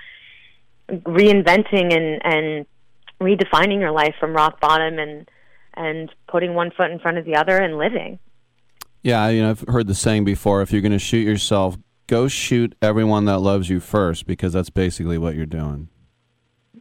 reinventing 0.88 1.94
and 1.94 2.20
and 2.24 2.66
redefining 3.20 3.80
your 3.80 3.92
life 3.92 4.14
from 4.20 4.34
rock 4.34 4.60
bottom 4.60 4.98
and 4.98 5.28
and 5.74 6.10
putting 6.28 6.54
one 6.54 6.70
foot 6.70 6.90
in 6.90 6.98
front 6.98 7.18
of 7.18 7.24
the 7.24 7.36
other 7.36 7.56
and 7.56 7.78
living. 7.78 8.18
Yeah, 9.06 9.28
you 9.28 9.40
know, 9.40 9.50
I've 9.50 9.60
heard 9.68 9.86
the 9.86 9.94
saying 9.94 10.24
before: 10.24 10.62
if 10.62 10.72
you're 10.72 10.82
going 10.82 10.90
to 10.90 10.98
shoot 10.98 11.18
yourself, 11.24 11.76
go 12.08 12.26
shoot 12.26 12.74
everyone 12.82 13.26
that 13.26 13.38
loves 13.38 13.70
you 13.70 13.78
first, 13.78 14.26
because 14.26 14.52
that's 14.52 14.68
basically 14.68 15.16
what 15.16 15.36
you're 15.36 15.46
doing. 15.46 15.90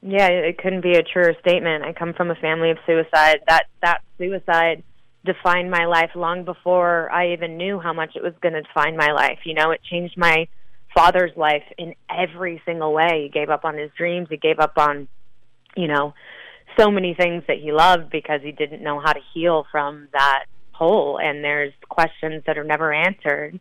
Yeah, 0.02 0.30
it 0.30 0.58
couldn't 0.58 0.82
be 0.82 0.94
a 0.94 1.04
truer 1.04 1.36
statement. 1.40 1.84
I 1.84 1.94
come 1.94 2.14
from 2.14 2.32
a 2.32 2.36
family 2.36 2.72
of 2.72 2.80
suicide. 2.88 3.42
That 3.48 3.66
that 3.84 4.02
suicide 4.18 4.82
defined 5.24 5.70
my 5.70 5.86
life 5.86 6.10
long 6.16 6.46
before 6.46 7.12
I 7.12 7.34
even 7.34 7.58
knew 7.58 7.80
how 7.80 7.94
much 7.94 8.16
it 8.16 8.24
was 8.24 8.34
going 8.42 8.56
to 8.56 8.64
define 8.64 8.98
my 8.98 9.12
life. 9.12 9.38
You 9.46 9.54
know, 9.54 9.70
it 9.70 9.82
changed 9.84 10.18
my 10.18 10.48
father's 10.96 11.38
life 11.38 11.64
in 11.78 11.94
every 12.10 12.60
single 12.66 12.92
way. 12.92 13.26
He 13.26 13.30
gave 13.30 13.52
up 13.52 13.66
on 13.66 13.78
his 13.78 13.92
dreams. 13.96 14.30
He 14.32 14.38
gave 14.38 14.58
up 14.58 14.80
on, 14.80 15.08
you 15.78 15.88
know, 15.88 16.16
so 16.76 16.90
many 16.90 17.14
things 17.14 17.44
that 17.48 17.60
he 17.60 17.72
loved 17.72 18.10
because 18.10 18.42
he 18.42 18.52
didn't 18.52 18.82
know 18.82 19.00
how 19.00 19.14
to 19.14 19.22
heal 19.36 19.68
from 19.72 20.08
that 20.12 20.46
hole. 20.76 21.20
And 21.22 21.44
there's 21.44 21.74
questions 21.90 22.44
that 22.48 22.58
are 22.58 22.64
never 22.64 22.94
answered, 22.94 23.60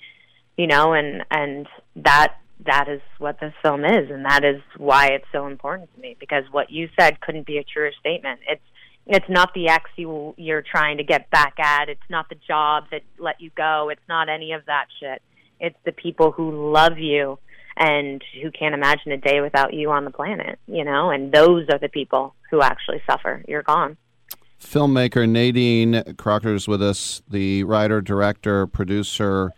you 0.57 0.66
know, 0.66 0.93
and 0.93 1.24
and 1.31 1.66
that 1.97 2.35
that 2.66 2.89
is 2.89 3.01
what 3.19 3.41
this 3.41 3.53
film 3.62 3.85
is, 3.85 4.11
and 4.11 4.24
that 4.24 4.45
is 4.45 4.61
why 4.77 5.09
it's 5.09 5.27
so 5.32 5.47
important 5.47 5.93
to 5.95 6.01
me. 6.01 6.16
Because 6.19 6.45
what 6.51 6.70
you 6.70 6.89
said 6.99 7.20
couldn't 7.20 7.47
be 7.47 7.59
a 7.59 7.65
truer 7.65 7.91
statement. 8.01 8.41
It's 8.49 8.62
it's 9.07 9.28
not 9.28 9.53
the 9.55 9.69
ex 9.69 9.91
you 9.97 10.35
you're 10.36 10.62
trying 10.62 10.99
to 10.99 11.05
get 11.05 11.31
back 11.31 11.55
at. 11.59 11.89
It's 11.89 12.09
not 12.09 12.28
the 12.28 12.36
job 12.47 12.85
that 12.91 13.03
let 13.19 13.41
you 13.41 13.51
go. 13.57 13.91
It's 13.91 14.09
not 14.09 14.28
any 14.28 14.53
of 14.53 14.66
that 14.66 14.86
shit. 15.01 15.23
It's 15.61 15.77
the 15.85 15.93
people 15.93 16.32
who 16.32 16.73
love 16.73 16.99
you 16.99 17.39
and 17.77 18.23
who 18.43 18.51
can't 18.51 18.74
imagine 18.74 19.12
a 19.12 19.16
day 19.16 19.41
without 19.41 19.74
you 19.74 19.91
on 19.91 20.05
the 20.05 20.11
planet. 20.11 20.59
You 20.66 20.85
know, 20.85 21.11
and 21.11 21.32
those 21.32 21.66
are 21.70 21.78
the 21.78 21.89
people 21.89 22.35
who 22.51 22.62
actually 22.62 23.03
suffer. 23.09 23.43
You're 23.47 23.62
gone. 23.62 23.97
Filmmaker 24.65 25.28
Nadine 25.28 26.03
Crocker 26.16 26.55
is 26.55 26.66
with 26.66 26.82
us, 26.82 27.23
the 27.28 27.62
writer, 27.65 28.01
director, 28.01 28.66
producer 28.66 29.53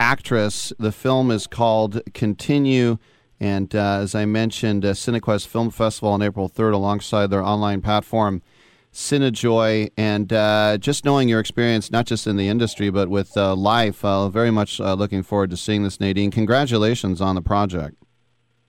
actress. 0.00 0.72
The 0.78 0.92
film 0.92 1.30
is 1.30 1.46
called 1.46 2.00
Continue. 2.14 2.98
And 3.38 3.74
uh, 3.74 3.98
as 3.98 4.14
I 4.14 4.24
mentioned, 4.24 4.84
uh, 4.84 4.92
Cinequest 4.92 5.46
Film 5.46 5.70
Festival 5.70 6.10
on 6.10 6.22
April 6.22 6.48
3rd 6.48 6.72
alongside 6.72 7.28
their 7.28 7.42
online 7.42 7.82
platform, 7.82 8.42
Cinejoy. 8.92 9.90
And 9.96 10.32
uh, 10.32 10.78
just 10.78 11.04
knowing 11.04 11.28
your 11.28 11.38
experience, 11.38 11.90
not 11.90 12.06
just 12.06 12.26
in 12.26 12.36
the 12.36 12.48
industry, 12.48 12.90
but 12.90 13.08
with 13.08 13.36
uh, 13.36 13.54
life, 13.54 14.04
uh, 14.04 14.28
very 14.30 14.50
much 14.50 14.80
uh, 14.80 14.94
looking 14.94 15.22
forward 15.22 15.50
to 15.50 15.56
seeing 15.56 15.82
this, 15.82 16.00
Nadine. 16.00 16.30
Congratulations 16.30 17.20
on 17.20 17.34
the 17.34 17.42
project. 17.42 17.96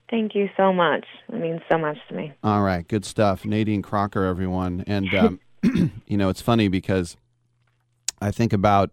Thank 0.09 0.35
you 0.35 0.49
so 0.55 0.71
much. 0.71 1.05
It 1.29 1.39
means 1.39 1.61
so 1.69 1.77
much 1.77 1.97
to 2.09 2.15
me. 2.15 2.33
All 2.43 2.61
right, 2.61 2.87
good 2.87 3.03
stuff. 3.03 3.45
Nadine 3.45 3.81
Crocker, 3.81 4.23
everyone. 4.23 4.83
And, 4.87 5.13
um, 5.13 5.39
you 5.63 6.17
know, 6.17 6.29
it's 6.29 6.41
funny 6.41 6.67
because 6.67 7.17
I 8.21 8.31
think 8.31 8.53
about 8.53 8.91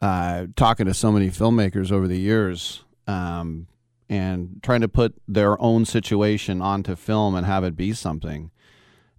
uh, 0.00 0.46
talking 0.56 0.86
to 0.86 0.94
so 0.94 1.12
many 1.12 1.28
filmmakers 1.28 1.92
over 1.92 2.08
the 2.08 2.18
years 2.18 2.84
um, 3.06 3.66
and 4.08 4.60
trying 4.62 4.80
to 4.80 4.88
put 4.88 5.14
their 5.28 5.60
own 5.60 5.84
situation 5.84 6.62
onto 6.62 6.96
film 6.96 7.34
and 7.34 7.46
have 7.46 7.64
it 7.64 7.76
be 7.76 7.92
something, 7.92 8.50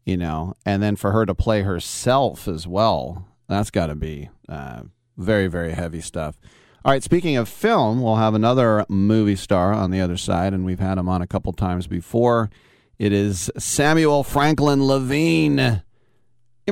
you 0.05 0.17
know, 0.17 0.55
and 0.65 0.81
then 0.81 0.95
for 0.95 1.11
her 1.11 1.25
to 1.25 1.35
play 1.35 1.61
herself 1.61 2.47
as 2.47 2.67
well, 2.67 3.27
that's 3.47 3.69
got 3.69 3.87
to 3.87 3.95
be 3.95 4.29
uh, 4.49 4.83
very, 5.17 5.47
very 5.47 5.73
heavy 5.73 6.01
stuff. 6.01 6.39
All 6.83 6.91
right, 6.91 7.03
speaking 7.03 7.37
of 7.37 7.47
film, 7.47 8.01
we'll 8.01 8.15
have 8.15 8.33
another 8.33 8.85
movie 8.89 9.35
star 9.35 9.71
on 9.71 9.91
the 9.91 10.01
other 10.01 10.17
side, 10.17 10.51
and 10.51 10.65
we've 10.65 10.79
had 10.79 10.97
him 10.97 11.07
on 11.07 11.21
a 11.21 11.27
couple 11.27 11.53
times 11.53 11.85
before. 11.85 12.49
It 12.97 13.13
is 13.13 13.51
Samuel 13.57 14.23
Franklin 14.23 14.83
Levine. 14.83 15.83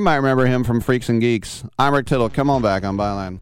You 0.00 0.04
might 0.04 0.16
remember 0.16 0.46
him 0.46 0.64
from 0.64 0.80
Freaks 0.80 1.10
and 1.10 1.20
Geeks. 1.20 1.62
I'm 1.78 1.92
Rick 1.92 2.06
Tittle. 2.06 2.30
Come 2.30 2.48
on 2.48 2.62
back 2.62 2.84
on 2.84 2.96
Byline 2.96 3.38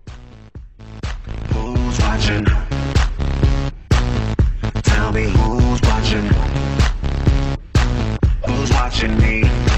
watching? 2.00 2.44
Tell 4.82 5.12
me 5.12 5.22
who's 5.22 5.80
watching? 5.82 6.24
Who's 8.44 8.70
watching 8.72 9.16
me? 9.18 9.77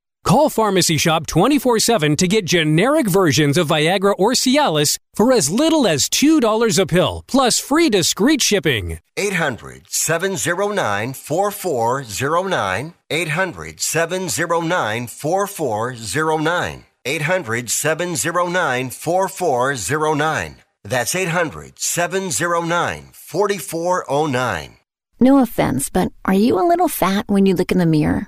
Call 0.23 0.49
Pharmacy 0.49 0.97
Shop 0.97 1.25
24 1.27 1.79
7 1.79 2.15
to 2.15 2.27
get 2.27 2.45
generic 2.45 3.07
versions 3.07 3.57
of 3.57 3.67
Viagra 3.67 4.13
or 4.17 4.31
Cialis 4.33 4.97
for 5.13 5.33
as 5.33 5.49
little 5.49 5.87
as 5.87 6.07
$2 6.07 6.79
a 6.79 6.85
pill, 6.85 7.23
plus 7.27 7.59
free 7.59 7.89
discreet 7.89 8.41
shipping. 8.41 8.99
800 9.17 9.89
709 9.89 11.13
4409. 11.13 12.93
800 13.09 13.79
709 13.81 15.07
4409. 15.07 16.85
800 17.03 17.69
709 17.69 18.89
4409. 18.91 20.55
That's 20.83 21.15
800 21.15 21.79
709 21.79 23.09
4409. 23.11 24.77
No 25.19 25.39
offense, 25.39 25.89
but 25.89 26.11
are 26.25 26.33
you 26.33 26.59
a 26.59 26.65
little 26.67 26.87
fat 26.87 27.25
when 27.27 27.45
you 27.45 27.53
look 27.55 27.71
in 27.71 27.79
the 27.79 27.85
mirror? 27.85 28.27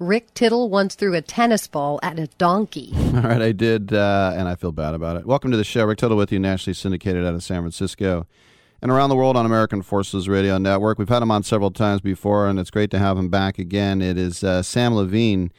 Rick 0.00 0.32
Tittle 0.32 0.70
once 0.70 0.94
threw 0.94 1.14
a 1.14 1.20
tennis 1.20 1.68
ball 1.68 2.00
at 2.02 2.18
a 2.18 2.26
donkey. 2.38 2.90
All 2.96 3.20
right, 3.20 3.42
I 3.42 3.52
did, 3.52 3.92
uh, 3.92 4.32
and 4.34 4.48
I 4.48 4.54
feel 4.54 4.72
bad 4.72 4.94
about 4.94 5.18
it. 5.18 5.26
Welcome 5.26 5.50
to 5.50 5.58
the 5.58 5.64
show. 5.64 5.84
Rick 5.84 5.98
Tittle 5.98 6.16
with 6.16 6.32
you, 6.32 6.38
nationally 6.38 6.72
syndicated 6.72 7.26
out 7.26 7.34
of 7.34 7.42
San 7.42 7.60
Francisco 7.60 8.26
and 8.80 8.90
around 8.90 9.10
the 9.10 9.14
world 9.16 9.36
on 9.36 9.44
American 9.44 9.82
Forces 9.82 10.26
Radio 10.26 10.56
Network. 10.56 10.98
We've 10.98 11.10
had 11.10 11.22
him 11.22 11.30
on 11.30 11.42
several 11.42 11.70
times 11.70 12.00
before, 12.00 12.48
and 12.48 12.58
it's 12.58 12.70
great 12.70 12.90
to 12.92 12.98
have 12.98 13.18
him 13.18 13.28
back 13.28 13.58
again. 13.58 14.00
It 14.00 14.16
is 14.16 14.42
uh, 14.42 14.62
Samm 14.62 14.94
Levine, 14.94 15.52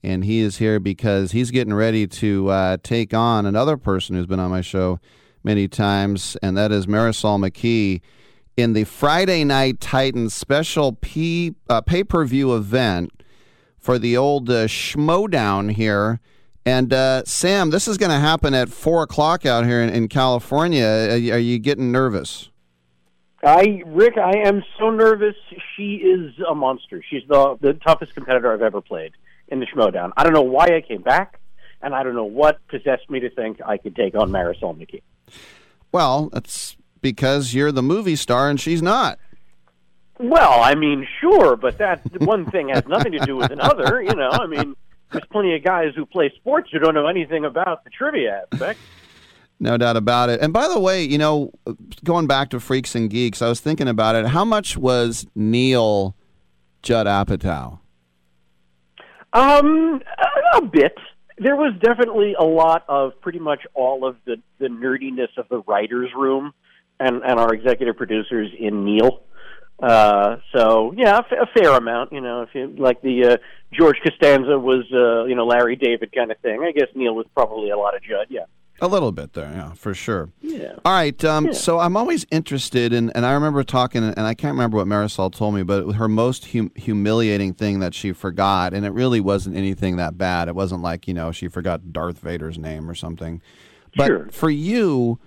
and 0.00 0.24
he 0.24 0.38
is 0.38 0.58
here 0.58 0.78
because 0.78 1.32
he's 1.32 1.50
getting 1.50 1.74
ready 1.74 2.06
to 2.06 2.50
uh, 2.50 2.76
take 2.84 3.12
on 3.12 3.46
another 3.46 3.76
person 3.76 4.14
who's 4.14 4.26
been 4.26 4.38
on 4.38 4.50
my 4.52 4.60
show 4.60 5.00
many 5.42 5.66
times, 5.66 6.36
and 6.40 6.56
that 6.56 6.70
is 6.70 6.86
Marisol 6.86 7.44
McKee 7.44 8.00
in 8.56 8.74
the 8.74 8.84
Friday 8.84 9.42
Night 9.42 9.80
Titans 9.80 10.34
special 10.34 10.92
P, 10.92 11.56
uh, 11.68 11.80
pay 11.80 12.04
per 12.04 12.24
view 12.24 12.54
event 12.54 13.17
for 13.88 13.98
the 13.98 14.18
old 14.18 14.50
uh, 14.50 14.66
Schmoedown 14.66 15.72
here. 15.72 16.20
And 16.66 16.92
uh, 16.92 17.24
Sam, 17.24 17.70
this 17.70 17.88
is 17.88 17.96
going 17.96 18.10
to 18.10 18.18
happen 18.18 18.52
at 18.52 18.68
four 18.68 19.02
o'clock 19.02 19.46
out 19.46 19.64
here 19.64 19.80
in, 19.80 19.88
in 19.88 20.08
California. 20.08 20.84
Are, 20.84 21.36
are, 21.36 21.38
you 21.38 21.58
getting 21.58 21.90
nervous? 21.90 22.50
I, 23.42 23.82
Rick, 23.86 24.18
I 24.18 24.46
am 24.46 24.62
so 24.78 24.90
nervous. 24.90 25.36
She 25.74 25.94
is 25.94 26.34
a 26.46 26.54
monster. 26.54 27.02
She's 27.08 27.22
the 27.30 27.56
the 27.62 27.72
toughest 27.72 28.14
competitor 28.14 28.52
I've 28.52 28.60
ever 28.60 28.82
played 28.82 29.12
in 29.48 29.58
the 29.58 29.64
Schmoedown. 29.64 30.12
I 30.18 30.22
don't 30.22 30.34
know 30.34 30.42
why 30.42 30.66
I 30.66 30.82
came 30.86 31.00
back, 31.00 31.40
and 31.80 31.94
I 31.94 32.02
don't 32.02 32.14
know 32.14 32.24
what 32.24 32.58
possessed 32.68 33.08
me 33.08 33.20
to 33.20 33.30
think 33.30 33.58
I 33.64 33.78
could 33.78 33.96
take 33.96 34.14
on 34.14 34.30
Marisol 34.30 34.76
McKee. 34.76 35.00
Well, 35.92 36.28
that's 36.30 36.76
because 37.00 37.54
you're 37.54 37.72
the 37.72 37.82
movie 37.82 38.16
star 38.16 38.50
and 38.50 38.60
she's 38.60 38.82
not. 38.82 39.18
Well, 40.18 40.60
I 40.60 40.74
mean, 40.74 41.06
sure, 41.20 41.56
but 41.56 41.78
that 41.78 42.00
one 42.22 42.50
thing 42.50 42.70
has 42.70 42.86
nothing 42.86 43.12
to 43.12 43.20
do 43.20 43.36
with 43.36 43.52
another. 43.52 44.02
You 44.02 44.14
know, 44.14 44.30
I 44.30 44.46
mean, 44.46 44.74
there's 45.12 45.24
plenty 45.30 45.54
of 45.54 45.62
guys 45.62 45.92
who 45.94 46.06
play 46.06 46.32
sports 46.36 46.70
who 46.72 46.78
don't 46.78 46.94
know 46.94 47.06
anything 47.06 47.44
about 47.44 47.84
the 47.84 47.90
trivia 47.90 48.44
aspect. 48.52 48.80
No 49.60 49.76
doubt 49.76 49.96
about 49.96 50.28
it. 50.28 50.40
And 50.40 50.52
by 50.52 50.68
the 50.68 50.78
way, 50.78 51.02
you 51.02 51.18
know, 51.18 51.52
going 52.04 52.26
back 52.26 52.50
to 52.50 52.60
Freaks 52.60 52.94
and 52.94 53.10
Geeks, 53.10 53.42
I 53.42 53.48
was 53.48 53.60
thinking 53.60 53.88
about 53.88 54.14
it. 54.14 54.26
How 54.26 54.44
much 54.44 54.76
was 54.76 55.26
Neil 55.34 56.14
Judd 56.82 57.06
Apatow? 57.06 57.80
Um, 59.32 60.00
a, 60.54 60.58
a 60.58 60.64
bit. 60.64 60.94
There 61.38 61.56
was 61.56 61.74
definitely 61.80 62.34
a 62.38 62.44
lot 62.44 62.84
of 62.88 63.20
pretty 63.20 63.38
much 63.38 63.60
all 63.74 64.06
of 64.06 64.16
the 64.24 64.36
the 64.58 64.66
nerdiness 64.66 65.36
of 65.36 65.48
the 65.48 65.60
writers' 65.66 66.10
room 66.16 66.52
and 66.98 67.22
and 67.22 67.38
our 67.38 67.52
executive 67.52 67.96
producers 67.96 68.50
in 68.58 68.84
Neil. 68.84 69.22
Uh, 69.80 70.36
so 70.52 70.92
yeah, 70.96 71.16
a, 71.16 71.20
f- 71.20 71.32
a 71.32 71.46
fair 71.58 71.70
amount. 71.72 72.12
You 72.12 72.20
know, 72.20 72.42
if 72.42 72.48
you 72.54 72.74
like 72.78 73.00
the 73.02 73.24
uh, 73.24 73.36
George 73.72 73.96
Costanza 74.02 74.58
was, 74.58 74.84
uh, 74.92 75.24
you 75.24 75.34
know, 75.34 75.46
Larry 75.46 75.76
David 75.76 76.12
kind 76.12 76.30
of 76.32 76.38
thing. 76.38 76.62
I 76.62 76.72
guess 76.72 76.88
Neil 76.94 77.14
was 77.14 77.26
probably 77.34 77.70
a 77.70 77.76
lot 77.78 77.94
of 77.96 78.02
Judd. 78.02 78.26
Yeah. 78.28 78.44
A 78.80 78.86
little 78.86 79.10
bit 79.10 79.32
there, 79.32 79.50
yeah, 79.52 79.72
for 79.72 79.92
sure. 79.92 80.30
Yeah. 80.40 80.74
All 80.84 80.92
right. 80.92 81.24
Um, 81.24 81.46
Yeah. 81.46 81.52
So 81.52 81.80
I'm 81.80 81.96
always 81.96 82.24
interested 82.30 82.92
in, 82.92 83.10
and 83.10 83.26
I 83.26 83.32
remember 83.32 83.64
talking, 83.64 84.04
and 84.04 84.20
I 84.20 84.34
can't 84.34 84.52
remember 84.52 84.76
what 84.76 84.86
Marisol 84.86 85.32
told 85.34 85.54
me, 85.56 85.64
but 85.64 85.94
her 85.94 86.06
most 86.06 86.52
hum- 86.52 86.70
humiliating 86.76 87.54
thing 87.54 87.80
that 87.80 87.92
she 87.92 88.12
forgot, 88.12 88.72
and 88.74 88.86
it 88.86 88.90
really 88.90 89.18
wasn't 89.20 89.56
anything 89.56 89.96
that 89.96 90.16
bad. 90.16 90.46
It 90.46 90.54
wasn't 90.54 90.82
like 90.82 91.08
you 91.08 91.14
know 91.14 91.32
she 91.32 91.48
forgot 91.48 91.92
Darth 91.92 92.20
Vader's 92.20 92.56
name 92.56 92.88
or 92.88 92.94
something. 92.94 93.42
But 93.96 94.06
Sure. 94.06 94.28
for 94.30 94.48
you, 94.50 95.18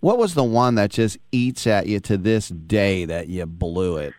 what 0.00 0.18
was 0.18 0.34
the 0.34 0.44
one 0.44 0.74
that 0.74 0.90
just 0.90 1.18
eats 1.30 1.66
at 1.66 1.86
you 1.86 2.00
to 2.00 2.16
this 2.16 2.48
day 2.48 3.04
that 3.04 3.28
you 3.28 3.46
blew 3.46 3.96
it? 3.98 4.14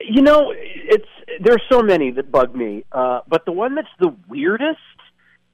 You 0.00 0.22
know, 0.22 0.52
it's 0.56 1.08
there's 1.40 1.62
so 1.70 1.82
many 1.82 2.10
that 2.12 2.30
bug 2.30 2.54
me, 2.54 2.84
uh, 2.92 3.20
but 3.28 3.44
the 3.44 3.52
one 3.52 3.74
that's 3.74 3.88
the 3.98 4.14
weirdest 4.28 4.78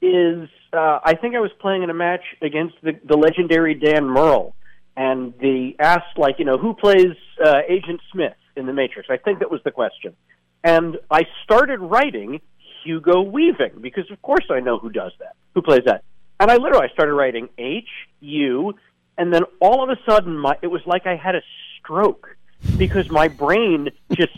is 0.01 0.49
uh, 0.73 0.99
I 1.05 1.15
think 1.15 1.35
I 1.35 1.41
was 1.41 1.51
playing 1.61 1.83
in 1.83 1.91
a 1.91 1.95
match 1.95 2.25
against 2.41 2.75
the, 2.83 2.93
the 3.05 3.17
legendary 3.17 3.75
Dan 3.75 4.05
Murrell, 4.05 4.55
and 4.97 5.33
they 5.41 5.77
asked 5.79 6.19
like 6.19 6.39
you 6.39 6.45
know 6.45 6.59
who 6.59 6.75
plays 6.75 7.17
uh, 7.45 7.61
Agent 7.69 8.01
Smith 8.13 8.37
in 8.57 8.67
the 8.67 8.73
Matrix. 8.73 9.09
I 9.11 9.17
think 9.17 9.39
that 9.41 9.51
was 9.51 9.61
the 9.65 9.71
question, 9.71 10.15
and 10.63 10.99
I 11.11 11.23
started 11.45 11.81
writing 11.81 12.41
Hugo 12.85 13.23
Weaving 13.23 13.81
because 13.81 14.11
of 14.11 14.21
course 14.23 14.45
I 14.51 14.61
know 14.61 14.79
who 14.79 14.91
does 14.91 15.13
that, 15.21 15.35
who 15.55 15.63
plays 15.63 15.83
that, 15.87 16.05
and 16.41 16.51
I 16.51 16.57
literally 16.57 16.89
I 16.91 16.93
started 16.93 17.15
writing 17.15 17.49
H 17.59 17.89
U, 18.21 18.75
and 19.19 19.33
then 19.33 19.43
all 19.61 19.83
of 19.83 19.91
a 19.91 19.99
sudden 20.09 20.39
my 20.39 20.57
it 20.63 20.69
was 20.69 20.83
like 20.87 21.07
I 21.07 21.17
had 21.17 21.35
a 21.35 21.43
stroke 21.79 22.37
because 22.77 23.11
my 23.11 23.29
brain 23.29 23.91
just 24.13 24.33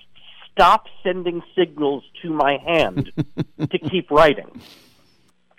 stopped 0.53 0.89
sending 1.03 1.43
signals 1.57 2.05
to 2.23 2.31
my 2.31 2.59
hand 2.59 3.11
to 3.59 3.79
keep 3.79 4.11
writing. 4.11 4.49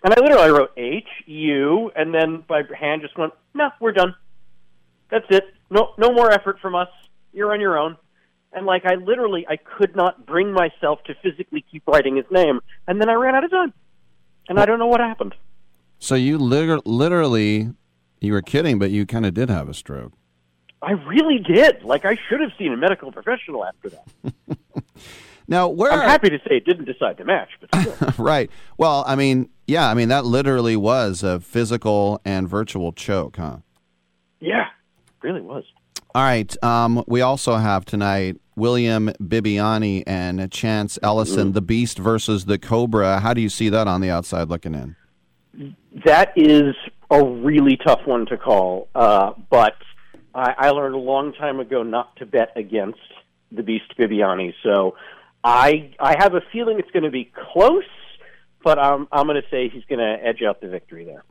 And 0.04 0.14
I 0.14 0.20
literally 0.20 0.52
wrote 0.52 0.72
H 0.78 1.08
U, 1.26 1.92
and 1.96 2.14
then 2.14 2.44
my 2.50 2.64
hand 2.80 3.02
just 3.02 3.18
went, 3.18 3.34
"No, 3.54 3.72
we're 3.80 3.92
done. 3.92 4.16
That's 5.10 5.26
it. 5.30 5.44
No, 5.70 5.94
no 5.98 6.12
more 6.12 6.32
effort 6.32 6.60
from 6.60 6.76
us. 6.76 6.90
You're 7.34 7.52
on 7.54 7.60
your 7.60 7.78
own." 7.78 7.98
And 8.54 8.66
like 8.66 8.86
I 8.86 8.96
literally, 8.96 9.46
I 9.50 9.58
could 9.58 9.96
not 9.96 10.26
bring 10.26 10.54
myself 10.54 11.04
to 11.06 11.16
physically 11.16 11.66
keep 11.72 11.88
writing 11.88 12.16
his 12.16 12.26
name, 12.30 12.62
and 12.88 13.02
then 13.02 13.10
I 13.10 13.14
ran 13.14 13.36
out 13.36 13.44
of 13.44 13.52
time, 13.52 13.74
and 14.48 14.60
I 14.60 14.66
don't 14.66 14.80
know 14.80 14.88
what 14.88 15.02
happened. 15.02 15.34
So 15.98 16.16
you 16.16 16.38
literally, 16.38 17.70
you 18.26 18.34
were 18.34 18.41
kidding, 18.41 18.80
but 18.80 18.91
you 18.91 19.06
kind 19.06 19.26
of 19.26 19.34
did 19.34 19.49
have 19.49 19.69
a 19.69 19.73
stroke. 19.73 20.14
I 20.81 20.91
really 20.91 21.39
did. 21.39 21.84
Like 21.84 22.06
I 22.06 22.18
should 22.30 22.41
have 22.41 22.52
seen 22.57 22.73
a 22.73 22.77
medical 22.77 23.11
professional 23.11 23.65
after 23.65 23.89
that. 23.89 24.57
Now, 25.47 25.68
where 25.68 25.91
I'm 25.91 26.10
happy 26.10 26.30
to 26.30 26.39
say 26.39 26.57
it 26.57 26.65
didn't 26.65 26.85
decide 26.85 27.18
the 27.18 27.26
match, 27.26 27.49
but 27.60 27.81
still. 27.81 28.14
right. 28.23 28.49
Well, 28.77 29.03
I 29.07 29.15
mean, 29.15 29.49
yeah, 29.68 29.88
I 29.89 29.93
mean 29.93 30.10
that 30.10 30.26
literally 30.26 30.76
was 30.76 31.23
a 31.23 31.39
physical 31.39 32.19
and 32.26 32.49
virtual 32.49 32.91
choke, 32.91 33.38
huh? 33.38 33.57
yeah, 34.39 34.68
really 35.22 35.41
was. 35.41 35.64
All 36.14 36.23
right. 36.23 36.64
Um, 36.64 37.03
we 37.07 37.22
also 37.22 37.56
have 37.56 37.84
tonight 37.85 38.38
William 38.56 39.10
Bibbiani 39.22 40.03
and 40.07 40.49
Chance 40.52 40.97
Ellison, 41.03 41.52
the 41.52 41.61
Beast 41.61 41.99
versus 41.99 42.45
the 42.45 42.57
Cobra. 42.57 43.19
How 43.19 43.34
do 43.34 43.41
you 43.41 43.49
see 43.49 43.69
that 43.69 43.88
on 43.88 44.02
the 44.02 44.10
outside 44.10 44.49
looking 44.49 44.73
in? 44.73 44.95
That 46.06 46.34
is 46.36 46.76
a 47.10 47.23
really 47.23 47.77
tough 47.77 48.02
one 48.06 48.26
to 48.27 48.38
call, 48.38 48.90
uh, 48.95 49.34
but 49.49 49.76
I, 50.34 50.53
I 50.57 50.69
learned 50.72 50.95
a 50.95 50.99
long 50.99 51.34
time 51.34 51.60
ago 51.60 51.84
not 51.84 52.15
to 52.18 52.26
bet 52.26 52.52
against 52.56 52.99
the 53.52 53.64
Beast 53.64 53.94
Bibbiani. 53.98 54.53
So 54.64 54.95
I 55.44 55.94
I 55.99 56.15
have 56.18 56.34
a 56.34 56.41
feeling 56.52 56.80
it's 56.80 56.91
going 56.91 57.03
to 57.03 57.11
be 57.11 57.32
close, 57.53 57.84
but 58.64 58.80
I'm 58.80 59.07
I'm 59.11 59.27
going 59.27 59.41
to 59.41 59.48
say 59.49 59.69
he's 59.69 59.86
going 59.86 59.99
to 59.99 60.18
edge 60.26 60.41
out 60.41 60.61
the 60.61 60.68
victory 60.68 61.06
there. 61.06 61.23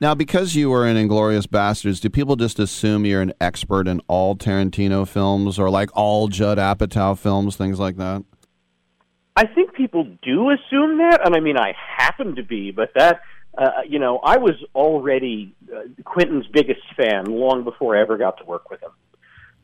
Now, 0.00 0.16
because 0.16 0.56
you 0.56 0.68
were 0.68 0.84
in 0.84 0.96
Inglourious 0.96 1.46
Basterds, 1.46 2.00
do 2.00 2.10
people 2.10 2.34
just 2.34 2.58
assume 2.58 3.04
you're 3.04 3.20
an 3.20 3.34
expert 3.40 3.86
in 3.86 4.00
all 4.08 4.34
Tarantino 4.34 5.06
films 5.06 5.60
or 5.60 5.70
like 5.70 5.90
all 5.94 6.26
Judd 6.26 6.58
Apatow 6.58 7.16
films, 7.16 7.54
things 7.54 7.78
like 7.78 7.96
that? 7.98 8.24
I 9.36 9.46
think 9.46 9.74
people 9.74 10.04
do 10.22 10.50
assume 10.50 10.98
that, 10.98 11.20
and 11.24 11.36
I 11.36 11.40
mean 11.40 11.56
I 11.56 11.74
happen 11.76 12.34
to 12.36 12.42
be, 12.42 12.72
but 12.72 12.90
that 12.96 13.20
uh, 13.56 13.82
you 13.88 13.98
know 13.98 14.18
I 14.18 14.38
was 14.38 14.54
already 14.74 15.54
uh, 15.74 15.82
Quentin's 16.04 16.46
biggest 16.46 16.82
fan 16.96 17.24
long 17.26 17.64
before 17.64 17.96
I 17.96 18.00
ever 18.00 18.16
got 18.18 18.38
to 18.38 18.44
work 18.44 18.70
with 18.70 18.82
him. 18.82 18.90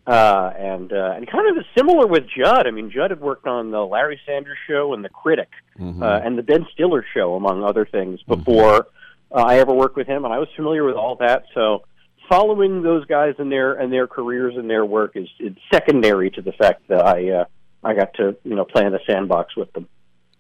Uh, 0.07 0.51
and 0.57 0.91
uh, 0.91 1.13
and 1.17 1.31
kind 1.31 1.55
of 1.59 1.63
similar 1.77 2.07
with 2.07 2.25
Judd. 2.35 2.67
I 2.67 2.71
mean, 2.71 2.91
Judd 2.91 3.11
had 3.11 3.21
worked 3.21 3.47
on 3.47 3.71
the 3.71 3.85
Larry 3.85 4.19
Sanders 4.25 4.57
Show 4.67 4.95
and 4.95 5.05
the 5.05 5.11
Critic, 5.11 5.51
Mm-hmm. 5.79 6.03
uh, 6.03 6.19
and 6.25 6.37
the 6.39 6.43
Ben 6.43 6.67
Stiller 6.73 7.05
Show, 7.15 7.35
among 7.35 7.63
other 7.63 7.85
things, 7.87 8.21
before 8.25 8.87
uh, 9.31 9.43
I 9.43 9.59
ever 9.59 9.73
worked 9.73 9.97
with 9.97 10.07
him, 10.09 10.25
and 10.25 10.33
I 10.35 10.39
was 10.39 10.49
familiar 10.57 10.83
with 10.83 10.97
all 10.97 11.17
that. 11.17 11.45
So, 11.55 11.85
following 12.29 12.83
those 12.83 13.05
guys 13.05 13.35
and 13.39 13.53
their 13.53 13.75
and 13.75 13.93
their 13.93 14.07
careers 14.07 14.55
and 14.57 14.69
their 14.69 14.85
work 14.85 15.13
is, 15.15 15.29
is 15.39 15.53
secondary 15.73 16.31
to 16.33 16.43
the 16.43 16.53
fact 16.53 16.89
that 16.89 17.05
I 17.07 17.29
uh, 17.31 17.45
I 17.85 17.93
got 17.95 18.15
to 18.15 18.35
you 18.45 18.57
know 18.57 18.65
play 18.65 18.87
in 18.87 18.93
the 18.93 19.01
sandbox 19.07 19.55
with 19.57 19.71
them. 19.75 19.89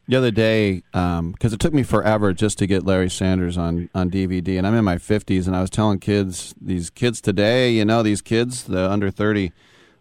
The 0.09 0.17
other 0.17 0.31
day, 0.31 0.83
because 0.93 1.53
it 1.53 1.61
took 1.61 1.75
me 1.75 1.83
forever 1.83 2.33
just 2.33 2.57
to 2.59 2.67
get 2.67 2.87
Larry 2.87 3.11
Sanders 3.11 3.59
on, 3.59 3.91
on 3.95 4.11
DVD, 4.11 4.57
and 4.57 4.67
I'm 4.67 4.75
in 4.75 4.85
my 4.85 4.97
50s, 4.97 5.47
and 5.47 5.55
I 5.55 5.61
was 5.61 5.69
telling 5.69 5.99
kids, 5.99 6.55
these 6.59 6.89
kids 6.89 7.21
today, 7.21 7.73
you 7.73 7.85
know, 7.85 8.03
these 8.03 8.23
kids, 8.23 8.65
the 8.65 8.91
under 8.91 9.11
30, 9.11 9.53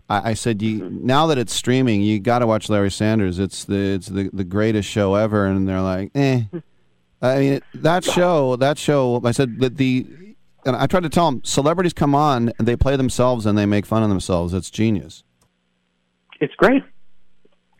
I, 0.09 0.29
I 0.29 0.33
said, 0.33 0.61
you, 0.61 0.89
now 0.89 1.27
that 1.27 1.37
it's 1.37 1.53
streaming, 1.53 2.01
you 2.01 2.19
got 2.19 2.39
to 2.39 2.47
watch 2.47 2.69
Larry 2.69 2.91
Sanders. 2.91 3.39
It's 3.39 3.65
the 3.65 3.95
it's 3.95 4.07
the, 4.07 4.29
the 4.31 4.43
greatest 4.43 4.87
show 4.89 5.15
ever, 5.15 5.45
and 5.45 5.67
they're 5.67 5.81
like, 5.81 6.11
eh. 6.15 6.43
I 7.21 7.39
mean, 7.39 7.61
that 7.73 8.03
show, 8.15 8.55
that 8.57 8.77
show. 8.77 9.21
I 9.23 9.31
said 9.31 9.59
that 9.59 9.77
the, 9.77 10.07
and 10.65 10.75
I 10.75 10.87
tried 10.87 11.03
to 11.03 11.09
tell 11.09 11.29
them, 11.29 11.43
celebrities 11.43 11.93
come 11.93 12.15
on 12.15 12.51
and 12.57 12.67
they 12.67 12.75
play 12.75 12.95
themselves 12.95 13.45
and 13.45 13.57
they 13.57 13.65
make 13.65 13.85
fun 13.85 14.03
of 14.03 14.09
themselves. 14.09 14.53
It's 14.53 14.69
genius. 14.69 15.23
It's 16.39 16.53
great. 16.55 16.83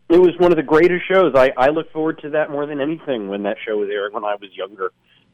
It 0.08 0.18
was 0.18 0.30
one 0.38 0.52
of 0.52 0.56
the 0.56 0.62
greatest 0.62 1.06
shows. 1.06 1.34
I, 1.34 1.52
I 1.56 1.68
look 1.68 1.92
forward 1.92 2.20
to 2.22 2.30
that 2.30 2.50
more 2.50 2.66
than 2.66 2.80
anything 2.80 3.28
when 3.28 3.42
that 3.42 3.56
show 3.64 3.76
was 3.76 3.90
airing 3.90 4.14
when 4.14 4.24
I 4.24 4.36
was 4.36 4.50
younger, 4.54 4.92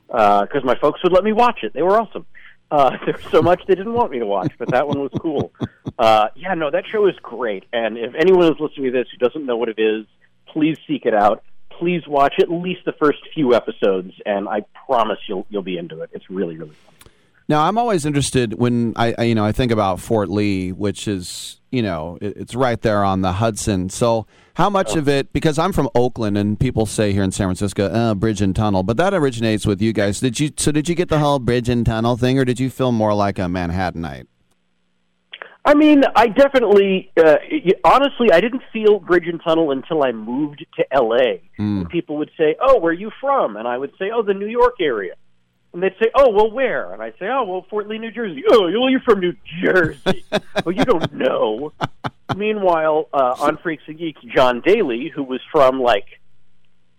because 0.09 0.65
my 0.65 0.75
folks 0.77 1.03
would 1.03 1.13
let 1.13 1.25
me 1.25 1.33
watch 1.33 1.61
it. 1.63 1.73
They 1.73 1.83
were 1.83 2.01
awesome. 2.01 2.27
Uh, 2.71 2.97
there 3.05 3.15
was 3.15 3.31
so 3.31 3.43
much 3.43 3.63
they 3.69 3.75
didn't 3.75 3.93
want 3.93 4.11
me 4.11 4.19
to 4.19 4.27
watch, 4.27 4.53
but 4.59 4.71
that 4.71 4.89
one 4.89 4.99
was 5.01 5.13
cool. 5.21 5.53
Uh, 5.99 6.29
yeah, 6.35 6.55
no, 6.55 6.71
that 6.71 6.85
show 6.87 7.07
is 7.07 7.15
great. 7.23 7.65
And 7.73 7.97
if 7.97 8.15
anyone 8.15 8.53
is 8.53 8.59
listening 8.59 8.87
to 8.87 8.91
this 8.91 9.07
who 9.11 9.19
doesn't 9.19 9.47
know 9.47 9.57
what 9.57 9.69
it 9.69 9.79
is, 9.79 10.07
please 10.49 10.77
seek 10.87 11.07
it 11.07 11.15
out. 11.15 11.45
Please 11.71 12.07
watch 12.07 12.35
at 12.41 12.51
least 12.51 12.85
the 12.85 12.93
first 12.93 13.19
few 13.35 13.55
episodes, 13.55 14.13
and 14.25 14.49
I 14.49 14.65
promise 14.87 15.19
you'll 15.29 15.45
you'll 15.51 15.63
be 15.63 15.77
into 15.77 16.03
it. 16.03 16.11
It's 16.13 16.31
really 16.31 16.57
really 16.57 16.75
fun. 16.75 16.95
Now, 17.49 17.65
I'm 17.65 17.77
always 17.77 18.07
interested 18.07 18.55
when 18.55 18.95
I, 18.97 19.15
I 19.19 19.23
you 19.25 19.35
know, 19.35 19.45
I 19.45 19.53
think 19.53 19.71
about 19.71 20.01
Fort 20.01 20.31
Lee, 20.31 20.73
which 20.73 21.07
is, 21.07 21.61
you 21.71 21.83
know, 21.83 22.17
it, 22.21 22.37
it's 22.37 22.55
right 22.55 22.81
there 22.81 23.05
on 23.05 23.21
the 23.21 23.33
Hudson. 23.33 23.91
So, 23.91 24.27
how 24.55 24.71
much 24.71 24.97
of 24.97 25.09
it? 25.09 25.33
Because 25.33 25.59
I'm 25.59 25.73
from 25.73 25.89
Oakland, 25.95 26.37
and 26.39 26.59
people 26.59 26.87
say 26.87 27.13
here 27.13 27.23
in 27.23 27.31
San 27.33 27.47
Francisco, 27.47 27.87
uh, 27.87 28.15
bridge 28.15 28.41
and 28.41 28.55
tunnel, 28.55 28.83
but 28.83 28.97
that 28.97 29.13
originates 29.15 29.67
with 29.67 29.81
you 29.83 29.93
guys. 29.93 30.21
Did 30.21 30.41
you? 30.41 30.51
So, 30.57 30.73
did 30.73 30.89
you 30.89 30.95
get 30.95 31.09
the 31.09 31.19
whole 31.19 31.39
bridge 31.39 31.69
and 31.69 31.85
tunnel 31.85 32.17
thing, 32.17 32.39
or 32.39 32.45
did 32.45 32.59
you 32.61 32.71
feel 32.71 32.93
more 32.93 33.15
like 33.15 33.39
a 33.39 33.43
Manhattanite? 33.43 34.27
I 35.67 35.73
mean, 35.73 36.03
I 36.15 36.27
definitely, 36.27 37.11
uh, 37.17 37.37
y- 37.51 37.73
honestly, 37.85 38.31
I 38.31 38.43
didn't 38.43 38.63
feel 38.71 38.99
Bridge 39.01 39.27
and 39.27 39.41
Tunnel 39.43 39.71
until 39.71 40.05
I 40.05 40.13
moved 40.13 40.67
to 40.77 40.85
L.A. 40.93 41.41
And 41.57 41.89
people 41.89 42.19
would 42.19 42.31
say, 42.37 42.55
"Oh, 42.61 42.79
where 42.81 42.91
are 42.91 42.93
you 42.95 43.11
from?" 43.21 43.57
And 43.57 43.67
I 43.67 43.79
would 43.79 43.93
say, 43.99 44.11
"Oh, 44.15 44.23
the 44.23 44.35
New 44.35 44.47
York 44.47 44.75
area." 44.81 45.15
And 45.75 45.83
they'd 45.83 45.97
say, 46.01 46.09
"Oh, 46.15 46.31
well, 46.31 46.53
where?" 46.53 46.93
And 46.93 47.03
I'd 47.03 47.19
say, 47.19 47.27
"Oh, 47.27 47.43
well, 47.43 47.67
Fort 47.69 47.89
Lee, 47.89 47.99
New 47.99 48.13
Jersey." 48.13 48.45
Oh, 48.49 48.63
well, 48.63 48.89
you're 48.89 49.01
from 49.01 49.19
New 49.19 49.35
Jersey. 49.61 50.25
well, 50.65 50.73
you 50.73 50.85
don't 50.85 51.13
know. 51.13 51.73
Meanwhile, 52.37 53.09
uh, 53.13 53.35
on 53.41 53.59
Freaks 53.59 53.83
and 53.89 53.99
Geeks, 53.99 54.21
John 54.35 54.63
Daley, 54.65 55.11
who 55.13 55.25
was 55.25 55.41
from 55.51 55.81
like, 55.81 56.21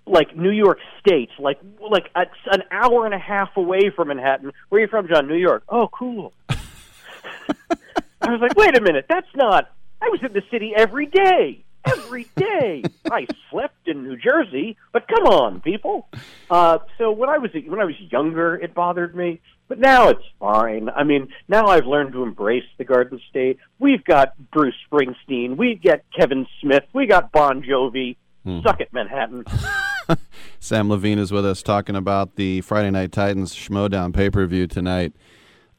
like 0.06 0.36
New 0.36 0.52
York 0.52 0.80
State, 1.00 1.30
like 1.40 1.58
like 1.90 2.12
a, 2.16 2.26
an 2.52 2.64
hour 2.70 3.06
and 3.06 3.14
a 3.14 3.20
half 3.20 3.56
away 3.56 3.92
from 3.96 4.10
Manhattan. 4.10 4.52
Where 4.68 4.80
are 4.80 4.84
you 4.84 4.90
from, 4.90 5.08
John? 5.08 5.26
New 5.28 5.38
York. 5.38 5.64
Oh, 5.70 5.88
cool. 5.88 6.34
I 6.50 8.30
was 8.30 8.42
like, 8.42 8.58
wait 8.58 8.78
a 8.78 8.82
minute, 8.82 9.06
that's 9.08 9.34
not. 9.36 9.72
I 10.02 10.10
was 10.10 10.20
in 10.22 10.34
the 10.34 10.44
city 10.52 10.74
every 10.76 11.06
day, 11.06 11.64
every 11.86 12.28
day. 12.36 12.84
I 13.12 13.28
slept 13.50 13.88
in 13.88 14.04
New 14.04 14.18
Jersey, 14.18 14.78
but 14.92 15.08
come 15.08 15.26
on, 15.26 15.62
people. 15.62 16.08
Uh, 16.50 16.80
so 16.98 17.12
when 17.12 17.30
I 17.30 17.38
was 17.38 17.52
when 17.54 17.80
I 17.80 17.86
was 17.86 17.96
younger, 18.12 18.56
it 18.56 18.74
bothered 18.74 19.16
me, 19.16 19.42
but 19.68 19.80
now 19.80 20.10
it's 20.10 20.24
fine. 20.40 20.90
I 20.90 21.04
mean, 21.04 21.30
now 21.48 21.68
I've 21.68 21.86
learned 21.86 22.14
to 22.14 22.24
embrace 22.24 22.66
the 22.78 22.84
Garden 22.84 23.20
State. 23.30 23.58
We've 23.80 24.04
got 24.04 24.34
Bruce 24.52 24.76
Springsteen, 24.92 25.58
we 25.58 25.76
got 25.76 26.02
Kevin 26.18 26.48
Smith, 26.62 26.84
we 26.94 27.08
got 27.08 27.32
Bon 27.32 27.62
Jovi. 27.62 28.18
Suck 28.62 28.80
it, 28.80 28.94
Manhattan. 28.94 29.44
Samm 30.62 30.88
Levine 30.88 31.18
is 31.18 31.32
with 31.32 31.46
us 31.46 31.64
talking 31.64 31.96
about 31.96 32.36
the 32.36 32.62
Friday 32.62 32.92
Night 32.92 33.12
Titans 33.12 33.56
Schmoedown 33.56 34.14
pay 34.14 34.30
per 34.30 34.46
view 34.46 34.68
tonight. 34.68 35.14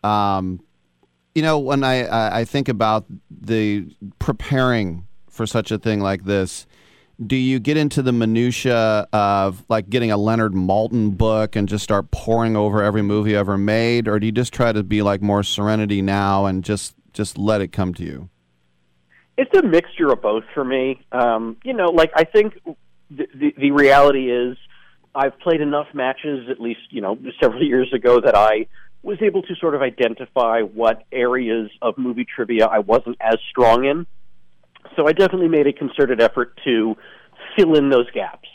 Um, 0.03 0.61
you 1.35 1.43
know, 1.43 1.59
when 1.59 1.85
I 1.85 2.41
I 2.41 2.45
think 2.45 2.69
about 2.69 3.05
the 3.31 3.87
preparing 4.19 5.07
for 5.37 5.47
such 5.47 5.71
a 5.71 5.79
thing 5.79 6.01
like 6.01 6.25
this, 6.25 6.67
do 7.25 7.37
you 7.37 7.59
get 7.59 7.77
into 7.77 8.03
the 8.03 8.13
minutia 8.13 9.07
of 9.13 9.65
like 9.69 9.89
getting 9.89 10.11
a 10.11 10.17
Leonard 10.17 10.53
Maltin 10.53 11.17
book 11.17 11.57
and 11.57 11.69
just 11.69 11.85
start 11.85 12.11
poring 12.11 12.57
over 12.57 12.83
every 12.83 13.03
movie 13.03 13.37
ever 13.37 13.57
made, 13.57 14.09
or 14.09 14.19
do 14.19 14.27
you 14.27 14.33
just 14.33 14.53
try 14.53 14.73
to 14.73 14.83
be 14.83 15.03
like 15.03 15.23
more 15.23 15.43
Serenity 15.43 16.03
now 16.03 16.47
and 16.47 16.65
just 16.65 16.95
just 17.13 17.39
let 17.39 17.61
it 17.61 17.73
come 17.73 17.95
to 17.95 18.05
you? 18.05 18.29
it's 19.37 19.57
a 19.57 19.63
mixture 19.63 20.09
of 20.09 20.23
both 20.23 20.45
for 20.55 20.65
me. 20.65 21.01
Um, 21.13 21.57
you 21.63 21.75
know, 21.75 21.87
like 21.87 22.11
I 22.15 22.25
think 22.25 22.55
the, 23.11 23.27
the 23.35 23.55
the 23.57 23.71
reality 23.71 24.31
is 24.31 24.57
I've 25.15 25.39
played 25.41 25.61
enough 25.61 25.89
matches, 25.95 26.49
at 26.51 26.61
least 26.61 26.81
you 26.91 27.01
know 27.01 27.19
several 27.41 27.63
years 27.63 27.93
ago, 27.93 28.21
that 28.21 28.35
I 28.35 28.67
was 29.03 29.19
able 29.23 29.43
to 29.43 29.55
sort 29.57 29.75
of 29.75 29.83
identify 29.83 30.63
what 30.63 31.05
areas 31.13 31.71
of 31.83 31.97
movie 31.99 32.25
trivia 32.25 32.67
I 32.67 32.81
wasn't 32.81 33.17
as 33.21 33.37
strong 33.51 33.85
in. 33.85 34.07
So 34.97 35.07
I 35.07 35.13
definitely 35.13 35.49
made 35.49 35.67
a 35.67 35.73
concerted 35.73 36.21
effort 36.21 36.59
to 36.65 36.97
fill 37.57 37.77
in 37.77 37.91
those 37.91 38.11
gaps. 38.11 38.49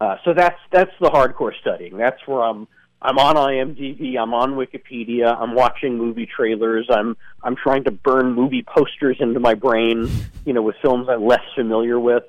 Uh, 0.00 0.16
so 0.24 0.34
that's 0.34 0.58
that's 0.72 0.90
the 1.00 1.08
hardcore 1.08 1.52
studying. 1.60 1.96
That's 1.96 2.18
where 2.26 2.42
I'm 2.42 2.66
I'm 3.00 3.18
on 3.18 3.34
IMDb, 3.34 4.16
I'm 4.16 4.32
on 4.32 4.52
Wikipedia, 4.52 5.36
I'm 5.36 5.54
watching 5.54 5.98
movie 5.98 6.26
trailers, 6.26 6.86
I'm 6.90 7.16
I'm 7.42 7.56
trying 7.56 7.84
to 7.84 7.90
burn 7.90 8.32
movie 8.32 8.64
posters 8.64 9.16
into 9.20 9.40
my 9.40 9.54
brain, 9.54 10.10
you 10.44 10.52
know, 10.52 10.62
with 10.62 10.76
films 10.82 11.08
I'm 11.08 11.24
less 11.24 11.42
familiar 11.54 11.98
with. 11.98 12.24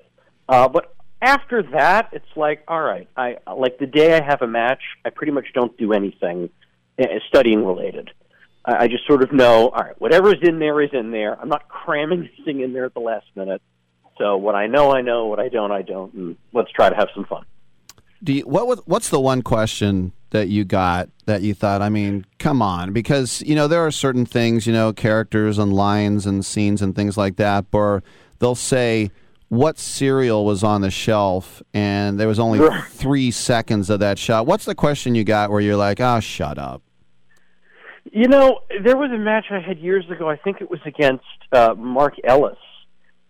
Uh, 0.50 0.68
but 0.68 0.96
after 1.22 1.64
that, 1.64 2.10
it's 2.12 2.26
like, 2.36 2.64
all 2.68 2.82
right, 2.82 3.08
I 3.16 3.38
like 3.56 3.78
the 3.78 3.88
day 3.88 4.18
I 4.18 4.24
have 4.24 4.42
a 4.42 4.48
match, 4.48 4.82
I 5.06 5.10
pretty 5.10 5.32
much 5.32 5.46
don't 5.54 5.76
do 5.78 5.94
anything 5.94 6.50
uh, 7.00 7.06
studying 7.28 7.66
related. 7.66 8.12
I, 8.66 8.84
I 8.84 8.88
just 8.88 9.06
sort 9.08 9.24
of 9.24 9.32
know, 9.32 9.70
all 9.70 9.84
right, 9.84 10.00
whatever's 10.00 10.38
in 10.42 10.60
there 10.60 10.82
is 10.82 10.90
in 10.94 11.12
there. 11.12 11.40
I'm 11.40 11.50
not 11.50 11.68
cramming 11.68 12.30
anything 12.38 12.62
in 12.62 12.74
there 12.74 12.86
at 12.86 12.94
the 12.94 13.00
last 13.00 13.26
minute. 13.36 13.62
So 14.18 14.38
what 14.38 14.56
I 14.56 14.68
know, 14.68 14.92
I 14.92 15.02
know. 15.02 15.26
What 15.26 15.40
I 15.40 15.50
don't, 15.50 15.72
I 15.72 15.82
don't. 15.82 16.14
And 16.14 16.38
let's 16.54 16.72
try 16.72 16.90
to 16.90 16.96
have 16.96 17.10
some 17.16 17.26
fun. 17.26 17.46
Do 18.24 18.34
you, 18.34 18.44
what 18.44 18.68
was 18.68 18.80
what's 18.86 19.10
the 19.10 19.20
one 19.20 19.42
question 19.42 20.14
that 20.30 20.48
you 20.48 20.64
got 20.64 21.10
that 21.26 21.42
you 21.42 21.54
thought? 21.54 21.82
I 21.82 21.90
mean, 21.90 22.26
come 22.40 22.62
on, 22.62 22.94
because 22.94 23.42
you 23.42 23.56
know 23.56 23.68
there 23.68 23.86
are 23.86 23.92
certain 23.92 24.26
things, 24.26 24.66
you 24.66 24.72
know, 24.72 24.94
characters 24.94 25.58
and 25.58 25.74
lines 25.74 26.26
and 26.26 26.46
scenes 26.46 26.82
and 26.82 26.96
things 26.96 27.18
like 27.18 27.36
that, 27.38 27.66
where 27.72 28.02
they'll 28.40 28.56
say 28.56 29.12
what 29.50 29.78
cereal 29.78 30.46
was 30.46 30.64
on 30.64 30.82
the 30.82 30.90
shelf 30.90 31.62
and 31.74 32.20
there 32.20 32.28
was 32.28 32.40
only 32.40 32.60
three 32.90 33.30
seconds 33.30 33.90
of 33.90 34.00
that 34.00 34.18
shot. 34.18 34.48
What's 34.48 34.66
the 34.66 34.74
question 34.74 35.16
you 35.16 35.24
got 35.24 35.52
where 35.52 35.62
you're 35.62 35.76
like, 35.76 36.00
oh, 36.00 36.20
shut 36.20 36.58
up? 36.58 36.82
You 38.12 38.28
know, 38.28 38.60
there 38.84 38.98
was 38.98 39.12
a 39.12 39.18
match 39.18 39.46
I 39.50 39.60
had 39.60 39.80
years 39.80 40.10
ago. 40.10 40.30
I 40.30 40.36
think 40.36 40.62
it 40.62 40.70
was 40.70 40.80
against 40.86 41.24
uh, 41.52 41.74
Mark 41.78 42.16
Ellis, 42.24 42.58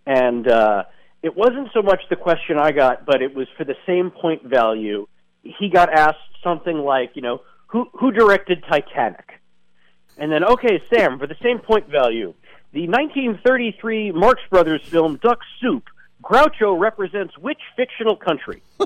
and 0.06 0.48
uh, 0.48 0.84
it 1.22 1.36
wasn't 1.38 1.70
so 1.74 1.82
much 1.82 2.02
the 2.10 2.16
question 2.16 2.58
I 2.58 2.72
got, 2.72 3.06
but 3.06 3.22
it 3.22 3.36
was 3.36 3.48
for 3.58 3.64
the 3.64 3.76
same 3.86 4.10
point 4.12 4.44
value. 4.44 5.08
He 5.44 5.70
got 5.70 5.91
asked 5.94 6.18
something 6.44 6.78
like, 6.78 7.12
you 7.16 7.22
know, 7.22 7.41
who 7.68 7.88
who 7.94 8.12
directed 8.12 8.64
Titanic? 8.68 9.40
And 10.18 10.32
then, 10.32 10.44
okay, 10.44 10.82
Sam, 10.94 11.18
for 11.18 11.28
the 11.28 11.38
same 11.41 11.60
point 11.60 11.88
value, 11.90 12.34
the 12.72 12.88
1933 12.88 14.12
Marx 14.12 14.41
Brothers 14.50 14.82
film 14.86 15.18
Duck 15.18 15.40
Soup, 15.60 15.84
Groucho 16.24 16.80
represents 16.80 17.38
which 17.38 17.60
fictional 17.76 18.16
country? 18.16 18.62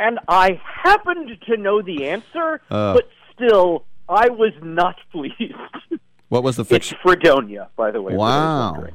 and 0.00 0.18
I 0.28 0.60
happened 0.64 1.36
to 1.46 1.56
know 1.56 1.82
the 1.82 2.08
answer, 2.08 2.60
Uh. 2.70 2.94
but 2.94 3.08
still, 3.38 3.84
I 4.08 4.28
was 4.28 4.52
not 4.62 4.96
pleased. 5.12 5.54
What 6.28 6.42
was 6.42 6.56
the 6.56 6.62
it's 6.62 6.70
fiction? 6.70 6.98
Fredonia, 7.02 7.68
by 7.76 7.90
the 7.90 8.02
way. 8.02 8.14
Wow. 8.14 8.88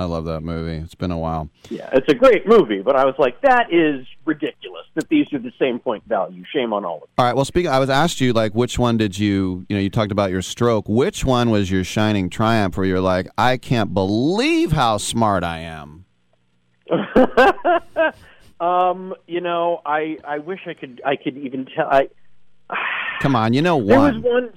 I 0.00 0.04
love 0.04 0.24
that 0.24 0.40
movie. 0.40 0.82
It's 0.82 0.94
been 0.94 1.10
a 1.10 1.18
while. 1.18 1.50
Yeah, 1.68 1.90
it's 1.92 2.08
a 2.08 2.14
great 2.14 2.46
movie, 2.46 2.80
but 2.80 2.96
I 2.96 3.04
was 3.04 3.14
like, 3.18 3.38
that 3.42 3.70
is 3.70 4.06
ridiculous 4.24 4.86
that 4.94 5.10
these 5.10 5.30
are 5.34 5.38
the 5.38 5.52
same 5.58 5.78
point 5.78 6.04
value. 6.06 6.42
Shame 6.54 6.72
on 6.72 6.86
all 6.86 6.94
of 6.96 7.00
them. 7.02 7.08
All 7.18 7.24
right. 7.26 7.36
Well, 7.36 7.44
speaking, 7.44 7.70
I 7.70 7.78
was 7.78 7.90
asked 7.90 8.18
you 8.18 8.32
like 8.32 8.54
which 8.54 8.78
one 8.78 8.96
did 8.96 9.18
you 9.18 9.66
you 9.68 9.76
know 9.76 9.82
you 9.82 9.90
talked 9.90 10.10
about 10.10 10.30
your 10.30 10.40
stroke. 10.40 10.88
Which 10.88 11.22
one 11.22 11.50
was 11.50 11.70
your 11.70 11.84
shining 11.84 12.30
triumph 12.30 12.78
where 12.78 12.86
you're 12.86 12.98
like, 12.98 13.28
I 13.36 13.58
can't 13.58 13.92
believe 13.92 14.72
how 14.72 14.96
smart 14.96 15.44
I 15.44 15.58
am. 15.58 16.06
um, 18.60 19.14
you 19.26 19.42
know, 19.42 19.82
I 19.84 20.16
I 20.24 20.38
wish 20.38 20.60
I 20.66 20.72
could 20.72 21.02
I 21.04 21.16
could 21.16 21.36
even 21.36 21.66
tell. 21.66 21.86
I 21.86 22.08
Come 23.20 23.36
on, 23.36 23.52
you 23.52 23.62
know 23.62 23.76
what? 23.76 23.88
there 23.88 24.00
was 24.00 24.22
one. 24.22 24.50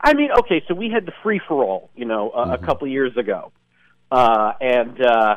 I 0.00 0.14
mean, 0.14 0.30
okay, 0.40 0.62
so 0.68 0.74
we 0.74 0.90
had 0.90 1.06
the 1.06 1.12
free 1.22 1.40
for 1.48 1.64
all, 1.64 1.90
you 1.96 2.04
know, 2.04 2.30
uh, 2.30 2.44
Mm-hmm. 2.44 2.64
a 2.64 2.66
couple 2.66 2.88
years 2.88 3.16
ago, 3.16 3.52
uh, 4.10 4.52
and 4.60 5.00
uh, 5.00 5.36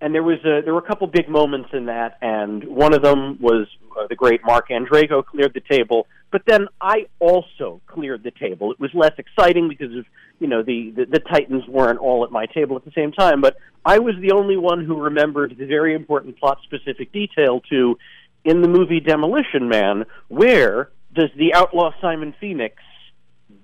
and 0.00 0.14
there 0.14 0.22
was 0.22 0.38
a, 0.44 0.62
there 0.64 0.72
were 0.72 0.80
a 0.80 0.86
couple 0.86 1.06
big 1.06 1.28
moments 1.28 1.70
in 1.72 1.86
that, 1.86 2.18
and 2.20 2.64
one 2.64 2.94
of 2.94 3.02
them 3.02 3.38
was 3.40 3.66
uh, 3.98 4.06
the 4.08 4.14
great 4.16 4.40
Mark 4.44 4.68
Andrego 4.70 5.24
cleared 5.24 5.54
the 5.54 5.60
table, 5.60 6.06
but 6.32 6.42
then 6.46 6.66
I 6.80 7.06
also 7.20 7.80
cleared 7.86 8.22
the 8.24 8.30
table. 8.30 8.72
It 8.72 8.80
was 8.80 8.90
less 8.94 9.12
exciting 9.18 9.68
because 9.68 9.94
of 9.94 10.04
you 10.40 10.48
know 10.48 10.62
the, 10.62 10.90
the 10.96 11.04
the 11.04 11.20
Titans 11.20 11.66
weren't 11.68 11.98
all 11.98 12.24
at 12.24 12.32
my 12.32 12.46
table 12.46 12.76
at 12.76 12.84
the 12.84 12.92
same 12.92 13.12
time, 13.12 13.40
but 13.40 13.56
I 13.84 13.98
was 13.98 14.14
the 14.20 14.32
only 14.32 14.56
one 14.56 14.84
who 14.84 14.96
remembered 15.00 15.56
the 15.58 15.66
very 15.66 15.94
important 15.94 16.38
plot 16.38 16.58
specific 16.64 17.12
detail 17.12 17.60
to 17.70 17.98
in 18.44 18.62
the 18.62 18.68
movie 18.68 19.00
Demolition 19.00 19.68
Man, 19.68 20.06
where 20.28 20.90
does 21.14 21.30
the 21.36 21.54
outlaw 21.54 21.92
Simon 22.00 22.34
Phoenix 22.40 22.76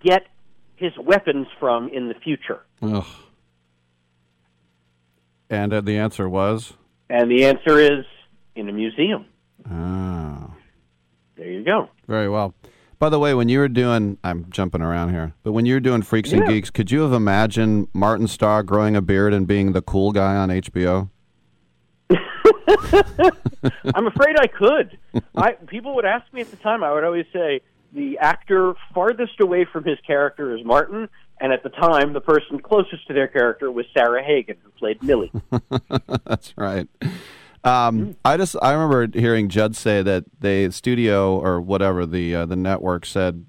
get 0.02 0.26
his 0.76 0.92
weapons 0.98 1.46
from 1.58 1.88
in 1.88 2.08
the 2.08 2.14
future? 2.14 2.60
Ugh. 2.82 3.06
And 5.50 5.72
uh, 5.72 5.80
the 5.80 5.98
answer 5.98 6.28
was. 6.28 6.74
And 7.08 7.30
the 7.30 7.44
answer 7.44 7.78
is 7.78 8.04
in 8.56 8.68
a 8.68 8.72
museum. 8.72 9.26
Oh. 9.70 10.52
There 11.36 11.50
you 11.50 11.64
go. 11.64 11.90
Very 12.06 12.28
well. 12.28 12.54
By 12.98 13.08
the 13.08 13.18
way, 13.18 13.34
when 13.34 13.48
you 13.48 13.58
were 13.58 13.68
doing, 13.68 14.18
I'm 14.24 14.50
jumping 14.50 14.80
around 14.80 15.10
here, 15.10 15.34
but 15.42 15.52
when 15.52 15.66
you 15.66 15.74
were 15.74 15.80
doing 15.80 16.02
Freaks 16.02 16.32
and 16.32 16.46
Geeks, 16.46 16.70
could 16.70 16.90
you 16.90 17.02
have 17.02 17.12
imagined 17.12 17.88
Martin 17.92 18.28
Starr 18.28 18.62
growing 18.62 18.96
a 18.96 19.02
beard 19.02 19.34
and 19.34 19.46
being 19.46 19.72
the 19.72 19.82
cool 19.82 20.12
guy 20.12 20.36
on 20.36 20.48
HBO? 20.48 21.10
I'm 23.94 24.06
afraid 24.06 24.36
I 24.38 24.46
could. 24.46 24.98
I 25.36 25.52
people 25.52 25.94
would 25.96 26.04
ask 26.04 26.30
me 26.32 26.40
at 26.40 26.50
the 26.50 26.56
time. 26.56 26.82
I 26.84 26.92
would 26.92 27.04
always 27.04 27.26
say 27.32 27.60
the 27.92 28.18
actor 28.18 28.74
farthest 28.92 29.40
away 29.40 29.64
from 29.64 29.84
his 29.84 29.98
character 30.06 30.56
is 30.56 30.64
Martin, 30.64 31.08
and 31.40 31.52
at 31.52 31.62
the 31.62 31.68
time, 31.68 32.12
the 32.12 32.20
person 32.20 32.58
closest 32.60 33.06
to 33.06 33.14
their 33.14 33.28
character 33.28 33.70
was 33.70 33.86
Sarah 33.96 34.22
Hagan, 34.22 34.56
who 34.62 34.70
played 34.70 35.02
Millie. 35.02 35.32
That's 36.24 36.54
right. 36.56 36.88
Um, 37.62 38.16
I 38.24 38.36
just 38.36 38.56
I 38.60 38.72
remember 38.72 39.18
hearing 39.18 39.48
Judd 39.48 39.74
say 39.74 40.02
that 40.02 40.24
the 40.40 40.70
studio 40.70 41.38
or 41.38 41.60
whatever 41.60 42.04
the 42.04 42.34
uh, 42.34 42.46
the 42.46 42.56
network 42.56 43.06
said 43.06 43.46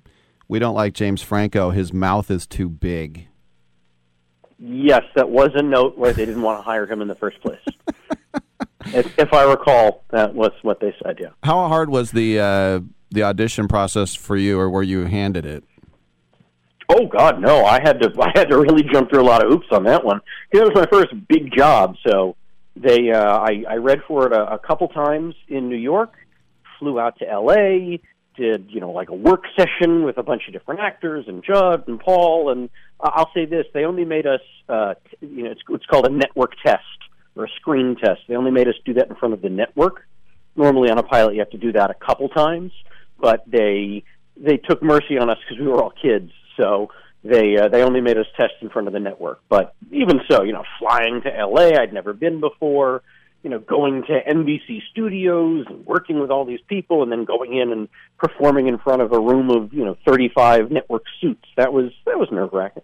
we 0.48 0.60
don't 0.60 0.76
like 0.76 0.94
James 0.94 1.22
Franco. 1.22 1.72
His 1.72 1.92
mouth 1.92 2.32
is 2.32 2.48
too 2.48 2.70
big. 2.70 3.28
yes, 4.60 5.04
that 5.16 5.30
was 5.30 5.52
a 5.56 5.62
note 5.62 5.98
where 5.98 6.14
they 6.14 6.26
didn't 6.26 6.44
want 6.44 6.60
to 6.60 6.64
hire 6.64 6.86
him 6.86 7.02
in 7.02 7.08
the 7.08 7.16
first 7.16 7.42
place. 7.42 7.60
if, 8.86 9.20
if 9.20 9.34
I 9.34 9.44
recall, 9.44 10.04
that 10.12 10.34
was 10.34 10.52
what 10.62 10.80
they 10.80 10.96
said. 11.04 11.18
Yeah. 11.20 11.30
How 11.44 11.68
hard 11.68 11.90
was 11.90 12.12
the 12.12 12.40
uh, 12.40 12.80
the 13.12 13.24
audition 13.24 13.68
process 13.68 14.16
for 14.16 14.38
you, 14.38 14.60
or 14.60 14.70
were 14.70 14.84
you 14.84 15.06
handed 15.06 15.46
it? 15.46 15.64
Oh 16.90 17.08
God, 17.08 17.42
no! 17.42 17.66
I 17.66 17.80
had 17.82 18.02
to 18.02 18.12
I 18.22 18.32
had 18.36 18.50
to 18.50 18.58
really 18.58 18.84
jump 18.84 19.10
through 19.10 19.22
a 19.22 19.26
lot 19.26 19.44
of 19.44 19.52
hoops 19.52 19.68
on 19.72 19.84
that 19.86 20.04
one. 20.04 20.22
It 20.52 20.60
was 20.60 20.72
my 20.76 20.86
first 20.86 21.14
big 21.28 21.52
job, 21.56 21.96
so 22.08 22.36
they 22.76 23.12
uh, 23.12 23.40
I 23.40 23.64
I 23.68 23.76
read 23.76 24.02
for 24.08 24.28
it 24.28 24.34
a, 24.34 24.54
a 24.54 24.60
couple 24.60 24.88
times 24.90 25.36
in 25.48 25.70
New 25.70 25.78
York, 25.78 26.14
flew 26.80 27.00
out 27.00 27.18
to 27.20 27.30
L.A., 27.30 28.00
did 28.38 28.70
you 28.70 28.80
know 28.80 28.92
like 28.92 29.10
a 29.10 29.16
work 29.16 29.44
session 29.58 30.04
with 30.04 30.18
a 30.18 30.24
bunch 30.24 30.44
of 30.48 30.54
different 30.54 30.82
actors 30.82 31.26
and 31.28 31.44
Judd 31.44 31.88
and 31.88 32.00
Paul, 32.00 32.52
and 32.52 32.70
uh, 33.00 33.12
I'll 33.14 33.32
say 33.34 33.46
this: 33.46 33.66
they 33.74 33.86
only 33.86 34.06
made 34.06 34.28
us 34.28 34.42
uh, 34.70 34.94
t- 35.10 35.28
you 35.28 35.44
know 35.44 35.52
it's 35.52 35.62
it's 35.70 35.86
called 35.86 36.06
a 36.06 36.12
network 36.12 36.52
test 36.64 36.84
or 37.36 37.46
a 37.46 37.50
screen 37.58 37.96
test. 37.96 38.22
They 38.28 38.36
only 38.36 38.52
made 38.52 38.68
us 38.68 38.76
do 38.86 38.94
that 38.96 39.10
in 39.10 39.16
front 39.16 39.34
of 39.34 39.42
the 39.42 39.50
network. 39.50 40.08
Normally 40.56 40.90
on 40.90 40.98
a 40.98 41.04
pilot, 41.04 41.34
you 41.34 41.40
have 41.40 41.50
to 41.52 41.58
do 41.58 41.74
that 41.74 41.92
a 41.92 41.94
couple 41.94 42.30
times, 42.30 42.72
but 43.20 43.44
they 43.48 44.04
they 44.38 44.58
took 44.58 44.82
mercy 44.82 45.18
on 45.18 45.30
us 45.30 45.38
because 45.48 45.60
we 45.60 45.68
were 45.68 45.82
all 45.82 45.92
kids, 46.02 46.32
so 46.58 46.90
they 47.24 47.58
uh, 47.58 47.68
they 47.68 47.84
only 47.84 48.02
made 48.02 48.18
us 48.18 48.28
test 48.38 48.54
in 48.62 48.70
front 48.70 48.88
of 48.88 48.94
the 48.94 49.00
network. 49.00 49.42
But 49.50 49.76
even 49.92 50.22
so, 50.30 50.44
you 50.44 50.54
know, 50.54 50.64
flying 50.80 51.22
to 51.24 51.38
L.A., 51.38 51.78
I'd 51.78 51.94
never 51.94 52.14
been 52.14 52.40
before. 52.40 53.02
You 53.44 53.52
know, 53.52 53.60
going 53.60 54.04
to 54.08 54.22
NBC 54.28 54.82
studios 54.90 55.66
and 55.70 55.86
working 55.86 56.20
with 56.20 56.32
all 56.32 56.46
these 56.46 56.62
people, 56.68 57.04
and 57.04 57.12
then 57.12 57.26
going 57.26 57.56
in 57.56 57.72
and 57.72 57.90
performing 58.18 58.68
in 58.68 58.80
front 58.80 59.04
of 59.04 59.12
a 59.12 59.20
room 59.20 59.52
of 59.52 59.74
you 59.74 59.86
know 59.86 59.98
thirty 60.06 60.30
five 60.30 60.72
network 60.72 61.04
suits. 61.20 61.46
That 61.58 61.74
was 61.74 61.92
that 62.06 62.18
was 62.18 62.30
nerve 62.32 62.54
wracking. 62.54 62.84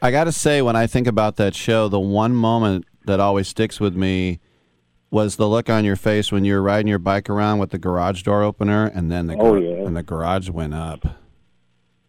I 0.00 0.12
got 0.12 0.24
to 0.24 0.32
say, 0.32 0.62
when 0.62 0.76
I 0.76 0.86
think 0.86 1.08
about 1.08 1.36
that 1.36 1.56
show, 1.56 1.88
the 1.88 1.98
one 1.98 2.32
moment 2.32 2.86
that 3.08 3.18
always 3.20 3.48
sticks 3.48 3.80
with 3.80 3.96
me 3.96 4.38
was 5.10 5.36
the 5.36 5.48
look 5.48 5.68
on 5.68 5.84
your 5.84 5.96
face 5.96 6.30
when 6.30 6.44
you 6.44 6.54
were 6.54 6.62
riding 6.62 6.86
your 6.86 6.98
bike 6.98 7.28
around 7.28 7.58
with 7.58 7.70
the 7.70 7.78
garage 7.78 8.22
door 8.22 8.42
opener, 8.42 8.86
and 8.94 9.10
then 9.10 9.26
the 9.26 9.34
Oh, 9.34 9.52
gar- 9.54 9.58
yeah. 9.58 9.84
and 9.86 9.96
the 9.96 10.02
garage 10.02 10.48
went 10.50 10.74
up. 10.74 11.04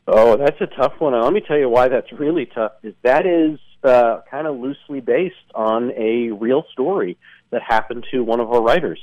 Oh, 0.08 0.36
that's 0.38 0.60
a 0.60 0.68
tough 0.68 0.94
one. 1.00 1.20
Let 1.20 1.32
me 1.34 1.40
tell 1.42 1.58
you 1.58 1.70
why 1.70 1.88
that's 1.88 2.12
really 2.12 2.46
tough. 2.46 2.74
Is 2.84 2.94
that 3.04 3.26
is 3.26 3.58
uh, 3.84 4.20
kind 4.30 4.48
of 4.48 4.58
loosely 4.60 5.00
based 5.00 5.36
on 5.56 5.92
a 5.96 6.32
real 6.32 6.64
story 6.74 7.18
that 7.52 7.62
happened 7.62 8.06
to 8.12 8.24
one 8.24 8.40
of 8.42 8.52
our 8.52 8.62
writers, 8.62 9.00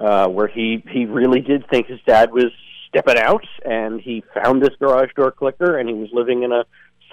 uh, 0.00 0.26
where 0.28 0.48
he 0.48 0.82
he 0.90 1.06
really 1.06 1.40
did 1.40 1.68
think 1.70 1.86
his 1.86 2.00
dad 2.06 2.32
was 2.32 2.46
stepping 2.88 3.18
out, 3.18 3.44
and 3.64 4.00
he 4.00 4.24
found 4.34 4.62
this 4.62 4.74
garage 4.80 5.10
door 5.14 5.30
clicker, 5.30 5.78
and 5.78 5.88
he 5.88 5.94
was 5.94 6.08
living 6.12 6.42
in 6.42 6.50
a 6.52 6.64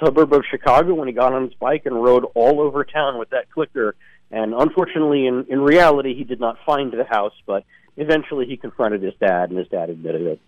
suburb 0.04 0.34
of 0.34 0.44
Chicago 0.50 0.94
when 0.94 1.08
he 1.08 1.14
got 1.14 1.34
on 1.34 1.44
his 1.44 1.54
bike 1.54 1.86
and 1.86 2.02
rode 2.02 2.26
all 2.36 2.62
over 2.62 2.84
town 2.84 3.18
with 3.18 3.30
that 3.32 3.52
clicker. 3.52 3.96
And 4.32 4.54
unfortunately, 4.54 5.28
in 5.28 5.46
in 5.50 5.62
reality, 5.62 6.16
he 6.16 6.24
did 6.24 6.40
not 6.40 6.58
find 6.66 6.92
the 6.92 7.04
house, 7.04 7.34
but 7.46 7.64
eventually 7.98 8.46
he 8.46 8.58
confronted 8.58 9.02
his 9.02 9.14
dad, 9.20 9.50
and 9.50 9.58
his 9.58 9.68
dad 9.68 9.90
admitted 9.90 10.22
it. 10.22 10.40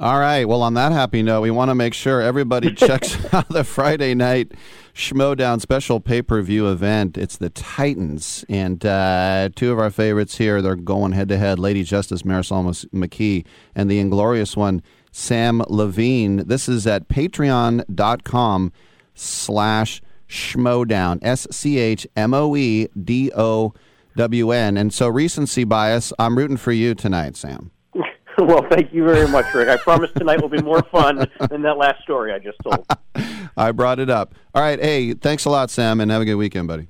All 0.00 0.18
right. 0.18 0.44
Well, 0.44 0.62
on 0.62 0.74
that 0.74 0.90
happy 0.90 1.22
note, 1.22 1.42
we 1.42 1.52
want 1.52 1.70
to 1.70 1.76
make 1.76 1.94
sure 1.94 2.20
everybody 2.20 2.74
checks 2.74 3.32
out 3.32 3.48
the 3.48 3.62
Friday 3.62 4.14
night 4.14 4.50
Schmoedown 4.94 5.60
special 5.60 6.00
pay 6.00 6.22
per 6.22 6.42
view 6.42 6.68
event. 6.68 7.16
It's 7.16 7.36
the 7.36 7.50
Titans, 7.50 8.44
and 8.48 8.84
uh, 8.84 9.50
two 9.54 9.70
of 9.70 9.78
our 9.78 9.90
favorites 9.90 10.38
here. 10.38 10.60
They're 10.60 10.74
going 10.74 11.12
head 11.12 11.28
to 11.28 11.38
head. 11.38 11.60
Lady 11.60 11.84
Justice 11.84 12.22
Marisol 12.22 12.64
McKee 12.88 13.46
and 13.76 13.88
the 13.88 14.00
inglorious 14.00 14.56
one 14.56 14.82
Samm 15.12 15.64
Levine. 15.68 16.38
This 16.46 16.68
is 16.68 16.86
at 16.86 17.08
Patreon.com 17.08 18.72
slash 19.14 20.02
Schmoedown. 20.28 21.18
S 21.22 21.46
C 21.50 21.78
H 21.78 22.06
M 22.16 22.32
O 22.32 22.56
E 22.56 22.88
D 23.00 23.30
O 23.36 23.74
W 24.16 24.50
N. 24.50 24.76
And 24.76 24.92
so 24.92 25.08
recency 25.08 25.64
bias. 25.64 26.12
I'm 26.18 26.36
rooting 26.36 26.56
for 26.56 26.72
you 26.72 26.94
tonight, 26.94 27.36
Sam. 27.36 27.70
well, 28.38 28.66
thank 28.70 28.92
you 28.92 29.04
very 29.04 29.28
much, 29.28 29.52
Rick. 29.54 29.68
I 29.68 29.76
promise 29.76 30.10
tonight 30.12 30.40
will 30.40 30.48
be 30.48 30.62
more 30.62 30.82
fun 30.84 31.26
than 31.50 31.62
that 31.62 31.76
last 31.76 32.02
story 32.02 32.32
I 32.32 32.38
just 32.38 32.58
told. 32.62 32.86
I 33.56 33.72
brought 33.72 33.98
it 33.98 34.08
up. 34.08 34.34
All 34.54 34.62
right. 34.62 34.80
Hey, 34.80 35.12
thanks 35.12 35.44
a 35.44 35.50
lot, 35.50 35.70
Sam, 35.70 36.00
and 36.00 36.10
have 36.10 36.22
a 36.22 36.24
good 36.24 36.36
weekend, 36.36 36.68
buddy. 36.68 36.88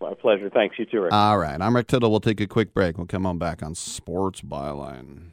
My 0.00 0.14
pleasure. 0.14 0.50
Thanks, 0.50 0.78
you 0.78 0.86
too, 0.86 1.02
Rick. 1.02 1.12
All 1.12 1.38
right. 1.38 1.60
I'm 1.60 1.74
Rick 1.74 1.88
Tittle. 1.88 2.10
We'll 2.10 2.20
take 2.20 2.40
a 2.40 2.46
quick 2.46 2.74
break. 2.74 2.98
We'll 2.98 3.06
come 3.06 3.26
on 3.26 3.38
back 3.38 3.62
on 3.62 3.74
Sports 3.74 4.40
Byline. 4.42 5.32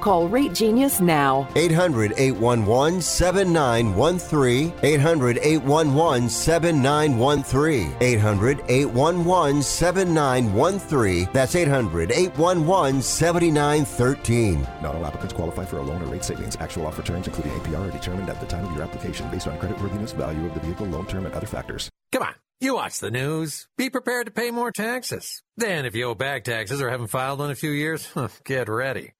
Call 0.00 0.28
Rate 0.28 0.52
Genius 0.52 1.00
now. 1.00 1.48
800 1.56 2.14
811 2.16 3.00
7913. 3.00 4.72
800 4.82 5.38
811 5.38 6.28
7913. 6.28 7.96
800 8.00 8.64
811 8.68 9.62
7913. 9.62 11.28
That's 11.32 11.54
800 11.54 12.12
811 12.12 13.02
7913. 13.02 14.66
Not 14.82 14.94
all 14.94 15.06
applicants 15.06 15.34
qualify 15.34 15.64
for 15.64 15.78
a 15.78 15.82
loan 15.82 16.02
or 16.02 16.06
rate 16.06 16.24
savings. 16.24 16.56
Actual 16.60 16.86
offer 16.86 17.02
terms, 17.02 17.26
including 17.26 17.52
APR, 17.52 17.88
are 17.88 17.90
determined 17.90 18.28
at 18.28 18.40
the 18.40 18.46
time 18.46 18.64
of 18.64 18.72
your 18.72 18.82
application 18.82 19.28
based 19.30 19.48
on 19.48 19.58
creditworthiness, 19.58 20.14
value 20.14 20.46
of 20.46 20.54
the 20.54 20.60
vehicle, 20.60 20.86
loan 20.86 21.06
term, 21.06 21.26
and 21.26 21.34
other 21.34 21.46
factors. 21.46 21.90
Come 22.12 22.22
on. 22.22 22.34
You 22.58 22.74
watch 22.76 23.00
the 23.00 23.10
news. 23.10 23.68
Be 23.76 23.90
prepared 23.90 24.26
to 24.26 24.32
pay 24.32 24.50
more 24.50 24.72
taxes. 24.72 25.42
Then, 25.58 25.84
if 25.84 25.94
you 25.94 26.04
owe 26.04 26.14
back 26.14 26.44
taxes 26.44 26.80
or 26.80 26.88
haven't 26.88 27.08
filed 27.08 27.42
in 27.42 27.50
a 27.50 27.54
few 27.54 27.70
years, 27.70 28.08
get 28.44 28.70
ready. 28.70 29.12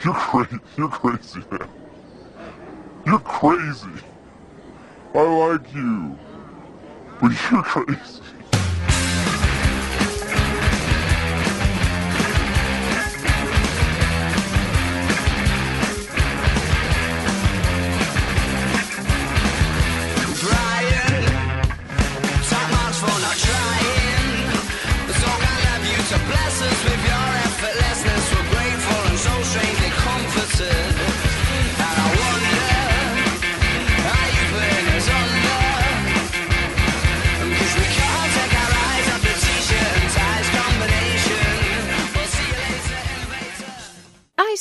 You're 0.00 0.14
crazy. 0.14 0.58
You're 0.76 0.88
crazy, 0.88 1.44
man. 1.50 1.68
You're 3.06 3.18
crazy. 3.20 3.88
I 5.14 5.20
like 5.22 5.74
you. 5.74 6.18
But 7.20 7.32
you're 7.50 7.62
crazy. 7.62 8.21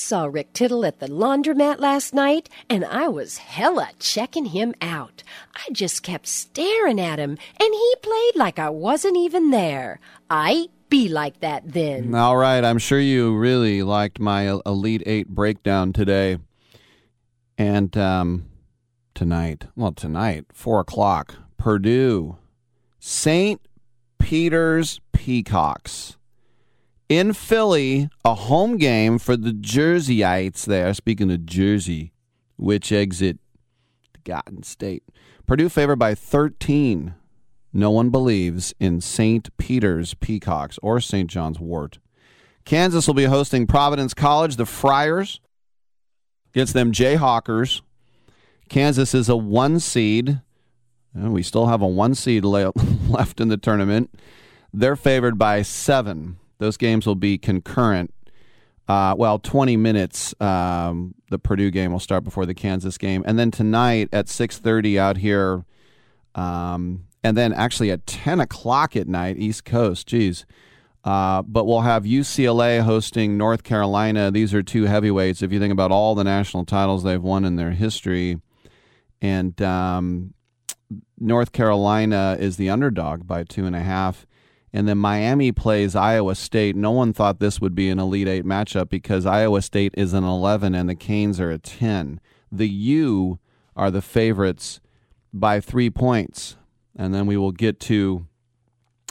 Saw 0.02 0.26
Rick 0.26 0.54
Tittle 0.54 0.86
at 0.86 1.00
the 1.00 1.08
laundromat 1.08 1.80
last 1.80 2.14
night, 2.14 2.50
and 2.70 2.84
I 2.84 3.08
was 3.08 3.38
hella 3.38 3.90
checking 4.00 4.46
him 4.46 4.74
out. 4.82 5.24
I 5.56 5.72
just 5.72 6.04
kept 6.04 6.28
staring 6.28 7.00
at 7.00 7.20
him, 7.20 7.38
and 7.60 7.74
he 7.74 7.96
played 8.02 8.36
like 8.36 8.60
I 8.60 8.70
wasn't 8.70 9.18
even 9.18 9.52
there. 9.52 10.00
I 10.30 10.68
be 10.90 11.08
like 11.08 11.40
that 11.40 11.72
then. 11.72 12.14
All 12.14 12.36
right, 12.36 12.64
I'm 12.64 12.78
sure 12.78 13.00
you 13.00 13.36
really 13.36 13.84
liked 13.84 14.20
my 14.20 14.60
Elite 14.66 15.04
Eight 15.06 15.30
breakdown 15.30 15.94
today. 15.94 16.38
And 17.58 17.96
um, 17.96 18.46
tonight, 19.14 19.66
well, 19.76 19.94
tonight, 19.94 20.46
4 20.52 20.82
o'clock, 20.82 21.36
Purdue, 21.58 22.38
St. 23.00 23.62
Peter's 24.20 25.00
Peacocks. 25.14 26.18
In 27.12 27.34
Philly, 27.34 28.10
a 28.24 28.34
home 28.34 28.78
game 28.78 29.20
for 29.20 29.36
the 29.36 29.52
Jerseyites 29.52 30.64
there. 30.64 30.94
Speaking 30.94 31.30
of 31.30 31.46
Jersey, 31.46 32.14
which 32.56 32.90
exit 32.94 33.38
Garden 34.24 34.64
State. 34.64 35.04
Purdue 35.46 35.68
favored 35.68 36.00
by 36.00 36.16
13. 36.16 37.16
No 37.74 37.92
one 37.92 38.12
believes 38.12 38.74
in 38.80 39.02
St. 39.02 39.50
Peter's 39.58 40.14
Peacocks 40.14 40.80
or 40.82 41.02
St. 41.02 41.30
John's 41.30 41.60
Wort. 41.60 42.00
Kansas 42.64 43.08
will 43.08 43.14
be 43.14 43.26
hosting 43.26 43.68
Providence 43.68 44.14
College, 44.14 44.56
the 44.56 44.66
Friars. 44.66 45.42
Against 46.54 46.74
them 46.74 46.94
Jayhawkers. 46.94 47.82
Kansas 48.70 49.14
is 49.14 49.28
a 49.28 49.36
one 49.36 49.82
seed. 49.82 50.40
We 51.14 51.44
still 51.44 51.68
have 51.68 51.82
a 51.82 51.88
one 51.88 52.16
seed 52.16 52.46
left 52.46 53.42
in 53.42 53.50
the 53.50 53.58
tournament. 53.58 54.18
They're 54.74 54.96
favored 54.96 55.38
by 55.38 55.64
seven. 55.64 56.38
Those 56.62 56.78
games 56.78 57.08
will 57.08 57.16
be 57.16 57.40
concurrent. 57.40 58.14
Uh, 58.88 59.16
well, 59.18 59.40
20 59.40 59.78
minutes. 59.78 60.36
Um, 60.40 61.16
the 61.32 61.40
Purdue 61.40 61.72
game 61.72 61.92
will 61.92 62.00
start 62.00 62.24
before 62.24 62.46
the 62.46 62.54
Kansas 62.54 63.00
game, 63.00 63.24
and 63.26 63.40
then 63.40 63.50
tonight 63.50 64.10
at 64.14 64.30
6:30 64.30 65.00
out 65.00 65.18
here, 65.18 65.66
um, 66.36 67.06
and 67.24 67.36
then 67.36 67.52
actually 67.52 67.90
at 67.90 68.06
10 68.06 68.40
o'clock 68.40 68.96
at 68.96 69.08
night, 69.08 69.38
East 69.40 69.66
Coast. 69.66 70.08
Geez, 70.08 70.46
Uh, 71.04 71.42
but 71.42 71.66
we'll 71.66 71.82
have 71.82 72.04
UCLA 72.04 72.84
hosting 72.84 73.36
North 73.40 73.64
Carolina. 73.64 74.30
These 74.30 74.54
are 74.54 74.62
two 74.62 74.84
heavyweights. 74.84 75.42
If 75.42 75.52
you 75.52 75.60
think 75.60 75.74
about 75.74 75.92
all 75.92 76.14
the 76.14 76.24
national 76.24 76.64
titles 76.66 77.02
they've 77.02 77.20
won 77.24 77.44
in 77.44 77.56
their 77.56 77.72
history, 77.72 78.40
and 79.20 79.60
um, 79.64 80.36
North 81.20 81.54
Carolina 81.54 82.38
is 82.40 82.58
the 82.58 82.70
underdog 82.70 83.26
by 83.26 83.44
two 83.44 83.66
and 83.66 83.76
a 83.76 83.80
half. 83.80 84.28
And 84.74 84.88
then 84.88 84.98
Miami 84.98 85.52
plays 85.52 85.96
Iowa 85.96 86.36
State. 86.36 86.76
No 86.76 86.92
one 86.92 87.12
thought 87.12 87.40
this 87.40 87.60
would 87.60 87.76
be 87.76 87.90
an 87.90 88.00
Elite 88.00 88.28
Eight 88.28 88.46
matchup 88.46 88.90
because 88.90 89.26
Iowa 89.26 89.62
State 89.62 89.94
is 89.98 90.14
an 90.14 90.24
11 90.24 90.74
and 90.74 90.90
the 90.90 90.96
Canes 90.96 91.40
are 91.40 91.52
a 91.52 91.58
10. 91.58 92.22
The 92.52 92.70
U 92.70 93.40
are 93.76 93.92
the 93.92 94.02
favorites 94.02 94.80
by 95.34 95.60
three 95.60 95.90
points. 95.90 96.56
And 96.96 97.14
then 97.14 97.26
we 97.26 97.38
will 97.38 97.52
get 97.52 97.80
to 97.82 98.28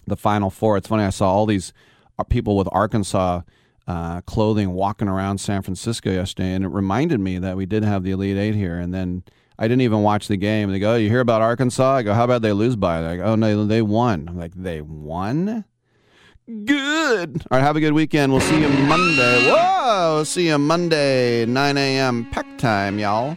the 0.07 0.17
Final 0.17 0.51
Four. 0.51 0.77
It's 0.77 0.89
funny, 0.89 1.05
I 1.05 1.11
saw 1.11 1.31
all 1.31 1.47
these 1.47 1.73
uh, 2.19 2.25
people 2.25 2.57
with 2.57 2.69
Arkansas 2.73 3.43
uh, 3.87 4.21
clothing 4.23 4.73
walking 4.73 5.09
around 5.09 5.39
San 5.39 5.63
Francisco 5.63 6.11
yesterday, 6.11 6.53
and 6.53 6.65
it 6.65 6.69
reminded 6.69 7.19
me 7.19 7.39
that 7.39 7.57
we 7.57 7.67
did 7.67 7.83
have 7.83 8.03
the 8.03 8.11
Elite 8.13 8.37
Eight 8.37 8.55
here. 8.55 8.79
And 8.79 8.95
then 8.95 9.25
I 9.61 9.65
didn't 9.69 9.83
even 9.83 10.03
watch 10.03 10.27
the 10.27 10.39
game. 10.39 10.73
They 10.73 10.79
go, 10.79 10.95
oh, 10.95 10.97
"You 10.97 11.11
hear 11.11 11.21
about 11.21 11.43
Arkansas?" 11.43 11.97
I 11.97 12.03
go, 12.03 12.15
"How 12.15 12.25
about 12.25 12.41
they 12.41 12.53
lose 12.53 12.77
by?" 12.77 13.03
They're 13.03 13.19
like, 13.19 13.27
"Oh 13.27 13.35
no, 13.35 13.67
they 13.67 13.83
won." 13.83 14.27
I'm 14.27 14.39
like, 14.39 14.55
"They 14.57 14.81
won." 14.81 15.67
Good. 16.65 17.45
All 17.51 17.59
right, 17.59 17.61
have 17.63 17.77
a 17.77 17.81
good 17.81 17.93
weekend. 17.93 18.33
We'll 18.33 18.41
see 18.41 18.61
you 18.61 18.69
Monday. 18.69 19.51
Whoa, 19.53 20.25
see 20.25 20.49
you 20.49 20.59
Monday, 20.59 21.45
9 21.45 21.77
a.m. 21.77 22.25
pack 22.31 22.59
time, 22.59 22.99
y'all. 22.99 23.37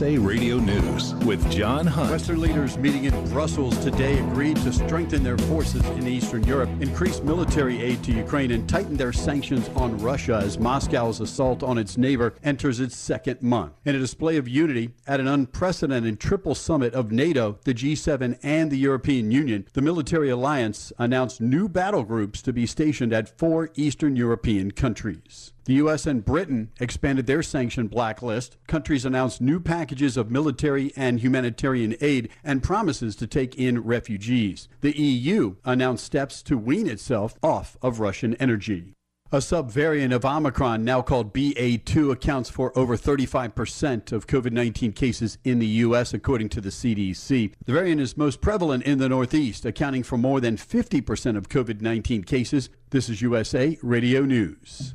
USA 0.00 0.16
Radio 0.16 0.56
News 0.56 1.14
with 1.26 1.50
John 1.50 1.86
Hunt. 1.86 2.10
Western 2.10 2.40
leaders 2.40 2.78
meeting 2.78 3.04
in 3.04 3.28
Brussels 3.28 3.76
today 3.84 4.18
agreed 4.18 4.56
to 4.58 4.72
strengthen 4.72 5.22
their 5.22 5.36
forces 5.36 5.84
in 5.90 6.08
Eastern 6.08 6.42
Europe, 6.44 6.70
increase 6.80 7.20
military 7.20 7.82
aid 7.82 8.02
to 8.04 8.12
Ukraine, 8.12 8.50
and 8.50 8.66
tighten 8.66 8.96
their 8.96 9.12
sanctions 9.12 9.68
on 9.76 9.98
Russia 9.98 10.40
as 10.42 10.58
Moscow's 10.58 11.20
assault 11.20 11.62
on 11.62 11.76
its 11.76 11.98
neighbor 11.98 12.32
enters 12.42 12.80
its 12.80 12.96
second 12.96 13.42
month. 13.42 13.74
In 13.84 13.94
a 13.94 13.98
display 13.98 14.38
of 14.38 14.48
unity 14.48 14.92
at 15.06 15.20
an 15.20 15.28
unprecedented 15.28 16.18
triple 16.18 16.54
summit 16.54 16.94
of 16.94 17.12
NATO, 17.12 17.58
the 17.64 17.74
G7, 17.74 18.38
and 18.42 18.70
the 18.70 18.78
European 18.78 19.30
Union, 19.30 19.66
the 19.74 19.82
military 19.82 20.30
alliance 20.30 20.94
announced 20.98 21.42
new 21.42 21.68
battle 21.68 22.04
groups 22.04 22.40
to 22.40 22.54
be 22.54 22.64
stationed 22.64 23.12
at 23.12 23.38
four 23.38 23.68
Eastern 23.74 24.16
European 24.16 24.70
countries. 24.70 25.52
The 25.70 25.76
U.S. 25.76 26.04
and 26.04 26.24
Britain 26.24 26.72
expanded 26.80 27.28
their 27.28 27.44
sanction 27.44 27.86
blacklist. 27.86 28.56
Countries 28.66 29.04
announced 29.04 29.40
new 29.40 29.60
packages 29.60 30.16
of 30.16 30.28
military 30.28 30.92
and 30.96 31.20
humanitarian 31.20 31.94
aid 32.00 32.28
and 32.42 32.60
promises 32.60 33.14
to 33.14 33.28
take 33.28 33.54
in 33.54 33.84
refugees. 33.84 34.66
The 34.80 35.00
EU 35.00 35.54
announced 35.64 36.04
steps 36.04 36.42
to 36.42 36.58
wean 36.58 36.88
itself 36.88 37.38
off 37.40 37.76
of 37.82 38.00
Russian 38.00 38.34
energy. 38.40 38.94
A 39.30 39.36
subvariant 39.36 40.12
of 40.12 40.24
Omicron, 40.24 40.82
now 40.82 41.02
called 41.02 41.32
BA2, 41.32 42.10
accounts 42.10 42.50
for 42.50 42.76
over 42.76 42.96
35% 42.96 44.10
of 44.10 44.26
COVID 44.26 44.50
19 44.50 44.90
cases 44.90 45.38
in 45.44 45.60
the 45.60 45.66
U.S., 45.66 46.12
according 46.12 46.48
to 46.48 46.60
the 46.60 46.70
CDC. 46.70 47.52
The 47.64 47.72
variant 47.72 48.00
is 48.00 48.16
most 48.16 48.40
prevalent 48.40 48.82
in 48.82 48.98
the 48.98 49.08
Northeast, 49.08 49.64
accounting 49.64 50.02
for 50.02 50.18
more 50.18 50.40
than 50.40 50.56
50% 50.56 51.36
of 51.36 51.48
COVID 51.48 51.80
19 51.80 52.24
cases. 52.24 52.70
This 52.90 53.08
is 53.08 53.22
USA 53.22 53.78
Radio 53.82 54.22
News. 54.22 54.94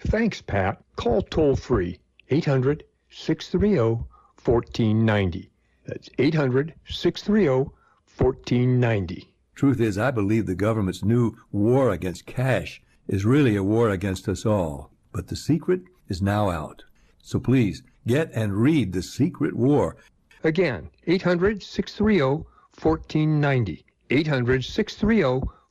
Thanks, 0.00 0.40
Pat. 0.40 0.82
Call 0.96 1.22
toll 1.22 1.56
free 1.56 1.98
800 2.30 2.84
630 3.10 4.04
1490. 4.44 5.50
That's 5.86 6.08
800 6.18 6.74
630 6.86 7.70
1490. 8.16 9.34
Truth 9.54 9.80
is, 9.80 9.98
I 9.98 10.10
believe 10.10 10.46
the 10.46 10.54
government's 10.54 11.02
new 11.02 11.36
war 11.50 11.90
against 11.90 12.26
cash 12.26 12.80
is 13.08 13.24
really 13.24 13.56
a 13.56 13.62
war 13.64 13.90
against 13.90 14.28
us 14.28 14.46
all. 14.46 14.92
But 15.12 15.28
the 15.28 15.36
secret 15.36 15.82
is 16.08 16.22
now 16.22 16.50
out. 16.50 16.84
So 17.22 17.40
please 17.40 17.82
get 18.06 18.30
and 18.34 18.54
read 18.54 18.92
The 18.92 19.02
Secret 19.02 19.54
War. 19.54 19.96
Again, 20.44 20.90
800 21.06 21.62
630 21.62 22.44
1490. 22.80 23.84
800 24.10 24.64
630 24.64 25.22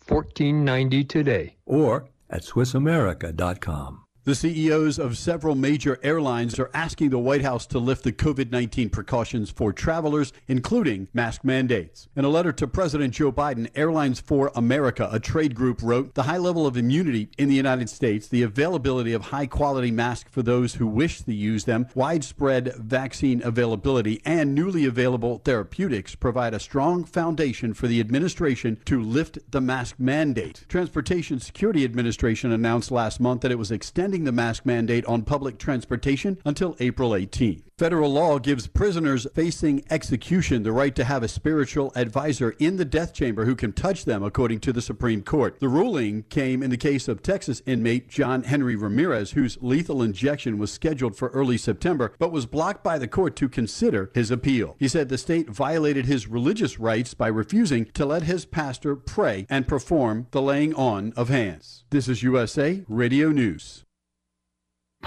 1490 0.07 1.03
today. 1.05 1.55
Or 1.65 2.09
at 2.29 2.43
SwissAmerica.com. 2.43 4.06
The 4.27 4.35
CEOs 4.35 4.99
of 4.99 5.17
several 5.17 5.55
major 5.55 5.97
airlines 6.03 6.59
are 6.59 6.69
asking 6.73 7.11
the 7.11 7.17
White 7.17 7.43
House 7.43 7.65
to 7.67 7.79
lift 7.79 8.03
the 8.03 8.11
COVID 8.11 8.51
19 8.51 8.89
precautions 8.89 9.49
for 9.49 9.71
travelers, 9.71 10.33
including 10.49 11.07
mask 11.13 11.45
mandates. 11.45 12.09
In 12.13 12.25
a 12.25 12.29
letter 12.29 12.51
to 12.51 12.67
President 12.67 13.13
Joe 13.13 13.31
Biden, 13.31 13.69
Airlines 13.73 14.19
for 14.19 14.51
America, 14.53 15.07
a 15.13 15.21
trade 15.21 15.55
group, 15.55 15.81
wrote 15.81 16.13
The 16.13 16.23
high 16.23 16.39
level 16.39 16.67
of 16.67 16.75
immunity 16.75 17.29
in 17.37 17.47
the 17.47 17.55
United 17.55 17.89
States, 17.89 18.27
the 18.27 18.43
availability 18.43 19.13
of 19.13 19.21
high 19.21 19.47
quality 19.47 19.91
masks 19.91 20.29
for 20.29 20.43
those 20.43 20.73
who 20.73 20.87
wish 20.87 21.21
to 21.21 21.33
use 21.33 21.63
them, 21.63 21.87
widespread 21.95 22.75
vaccine 22.75 23.41
availability, 23.41 24.21
and 24.25 24.53
newly 24.53 24.83
available 24.83 25.37
therapeutics 25.45 26.15
provide 26.15 26.53
a 26.53 26.59
strong 26.59 27.05
foundation 27.05 27.73
for 27.73 27.87
the 27.87 28.01
administration 28.01 28.77
to 28.83 29.01
lift 29.01 29.39
the 29.51 29.61
mask 29.61 29.95
mandate. 29.97 30.65
Transportation 30.67 31.39
Security 31.39 31.85
Administration 31.85 32.51
announced 32.51 32.91
last 32.91 33.21
month 33.21 33.39
that 33.39 33.53
it 33.53 33.57
was 33.57 33.71
extending 33.71 34.16
the 34.23 34.31
mask 34.31 34.65
mandate 34.65 35.05
on 35.05 35.23
public 35.23 35.57
transportation 35.57 36.37
until 36.45 36.75
April 36.79 37.15
18. 37.15 37.63
Federal 37.77 38.11
law 38.11 38.39
gives 38.39 38.65
prisoners 38.65 39.27
facing 39.35 39.83
execution 39.91 40.63
the 40.63 40.71
right 40.71 40.95
to 40.95 41.03
have 41.03 41.21
a 41.21 41.27
spiritual 41.27 41.91
advisor 41.95 42.55
in 42.57 42.77
the 42.77 42.85
death 42.85 43.13
chamber 43.13 43.45
who 43.45 43.55
can 43.55 43.71
touch 43.71 44.05
them, 44.05 44.23
according 44.23 44.59
to 44.59 44.73
the 44.73 44.81
Supreme 44.81 45.21
Court. 45.21 45.59
The 45.59 45.69
ruling 45.69 46.23
came 46.23 46.63
in 46.63 46.71
the 46.71 46.77
case 46.77 47.07
of 47.07 47.21
Texas 47.21 47.61
inmate 47.67 48.09
John 48.09 48.41
Henry 48.45 48.75
Ramirez, 48.75 49.31
whose 49.31 49.59
lethal 49.61 50.01
injection 50.01 50.57
was 50.57 50.71
scheduled 50.71 51.15
for 51.15 51.27
early 51.29 51.55
September, 51.55 52.13
but 52.17 52.31
was 52.31 52.47
blocked 52.47 52.83
by 52.83 52.97
the 52.97 53.07
court 53.07 53.35
to 53.35 53.47
consider 53.47 54.09
his 54.15 54.31
appeal. 54.31 54.75
He 54.79 54.87
said 54.87 55.09
the 55.09 55.17
state 55.19 55.47
violated 55.47 56.07
his 56.07 56.25
religious 56.27 56.79
rights 56.79 57.13
by 57.13 57.27
refusing 57.27 57.85
to 57.93 58.07
let 58.07 58.23
his 58.23 58.45
pastor 58.45 58.95
pray 58.95 59.45
and 59.51 59.67
perform 59.67 60.25
the 60.31 60.41
laying 60.41 60.73
on 60.73 61.13
of 61.15 61.29
hands. 61.29 61.83
This 61.91 62.07
is 62.07 62.23
USA 62.23 62.83
Radio 62.87 63.29
News. 63.29 63.83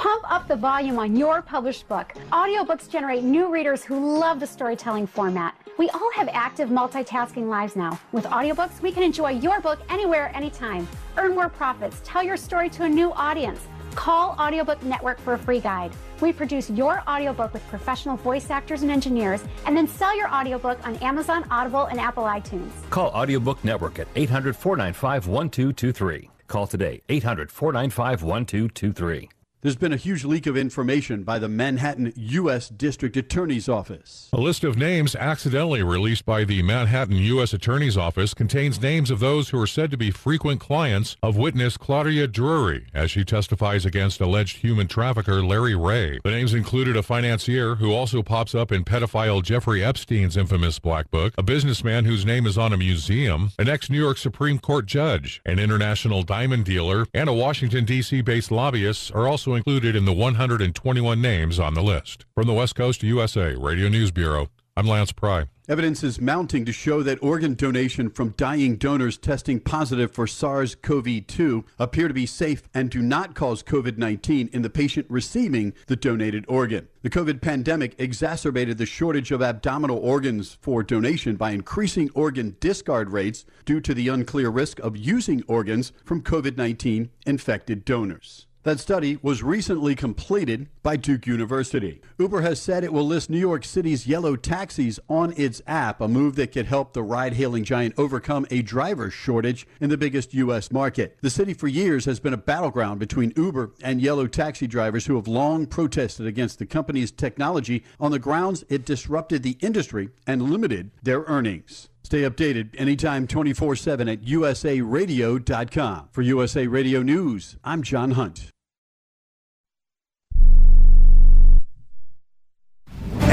Pump 0.00 0.32
up 0.32 0.48
the 0.48 0.56
volume 0.56 0.98
on 0.98 1.14
your 1.14 1.42
published 1.42 1.86
book. 1.86 2.14
Audiobooks 2.32 2.88
generate 2.88 3.22
new 3.22 3.52
readers 3.52 3.84
who 3.84 4.18
love 4.18 4.40
the 4.40 4.46
storytelling 4.46 5.06
format. 5.06 5.54
We 5.76 5.90
all 5.90 6.10
have 6.14 6.26
active 6.32 6.70
multitasking 6.70 7.50
lives 7.50 7.76
now. 7.76 8.00
With 8.10 8.24
audiobooks, 8.24 8.80
we 8.80 8.92
can 8.92 9.02
enjoy 9.02 9.32
your 9.32 9.60
book 9.60 9.78
anywhere, 9.90 10.32
anytime. 10.34 10.88
Earn 11.18 11.34
more 11.34 11.50
profits. 11.50 12.00
Tell 12.02 12.22
your 12.22 12.38
story 12.38 12.70
to 12.70 12.84
a 12.84 12.88
new 12.88 13.12
audience. 13.12 13.60
Call 13.94 14.30
Audiobook 14.40 14.82
Network 14.82 15.20
for 15.20 15.34
a 15.34 15.38
free 15.38 15.60
guide. 15.60 15.92
We 16.22 16.32
produce 16.32 16.70
your 16.70 17.02
audiobook 17.06 17.52
with 17.52 17.68
professional 17.68 18.16
voice 18.16 18.48
actors 18.48 18.80
and 18.80 18.90
engineers, 18.90 19.44
and 19.66 19.76
then 19.76 19.86
sell 19.86 20.16
your 20.16 20.32
audiobook 20.32 20.78
on 20.86 20.96
Amazon, 21.02 21.44
Audible, 21.50 21.84
and 21.84 22.00
Apple 22.00 22.24
iTunes. 22.24 22.70
Call 22.88 23.10
Audiobook 23.10 23.62
Network 23.64 23.98
at 23.98 24.08
800 24.16 24.56
495 24.56 25.26
1223. 25.28 26.30
Call 26.46 26.66
today, 26.66 27.02
800 27.10 27.52
495 27.52 28.22
1223. 28.22 29.28
There's 29.62 29.76
been 29.76 29.92
a 29.92 29.98
huge 29.98 30.24
leak 30.24 30.46
of 30.46 30.56
information 30.56 31.22
by 31.22 31.38
the 31.38 31.46
Manhattan 31.46 32.14
U.S. 32.16 32.70
District 32.70 33.14
Attorney's 33.14 33.68
Office. 33.68 34.30
A 34.32 34.40
list 34.40 34.64
of 34.64 34.78
names 34.78 35.14
accidentally 35.14 35.82
released 35.82 36.24
by 36.24 36.44
the 36.44 36.62
Manhattan 36.62 37.16
U.S. 37.16 37.52
Attorney's 37.52 37.98
Office 37.98 38.32
contains 38.32 38.80
names 38.80 39.10
of 39.10 39.20
those 39.20 39.50
who 39.50 39.60
are 39.60 39.66
said 39.66 39.90
to 39.90 39.98
be 39.98 40.10
frequent 40.10 40.60
clients 40.60 41.18
of 41.22 41.36
witness 41.36 41.76
Claudia 41.76 42.26
Drury 42.26 42.86
as 42.94 43.10
she 43.10 43.22
testifies 43.22 43.84
against 43.84 44.22
alleged 44.22 44.56
human 44.56 44.88
trafficker 44.88 45.44
Larry 45.44 45.74
Ray. 45.74 46.20
The 46.24 46.30
names 46.30 46.54
included 46.54 46.96
a 46.96 47.02
financier 47.02 47.74
who 47.74 47.92
also 47.92 48.22
pops 48.22 48.54
up 48.54 48.72
in 48.72 48.82
pedophile 48.82 49.42
Jeffrey 49.42 49.84
Epstein's 49.84 50.38
infamous 50.38 50.78
Black 50.78 51.10
Book, 51.10 51.34
a 51.36 51.42
businessman 51.42 52.06
whose 52.06 52.24
name 52.24 52.46
is 52.46 52.56
on 52.56 52.72
a 52.72 52.78
museum, 52.78 53.50
an 53.58 53.68
ex 53.68 53.90
New 53.90 54.00
York 54.00 54.16
Supreme 54.16 54.58
Court 54.58 54.86
judge, 54.86 55.42
an 55.44 55.58
international 55.58 56.22
diamond 56.22 56.64
dealer, 56.64 57.06
and 57.12 57.28
a 57.28 57.34
Washington, 57.34 57.84
D.C. 57.84 58.22
based 58.22 58.50
lobbyist 58.50 59.14
are 59.14 59.28
included 59.54 59.96
in 59.96 60.04
the 60.04 60.12
121 60.12 61.20
names 61.20 61.58
on 61.58 61.74
the 61.74 61.82
list. 61.82 62.24
From 62.34 62.46
the 62.46 62.52
West 62.52 62.74
Coast 62.74 63.02
USA 63.02 63.54
Radio 63.54 63.88
News 63.88 64.10
Bureau, 64.10 64.48
I'm 64.76 64.86
Lance 64.86 65.12
Pry. 65.12 65.46
Evidence 65.68 66.02
is 66.02 66.20
mounting 66.20 66.64
to 66.64 66.72
show 66.72 67.02
that 67.02 67.22
organ 67.22 67.54
donation 67.54 68.10
from 68.10 68.34
dying 68.36 68.76
donors 68.76 69.16
testing 69.16 69.60
positive 69.60 70.10
for 70.10 70.26
SARS 70.26 70.74
CoV 70.74 71.26
2 71.26 71.64
appear 71.78 72.08
to 72.08 72.14
be 72.14 72.26
safe 72.26 72.62
and 72.74 72.90
do 72.90 73.00
not 73.00 73.34
cause 73.34 73.62
COVID 73.62 73.96
19 73.96 74.48
in 74.52 74.62
the 74.62 74.70
patient 74.70 75.06
receiving 75.08 75.72
the 75.86 75.94
donated 75.94 76.44
organ. 76.48 76.88
The 77.02 77.10
COVID 77.10 77.40
pandemic 77.40 77.94
exacerbated 77.98 78.78
the 78.78 78.86
shortage 78.86 79.30
of 79.30 79.42
abdominal 79.42 79.98
organs 79.98 80.58
for 80.60 80.82
donation 80.82 81.36
by 81.36 81.52
increasing 81.52 82.10
organ 82.14 82.56
discard 82.58 83.10
rates 83.10 83.44
due 83.64 83.80
to 83.80 83.94
the 83.94 84.08
unclear 84.08 84.50
risk 84.50 84.80
of 84.80 84.96
using 84.96 85.44
organs 85.46 85.92
from 86.04 86.22
COVID 86.22 86.56
19 86.56 87.10
infected 87.26 87.84
donors. 87.84 88.48
That 88.62 88.78
study 88.78 89.18
was 89.22 89.42
recently 89.42 89.94
completed 89.94 90.68
by 90.82 90.96
Duke 90.96 91.26
University. 91.26 92.02
Uber 92.18 92.42
has 92.42 92.60
said 92.60 92.84
it 92.84 92.92
will 92.92 93.06
list 93.06 93.30
New 93.30 93.38
York 93.38 93.64
City's 93.64 94.06
yellow 94.06 94.36
taxis 94.36 95.00
on 95.08 95.32
its 95.38 95.62
app, 95.66 96.02
a 96.02 96.06
move 96.06 96.36
that 96.36 96.52
could 96.52 96.66
help 96.66 96.92
the 96.92 97.02
ride 97.02 97.32
hailing 97.32 97.64
giant 97.64 97.94
overcome 97.96 98.46
a 98.50 98.60
driver 98.60 99.10
shortage 99.10 99.66
in 99.80 99.88
the 99.88 99.96
biggest 99.96 100.34
U.S. 100.34 100.70
market. 100.70 101.16
The 101.22 101.30
city 101.30 101.54
for 101.54 101.68
years 101.68 102.04
has 102.04 102.20
been 102.20 102.34
a 102.34 102.36
battleground 102.36 103.00
between 103.00 103.32
Uber 103.34 103.72
and 103.82 104.02
yellow 104.02 104.26
taxi 104.26 104.66
drivers 104.66 105.06
who 105.06 105.16
have 105.16 105.26
long 105.26 105.64
protested 105.64 106.26
against 106.26 106.58
the 106.58 106.66
company's 106.66 107.10
technology 107.10 107.82
on 107.98 108.10
the 108.10 108.18
grounds 108.18 108.66
it 108.68 108.84
disrupted 108.84 109.42
the 109.42 109.56
industry 109.60 110.10
and 110.26 110.42
limited 110.42 110.90
their 111.02 111.22
earnings. 111.22 111.88
Stay 112.02 112.22
updated 112.22 112.70
anytime 112.78 113.26
24 113.26 113.76
7 113.76 114.08
at 114.08 114.22
usaradio.com. 114.22 116.08
For 116.12 116.22
USA 116.22 116.66
Radio 116.66 117.02
News, 117.02 117.56
I'm 117.64 117.82
John 117.82 118.12
Hunt. 118.12 118.50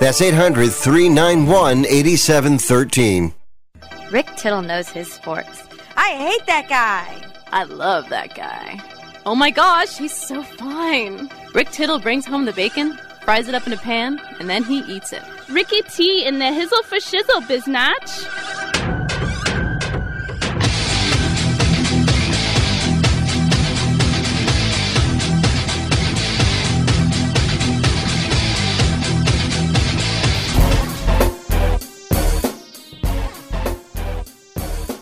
That's 0.00 0.22
800 0.22 0.72
391 0.72 1.84
8713. 1.84 3.34
Rick 4.10 4.26
Tittle 4.38 4.62
knows 4.62 4.88
his 4.88 5.12
sports. 5.12 5.62
I 5.94 6.08
hate 6.14 6.46
that 6.46 6.70
guy. 6.70 7.22
I 7.52 7.64
love 7.64 8.08
that 8.08 8.34
guy. 8.34 8.80
Oh 9.26 9.34
my 9.34 9.50
gosh, 9.50 9.98
he's 9.98 10.14
so 10.14 10.42
fine. 10.42 11.28
Rick 11.54 11.70
Tittle 11.70 11.98
brings 11.98 12.24
home 12.24 12.46
the 12.46 12.54
bacon, 12.54 12.98
fries 13.24 13.46
it 13.46 13.54
up 13.54 13.66
in 13.66 13.74
a 13.74 13.76
pan, 13.76 14.18
and 14.38 14.48
then 14.48 14.64
he 14.64 14.78
eats 14.78 15.12
it. 15.12 15.22
Ricky 15.50 15.82
T 15.82 16.24
in 16.24 16.38
the 16.38 16.46
hizzle 16.46 16.82
for 16.84 16.96
shizzle, 16.96 17.42
biznatch. 17.42 18.69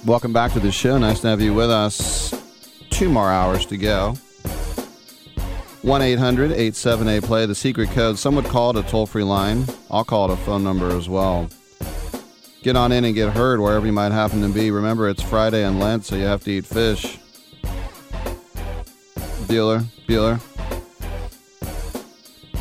Welcome 0.09 0.33
back 0.33 0.53
to 0.53 0.61
the 0.61 0.73
show. 0.73 0.97
Nice 0.97 1.21
to 1.21 1.29
have 1.29 1.43
you 1.43 1.53
with 1.53 1.71
us. 1.71 2.33
Two 2.89 3.11
more 3.11 3.31
hours 3.31 3.67
to 3.67 3.77
go. 3.77 4.15
1 5.83 6.01
800 6.01 6.45
878 6.51 7.23
play, 7.25 7.45
the 7.45 7.55
secret 7.55 7.91
code. 7.91 8.19
Some 8.19 8.35
would 8.37 8.47
call 8.47 8.71
it 8.71 8.83
a 8.83 8.89
toll 8.89 9.05
free 9.05 9.23
line. 9.23 9.67
I'll 9.91 10.07
call 10.07 10.31
it 10.31 10.33
a 10.33 10.37
phone 10.39 10.65
number 10.65 10.97
as 10.97 11.11
well. 11.11 11.51
Get 12.63 12.75
on 12.75 12.91
in 12.91 13.05
and 13.05 13.15
get 13.15 13.35
heard 13.35 13.61
wherever 13.61 13.85
you 13.85 13.93
might 13.93 14.13
happen 14.13 14.41
to 14.41 14.49
be. 14.49 14.71
Remember, 14.71 15.11
it's 15.11 15.23
Friday 15.23 15.63
and 15.63 15.79
Lent, 15.79 16.07
so 16.07 16.17
you 16.17 16.25
have 16.25 16.43
to 16.45 16.53
eat 16.53 16.65
fish. 16.65 17.19
Bueller, 19.47 19.85
Bueller. 20.07 20.41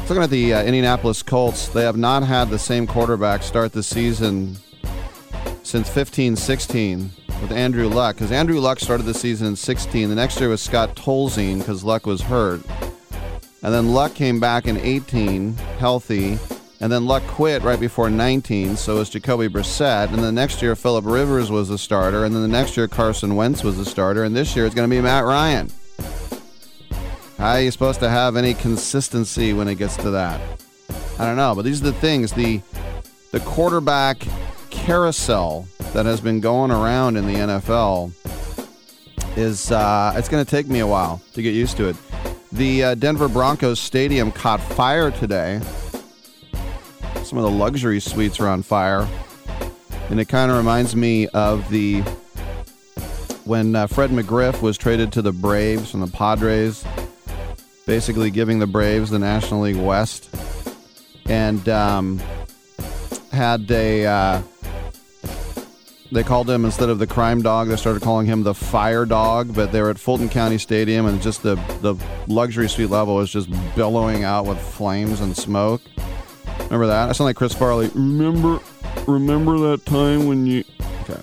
Looking 0.10 0.24
at 0.24 0.30
the 0.30 0.54
uh, 0.54 0.64
Indianapolis 0.64 1.24
Colts, 1.24 1.70
they 1.70 1.84
have 1.84 1.96
not 1.96 2.24
had 2.24 2.50
the 2.50 2.60
same 2.60 2.86
quarterback 2.86 3.42
start 3.42 3.72
the 3.72 3.84
season 3.84 4.58
since 5.64 5.90
15 5.90 6.36
16 6.36 7.12
with 7.42 7.52
Andrew 7.52 7.88
Luck 7.88 8.16
because 8.16 8.32
Andrew 8.32 8.60
Luck 8.60 8.80
started 8.80 9.04
the 9.04 9.14
season 9.14 9.48
in 9.48 9.56
16. 9.56 10.10
The 10.10 10.16
next 10.16 10.40
year 10.40 10.50
was 10.50 10.62
Scott 10.62 10.96
Tolzien 10.96 11.60
because 11.60 11.84
Luck 11.84 12.06
was 12.06 12.22
hurt. 12.22 12.62
And 13.64 13.74
then 13.74 13.94
Luck 13.94 14.14
came 14.14 14.40
back 14.40 14.68
in 14.68 14.78
18, 14.78 15.54
healthy. 15.80 16.38
And 16.80 16.92
then 16.92 17.06
Luck 17.06 17.24
quit 17.24 17.64
right 17.64 17.80
before 17.80 18.10
19, 18.10 18.76
so 18.76 18.98
was 18.98 19.10
Jacoby 19.10 19.48
Brissett. 19.48 20.14
And 20.14 20.20
the 20.20 20.32
next 20.32 20.62
year, 20.62 20.76
Philip 20.76 21.06
Rivers 21.06 21.50
was 21.50 21.70
the 21.70 21.78
starter. 21.78 22.24
And 22.24 22.36
then 22.36 22.44
the 22.44 22.48
next 22.48 22.78
year, 22.78 22.88
Carson 22.88 23.36
Wentz 23.36 23.64
was 23.64 23.78
the 23.78 23.86
starter. 23.86 24.24
And 24.24 24.36
this 24.36 24.56
year, 24.56 24.66
it's 24.66 24.76
going 24.76 24.88
to 24.88 24.96
be 24.96 25.02
Matt 25.02 25.26
Ryan. 25.26 25.72
How 27.38 27.54
are 27.54 27.62
you 27.62 27.72
supposed 27.72 28.00
to 28.00 28.10
have 28.10 28.36
any 28.36 28.54
consistency 28.54 29.54
when 29.54 29.68
it 29.68 29.76
gets 29.76 29.96
to 29.98 30.12
that? 30.12 30.42
I 31.20 31.26
don't 31.26 31.36
know, 31.36 31.54
but 31.56 31.66
these 31.66 31.82
are 31.82 31.86
the 31.86 31.94
things. 31.94 32.32
The 32.32 32.62
the 33.32 33.40
quarterback 33.42 34.18
carousel 34.70 35.68
that 35.94 36.06
has 36.06 36.22
been 36.22 36.40
going 36.40 36.72
around 36.72 37.18
in 37.18 37.26
the 37.26 37.34
NFL 37.34 38.14
is 39.38 39.72
uh, 39.72 40.14
it's 40.16 40.30
going 40.30 40.44
to 40.44 40.50
take 40.50 40.68
me 40.68 40.80
a 40.80 40.88
while 40.88 41.22
to 41.34 41.42
get 41.42 41.54
used 41.54 41.78
to 41.78 41.90
it. 41.90 41.96
The 42.52 42.84
uh, 42.84 42.96
Denver 42.96 43.28
Broncos 43.28 43.80
stadium 43.80 44.32
caught 44.32 44.62
fire 44.62 45.12
today. 45.12 45.62
Some 47.24 47.38
of 47.38 47.44
the 47.44 47.52
luxury 47.52 48.00
suites 48.00 48.40
are 48.40 48.48
on 48.48 48.64
fire, 48.64 49.08
and 50.10 50.20
it 50.20 50.26
kind 50.26 50.50
of 50.50 50.58
reminds 50.58 50.96
me 50.96 51.28
of 51.30 51.70
the 51.70 52.02
when 53.44 53.76
uh, 53.76 53.88
Fred 53.88 54.10
McGriff 54.10 54.62
was 54.62 54.78
traded 54.78 55.12
to 55.14 55.22
the 55.22 55.32
Braves 55.32 55.92
from 55.92 56.02
the 56.02 56.08
Padres, 56.08 56.86
basically 57.86 58.30
giving 58.30 58.60
the 58.60 58.68
Braves 58.68 59.10
the 59.10 59.20
National 59.20 59.62
League 59.62 59.78
West, 59.78 60.30
and 61.28 61.68
um, 61.70 62.22
had 63.32 63.70
a 63.72 64.06
uh, 64.06 64.42
they 66.12 66.24
called 66.24 66.50
him 66.50 66.66
instead 66.66 66.90
of 66.90 67.00
the 67.00 67.08
crime 67.08 67.42
dog, 67.42 67.68
they 67.68 67.76
started 67.76 68.02
calling 68.02 68.26
him 68.26 68.44
the 68.44 68.54
fire 68.54 69.06
dog. 69.06 69.54
But 69.54 69.72
they 69.72 69.82
were 69.82 69.90
at 69.90 70.00
Fulton 70.00 70.30
County 70.30 70.58
Stadium, 70.58 71.06
and 71.06 71.22
just 71.22 71.44
the 71.44 71.56
the 71.82 71.96
luxury 72.28 72.70
suite 72.70 72.90
level 72.90 73.16
was 73.16 73.32
just 73.32 73.50
billowing 73.76 74.24
out 74.24 74.46
with 74.46 74.60
flames 74.60 75.22
and 75.22 75.36
smoke. 75.36 75.82
Remember 76.60 76.88
that? 76.88 77.10
I 77.10 77.12
sound 77.14 77.28
like 77.28 77.36
Chris 77.36 77.54
Farley. 77.54 77.90
Remember, 77.94 78.60
remember 79.08 79.58
that 79.72 79.86
time 79.86 80.28
when 80.28 80.46
you? 80.46 80.64
Okay. 81.04 81.22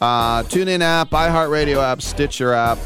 Uh, 0.00 0.42
TuneIn 0.44 0.80
app, 0.80 1.10
iHeartRadio 1.10 1.82
app, 1.82 2.02
Stitcher 2.02 2.52
app. 2.52 2.78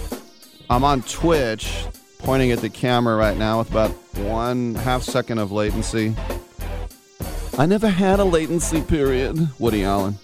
I'm 0.71 0.85
on 0.85 1.03
Twitch, 1.03 1.85
pointing 2.19 2.53
at 2.53 2.61
the 2.61 2.71
camera 2.71 3.17
right 3.17 3.37
now 3.37 3.59
with 3.59 3.71
about 3.71 3.91
one 4.17 4.75
half 4.77 5.03
second 5.03 5.39
of 5.39 5.53
latency. 5.53 6.15
I 7.59 7.67
never 7.67 7.89
had 7.89 8.21
a 8.21 8.25
latency 8.25 8.83
period. 8.83 9.49
Woody 9.59 9.85
Allen. 9.85 10.17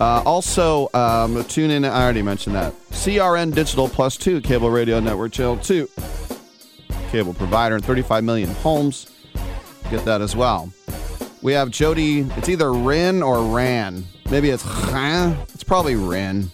Uh, 0.00 0.22
also, 0.24 0.88
um, 0.92 1.44
tune 1.44 1.70
in. 1.70 1.84
I 1.84 2.02
already 2.02 2.22
mentioned 2.22 2.56
that. 2.56 2.72
CRN 2.90 3.54
Digital 3.54 3.88
Plus 3.88 4.16
2, 4.16 4.40
Cable 4.40 4.70
Radio 4.70 5.00
Network 5.00 5.32
Channel 5.32 5.58
2. 5.58 5.88
Cable 7.10 7.34
provider 7.34 7.76
in 7.76 7.82
35 7.82 8.24
million 8.24 8.50
homes. 8.50 9.06
Get 9.90 10.04
that 10.04 10.20
as 10.20 10.34
well. 10.34 10.72
We 11.42 11.52
have 11.52 11.70
Jody. 11.70 12.20
It's 12.36 12.48
either 12.48 12.72
Rin 12.72 13.22
or 13.22 13.54
Ran. 13.54 14.04
Maybe 14.30 14.50
it's 14.50 14.64
Ran. 14.64 15.36
It's 15.52 15.62
probably 15.62 15.94
Rin. 15.94 16.50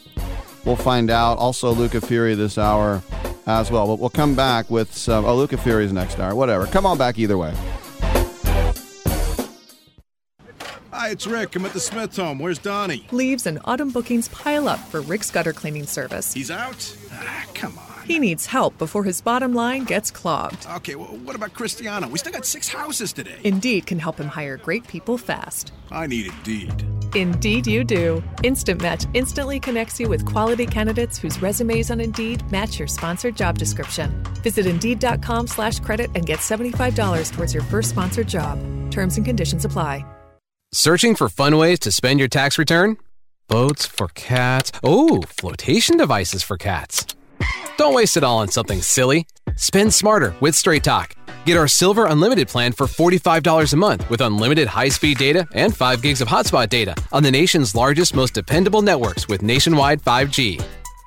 We'll 0.64 0.76
find 0.76 1.10
out. 1.10 1.38
Also, 1.38 1.70
Luca 1.72 2.00
Fury 2.00 2.34
this 2.34 2.58
hour 2.58 3.02
as 3.46 3.70
well. 3.70 3.86
But 3.86 4.00
we'll 4.00 4.10
come 4.10 4.34
back 4.34 4.68
with 4.70 4.94
some. 4.94 5.24
Oh, 5.24 5.36
Luca 5.36 5.56
Fury's 5.56 5.92
next 5.92 6.18
hour. 6.18 6.34
Whatever. 6.34 6.66
Come 6.66 6.86
on 6.86 6.98
back 6.98 7.18
either 7.18 7.38
way. 7.38 7.54
Hi, 11.00 11.08
it's 11.08 11.26
Rick. 11.26 11.56
I'm 11.56 11.64
at 11.64 11.72
the 11.72 11.80
Smith 11.80 12.14
home. 12.14 12.38
Where's 12.38 12.58
Donnie? 12.58 13.06
Leaves 13.10 13.46
and 13.46 13.58
autumn 13.64 13.88
bookings 13.88 14.28
pile 14.28 14.68
up 14.68 14.78
for 14.90 15.00
Rick's 15.00 15.30
gutter 15.30 15.54
cleaning 15.54 15.86
service. 15.86 16.34
He's 16.34 16.50
out? 16.50 16.94
Ah, 17.10 17.44
come 17.54 17.78
on. 17.78 18.02
He 18.06 18.18
needs 18.18 18.44
help 18.44 18.76
before 18.76 19.02
his 19.04 19.22
bottom 19.22 19.54
line 19.54 19.84
gets 19.84 20.10
clogged. 20.10 20.66
Okay, 20.76 20.96
well, 20.96 21.16
what 21.24 21.34
about 21.34 21.54
Cristiano? 21.54 22.06
We 22.06 22.18
still 22.18 22.32
got 22.32 22.44
six 22.44 22.68
houses 22.68 23.14
today. 23.14 23.40
Indeed 23.44 23.86
can 23.86 23.98
help 23.98 24.18
him 24.18 24.28
hire 24.28 24.58
great 24.58 24.86
people 24.88 25.16
fast. 25.16 25.72
I 25.90 26.06
need 26.06 26.26
Indeed. 26.26 26.84
Indeed, 27.14 27.66
you 27.66 27.82
do. 27.82 28.22
Instant 28.42 28.82
Match 28.82 29.06
instantly 29.14 29.58
connects 29.58 29.98
you 29.98 30.06
with 30.10 30.26
quality 30.26 30.66
candidates 30.66 31.16
whose 31.16 31.40
resumes 31.40 31.90
on 31.90 32.00
Indeed 32.00 32.44
match 32.52 32.78
your 32.78 32.88
sponsored 32.88 33.36
job 33.36 33.56
description. 33.56 34.22
Visit 34.42 34.66
Indeed.com 34.66 35.46
slash 35.46 35.80
credit 35.80 36.10
and 36.14 36.26
get 36.26 36.40
$75 36.40 37.32
towards 37.32 37.54
your 37.54 37.62
first 37.62 37.88
sponsored 37.88 38.28
job. 38.28 38.58
Terms 38.90 39.16
and 39.16 39.24
conditions 39.24 39.64
apply. 39.64 40.04
Searching 40.72 41.16
for 41.16 41.28
fun 41.28 41.56
ways 41.56 41.80
to 41.80 41.90
spend 41.90 42.20
your 42.20 42.28
tax 42.28 42.56
return? 42.56 42.96
Boats 43.48 43.86
for 43.86 44.06
cats. 44.08 44.70
Oh, 44.84 45.22
flotation 45.22 45.96
devices 45.96 46.44
for 46.44 46.56
cats. 46.56 47.06
Don't 47.76 47.92
waste 47.92 48.16
it 48.16 48.22
all 48.22 48.38
on 48.38 48.46
something 48.46 48.80
silly. 48.80 49.26
Spend 49.56 49.92
smarter 49.92 50.32
with 50.40 50.54
Straight 50.54 50.84
Talk. 50.84 51.16
Get 51.44 51.56
our 51.56 51.66
Silver 51.66 52.06
Unlimited 52.06 52.46
plan 52.46 52.70
for 52.70 52.86
$45 52.86 53.72
a 53.72 53.76
month 53.76 54.08
with 54.08 54.20
unlimited 54.20 54.68
high 54.68 54.90
speed 54.90 55.18
data 55.18 55.44
and 55.54 55.76
5 55.76 56.02
gigs 56.02 56.20
of 56.20 56.28
hotspot 56.28 56.68
data 56.68 56.94
on 57.10 57.24
the 57.24 57.32
nation's 57.32 57.74
largest, 57.74 58.14
most 58.14 58.34
dependable 58.34 58.82
networks 58.82 59.26
with 59.26 59.42
nationwide 59.42 60.00
5G. 60.02 60.62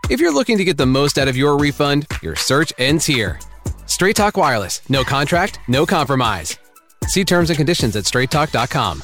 If 0.09 0.19
you're 0.19 0.33
looking 0.33 0.57
to 0.57 0.65
get 0.65 0.75
the 0.75 0.85
most 0.85 1.17
out 1.17 1.29
of 1.29 1.37
your 1.37 1.57
refund, 1.57 2.05
your 2.21 2.35
search 2.35 2.73
ends 2.77 3.05
here. 3.05 3.39
Straight 3.85 4.17
Talk 4.17 4.35
Wireless. 4.35 4.81
No 4.89 5.05
contract, 5.05 5.59
no 5.69 5.85
compromise. 5.85 6.57
See 7.07 7.23
terms 7.23 7.49
and 7.49 7.55
conditions 7.55 7.95
at 7.95 8.03
straighttalk.com. 8.03 9.03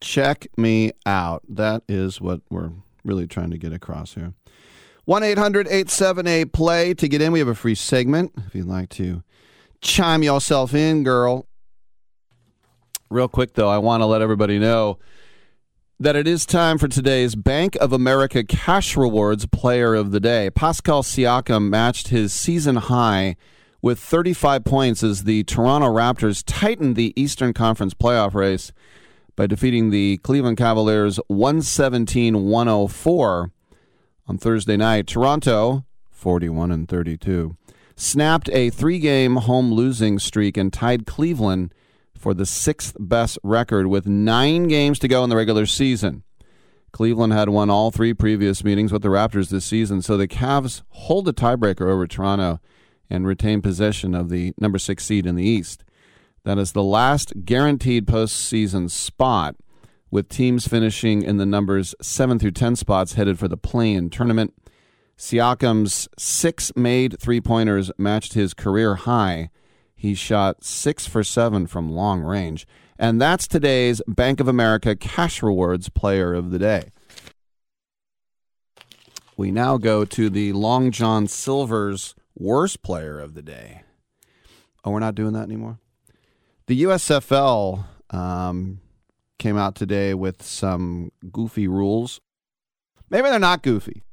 Check 0.00 0.48
me 0.56 0.92
out. 1.04 1.42
That 1.48 1.82
is 1.88 2.20
what 2.20 2.40
we're 2.50 2.70
really 3.04 3.26
trying 3.26 3.50
to 3.50 3.58
get 3.58 3.72
across 3.72 4.14
here. 4.14 4.34
1 5.04 5.22
800 5.22 5.66
878 5.66 6.52
play. 6.52 6.94
To 6.94 7.08
get 7.08 7.20
in, 7.20 7.32
we 7.32 7.38
have 7.38 7.48
a 7.48 7.54
free 7.54 7.74
segment 7.74 8.32
if 8.46 8.54
you'd 8.54 8.66
like 8.66 8.88
to 8.90 9.22
chime 9.80 10.22
yourself 10.22 10.74
in, 10.74 11.02
girl. 11.02 11.46
Real 13.10 13.28
quick, 13.28 13.54
though, 13.54 13.68
I 13.68 13.78
want 13.78 14.02
to 14.02 14.06
let 14.06 14.22
everybody 14.22 14.58
know 14.58 14.98
that 15.98 16.16
it 16.16 16.26
is 16.26 16.46
time 16.46 16.78
for 16.78 16.88
today's 16.88 17.34
Bank 17.34 17.76
of 17.80 17.92
America 17.92 18.44
Cash 18.44 18.96
Rewards 18.96 19.46
Player 19.46 19.94
of 19.94 20.12
the 20.12 20.20
Day. 20.20 20.48
Pascal 20.48 21.02
Siakam 21.02 21.68
matched 21.68 22.08
his 22.08 22.32
season 22.32 22.76
high 22.76 23.36
with 23.82 23.98
35 23.98 24.64
points 24.64 25.02
as 25.02 25.24
the 25.24 25.44
Toronto 25.44 25.88
Raptors 25.88 26.42
tightened 26.46 26.96
the 26.96 27.12
Eastern 27.20 27.52
Conference 27.52 27.94
playoff 27.94 28.34
race 28.34 28.72
by 29.40 29.46
defeating 29.46 29.88
the 29.88 30.18
Cleveland 30.18 30.58
Cavaliers 30.58 31.18
117 31.28 32.44
104 32.44 33.50
on 34.26 34.36
Thursday 34.36 34.76
night. 34.76 35.06
Toronto, 35.06 35.86
41 36.10 36.70
and 36.70 36.86
32, 36.86 37.56
snapped 37.96 38.50
a 38.50 38.68
three 38.68 38.98
game 38.98 39.36
home 39.36 39.72
losing 39.72 40.18
streak 40.18 40.58
and 40.58 40.70
tied 40.70 41.06
Cleveland 41.06 41.72
for 42.14 42.34
the 42.34 42.44
sixth 42.44 42.94
best 43.00 43.38
record 43.42 43.86
with 43.86 44.06
nine 44.06 44.68
games 44.68 44.98
to 44.98 45.08
go 45.08 45.24
in 45.24 45.30
the 45.30 45.36
regular 45.36 45.64
season. 45.64 46.22
Cleveland 46.92 47.32
had 47.32 47.48
won 47.48 47.70
all 47.70 47.90
three 47.90 48.12
previous 48.12 48.62
meetings 48.62 48.92
with 48.92 49.00
the 49.00 49.08
Raptors 49.08 49.48
this 49.48 49.64
season, 49.64 50.02
so 50.02 50.18
the 50.18 50.28
Cavs 50.28 50.82
hold 50.90 51.26
a 51.28 51.32
tiebreaker 51.32 51.90
over 51.90 52.06
Toronto 52.06 52.60
and 53.08 53.26
retain 53.26 53.62
possession 53.62 54.14
of 54.14 54.28
the 54.28 54.52
number 54.58 54.78
six 54.78 55.06
seed 55.06 55.24
in 55.24 55.34
the 55.34 55.48
East. 55.48 55.82
That 56.44 56.58
is 56.58 56.72
the 56.72 56.82
last 56.82 57.32
guaranteed 57.44 58.06
postseason 58.06 58.90
spot, 58.90 59.56
with 60.10 60.28
teams 60.28 60.66
finishing 60.66 61.22
in 61.22 61.36
the 61.36 61.46
numbers 61.46 61.94
7 62.00 62.38
through 62.38 62.52
10 62.52 62.76
spots 62.76 63.14
headed 63.14 63.38
for 63.38 63.48
the 63.48 63.56
play 63.56 63.92
in 63.92 64.10
tournament. 64.10 64.54
Siakam's 65.18 66.08
six 66.18 66.72
made 66.74 67.20
three 67.20 67.42
pointers 67.42 67.92
matched 67.98 68.32
his 68.32 68.54
career 68.54 68.94
high. 68.94 69.50
He 69.94 70.14
shot 70.14 70.64
six 70.64 71.06
for 71.06 71.22
seven 71.22 71.66
from 71.66 71.92
long 71.92 72.22
range. 72.22 72.66
And 72.98 73.20
that's 73.20 73.46
today's 73.46 74.00
Bank 74.08 74.40
of 74.40 74.48
America 74.48 74.96
Cash 74.96 75.42
Rewards 75.42 75.90
Player 75.90 76.32
of 76.32 76.50
the 76.50 76.58
Day. 76.58 76.88
We 79.36 79.50
now 79.50 79.76
go 79.76 80.06
to 80.06 80.30
the 80.30 80.54
Long 80.54 80.90
John 80.90 81.26
Silver's 81.26 82.14
Worst 82.34 82.82
Player 82.82 83.20
of 83.20 83.34
the 83.34 83.42
Day. 83.42 83.82
Oh, 84.84 84.90
we're 84.90 85.00
not 85.00 85.14
doing 85.14 85.34
that 85.34 85.42
anymore? 85.42 85.78
The 86.70 86.84
USFL 86.84 87.84
um, 88.10 88.80
came 89.40 89.56
out 89.56 89.74
today 89.74 90.14
with 90.14 90.40
some 90.40 91.10
goofy 91.32 91.66
rules. 91.66 92.20
Maybe 93.10 93.28
they're 93.28 93.40
not 93.40 93.64
goofy, 93.64 94.04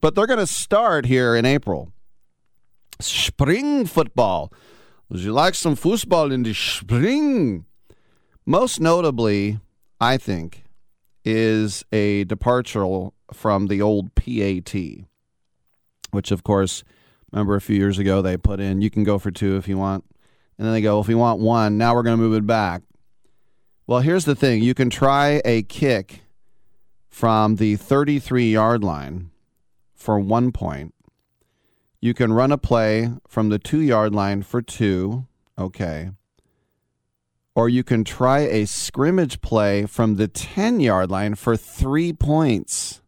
but 0.00 0.14
they're 0.14 0.26
going 0.26 0.38
to 0.38 0.46
start 0.46 1.04
here 1.04 1.36
in 1.36 1.44
April. 1.44 1.92
Spring 3.00 3.84
football. 3.84 4.50
Would 5.10 5.20
you 5.20 5.34
like 5.34 5.54
some 5.56 5.76
football 5.76 6.32
in 6.32 6.42
the 6.42 6.54
spring? 6.54 7.66
Most 8.46 8.80
notably, 8.80 9.60
I 10.00 10.16
think, 10.16 10.64
is 11.22 11.84
a 11.92 12.24
departure 12.24 13.08
from 13.30 13.66
the 13.66 13.82
old 13.82 14.14
PAT, 14.14 14.74
which, 16.12 16.30
of 16.30 16.42
course, 16.42 16.82
remember 17.30 17.56
a 17.56 17.60
few 17.60 17.76
years 17.76 17.98
ago 17.98 18.22
they 18.22 18.38
put 18.38 18.58
in 18.58 18.80
you 18.80 18.88
can 18.88 19.04
go 19.04 19.18
for 19.18 19.30
two 19.30 19.58
if 19.58 19.68
you 19.68 19.76
want. 19.76 20.06
And 20.62 20.68
then 20.68 20.74
they 20.74 20.80
go, 20.80 21.00
if 21.00 21.08
we 21.08 21.16
want 21.16 21.40
one, 21.40 21.76
now 21.76 21.92
we're 21.92 22.04
going 22.04 22.16
to 22.16 22.22
move 22.22 22.36
it 22.36 22.46
back. 22.46 22.82
Well, 23.88 23.98
here's 23.98 24.26
the 24.26 24.36
thing 24.36 24.62
you 24.62 24.74
can 24.74 24.90
try 24.90 25.42
a 25.44 25.62
kick 25.62 26.20
from 27.08 27.56
the 27.56 27.74
33 27.74 28.52
yard 28.52 28.84
line 28.84 29.32
for 29.92 30.20
one 30.20 30.52
point. 30.52 30.94
You 32.00 32.14
can 32.14 32.32
run 32.32 32.52
a 32.52 32.58
play 32.58 33.10
from 33.26 33.48
the 33.48 33.58
two 33.58 33.80
yard 33.80 34.14
line 34.14 34.44
for 34.44 34.62
two. 34.62 35.26
Okay. 35.58 36.10
Or 37.56 37.68
you 37.68 37.82
can 37.82 38.04
try 38.04 38.42
a 38.42 38.64
scrimmage 38.64 39.40
play 39.40 39.84
from 39.86 40.14
the 40.14 40.28
10 40.28 40.78
yard 40.78 41.10
line 41.10 41.34
for 41.34 41.56
three 41.56 42.12
points. 42.12 43.02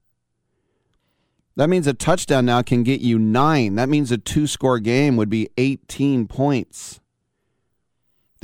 That 1.55 1.71
means 1.71 1.87
a 1.87 1.95
touchdown 1.95 2.47
now 2.47 2.63
can 2.63 2.83
get 2.83 3.01
you 3.01 3.17
nine. 3.17 3.77
That 3.77 3.89
means 3.89 4.11
a 4.11 4.19
two 4.19 4.49
score 4.49 4.81
game 4.81 5.17
would 5.17 5.31
be 5.31 5.51
18 5.57 6.27
points. 6.27 7.01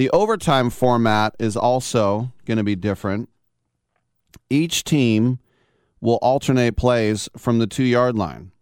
The 0.01 0.09
overtime 0.13 0.71
format 0.71 1.37
is 1.39 1.59
also 1.59 2.33
going 2.47 2.57
to 2.57 2.65
be 2.65 2.75
different. 2.75 3.29
Each 4.49 4.83
team 4.83 5.41
will 6.01 6.19
alternate 6.23 6.75
plays 6.75 7.29
from 7.37 7.59
the 7.59 7.67
two 7.67 7.85
yard 7.85 8.17
line. 8.17 8.53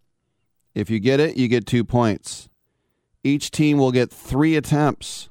If 0.75 0.89
you 0.89 0.99
get 0.99 1.21
it, 1.21 1.37
you 1.37 1.47
get 1.47 1.65
two 1.65 1.85
points. 1.85 2.49
Each 3.23 3.51
team 3.51 3.77
will 3.77 3.93
get 3.93 4.11
three 4.11 4.57
attempts. 4.57 5.29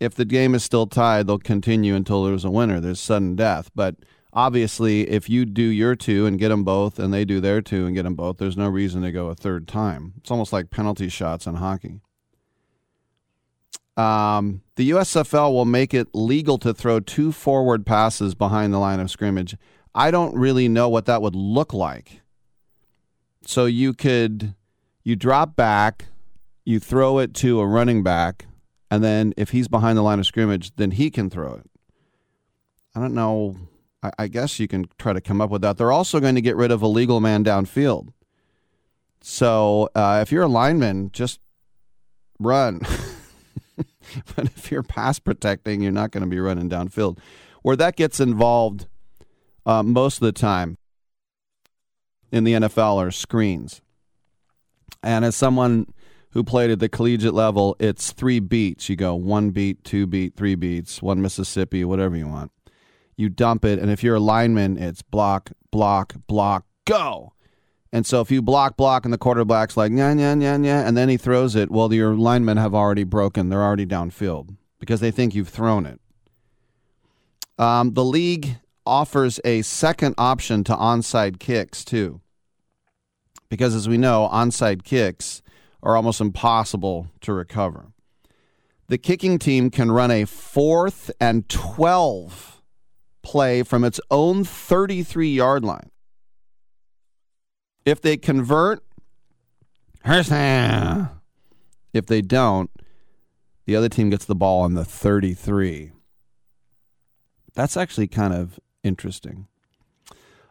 If 0.00 0.16
the 0.16 0.24
game 0.24 0.52
is 0.52 0.64
still 0.64 0.88
tied, 0.88 1.28
they'll 1.28 1.38
continue 1.38 1.94
until 1.94 2.24
there's 2.24 2.44
a 2.44 2.50
winner. 2.50 2.80
There's 2.80 2.98
sudden 2.98 3.36
death. 3.36 3.70
But 3.72 3.94
obviously, 4.32 5.08
if 5.08 5.30
you 5.30 5.44
do 5.44 5.62
your 5.62 5.94
two 5.94 6.26
and 6.26 6.40
get 6.40 6.48
them 6.48 6.64
both, 6.64 6.98
and 6.98 7.14
they 7.14 7.24
do 7.24 7.38
their 7.38 7.62
two 7.62 7.86
and 7.86 7.94
get 7.94 8.02
them 8.02 8.16
both, 8.16 8.38
there's 8.38 8.56
no 8.56 8.66
reason 8.66 9.02
to 9.02 9.12
go 9.12 9.28
a 9.28 9.36
third 9.36 9.68
time. 9.68 10.14
It's 10.16 10.32
almost 10.32 10.52
like 10.52 10.70
penalty 10.70 11.08
shots 11.08 11.46
in 11.46 11.54
hockey. 11.54 12.00
Um, 13.96 14.62
the 14.76 14.90
USFL 14.90 15.52
will 15.52 15.64
make 15.64 15.94
it 15.94 16.08
legal 16.14 16.58
to 16.58 16.74
throw 16.74 17.00
two 17.00 17.30
forward 17.30 17.86
passes 17.86 18.34
behind 18.34 18.72
the 18.72 18.78
line 18.78 19.00
of 19.00 19.10
scrimmage. 19.10 19.56
I 19.94 20.10
don't 20.10 20.34
really 20.36 20.68
know 20.68 20.88
what 20.88 21.06
that 21.06 21.22
would 21.22 21.36
look 21.36 21.72
like. 21.72 22.20
So 23.46 23.66
you 23.66 23.94
could 23.94 24.54
you 25.04 25.16
drop 25.16 25.54
back, 25.54 26.06
you 26.64 26.80
throw 26.80 27.18
it 27.18 27.34
to 27.34 27.60
a 27.60 27.66
running 27.66 28.02
back, 28.02 28.46
and 28.90 29.04
then 29.04 29.34
if 29.36 29.50
he's 29.50 29.68
behind 29.68 29.98
the 29.98 30.02
line 30.02 30.18
of 30.18 30.26
scrimmage, 30.26 30.74
then 30.76 30.92
he 30.92 31.10
can 31.10 31.30
throw 31.30 31.54
it. 31.54 31.70
I 32.94 33.00
don't 33.00 33.14
know. 33.14 33.56
I, 34.02 34.10
I 34.20 34.28
guess 34.28 34.58
you 34.58 34.66
can 34.66 34.86
try 34.98 35.12
to 35.12 35.20
come 35.20 35.40
up 35.40 35.50
with 35.50 35.62
that. 35.62 35.76
They're 35.76 35.92
also 35.92 36.20
going 36.20 36.36
to 36.36 36.40
get 36.40 36.56
rid 36.56 36.70
of 36.70 36.80
a 36.80 36.86
legal 36.86 37.20
man 37.20 37.44
downfield. 37.44 38.12
So 39.20 39.90
uh, 39.94 40.20
if 40.22 40.32
you're 40.32 40.42
a 40.42 40.48
lineman, 40.48 41.10
just 41.12 41.40
run. 42.38 42.80
but 44.36 44.46
if 44.46 44.70
you're 44.70 44.82
pass 44.82 45.18
protecting, 45.18 45.82
you're 45.82 45.92
not 45.92 46.10
going 46.10 46.22
to 46.22 46.30
be 46.30 46.40
running 46.40 46.68
downfield. 46.68 47.18
Where 47.62 47.76
that 47.76 47.96
gets 47.96 48.20
involved 48.20 48.86
uh, 49.66 49.82
most 49.82 50.16
of 50.16 50.26
the 50.26 50.32
time 50.32 50.76
in 52.30 52.44
the 52.44 52.54
NFL 52.54 52.96
are 52.96 53.10
screens. 53.10 53.80
And 55.02 55.24
as 55.24 55.36
someone 55.36 55.86
who 56.30 56.42
played 56.42 56.70
at 56.70 56.80
the 56.80 56.88
collegiate 56.88 57.34
level, 57.34 57.76
it's 57.78 58.10
three 58.12 58.40
beats. 58.40 58.88
You 58.88 58.96
go 58.96 59.14
one 59.14 59.50
beat, 59.50 59.84
two 59.84 60.06
beat, 60.06 60.34
three 60.34 60.54
beats, 60.54 61.00
one 61.00 61.22
Mississippi, 61.22 61.84
whatever 61.84 62.16
you 62.16 62.26
want. 62.26 62.50
You 63.16 63.28
dump 63.28 63.64
it, 63.64 63.78
and 63.78 63.90
if 63.90 64.02
you're 64.02 64.16
a 64.16 64.20
lineman, 64.20 64.76
it's 64.76 65.02
block, 65.02 65.52
block, 65.70 66.14
block, 66.26 66.66
go. 66.84 67.33
And 67.94 68.04
so 68.04 68.20
if 68.20 68.28
you 68.32 68.42
block, 68.42 68.76
block, 68.76 69.04
and 69.04 69.14
the 69.14 69.18
quarterback's 69.18 69.76
like, 69.76 69.92
yeah, 69.94 70.12
yeah, 70.12 70.34
yeah, 70.34 70.56
yeah, 70.56 70.80
and 70.80 70.96
then 70.96 71.08
he 71.08 71.16
throws 71.16 71.54
it, 71.54 71.70
well, 71.70 71.94
your 71.94 72.16
linemen 72.16 72.56
have 72.56 72.74
already 72.74 73.04
broken. 73.04 73.50
They're 73.50 73.62
already 73.62 73.86
downfield 73.86 74.56
because 74.80 74.98
they 74.98 75.12
think 75.12 75.32
you've 75.32 75.48
thrown 75.48 75.86
it. 75.86 76.00
Um, 77.56 77.94
the 77.94 78.04
league 78.04 78.56
offers 78.84 79.38
a 79.44 79.62
second 79.62 80.16
option 80.18 80.64
to 80.64 80.74
onside 80.74 81.38
kicks, 81.38 81.84
too. 81.84 82.20
Because 83.48 83.76
as 83.76 83.88
we 83.88 83.96
know, 83.96 84.28
onside 84.32 84.82
kicks 84.82 85.40
are 85.80 85.94
almost 85.94 86.20
impossible 86.20 87.06
to 87.20 87.32
recover. 87.32 87.92
The 88.88 88.98
kicking 88.98 89.38
team 89.38 89.70
can 89.70 89.92
run 89.92 90.10
a 90.10 90.24
fourth 90.24 91.12
and 91.20 91.48
12 91.48 92.60
play 93.22 93.62
from 93.62 93.84
its 93.84 94.00
own 94.10 94.42
33 94.42 95.32
yard 95.32 95.64
line. 95.64 95.92
If 97.84 98.00
they 98.00 98.16
convert, 98.16 98.82
if 101.92 102.06
they 102.06 102.22
don't, 102.22 102.70
the 103.66 103.76
other 103.76 103.88
team 103.88 104.10
gets 104.10 104.24
the 104.24 104.34
ball 104.34 104.62
on 104.62 104.74
the 104.74 104.84
33. 104.84 105.92
That's 107.54 107.76
actually 107.76 108.08
kind 108.08 108.34
of 108.34 108.58
interesting. 108.82 109.46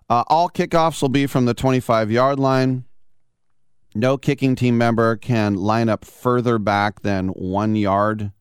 Uh, 0.10 0.23
all 0.27 0.49
kickoffs 0.49 1.01
will 1.01 1.10
be 1.10 1.27
from 1.27 1.45
the 1.45 1.53
25 1.53 2.11
yard 2.11 2.39
line. 2.39 2.85
No 3.95 4.18
kicking 4.18 4.55
team 4.55 4.77
member 4.77 5.15
can 5.15 5.55
line 5.55 5.89
up 5.89 6.03
further 6.05 6.57
back 6.57 7.01
than 7.01 7.30
one 7.30 7.76
yard. 7.76 8.31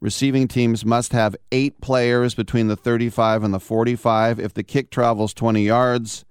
Receiving 0.00 0.48
teams 0.48 0.84
must 0.84 1.12
have 1.12 1.36
eight 1.52 1.80
players 1.80 2.34
between 2.34 2.66
the 2.66 2.74
35 2.74 3.44
and 3.44 3.54
the 3.54 3.60
45. 3.60 4.40
If 4.40 4.54
the 4.54 4.64
kick 4.64 4.90
travels 4.90 5.32
20 5.32 5.62
yards, 5.62 6.24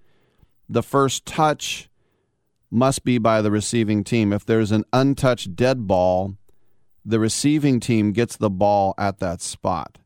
the 0.71 0.83
first 0.83 1.25
touch 1.25 1.89
must 2.71 3.03
be 3.03 3.17
by 3.17 3.41
the 3.41 3.51
receiving 3.51 4.03
team. 4.03 4.31
If 4.31 4.45
there's 4.45 4.71
an 4.71 4.85
untouched 4.93 5.55
dead 5.55 5.85
ball, 5.85 6.37
the 7.03 7.19
receiving 7.19 7.79
team 7.79 8.13
gets 8.13 8.37
the 8.37 8.49
ball 8.49 8.93
at 8.97 9.19
that 9.19 9.41
spot. 9.41 9.97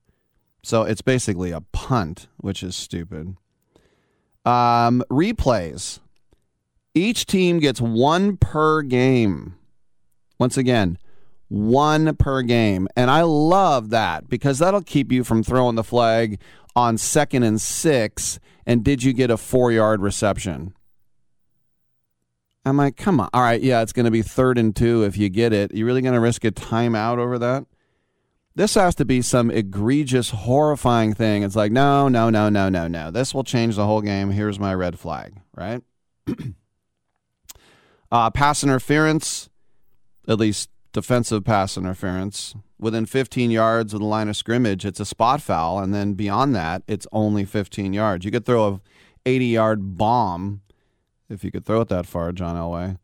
So 0.64 0.82
it's 0.82 1.04
basically 1.04 1.52
a 1.52 1.62
punt, 1.62 2.28
which 2.38 2.64
is 2.64 2.76
stupid. 2.76 3.36
Um, 4.44 5.04
replays. 5.12 6.00
Each 6.96 7.26
team 7.28 7.60
gets 7.60 7.80
one 7.80 8.38
per 8.38 8.82
game. 8.82 9.56
Once 10.40 10.58
again, 10.58 10.98
one 11.50 12.16
per 12.16 12.42
game. 12.42 12.88
And 12.96 13.12
I 13.12 13.22
love 13.22 13.92
that 13.92 14.28
because 14.28 14.58
that'll 14.58 14.82
keep 14.82 15.12
you 15.12 15.24
from 15.24 15.44
throwing 15.44 15.76
the 15.76 15.84
flag 15.84 16.40
on 16.76 16.98
second 16.98 17.44
and 17.44 17.62
six. 17.62 18.40
And 18.66 18.84
did 18.84 19.04
you 19.04 19.14
get 19.14 19.30
a 19.30 19.38
four 19.38 19.72
yard 19.72 20.02
reception? 20.02 20.74
I'm 22.66 22.78
like, 22.78 22.98
come 22.98 23.20
on. 23.20 23.30
All 23.32 23.42
right, 23.42 23.62
yeah, 23.62 23.82
it's 23.82 23.94
going 23.94 24.06
to 24.06 24.12
be 24.12 24.24
third 24.24 24.58
and 24.58 24.76
two 24.76 25.04
if 25.04 25.18
you 25.18 25.30
get 25.30 25.54
it. 25.54 25.74
You 25.74 25.86
really 25.86 26.02
going 26.02 26.16
to 26.16 26.20
risk 26.20 26.44
a 26.46 26.52
timeout 26.52 27.20
over 27.20 27.38
that? 27.38 27.66
This 28.56 28.74
has 28.76 28.96
to 28.96 29.06
be 29.06 29.22
some 29.22 29.52
egregious, 29.52 30.32
horrifying 30.32 31.14
thing. 31.14 31.44
It's 31.44 31.56
like, 31.56 31.72
no, 31.72 32.08
no, 32.08 32.30
no, 32.30 32.50
no, 32.50 32.70
no, 32.70 32.88
no. 32.88 33.12
This 33.12 33.34
will 33.34 33.44
change 33.44 33.76
the 33.76 33.86
whole 33.86 34.02
game. 34.02 34.32
Here's 34.32 34.60
my 34.60 34.74
red 34.74 34.98
flag, 34.98 35.42
right? 35.54 35.84
uh, 38.12 38.30
pass 38.32 38.64
interference, 38.64 39.50
at 40.28 40.40
least 40.40 40.70
defensive 40.94 41.44
pass 41.44 41.78
interference, 41.78 42.56
within 42.80 43.06
15 43.06 43.52
yards 43.52 43.94
of 43.94 44.00
the 44.00 44.06
line 44.06 44.30
of 44.30 44.38
scrimmage, 44.38 44.86
it's 44.86 45.00
a 45.00 45.06
spot 45.06 45.42
foul, 45.42 45.80
and 45.80 45.94
then 45.94 46.14
beyond 46.14 46.56
that, 46.56 46.84
it's 46.88 47.08
only 47.12 47.46
15 47.46 47.94
yards. 47.94 48.26
You 48.26 48.32
could 48.32 48.46
throw 48.46 48.68
a 48.68 48.82
80 49.26 49.46
yard 49.46 49.98
bomb 49.98 50.62
if 51.30 51.44
you 51.44 51.52
could 51.52 51.66
throw 51.66 51.82
it 51.82 51.90
that 51.90 52.06
far, 52.06 52.32
John 52.32 52.56
Elway. 52.56 52.98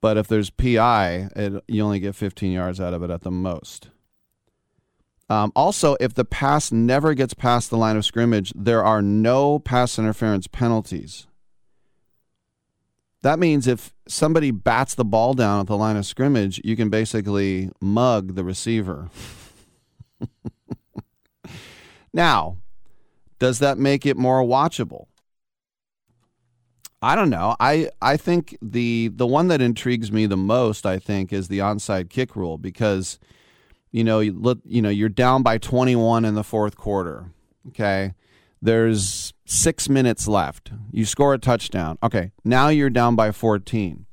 But 0.00 0.16
if 0.16 0.28
there's 0.28 0.50
PI, 0.50 1.28
it, 1.34 1.64
you 1.66 1.82
only 1.82 2.00
get 2.00 2.14
15 2.14 2.52
yards 2.52 2.80
out 2.80 2.94
of 2.94 3.02
it 3.02 3.10
at 3.10 3.22
the 3.22 3.30
most. 3.30 3.90
Um, 5.30 5.52
also, 5.54 5.96
if 6.00 6.14
the 6.14 6.24
pass 6.24 6.72
never 6.72 7.14
gets 7.14 7.34
past 7.34 7.70
the 7.70 7.76
line 7.76 7.96
of 7.96 8.04
scrimmage, 8.04 8.52
there 8.54 8.84
are 8.84 9.02
no 9.02 9.58
pass 9.58 9.98
interference 9.98 10.46
penalties. 10.46 11.26
That 13.22 13.38
means 13.38 13.66
if 13.66 13.92
somebody 14.06 14.50
bats 14.50 14.94
the 14.94 15.04
ball 15.04 15.34
down 15.34 15.60
at 15.60 15.66
the 15.66 15.76
line 15.76 15.96
of 15.96 16.06
scrimmage, 16.06 16.60
you 16.64 16.76
can 16.76 16.88
basically 16.88 17.70
mug 17.80 18.34
the 18.34 18.44
receiver. 18.44 19.10
now, 22.12 22.58
does 23.38 23.58
that 23.58 23.76
make 23.76 24.06
it 24.06 24.16
more 24.16 24.42
watchable? 24.42 25.06
I 27.00 27.14
don't 27.14 27.30
know. 27.30 27.56
I, 27.60 27.90
I 28.02 28.16
think 28.16 28.56
the 28.60 29.08
the 29.08 29.26
one 29.26 29.48
that 29.48 29.60
intrigues 29.60 30.10
me 30.10 30.26
the 30.26 30.36
most, 30.36 30.84
I 30.84 30.98
think, 30.98 31.32
is 31.32 31.46
the 31.46 31.60
onside 31.60 32.10
kick 32.10 32.34
rule 32.34 32.58
because 32.58 33.20
you 33.90 34.04
know, 34.04 34.20
you 34.20 34.32
look, 34.32 34.58
you 34.64 34.82
know, 34.82 34.90
you're 34.90 35.08
down 35.08 35.42
by 35.42 35.58
21 35.58 36.24
in 36.24 36.34
the 36.34 36.44
fourth 36.44 36.76
quarter. 36.76 37.30
Okay. 37.68 38.14
There's 38.60 39.32
six 39.44 39.88
minutes 39.88 40.26
left. 40.26 40.72
You 40.90 41.04
score 41.04 41.34
a 41.34 41.38
touchdown. 41.38 41.98
Okay. 42.02 42.32
Now 42.44 42.68
you're 42.68 42.90
down 42.90 43.16
by 43.16 43.32
14. 43.32 44.06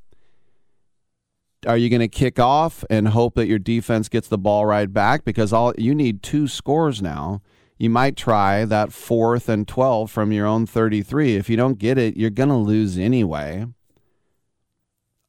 Are 1.67 1.77
you 1.77 1.89
going 1.89 2.01
to 2.01 2.07
kick 2.07 2.39
off 2.39 2.83
and 2.89 3.07
hope 3.07 3.33
that 3.35 3.47
your 3.47 3.57
defense 3.57 4.07
gets 4.07 4.27
the 4.27 4.37
ball 4.37 4.65
right 4.65 4.91
back? 4.91 5.25
Because 5.25 5.51
all 5.51 5.73
you 5.77 5.95
need 5.95 6.21
two 6.21 6.47
scores 6.47 7.01
now. 7.01 7.41
You 7.77 7.89
might 7.89 8.15
try 8.15 8.65
that 8.65 8.93
fourth 8.93 9.49
and 9.49 9.67
12 9.67 10.09
from 10.09 10.31
your 10.31 10.45
own 10.45 10.65
33. 10.65 11.35
If 11.35 11.49
you 11.49 11.57
don't 11.57 11.77
get 11.77 11.97
it, 11.97 12.15
you're 12.15 12.29
going 12.29 12.49
to 12.49 12.55
lose 12.55 12.97
anyway 12.97 13.65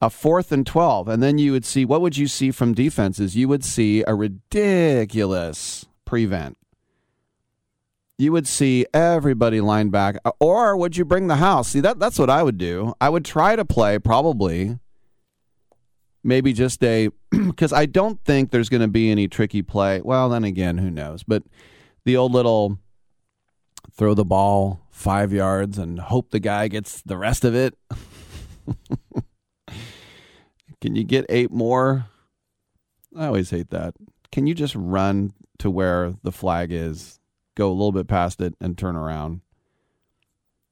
a 0.01 0.11
fourth 0.11 0.53
and 0.53 0.67
12 0.67 1.09
and 1.09 1.23
then 1.23 1.39
you 1.39 1.53
would 1.53 1.65
see 1.65 1.85
what 1.85 2.01
would 2.01 2.17
you 2.17 2.27
see 2.27 2.51
from 2.51 2.75
defenses 2.75 3.35
you 3.35 3.49
would 3.49 3.65
see 3.65 4.05
a 4.07 4.15
ridiculous 4.15 5.87
prevent 6.05 6.57
you 8.19 8.33
would 8.33 8.47
see 8.47 8.87
everybody 8.95 9.61
line 9.61 9.91
back 9.91 10.17
or 10.41 10.77
would 10.77 10.97
you 10.97 11.05
bring 11.05 11.27
the 11.27 11.37
house? 11.37 11.69
See 11.69 11.81
that 11.81 11.99
that's 11.99 12.19
what 12.19 12.31
i 12.31 12.43
would 12.43 12.59
do. 12.59 12.95
I 13.01 13.09
would 13.09 13.25
try 13.25 13.57
to 13.57 13.65
play 13.65 13.99
probably 13.99 14.79
maybe 16.25 16.53
just 16.53 16.83
a 16.83 17.11
because 17.31 17.73
i 17.73 17.87
don't 17.87 18.23
think 18.25 18.51
there's 18.51 18.69
going 18.69 18.81
to 18.83 18.89
be 18.89 19.11
any 19.11 19.29
tricky 19.29 19.63
play. 19.63 20.01
Well 20.01 20.29
then 20.29 20.45
again 20.45 20.79
who 20.79 20.91
knows? 20.91 21.23
But 21.23 21.43
the 22.05 22.17
old 22.17 22.33
little 22.33 22.79
throw 23.93 24.15
the 24.15 24.25
ball 24.25 24.81
five 24.91 25.33
yards 25.33 25.79
and 25.79 25.99
hope 25.99 26.31
the 26.31 26.41
guy 26.41 26.69
gets 26.69 27.03
the 27.03 27.17
rest 27.17 27.45
of 27.45 27.55
it. 27.55 27.75
Can 30.81 30.95
you 30.95 31.05
get 31.05 31.27
eight 31.29 31.51
more? 31.51 32.07
I 33.17 33.27
always 33.27 33.51
hate 33.51 33.71
that. 33.71 33.95
Can 34.31 34.47
you 34.47 34.55
just 34.55 34.75
run 34.75 35.33
to 35.59 35.71
where 35.71 36.15
the 36.23 36.33
flag 36.33 36.71
is, 36.71 37.19
go 37.57 37.69
a 37.69 37.73
little 37.73 37.91
bit 37.91 38.07
past 38.07 38.41
it, 38.41 38.55
and 38.61 38.79
turn 38.79 38.95
around? 38.95 39.41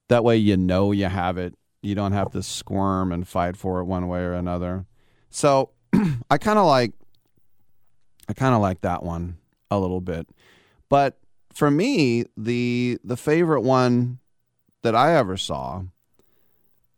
That 0.07 0.23
way 0.23 0.37
you 0.37 0.55
know 0.55 0.93
you 0.93 1.05
have 1.05 1.37
it. 1.37 1.55
You 1.81 1.95
don't 1.95 2.13
have 2.13 2.31
to 2.31 2.41
squirm 2.41 3.11
and 3.11 3.27
fight 3.27 3.57
for 3.57 3.79
it 3.79 3.85
one 3.85 4.07
way 4.07 4.21
or 4.21 4.33
another. 4.33 4.85
So 5.29 5.71
I 6.29 6.37
kind 6.37 6.57
of 6.57 6.65
like 6.65 6.93
I 8.27 8.33
kind 8.33 8.55
of 8.55 8.61
like 8.61 8.81
that 8.81 9.03
one 9.03 9.37
a 9.69 9.77
little 9.77 10.01
bit. 10.01 10.27
But 10.89 11.17
for 11.53 11.69
me, 11.69 12.25
the 12.37 12.99
the 13.03 13.17
favorite 13.17 13.61
one 13.61 14.19
that 14.81 14.95
I 14.95 15.15
ever 15.15 15.37
saw 15.37 15.83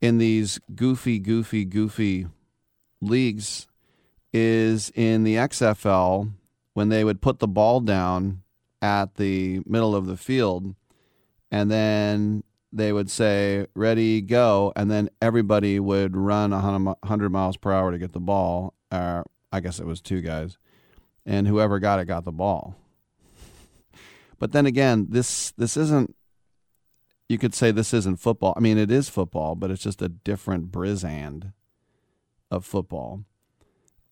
in 0.01 0.17
these 0.17 0.59
goofy, 0.75 1.19
goofy, 1.19 1.65
goofy 1.65 2.27
leagues 3.01 3.67
is 4.33 4.91
in 4.95 5.23
the 5.23 5.35
XFL 5.35 6.31
when 6.73 6.89
they 6.89 7.03
would 7.03 7.21
put 7.21 7.39
the 7.39 7.47
ball 7.47 7.79
down 7.79 8.43
at 8.81 9.15
the 9.15 9.61
middle 9.65 9.95
of 9.95 10.05
the 10.05 10.17
field 10.17 10.75
and 11.51 11.71
then 11.71 12.43
they 12.71 12.91
would 12.91 13.09
say 13.09 13.65
ready 13.75 14.21
go 14.21 14.71
and 14.75 14.91
then 14.91 15.09
everybody 15.21 15.79
would 15.79 16.15
run 16.15 16.51
100 16.51 17.29
miles 17.29 17.57
per 17.57 17.71
hour 17.71 17.91
to 17.91 17.97
get 17.97 18.13
the 18.13 18.19
ball 18.19 18.73
uh, 18.91 19.23
i 19.51 19.59
guess 19.59 19.79
it 19.79 19.85
was 19.85 20.01
two 20.01 20.21
guys 20.21 20.57
and 21.25 21.47
whoever 21.47 21.79
got 21.79 21.99
it 21.99 22.05
got 22.05 22.23
the 22.23 22.31
ball 22.31 22.75
but 24.39 24.51
then 24.51 24.65
again 24.65 25.07
this 25.09 25.51
this 25.57 25.75
isn't 25.75 26.15
you 27.29 27.37
could 27.37 27.53
say 27.53 27.71
this 27.71 27.93
isn't 27.93 28.19
football 28.19 28.53
i 28.55 28.59
mean 28.59 28.77
it 28.77 28.91
is 28.91 29.09
football 29.09 29.55
but 29.55 29.71
it's 29.71 29.83
just 29.83 30.01
a 30.01 30.09
different 30.09 30.71
brisand 30.71 31.51
of 32.49 32.65
football. 32.65 33.23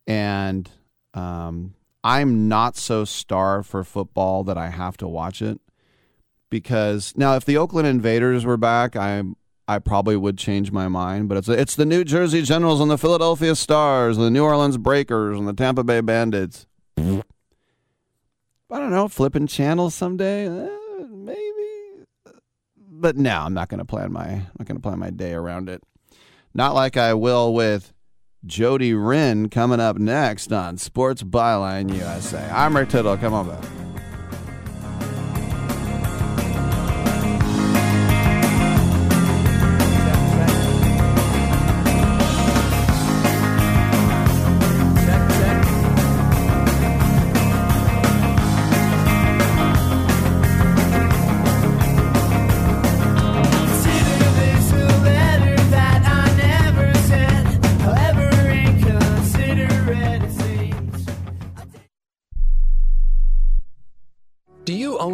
And 0.08 0.70
um, 1.14 1.74
I'm 2.06 2.48
not 2.48 2.78
so 2.78 3.04
starved 3.04 3.68
for 3.68 3.84
football 3.84 4.44
that 4.44 4.60
I 4.60 4.70
have 4.70 4.96
to 4.98 5.08
watch 5.08 5.42
it. 5.42 5.60
Because 6.52 7.16
now, 7.18 7.36
if 7.36 7.46
the 7.46 7.58
Oakland 7.58 7.88
Invaders 7.88 8.46
were 8.46 8.58
back, 8.58 8.96
I 8.96 9.24
I 9.68 9.80
probably 9.80 10.16
would 10.16 10.38
change 10.38 10.72
my 10.72 10.88
mind. 10.88 11.28
But 11.28 11.40
it's 11.40 11.50
it's 11.50 11.76
the 11.76 11.86
New 11.86 12.04
Jersey 12.04 12.44
Generals 12.44 12.80
and 12.80 12.92
the 12.92 13.00
Philadelphia 13.00 13.56
Stars, 13.56 14.18
and 14.18 14.26
the 14.26 14.30
New 14.30 14.44
Orleans 14.44 14.78
Breakers, 14.78 15.40
and 15.40 15.48
the 15.48 15.54
Tampa 15.54 15.84
Bay 15.84 16.00
Bandits. 16.02 16.68
I 17.00 18.80
don't 18.80 18.92
know, 18.92 19.08
flipping 19.08 19.48
channels 19.48 19.96
someday, 19.96 20.48
eh, 20.48 21.06
maybe. 21.10 22.06
But 22.78 23.18
no, 23.18 23.40
I'm 23.40 23.54
not 23.56 23.70
going 23.70 23.80
to 23.80 23.86
plan 23.86 24.12
my 24.12 24.28
I'm 24.28 24.52
not 24.60 24.68
going 24.68 24.78
to 24.78 24.82
plan 24.82 25.00
my 25.00 25.10
day 25.10 25.34
around 25.34 25.70
it. 25.70 25.82
Not 26.54 26.76
like 26.76 26.98
I 26.98 27.16
will 27.16 27.52
with 27.52 27.95
Jody 28.46 28.94
Wren 28.94 29.50
coming 29.50 29.80
up 29.80 29.98
next 29.98 30.54
on 30.54 30.78
Sports 30.78 31.24
Byline 31.24 31.92
USA. 31.94 32.48
I'm 32.54 32.76
Rick 32.78 32.90
Tittle. 32.90 33.18
Come 33.18 33.34
on 33.34 33.48
back. 33.48 33.85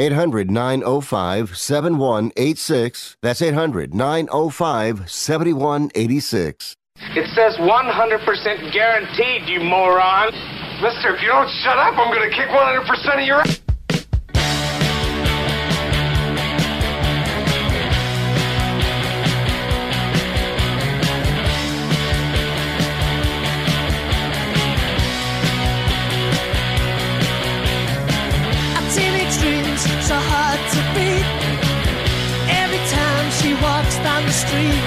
800 0.00 0.50
905 0.50 1.58
7186. 1.58 3.16
That's 3.20 3.42
800 3.42 3.94
905 3.94 5.10
7186. 5.10 6.76
It 7.16 7.26
says 7.34 7.56
100% 7.58 8.72
guaranteed, 8.72 9.48
you 9.48 9.60
moron. 9.60 10.32
Mister, 10.80 11.14
if 11.14 11.20
you 11.20 11.28
don't 11.28 11.50
shut 11.62 11.78
up, 11.78 11.98
I'm 11.98 12.12
going 12.14 12.28
to 12.30 12.34
kick 12.34 12.48
100% 12.48 13.20
of 13.20 13.26
your 13.26 13.40
ass. 13.40 13.59
So 30.10 30.18
hard 30.18 30.58
to 30.74 30.80
beat. 30.90 31.22
Every 32.50 32.82
time 32.90 33.26
she 33.38 33.54
walks 33.62 33.94
down 34.02 34.26
the 34.26 34.34
street, 34.34 34.82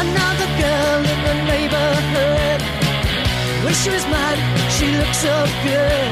another 0.00 0.48
girl 0.56 1.00
in 1.12 1.18
the 1.28 1.36
neighborhood. 1.44 2.60
Wish 3.68 3.76
she 3.84 3.90
was 3.90 4.06
mine, 4.08 4.40
she 4.72 4.88
looks 4.96 5.20
so 5.20 5.36
good. 5.60 6.10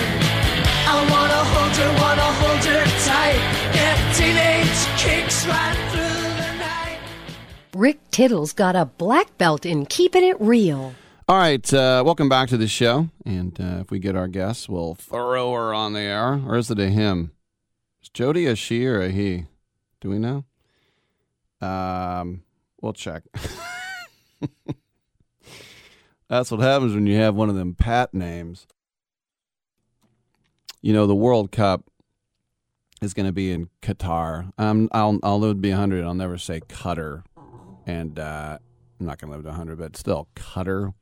I 0.93 0.97
wanna 1.09 1.41
hold 1.53 1.75
her, 1.81 1.91
wanna 2.05 2.29
hold 2.41 2.63
her 2.69 2.85
tight. 3.09 3.41
Get 3.73 3.97
teenage 4.13 4.81
kicks 5.01 5.47
right 5.47 5.81
through 5.93 6.29
the 6.37 6.53
night. 6.61 7.01
Rick 7.75 7.99
Tittle's 8.11 8.53
got 8.53 8.77
a 8.77 8.85
black 8.85 9.39
belt 9.39 9.65
in 9.65 9.87
keeping 9.87 10.23
it 10.23 10.39
real. 10.39 10.93
All 11.31 11.39
right, 11.39 11.65
uh, 11.73 12.03
welcome 12.05 12.29
back 12.29 12.51
to 12.51 12.59
the 12.59 12.69
show. 12.69 13.09
And 13.25 13.59
uh, 13.59 13.81
if 13.81 13.91
we 13.91 13.99
get 13.99 14.17
our 14.17 14.29
guests, 14.29 14.69
we'll 14.69 14.97
throw 14.97 15.55
her 15.55 15.73
on 15.73 15.95
the 15.95 16.01
air. 16.01 16.43
Or 16.47 16.59
is 16.59 16.71
it 16.71 16.79
a 16.79 16.91
him? 16.91 17.31
Jody 18.15 18.47
a 18.47 18.55
she 18.55 18.87
or 18.87 19.01
a 19.01 19.11
he? 19.11 19.47
Do 20.01 20.11
we 20.11 20.19
know? 20.19 20.45
Um, 21.61 22.43
we'll 22.81 22.93
check. 22.93 23.23
That's 26.29 26.51
what 26.51 26.61
happens 26.61 26.95
when 26.95 27.07
you 27.07 27.17
have 27.17 27.35
one 27.35 27.49
of 27.49 27.55
them 27.55 27.75
pat 27.75 28.13
names. 28.13 28.67
You 30.81 30.93
know, 30.93 31.07
the 31.07 31.15
World 31.15 31.53
Cup 31.53 31.85
is 33.01 33.15
going 33.15 33.27
to 33.27 33.33
be 33.33 33.53
in 33.53 33.69
Qatar. 33.81 34.53
Um, 34.59 34.89
I'll, 34.93 35.19
I'll 35.23 35.39
live 35.39 35.57
to 35.57 35.61
be 35.61 35.71
100. 35.71 36.05
I'll 36.05 36.15
never 36.15 36.39
say 36.39 36.61
Qatar. 36.61 37.23
And 37.87 38.19
uh, 38.19 38.59
I'm 39.01 39.07
not 39.07 39.19
going 39.19 39.31
to 39.31 39.37
live 39.37 39.45
to 39.45 39.51
100, 39.51 39.79
but 39.79 39.97
still, 39.97 40.29
Qatar. 40.35 40.95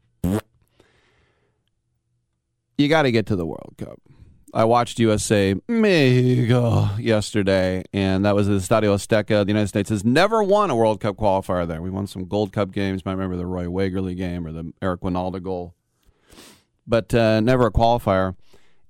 You 2.77 2.89
got 2.89 3.03
to 3.03 3.13
get 3.13 3.27
to 3.27 3.37
the 3.37 3.47
World 3.47 3.75
Cup. 3.79 4.01
I 4.53 4.65
watched 4.65 4.99
USA 4.99 5.55
Mexico 5.69 6.89
yesterday, 6.99 7.85
and 7.93 8.25
that 8.25 8.35
was 8.35 8.49
the 8.49 8.55
Estadio 8.55 8.95
Azteca. 8.95 9.45
The 9.45 9.51
United 9.51 9.69
States 9.69 9.91
has 9.91 10.05
never 10.05 10.43
won 10.43 10.71
a 10.71 10.77
World 10.77 11.01
Cup 11.01 11.17
qualifier 11.17 11.67
there. 11.69 11.81
We 11.81 11.91
won 11.91 12.09
some 12.09 12.27
Gold 12.27 12.53
Cup 12.53 12.73
games. 12.73 13.05
Might 13.05 13.13
remember 13.13 13.37
the 13.37 13.47
Roy 13.47 13.67
Wegerle 13.67 14.17
game 14.17 14.47
or 14.47 14.53
the 14.53 14.73
Eric 14.83 15.03
Wynalda 15.03 15.41
goal, 15.41 15.75
but 16.87 17.15
uh, 17.15 17.41
never 17.41 17.67
a 17.67 17.71
qualifier. 17.71 18.35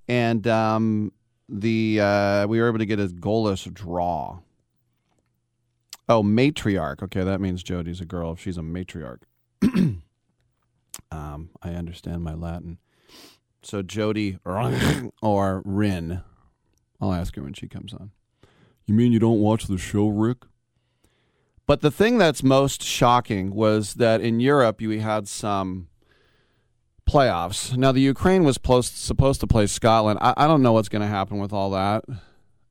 And 0.09 0.47
um, 0.47 1.13
the 1.49 2.01
uh, 2.01 2.47
we 2.47 2.61
were 2.61 2.69
able 2.69 2.79
to 2.79 2.87
get 2.87 2.99
a 2.99 3.09
goalless 3.09 3.73
draw. 3.73 4.39
Oh, 6.09 6.23
matriarch. 6.23 7.03
Okay, 7.03 7.23
that 7.23 7.41
means 7.41 7.63
Jody's 7.63 8.01
a 8.01 8.07
girl. 8.07 8.33
If 8.33 8.41
she's 8.41 8.57
a 8.57 8.63
matriarch, 8.63 9.21
um, 11.13 11.51
I 11.63 11.71
understand 11.71 12.23
my 12.23 12.35
Latin. 12.35 12.79
So 13.63 13.83
Jody 13.83 14.39
or 15.23 15.63
Rin, 15.65 16.23
I'll 17.01 17.13
ask 17.13 17.37
her 17.37 17.43
when 17.43 17.55
she 17.55 17.69
comes 17.69 17.93
on. 17.93 18.11
You 18.87 18.95
mean 18.95 19.13
you 19.13 19.19
don't 19.19 19.41
watch 19.41 19.67
the 19.67 19.79
show, 19.79 20.09
Rick? 20.09 20.39
But 21.67 21.83
the 21.83 21.91
thing 21.91 22.19
that's 22.19 22.43
most 22.43 22.83
shocking 22.83 23.55
was 23.55 23.95
that 23.95 24.21
in 24.21 24.41
Europe 24.41 24.81
you 24.81 24.99
had 25.01 25.29
some 25.29 25.87
playoffs. 27.09 27.77
Now 27.77 27.93
the 27.93 28.01
Ukraine 28.01 28.45
was 28.45 28.57
supposed 28.57 29.41
to 29.41 29.47
play 29.47 29.67
Scotland. 29.67 30.19
I, 30.21 30.35
I 30.37 30.47
don't 30.47 30.63
know 30.63 30.73
what's 30.73 30.89
going 30.89 31.03
to 31.03 31.09
happen 31.09 31.39
with 31.39 31.53
all 31.53 31.71
that. 31.71 32.05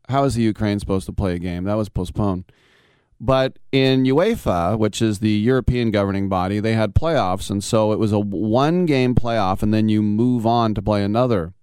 How 0.09 0.23
is 0.23 0.35
the 0.35 0.41
Ukraine 0.41 0.79
supposed 0.79 1.05
to 1.05 1.13
play 1.13 1.35
a 1.35 1.39
game? 1.39 1.63
That 1.65 1.75
was 1.75 1.87
postponed. 1.87 2.45
But 3.21 3.59
in 3.71 4.03
UEFA, 4.03 4.77
which 4.77 5.01
is 5.01 5.19
the 5.19 5.31
European 5.31 5.91
governing 5.91 6.29
body, 6.29 6.59
they 6.59 6.73
had 6.73 6.95
playoffs, 6.95 7.49
and 7.49 7.61
so 7.63 7.91
it 7.91 7.99
was 7.99 8.13
a 8.13 8.19
one 8.19 8.85
game 8.85 9.13
playoff, 9.13 9.61
and 9.61 9.73
then 9.73 9.89
you 9.89 10.01
move 10.01 10.45
on 10.45 10.73
to 10.73 10.81
play 10.81 11.03
another 11.03 11.53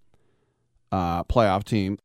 uh, 0.92 1.24
playoff 1.24 1.64
team 1.64 1.98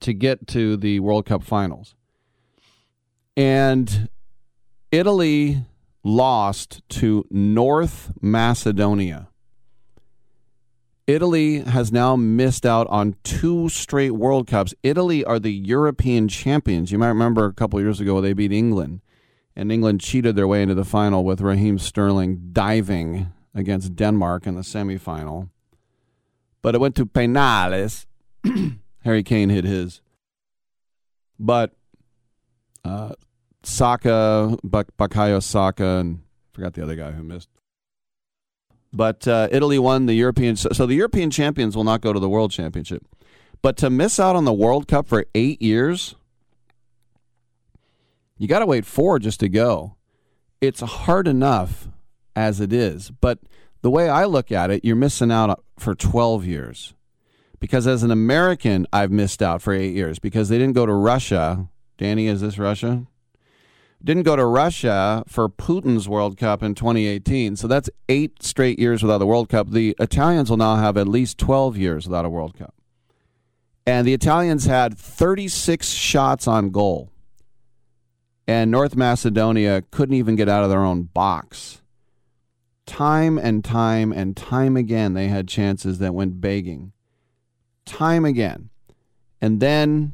to 0.00 0.14
get 0.14 0.46
to 0.48 0.76
the 0.76 1.00
World 1.00 1.26
Cup 1.26 1.42
finals. 1.42 1.94
And 3.36 4.08
Italy 4.90 5.64
lost 6.02 6.82
to 6.88 7.26
North 7.30 8.12
Macedonia. 8.20 9.28
Italy 11.06 11.60
has 11.60 11.92
now 11.92 12.16
missed 12.16 12.64
out 12.64 12.86
on 12.88 13.16
two 13.24 13.68
straight 13.68 14.12
World 14.12 14.46
Cups. 14.46 14.74
Italy 14.82 15.24
are 15.24 15.38
the 15.38 15.52
European 15.52 16.28
champions. 16.28 16.90
You 16.90 16.98
might 16.98 17.08
remember 17.08 17.44
a 17.44 17.52
couple 17.52 17.80
years 17.80 18.00
ago 18.00 18.20
they 18.20 18.32
beat 18.32 18.52
England, 18.52 19.00
and 19.54 19.70
England 19.70 20.00
cheated 20.00 20.34
their 20.34 20.48
way 20.48 20.62
into 20.62 20.74
the 20.74 20.84
final 20.84 21.24
with 21.24 21.40
Raheem 21.40 21.78
Sterling 21.78 22.50
diving 22.52 23.32
against 23.54 23.96
Denmark 23.96 24.46
in 24.46 24.54
the 24.54 24.62
semifinal. 24.62 25.50
But 26.62 26.74
it 26.74 26.80
went 26.80 26.94
to 26.96 27.06
penales. 27.06 28.06
Harry 29.04 29.22
Kane 29.22 29.50
hit 29.50 29.64
his. 29.64 30.00
But 31.38 31.72
uh, 32.84 33.14
Saka, 33.62 34.56
Bak- 34.64 34.96
Bukayo 34.96 35.42
Saka, 35.42 35.98
and 35.98 36.20
Forgot 36.54 36.74
the 36.74 36.82
other 36.84 36.94
guy 36.94 37.10
who 37.10 37.24
missed. 37.24 37.48
But 38.94 39.26
uh, 39.26 39.48
Italy 39.50 39.78
won 39.78 40.06
the 40.06 40.14
European. 40.14 40.56
So, 40.56 40.86
the 40.86 40.94
European 40.94 41.30
champions 41.30 41.76
will 41.76 41.84
not 41.84 42.00
go 42.00 42.12
to 42.12 42.20
the 42.20 42.28
World 42.28 42.52
Championship. 42.52 43.04
But 43.60 43.76
to 43.78 43.90
miss 43.90 44.20
out 44.20 44.36
on 44.36 44.44
the 44.44 44.52
World 44.52 44.86
Cup 44.86 45.08
for 45.08 45.26
eight 45.34 45.60
years, 45.60 46.14
you 48.38 48.46
got 48.46 48.60
to 48.60 48.66
wait 48.66 48.86
four 48.86 49.18
just 49.18 49.40
to 49.40 49.48
go. 49.48 49.96
It's 50.60 50.80
hard 50.80 51.26
enough 51.26 51.88
as 52.36 52.60
it 52.60 52.72
is. 52.72 53.10
But 53.10 53.40
the 53.82 53.90
way 53.90 54.08
I 54.08 54.24
look 54.26 54.52
at 54.52 54.70
it, 54.70 54.84
you're 54.84 54.96
missing 54.96 55.32
out 55.32 55.62
for 55.78 55.94
12 55.94 56.46
years. 56.46 56.94
Because 57.58 57.86
as 57.86 58.02
an 58.02 58.10
American, 58.10 58.86
I've 58.92 59.10
missed 59.10 59.42
out 59.42 59.62
for 59.62 59.72
eight 59.72 59.94
years 59.94 60.18
because 60.18 60.48
they 60.48 60.58
didn't 60.58 60.74
go 60.74 60.86
to 60.86 60.92
Russia. 60.92 61.68
Danny, 61.96 62.26
is 62.26 62.42
this 62.42 62.58
Russia? 62.58 63.06
Didn't 64.04 64.24
go 64.24 64.36
to 64.36 64.44
Russia 64.44 65.24
for 65.26 65.48
Putin's 65.48 66.06
World 66.06 66.36
Cup 66.36 66.62
in 66.62 66.74
2018. 66.74 67.56
So 67.56 67.66
that's 67.66 67.88
eight 68.10 68.42
straight 68.42 68.78
years 68.78 69.02
without 69.02 69.16
the 69.16 69.26
World 69.26 69.48
Cup. 69.48 69.70
The 69.70 69.96
Italians 69.98 70.50
will 70.50 70.58
now 70.58 70.76
have 70.76 70.98
at 70.98 71.08
least 71.08 71.38
12 71.38 71.78
years 71.78 72.06
without 72.06 72.26
a 72.26 72.28
World 72.28 72.54
Cup. 72.58 72.74
And 73.86 74.06
the 74.06 74.12
Italians 74.12 74.66
had 74.66 74.98
36 74.98 75.88
shots 75.88 76.46
on 76.46 76.68
goal. 76.68 77.10
And 78.46 78.70
North 78.70 78.94
Macedonia 78.94 79.82
couldn't 79.90 80.16
even 80.16 80.36
get 80.36 80.50
out 80.50 80.64
of 80.64 80.68
their 80.68 80.84
own 80.84 81.04
box. 81.04 81.80
Time 82.84 83.38
and 83.38 83.64
time 83.64 84.12
and 84.12 84.36
time 84.36 84.76
again, 84.76 85.14
they 85.14 85.28
had 85.28 85.48
chances 85.48 85.98
that 86.00 86.14
went 86.14 86.42
begging. 86.42 86.92
Time 87.86 88.26
again. 88.26 88.68
And 89.40 89.60
then 89.60 90.12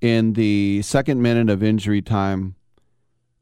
in 0.00 0.34
the 0.34 0.82
second 0.82 1.20
minute 1.20 1.50
of 1.50 1.64
injury 1.64 2.00
time, 2.00 2.54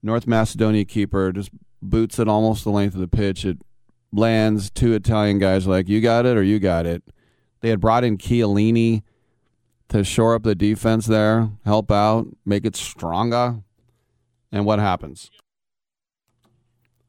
North 0.03 0.27
Macedonia 0.27 0.85
keeper 0.85 1.33
just 1.33 1.51
boots 1.83 2.19
it 2.19 2.29
almost 2.29 2.65
the 2.65 2.71
length 2.71 2.95
of 2.95 3.01
the 3.01 3.09
pitch. 3.09 3.45
It 3.45 3.59
lands. 4.13 4.71
Two 4.71 4.93
Italian 4.93 5.39
guys 5.39 5.67
like, 5.67 5.89
you 5.89 6.01
got 6.01 6.27
it 6.27 6.37
or 6.37 6.43
you 6.43 6.59
got 6.59 6.87
it. 6.87 7.03
They 7.61 7.69
had 7.69 7.81
brought 7.81 8.05
in 8.05 8.17
Chiellini 8.19 9.03
to 9.89 10.05
shore 10.05 10.35
up 10.35 10.45
the 10.45 10.55
defense 10.55 11.07
there, 11.07 11.51
help 11.65 11.91
out, 11.91 12.29
make 12.47 12.65
it 12.65 12.77
stronger. 12.77 13.63
And 14.53 14.65
what 14.65 14.79
happens? 14.79 15.31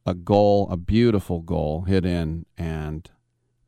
A 0.04 0.14
goal, 0.14 0.68
a 0.70 0.76
beautiful 0.76 1.40
goal 1.40 1.82
hit 1.82 2.04
in, 2.04 2.44
and 2.58 3.08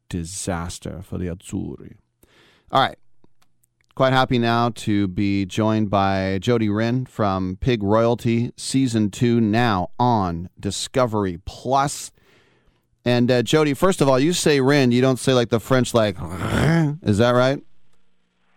disaster 0.09 1.01
for 1.03 1.17
the 1.17 1.27
Azzurri. 1.27 1.97
All 2.71 2.81
right. 2.81 2.99
Quite 3.95 4.13
happy 4.13 4.41
now 4.41 4.71
to 4.71 5.07
be 5.07 5.47
joined 5.47 5.89
by 5.89 6.39
Jody 6.41 6.69
Wren 6.69 7.07
from 7.07 7.59
Pig 7.61 7.81
Royalty, 7.81 8.51
Season 8.57 9.09
2, 9.09 9.41
now 9.41 9.91
on 10.01 10.51
Discovery 10.59 11.39
Plus. 11.45 12.11
And 13.05 13.31
uh, 13.31 13.45
Jody, 13.45 13.73
first 13.73 14.01
of 14.01 14.09
all, 14.09 14.19
you 14.19 14.33
say 14.33 14.61
Wren, 14.61 14.91
you 14.91 15.01
don't 15.01 15.21
say 15.21 15.33
like 15.33 15.51
the 15.51 15.61
French, 15.61 15.95
like, 15.95 16.17
is 17.05 17.19
that 17.19 17.37
right? 17.37 17.63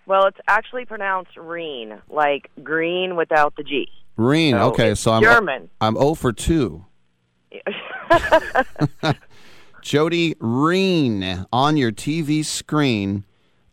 Well, 0.07 0.25
it's 0.25 0.39
actually 0.47 0.85
pronounced 0.85 1.37
Reen, 1.37 2.01
like 2.09 2.49
green 2.63 3.15
without 3.15 3.55
the 3.57 3.63
G. 3.63 3.87
Reen, 4.15 4.55
So 4.55 4.69
okay, 4.71 4.95
so 4.95 5.11
I'm 5.11 5.21
German. 5.21 5.69
I'm 5.79 5.97
0 5.97 6.15
for 6.15 6.33
2. 6.33 6.83
Jody 9.83 10.35
Reen 10.39 11.45
on 11.53 11.77
your 11.77 11.91
TV 11.91 12.43
screen 12.43 13.23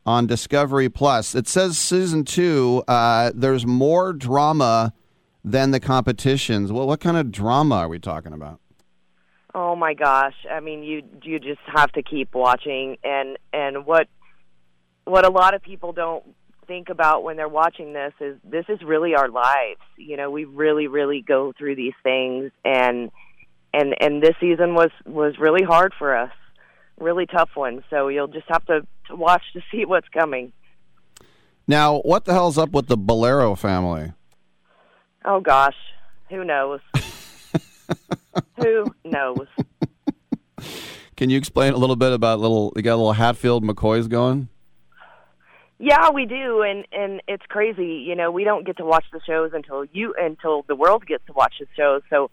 on 0.06 0.26
Discovery 0.26 0.88
Plus. 0.88 1.34
It 1.34 1.48
says 1.48 1.78
season 1.78 2.24
two. 2.24 2.82
Uh, 2.86 3.32
there's 3.34 3.66
more 3.66 4.12
drama 4.12 4.92
than 5.44 5.70
the 5.70 5.80
competitions. 5.80 6.72
Well, 6.72 6.86
what 6.86 7.00
kind 7.00 7.16
of 7.16 7.30
drama 7.30 7.76
are 7.76 7.88
we 7.88 7.98
talking 7.98 8.32
about? 8.32 8.60
Oh 9.54 9.76
my 9.76 9.94
gosh! 9.94 10.34
I 10.50 10.60
mean, 10.60 10.82
you 10.82 11.02
you 11.22 11.38
just 11.38 11.60
have 11.66 11.92
to 11.92 12.02
keep 12.02 12.34
watching, 12.34 12.96
and 13.04 13.38
and 13.52 13.86
what 13.86 14.08
what 15.04 15.24
a 15.24 15.30
lot 15.30 15.54
of 15.54 15.62
people 15.62 15.92
don't 15.92 16.24
think 16.66 16.88
about 16.88 17.22
when 17.22 17.36
they're 17.36 17.48
watching 17.48 17.92
this 17.92 18.12
is 18.20 18.36
this 18.42 18.64
is 18.68 18.82
really 18.82 19.14
our 19.14 19.28
lives. 19.28 19.80
You 19.96 20.16
know, 20.16 20.30
we 20.30 20.44
really 20.44 20.88
really 20.88 21.22
go 21.22 21.52
through 21.56 21.76
these 21.76 21.92
things, 22.02 22.50
and 22.64 23.12
and 23.72 23.94
and 24.00 24.22
this 24.22 24.34
season 24.40 24.74
was 24.74 24.90
was 25.06 25.38
really 25.38 25.62
hard 25.62 25.92
for 25.98 26.16
us, 26.16 26.32
really 26.98 27.26
tough 27.26 27.50
one. 27.54 27.84
So 27.90 28.08
you'll 28.08 28.28
just 28.28 28.46
have 28.48 28.64
to, 28.66 28.86
to 29.08 29.16
watch 29.16 29.42
to 29.52 29.60
see 29.70 29.84
what's 29.84 30.08
coming. 30.08 30.52
Now, 31.66 32.00
what 32.00 32.24
the 32.24 32.32
hell's 32.32 32.58
up 32.58 32.70
with 32.70 32.88
the 32.88 32.96
Bolero 32.96 33.54
family? 33.54 34.12
Oh 35.24 35.40
gosh, 35.40 35.76
who 36.28 36.44
knows? 36.44 36.80
who 38.60 38.84
knows? 39.04 39.46
Can 41.16 41.30
you 41.30 41.38
explain 41.38 41.72
a 41.72 41.78
little 41.78 41.96
bit 41.96 42.12
about 42.12 42.40
little? 42.40 42.72
You 42.76 42.82
got 42.82 42.94
a 42.94 42.96
little 42.96 43.12
Hatfield 43.14 43.64
McCoys 43.64 44.08
going. 44.08 44.48
Yeah, 45.78 46.10
we 46.10 46.26
do, 46.26 46.62
and 46.62 46.86
and 46.92 47.22
it's 47.26 47.44
crazy. 47.48 48.04
You 48.06 48.14
know, 48.14 48.30
we 48.30 48.44
don't 48.44 48.66
get 48.66 48.76
to 48.78 48.84
watch 48.84 49.04
the 49.12 49.20
shows 49.26 49.52
until 49.54 49.84
you 49.86 50.14
until 50.18 50.62
the 50.68 50.74
world 50.74 51.06
gets 51.06 51.24
to 51.26 51.32
watch 51.32 51.54
the 51.60 51.66
shows. 51.76 52.02
So 52.10 52.30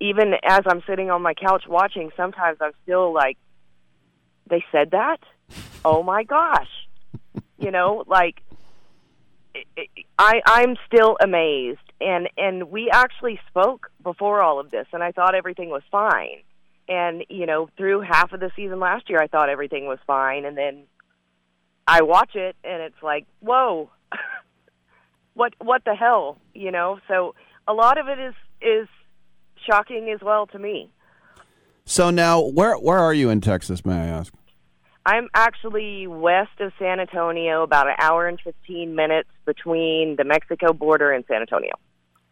even 0.00 0.34
as 0.42 0.62
I'm 0.66 0.82
sitting 0.86 1.10
on 1.10 1.22
my 1.22 1.34
couch 1.34 1.64
watching, 1.68 2.10
sometimes 2.16 2.58
I'm 2.60 2.72
still 2.82 3.12
like, 3.12 3.38
they 4.48 4.64
said 4.72 4.90
that. 4.92 5.18
Oh 5.84 6.02
my 6.02 6.24
gosh, 6.24 6.70
you 7.58 7.70
know, 7.70 8.04
like 8.06 8.42
I 10.18 10.40
I'm 10.46 10.76
still 10.86 11.16
amazed, 11.20 11.92
and 12.00 12.28
and 12.36 12.70
we 12.70 12.90
actually 12.90 13.38
spoke 13.48 13.90
before 14.02 14.40
all 14.40 14.60
of 14.60 14.70
this, 14.70 14.86
and 14.92 15.02
I 15.02 15.12
thought 15.12 15.34
everything 15.34 15.70
was 15.70 15.82
fine. 15.90 16.42
And 16.88 17.24
you 17.28 17.46
know, 17.46 17.68
through 17.76 18.00
half 18.00 18.32
of 18.32 18.40
the 18.40 18.50
season 18.56 18.80
last 18.80 19.08
year, 19.08 19.20
I 19.20 19.26
thought 19.26 19.48
everything 19.48 19.86
was 19.86 19.98
fine, 20.06 20.44
and 20.44 20.56
then 20.56 20.84
I 21.86 22.02
watch 22.02 22.34
it 22.34 22.56
and 22.64 22.82
it's 22.82 23.02
like, 23.02 23.26
whoa, 23.40 23.90
what 25.34 25.54
what 25.60 25.84
the 25.84 25.94
hell, 25.94 26.38
you 26.54 26.70
know? 26.70 26.98
So 27.08 27.34
a 27.68 27.72
lot 27.72 27.98
of 27.98 28.08
it 28.08 28.18
is 28.18 28.34
is 28.60 28.88
shocking 29.68 30.10
as 30.14 30.20
well 30.22 30.46
to 30.48 30.58
me. 30.58 30.90
So 31.86 32.10
now, 32.10 32.40
where 32.40 32.76
where 32.76 32.98
are 32.98 33.12
you 33.12 33.30
in 33.30 33.40
Texas? 33.40 33.84
May 33.84 33.94
I 33.94 34.06
ask? 34.06 34.32
I'm 35.06 35.28
actually 35.34 36.06
west 36.06 36.58
of 36.60 36.72
San 36.78 36.98
Antonio, 36.98 37.62
about 37.62 37.88
an 37.88 37.94
hour 38.00 38.26
and 38.26 38.40
15 38.40 38.94
minutes 38.94 39.28
between 39.44 40.16
the 40.16 40.24
Mexico 40.24 40.72
border 40.72 41.12
and 41.12 41.24
San 41.28 41.42
Antonio. 41.42 41.72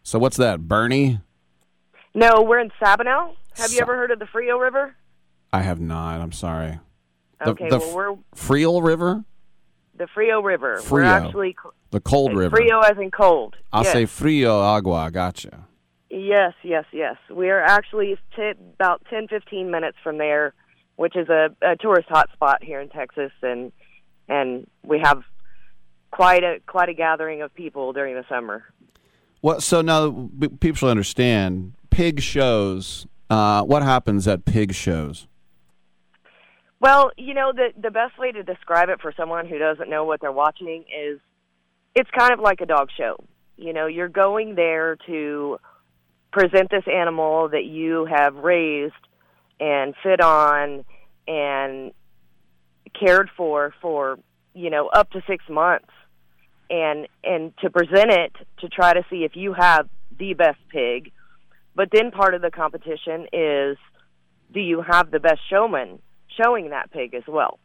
So 0.02 0.18
what's 0.18 0.38
that, 0.38 0.66
Bernie? 0.66 1.20
No, 2.14 2.42
we're 2.42 2.60
in 2.60 2.70
Sabinal. 2.80 3.34
Have 3.56 3.72
you 3.72 3.80
ever 3.80 3.94
heard 3.94 4.10
of 4.10 4.18
the 4.18 4.26
Frio 4.26 4.56
River? 4.56 4.96
I 5.52 5.60
have 5.60 5.80
not. 5.80 6.20
I'm 6.20 6.32
sorry. 6.32 6.80
The, 7.44 7.50
Okay, 7.50 7.68
the 7.68 7.78
well, 7.78 7.94
we're 7.94 8.16
Friel 8.34 8.82
River, 8.82 9.24
the 9.96 10.06
Frio 10.06 10.40
River. 10.40 10.76
We're 10.76 10.80
Frio. 10.80 11.08
actually 11.08 11.56
the 11.90 12.00
cold 12.00 12.34
river. 12.34 12.56
Frio 12.56 12.80
as 12.80 12.96
in 12.96 13.10
cold. 13.10 13.56
I'll 13.70 13.84
yes. 13.84 13.92
say 13.92 14.06
Frio 14.06 14.60
Agua. 14.60 15.10
Gotcha. 15.10 15.66
Yes, 16.14 16.52
yes, 16.62 16.84
yes. 16.92 17.16
We 17.30 17.48
are 17.48 17.62
actually 17.62 18.18
t- 18.36 18.52
about 18.74 19.02
10, 19.08 19.28
15 19.28 19.70
minutes 19.70 19.96
from 20.04 20.18
there, 20.18 20.52
which 20.96 21.16
is 21.16 21.30
a, 21.30 21.48
a 21.62 21.74
tourist 21.76 22.06
hotspot 22.10 22.62
here 22.62 22.82
in 22.82 22.90
Texas, 22.90 23.32
and 23.40 23.72
and 24.28 24.66
we 24.84 25.00
have 25.02 25.22
quite 26.10 26.44
a 26.44 26.60
quite 26.66 26.90
a 26.90 26.92
gathering 26.92 27.40
of 27.40 27.54
people 27.54 27.94
during 27.94 28.14
the 28.14 28.24
summer. 28.28 28.62
Well, 29.40 29.62
so 29.62 29.80
now 29.80 30.28
people 30.60 30.76
should 30.76 30.90
understand 30.90 31.72
pig 31.88 32.20
shows. 32.20 33.06
Uh, 33.30 33.62
what 33.62 33.82
happens 33.82 34.28
at 34.28 34.44
pig 34.44 34.74
shows? 34.74 35.26
Well, 36.78 37.10
you 37.16 37.32
know 37.32 37.54
the 37.54 37.68
the 37.80 37.90
best 37.90 38.18
way 38.18 38.32
to 38.32 38.42
describe 38.42 38.90
it 38.90 39.00
for 39.00 39.14
someone 39.16 39.46
who 39.46 39.56
doesn't 39.56 39.88
know 39.88 40.04
what 40.04 40.20
they're 40.20 40.30
watching 40.30 40.84
is 40.94 41.20
it's 41.94 42.10
kind 42.10 42.34
of 42.34 42.40
like 42.40 42.60
a 42.60 42.66
dog 42.66 42.90
show. 42.94 43.16
You 43.56 43.72
know, 43.72 43.86
you're 43.86 44.10
going 44.10 44.56
there 44.56 44.96
to 45.06 45.58
present 46.32 46.70
this 46.70 46.84
animal 46.92 47.48
that 47.50 47.64
you 47.64 48.06
have 48.06 48.34
raised 48.36 48.94
and 49.60 49.94
fed 50.02 50.20
on 50.20 50.84
and 51.28 51.92
cared 52.98 53.30
for 53.36 53.72
for, 53.80 54.18
you 54.54 54.70
know, 54.70 54.88
up 54.88 55.10
to 55.10 55.22
6 55.26 55.44
months. 55.48 55.88
And 56.70 57.06
and 57.22 57.52
to 57.58 57.70
present 57.70 58.10
it 58.10 58.32
to 58.60 58.68
try 58.68 58.94
to 58.94 59.04
see 59.10 59.24
if 59.24 59.36
you 59.36 59.52
have 59.52 59.88
the 60.18 60.32
best 60.34 60.58
pig. 60.70 61.12
But 61.74 61.88
then 61.92 62.10
part 62.10 62.34
of 62.34 62.42
the 62.42 62.50
competition 62.50 63.26
is 63.32 63.76
do 64.52 64.60
you 64.60 64.82
have 64.82 65.10
the 65.10 65.20
best 65.20 65.40
showman 65.48 65.98
showing 66.40 66.70
that 66.70 66.90
pig 66.90 67.14
as 67.14 67.24
well? 67.28 67.58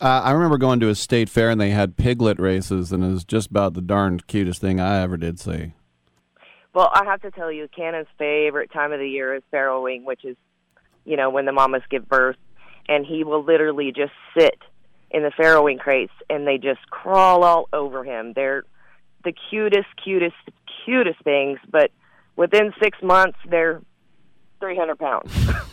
Uh, 0.00 0.22
I 0.24 0.32
remember 0.32 0.58
going 0.58 0.80
to 0.80 0.88
a 0.88 0.94
state 0.94 1.28
fair 1.28 1.50
and 1.50 1.60
they 1.60 1.70
had 1.70 1.96
piglet 1.96 2.38
races, 2.38 2.92
and 2.92 3.04
it 3.04 3.08
was 3.08 3.24
just 3.24 3.50
about 3.50 3.74
the 3.74 3.80
darned 3.80 4.26
cutest 4.26 4.60
thing 4.60 4.80
I 4.80 5.00
ever 5.00 5.16
did 5.16 5.38
see. 5.38 5.72
Well, 6.74 6.90
I 6.92 7.04
have 7.04 7.22
to 7.22 7.30
tell 7.30 7.52
you, 7.52 7.68
Cannon's 7.74 8.08
favorite 8.18 8.72
time 8.72 8.92
of 8.92 8.98
the 8.98 9.08
year 9.08 9.34
is 9.34 9.42
farrowing, 9.52 10.04
which 10.04 10.24
is, 10.24 10.36
you 11.04 11.16
know, 11.16 11.30
when 11.30 11.44
the 11.44 11.52
mamas 11.52 11.82
give 11.88 12.08
birth, 12.08 12.36
and 12.88 13.06
he 13.06 13.24
will 13.24 13.44
literally 13.44 13.92
just 13.92 14.12
sit 14.36 14.58
in 15.10 15.22
the 15.22 15.30
farrowing 15.30 15.78
crates, 15.78 16.12
and 16.28 16.46
they 16.46 16.58
just 16.58 16.80
crawl 16.90 17.44
all 17.44 17.68
over 17.72 18.04
him. 18.04 18.32
They're 18.34 18.64
the 19.22 19.32
cutest, 19.50 19.88
cutest, 20.02 20.34
cutest 20.84 21.22
things, 21.22 21.58
but 21.70 21.92
within 22.36 22.74
six 22.82 22.98
months, 23.02 23.38
they're 23.48 23.80
three 24.60 24.76
hundred 24.76 24.98
pounds. 24.98 25.32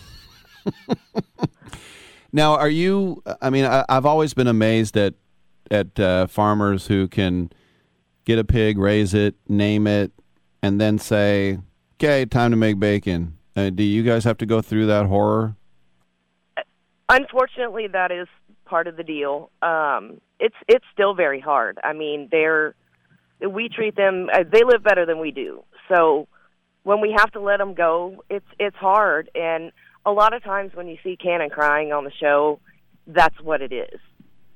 Now, 2.34 2.56
are 2.56 2.70
you? 2.70 3.24
I 3.42 3.50
mean, 3.50 3.66
I, 3.66 3.84
I've 3.90 4.06
always 4.06 4.34
been 4.34 4.48
amazed 4.48 4.96
at 4.98 5.16
at 5.70 6.00
uh, 6.00 6.28
farmers 6.28 6.88
who 6.88 7.08
can 7.08 7.50
get 8.26 8.40
a 8.40 8.44
pig, 8.44 8.78
raise 8.78 9.14
it, 9.14 9.36
name 9.48 9.88
it, 9.88 10.12
and 10.62 10.80
then 10.80 10.98
say, 10.98 11.60
"Okay, 11.96 12.26
time 12.26 12.52
to 12.52 12.58
make 12.58 12.80
bacon." 12.80 13.38
Uh, 13.56 13.70
do 13.70 13.84
you 13.84 14.04
guys 14.04 14.24
have 14.24 14.38
to 14.38 14.46
go 14.46 14.62
through 14.62 14.86
that 14.88 15.08
horror? 15.08 15.56
Unfortunately, 17.10 17.88
that 17.88 18.12
is 18.12 18.28
part 18.66 18.88
of 18.88 18.96
the 18.96 19.04
deal. 19.04 19.52
Um, 19.62 20.22
it's 20.40 20.56
it's 20.68 20.86
still 20.94 21.14
very 21.14 21.42
hard. 21.42 21.78
I 21.84 21.94
mean, 21.94 22.30
they're 22.32 22.76
we 23.42 23.70
treat 23.70 23.96
them 23.96 24.30
uh, 24.34 24.44
they 24.52 24.64
live 24.64 24.84
better 24.84 25.06
than 25.06 25.20
we 25.20 25.32
do. 25.32 25.64
So 25.90 26.28
when 26.84 27.02
we 27.02 27.14
have 27.18 27.32
to 27.32 27.40
let 27.40 27.58
them 27.58 27.74
go, 27.74 28.24
it's 28.30 28.46
it's 28.60 28.78
hard. 28.78 29.30
And 29.36 29.72
a 30.06 30.12
lot 30.12 30.34
of 30.34 30.44
times 30.44 30.72
when 30.74 30.88
you 30.88 30.98
see 31.04 31.18
Cannon 31.18 31.50
crying 31.50 31.92
on 31.92 32.06
the 32.06 32.12
show, 32.12 32.60
that's 33.08 33.40
what 33.42 33.62
it 33.62 33.72
is. 33.72 34.00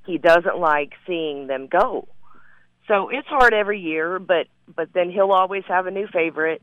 He 0.05 0.17
doesn't 0.17 0.57
like 0.57 0.93
seeing 1.05 1.47
them 1.47 1.67
go. 1.67 2.07
So 2.87 3.09
it's 3.09 3.27
hard 3.27 3.53
every 3.53 3.79
year, 3.79 4.19
but 4.19 4.47
but 4.75 4.89
then 4.93 5.09
he'll 5.09 5.31
always 5.31 5.63
have 5.67 5.87
a 5.87 5.91
new 5.91 6.07
favorite, 6.07 6.61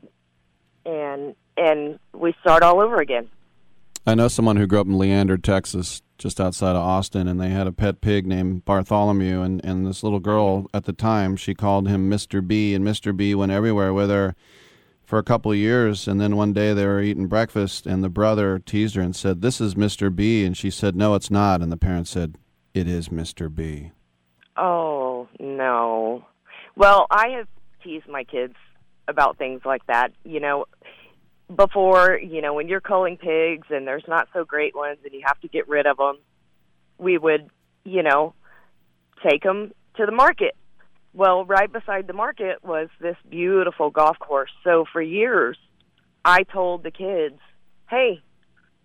and 0.85 1.35
and 1.57 1.99
we 2.13 2.33
start 2.41 2.63
all 2.63 2.79
over 2.79 3.01
again. 3.01 3.29
I 4.05 4.15
know 4.15 4.27
someone 4.27 4.57
who 4.57 4.67
grew 4.67 4.81
up 4.81 4.87
in 4.87 4.97
Leander, 4.97 5.37
Texas, 5.37 6.01
just 6.17 6.41
outside 6.41 6.75
of 6.75 6.81
Austin, 6.81 7.27
and 7.27 7.39
they 7.39 7.49
had 7.49 7.67
a 7.67 7.71
pet 7.71 8.01
pig 8.01 8.27
named 8.27 8.65
Bartholomew. 8.65 9.41
And, 9.41 9.63
and 9.63 9.85
this 9.87 10.03
little 10.03 10.19
girl 10.19 10.67
at 10.73 10.83
the 10.83 10.91
time, 10.91 11.37
she 11.37 11.55
called 11.55 11.87
him 11.87 12.09
Mr. 12.09 12.45
B, 12.45 12.73
and 12.73 12.85
Mr. 12.85 13.15
B 13.15 13.33
went 13.33 13.53
everywhere 13.53 13.93
with 13.93 14.09
her 14.09 14.35
for 15.05 15.19
a 15.19 15.23
couple 15.23 15.53
of 15.53 15.57
years. 15.57 16.05
And 16.05 16.19
then 16.19 16.35
one 16.35 16.51
day 16.51 16.73
they 16.73 16.85
were 16.85 17.01
eating 17.01 17.27
breakfast, 17.27 17.85
and 17.85 18.03
the 18.03 18.09
brother 18.09 18.59
teased 18.59 18.95
her 18.95 19.01
and 19.01 19.15
said, 19.15 19.41
This 19.41 19.61
is 19.61 19.75
Mr. 19.75 20.13
B. 20.13 20.43
And 20.43 20.57
she 20.57 20.69
said, 20.69 20.97
No, 20.97 21.15
it's 21.15 21.31
not. 21.31 21.61
And 21.61 21.71
the 21.71 21.77
parents 21.77 22.09
said, 22.09 22.37
It 22.73 22.89
is 22.89 23.07
Mr. 23.07 23.53
B. 23.53 23.91
Oh 24.57 25.02
no. 25.39 26.25
Well, 26.75 27.07
I 27.09 27.29
have 27.37 27.47
teased 27.83 28.07
my 28.07 28.23
kids 28.23 28.55
about 29.07 29.37
things 29.37 29.61
like 29.65 29.85
that. 29.87 30.11
You 30.23 30.39
know, 30.39 30.65
before, 31.53 32.17
you 32.17 32.41
know, 32.41 32.53
when 32.53 32.67
you're 32.67 32.81
culling 32.81 33.17
pigs 33.17 33.67
and 33.69 33.87
there's 33.87 34.07
not 34.07 34.27
so 34.33 34.43
great 34.45 34.75
ones 34.75 34.99
and 35.03 35.13
you 35.13 35.21
have 35.25 35.39
to 35.41 35.47
get 35.47 35.67
rid 35.67 35.85
of 35.85 35.97
them, 35.97 36.17
we 36.97 37.17
would, 37.17 37.49
you 37.83 38.03
know, 38.03 38.33
take 39.27 39.43
them 39.43 39.73
to 39.97 40.05
the 40.05 40.11
market. 40.11 40.55
Well, 41.13 41.45
right 41.45 41.71
beside 41.71 42.07
the 42.07 42.13
market 42.13 42.63
was 42.63 42.89
this 42.99 43.17
beautiful 43.29 43.91
golf 43.91 44.17
course. 44.17 44.51
So 44.63 44.85
for 44.91 45.01
years, 45.01 45.57
I 46.25 46.43
told 46.43 46.83
the 46.83 46.89
kids, 46.89 47.39
"Hey, 47.87 48.21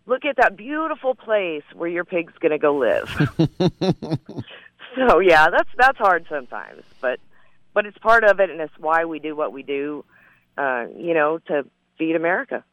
look 0.05 0.25
at 0.27 0.37
that 0.37 0.57
beautiful 0.57 1.15
place 1.15 1.63
where 1.73 1.89
your 1.89 2.05
pig's 2.05 2.35
going 2.39 2.53
to 2.53 2.59
go 2.59 2.75
live." 2.77 4.45
so 5.09 5.19
yeah, 5.21 5.49
that's 5.51 5.71
that's 5.77 5.99
hard 5.99 6.27
sometimes, 6.29 6.83
but 7.01 7.21
but 7.75 7.87
it's 7.87 7.99
part 7.99 8.25
of 8.25 8.41
it, 8.41 8.51
and 8.51 8.61
it's 8.61 8.73
why 8.79 9.05
we 9.05 9.19
do 9.19 9.37
what 9.37 9.53
we 9.53 9.63
do. 9.63 10.05
Uh, 10.57 10.87
you 10.97 11.15
know, 11.15 11.39
to 11.47 11.65
feed 11.99 12.17
America. 12.17 12.65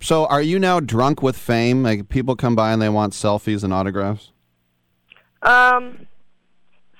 So, 0.00 0.26
are 0.26 0.42
you 0.42 0.58
now 0.58 0.80
drunk 0.80 1.22
with 1.22 1.36
fame? 1.36 1.84
Like 1.84 2.08
people 2.08 2.34
come 2.34 2.56
by 2.56 2.72
and 2.72 2.82
they 2.82 2.88
want 2.88 3.12
selfies 3.12 3.62
and 3.62 3.72
autographs. 3.72 4.32
Um, 5.42 6.06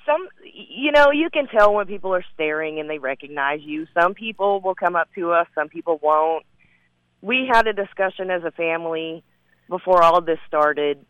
some, 0.05 0.27
you 0.43 0.91
know, 0.91 1.11
you 1.11 1.29
can 1.29 1.47
tell 1.47 1.73
when 1.73 1.87
people 1.87 2.13
are 2.13 2.23
staring 2.33 2.79
and 2.79 2.89
they 2.89 2.99
recognize 2.99 3.59
you. 3.61 3.87
Some 3.93 4.13
people 4.13 4.61
will 4.61 4.75
come 4.75 4.95
up 4.95 5.09
to 5.15 5.31
us, 5.31 5.47
some 5.55 5.67
people 5.67 5.99
won't. 6.01 6.45
We 7.21 7.49
had 7.51 7.67
a 7.67 7.73
discussion 7.73 8.29
as 8.29 8.43
a 8.43 8.51
family 8.51 9.23
before 9.69 10.01
all 10.01 10.17
of 10.17 10.25
this 10.25 10.39
started 10.47 11.05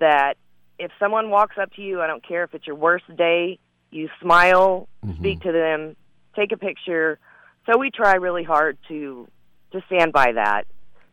that 0.00 0.34
if 0.82 0.90
someone 0.98 1.30
walks 1.30 1.56
up 1.58 1.72
to 1.74 1.82
you, 1.82 2.00
I 2.00 2.06
don't 2.08 2.26
care 2.26 2.42
if 2.42 2.54
it's 2.54 2.66
your 2.66 2.76
worst 2.76 3.04
day, 3.16 3.58
you 3.90 4.08
smile, 4.20 4.88
mm-hmm. 5.04 5.16
speak 5.18 5.40
to 5.42 5.52
them, 5.52 5.94
take 6.34 6.50
a 6.50 6.56
picture. 6.56 7.18
So 7.66 7.78
we 7.78 7.90
try 7.90 8.14
really 8.14 8.42
hard 8.42 8.78
to 8.88 9.28
to 9.70 9.82
stand 9.86 10.12
by 10.12 10.32
that. 10.32 10.64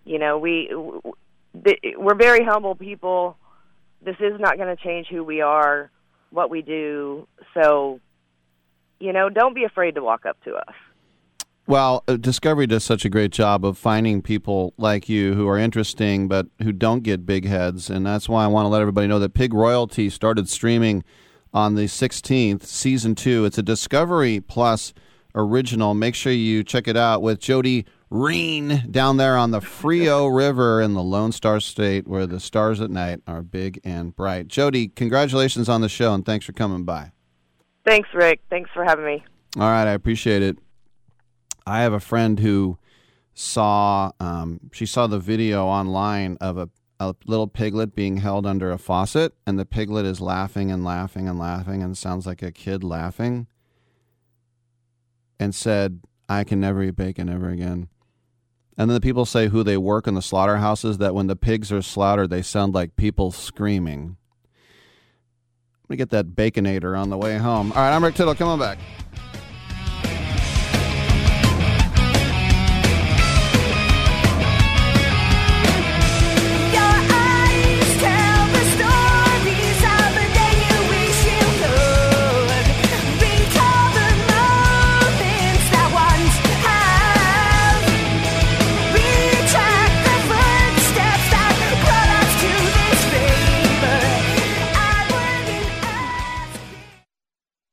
You 0.06 0.18
know, 0.18 0.40
we 0.40 0.72
we're 0.74 2.16
very 2.16 2.44
humble 2.44 2.76
people. 2.76 3.38
This 4.02 4.16
is 4.20 4.40
not 4.40 4.58
going 4.58 4.76
to 4.76 4.82
change 4.82 5.08
who 5.08 5.24
we 5.24 5.42
are, 5.42 5.92
what 6.32 6.50
we 6.50 6.62
do. 6.62 7.28
So, 7.54 8.00
you 9.00 9.14
know, 9.14 9.30
don't 9.30 9.54
be 9.54 9.66
afraid 9.66 9.96
to 9.96 10.02
walk 10.02 10.26
up 10.26 10.42
to 10.46 10.56
us. 10.56 10.74
Well, 11.70 12.04
uh, 12.08 12.18
Discovery 12.18 12.66
does 12.66 12.84
such 12.84 13.06
a 13.06 13.10
great 13.10 13.32
job 13.32 13.64
of 13.64 13.78
finding 13.78 14.24
people 14.24 14.74
like 14.78 15.08
you 15.08 15.36
who 15.36 15.48
are 15.48 15.60
interesting 15.60 16.28
but 16.28 16.48
who 16.64 16.72
don't 16.72 17.04
get 17.04 17.28
big 17.28 17.46
heads. 17.46 17.92
And 17.92 18.04
that's 18.04 18.28
why 18.28 18.44
I 18.44 18.48
want 18.48 18.66
to 18.66 18.70
let 18.70 18.82
everybody 18.82 19.06
know 19.06 19.20
that 19.20 19.36
Pig 19.36 19.54
Royalty 19.54 20.10
started 20.10 20.50
streaming 20.50 21.04
on 21.54 21.76
the 21.76 21.84
16th, 21.84 22.64
season 22.64 23.14
two. 23.14 23.46
It's 23.46 23.60
a 23.60 23.62
Discovery 23.62 24.40
Plus 24.40 24.96
original. 25.36 25.94
Make 25.94 26.16
sure 26.16 26.32
you 26.32 26.64
check 26.64 26.88
it 26.88 26.98
out 26.98 27.22
with 27.22 27.40
Jody 27.40 27.86
Reen 28.10 28.86
down 28.90 29.18
there 29.18 29.38
on 29.38 29.52
the 29.52 29.62
Frio 29.62 30.26
River 30.26 30.82
in 30.82 30.96
the 30.96 31.04
Lone 31.04 31.32
Star 31.32 31.60
State 31.60 32.08
where 32.08 32.26
the 32.26 32.40
stars 32.40 32.82
at 32.82 32.90
night 32.90 33.22
are 33.28 33.44
big 33.44 33.80
and 33.84 34.16
bright. 34.16 34.48
Jody, 34.48 34.88
congratulations 34.88 35.70
on 35.70 35.82
the 35.82 35.90
show 35.90 36.16
and 36.16 36.26
thanks 36.26 36.48
for 36.48 36.52
coming 36.54 36.84
by. 36.84 37.12
Thanks, 37.86 38.10
Rick. 38.12 38.42
Thanks 38.50 38.72
for 38.74 38.84
having 38.84 39.06
me. 39.06 39.24
All 39.56 39.70
right, 39.70 39.86
I 39.88 39.92
appreciate 39.92 40.42
it. 40.42 40.58
I 41.70 41.82
have 41.82 41.94
a 41.94 42.00
friend 42.00 42.40
who 42.40 42.78
saw 43.34 44.12
um, 44.20 44.60
she 44.74 44.86
saw 44.86 45.08
the 45.08 45.20
video 45.20 45.66
online 45.66 46.38
of 46.42 46.58
a, 46.58 46.70
a 47.00 47.16
little 47.26 47.48
piglet 47.48 47.96
being 47.96 48.18
held 48.18 48.46
under 48.46 48.72
a 48.72 48.78
faucet, 48.78 49.34
and 49.46 49.58
the 49.58 49.66
piglet 49.66 50.06
is 50.06 50.20
laughing 50.20 50.72
and 50.72 50.84
laughing 50.84 51.30
and 51.30 51.38
laughing, 51.38 51.84
and 51.84 51.98
sounds 51.98 52.26
like 52.26 52.42
a 52.42 52.52
kid 52.52 52.84
laughing, 52.84 53.48
and 55.40 55.54
said, 55.54 56.02
"I 56.28 56.44
can 56.44 56.60
never 56.60 56.84
eat 56.84 56.96
bacon 56.96 57.30
ever 57.30 57.50
again." 57.50 57.88
And 58.78 58.90
then 58.90 58.96
the 58.96 59.02
people 59.02 59.26
say 59.26 59.50
who 59.50 59.62
they 59.62 59.78
work 59.78 60.08
in 60.08 60.16
the 60.16 60.22
slaughterhouses 60.22 60.98
that 60.98 61.14
when 61.14 61.28
the 61.28 61.36
pigs 61.36 61.72
are 61.72 61.82
slaughtered, 61.82 62.30
they 62.30 62.42
sound 62.42 62.74
like 62.74 62.96
people 62.96 63.32
screaming. 63.32 64.18
Let 65.84 65.90
me 65.90 65.98
get 65.98 66.10
that 66.12 66.28
baconator 66.30 66.98
on 66.98 67.10
the 67.10 67.18
way 67.18 67.38
home. 67.38 67.72
All 67.74 67.78
right, 67.78 67.94
I'm 67.94 68.04
Rick 68.04 68.16
Tittle. 68.16 68.36
Come 68.36 68.48
on 68.48 68.60
back. 68.60 68.80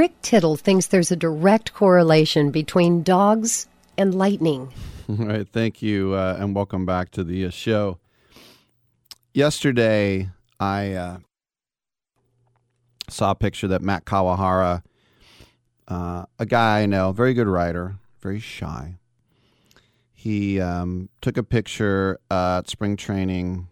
Rick 0.00 0.22
Tittle 0.22 0.56
thinks 0.56 0.86
there's 0.86 1.12
a 1.12 1.16
direct 1.16 1.74
correlation 1.74 2.50
between 2.50 3.02
dogs 3.02 3.68
and 3.98 4.14
lightning. 4.14 4.72
All 5.10 5.26
right, 5.26 5.46
thank 5.46 5.82
you, 5.82 6.14
uh, 6.14 6.38
and 6.40 6.54
welcome 6.54 6.86
back 6.86 7.10
to 7.10 7.22
the 7.22 7.44
uh, 7.44 7.50
show. 7.50 7.98
Yesterday, 9.34 10.30
I 10.58 10.94
uh, 10.94 11.18
saw 13.10 13.32
a 13.32 13.34
picture 13.34 13.68
that 13.68 13.82
Matt 13.82 14.06
Kawahara, 14.06 14.82
uh, 15.86 16.24
a 16.38 16.46
guy 16.46 16.80
I 16.80 16.86
know, 16.86 17.12
very 17.12 17.34
good 17.34 17.46
writer, 17.46 17.96
very 18.22 18.40
shy. 18.40 18.96
He 20.14 20.62
um, 20.62 21.10
took 21.20 21.36
a 21.36 21.42
picture 21.42 22.18
at 22.30 22.70
spring 22.70 22.96
training, 22.96 23.68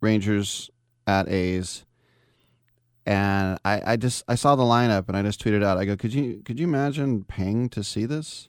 Rangers 0.00 0.68
at 1.06 1.28
A's, 1.28 1.84
and 3.04 3.58
I, 3.64 3.92
I 3.92 3.96
just 3.96 4.24
I 4.28 4.34
saw 4.34 4.54
the 4.54 4.62
lineup 4.62 5.08
and 5.08 5.16
I 5.16 5.22
just 5.22 5.42
tweeted 5.42 5.64
out. 5.64 5.78
I 5.78 5.84
go, 5.84 5.96
could 5.96 6.14
you 6.14 6.42
could 6.44 6.60
you 6.60 6.66
imagine 6.66 7.24
paying 7.24 7.68
to 7.70 7.82
see 7.82 8.06
this? 8.06 8.48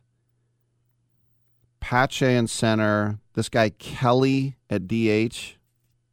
Pache 1.80 2.36
in 2.36 2.48
center. 2.48 3.20
This 3.34 3.50
guy 3.50 3.70
Kelly 3.70 4.58
at 4.70 4.88
DH 4.88 5.58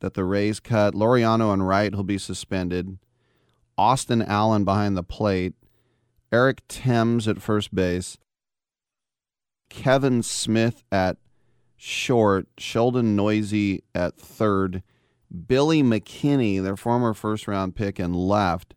that 0.00 0.14
the 0.14 0.24
Rays 0.24 0.58
cut. 0.58 0.94
Laureano 0.94 1.52
and 1.52 1.66
right, 1.66 1.92
he'll 1.92 2.02
be 2.02 2.18
suspended. 2.18 2.98
Austin 3.76 4.22
Allen 4.22 4.64
behind 4.64 4.96
the 4.96 5.02
plate. 5.02 5.54
Eric 6.32 6.66
Thames 6.68 7.28
at 7.28 7.42
first 7.42 7.74
base. 7.74 8.16
Kevin 9.68 10.22
Smith 10.22 10.82
at 10.90 11.18
short. 11.76 12.46
Sheldon 12.58 13.16
Neuse 13.16 13.80
at 13.94 14.16
third. 14.16 14.82
Billy 15.46 15.82
McKinney, 15.82 16.62
their 16.62 16.76
former 16.76 17.14
first 17.14 17.46
round 17.46 17.76
pick, 17.76 17.98
and 17.98 18.14
left. 18.14 18.74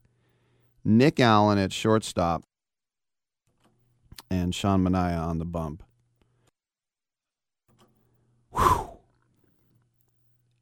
Nick 0.83 1.19
Allen 1.19 1.57
at 1.57 1.72
shortstop. 1.73 2.43
And 4.30 4.53
Sean 4.53 4.83
Manaea 4.83 5.19
on 5.19 5.38
the 5.38 5.45
bump. 5.45 5.83
Whew. 8.51 8.90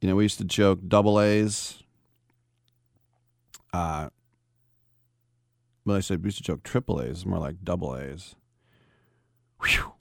You 0.01 0.09
know, 0.09 0.15
we 0.15 0.23
used 0.23 0.39
to 0.39 0.43
joke 0.43 0.79
double 0.87 1.21
A's. 1.21 1.81
Uh, 3.73 4.09
well, 5.85 5.97
I 5.97 5.99
said 6.01 6.21
we 6.21 6.27
used 6.27 6.37
to 6.37 6.43
joke 6.43 6.63
triple 6.63 7.01
A's, 7.01 7.25
more 7.25 7.39
like 7.39 7.63
double 7.63 7.95
A's. 7.95 8.35
Whew. 9.63 9.93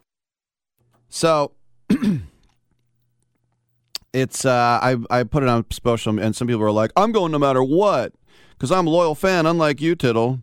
So 1.09 1.52
it's 4.13 4.45
uh, 4.45 4.79
I 4.83 4.97
I 5.11 5.25
put 5.25 5.43
it 5.43 5.49
on 5.49 5.65
social, 5.71 6.19
and 6.19 6.35
some 6.35 6.49
people 6.49 6.63
are 6.63 6.71
like, 6.71 6.93
"I'm 6.97 7.13
going 7.13 7.33
no 7.33 7.39
matter 7.39 7.63
what," 7.63 8.13
because 8.53 8.73
I'm 8.73 8.87
a 8.87 8.91
loyal 8.91 9.15
fan, 9.15 9.47
unlike 9.47 9.81
you, 9.81 9.95
Tittle. 9.95 10.41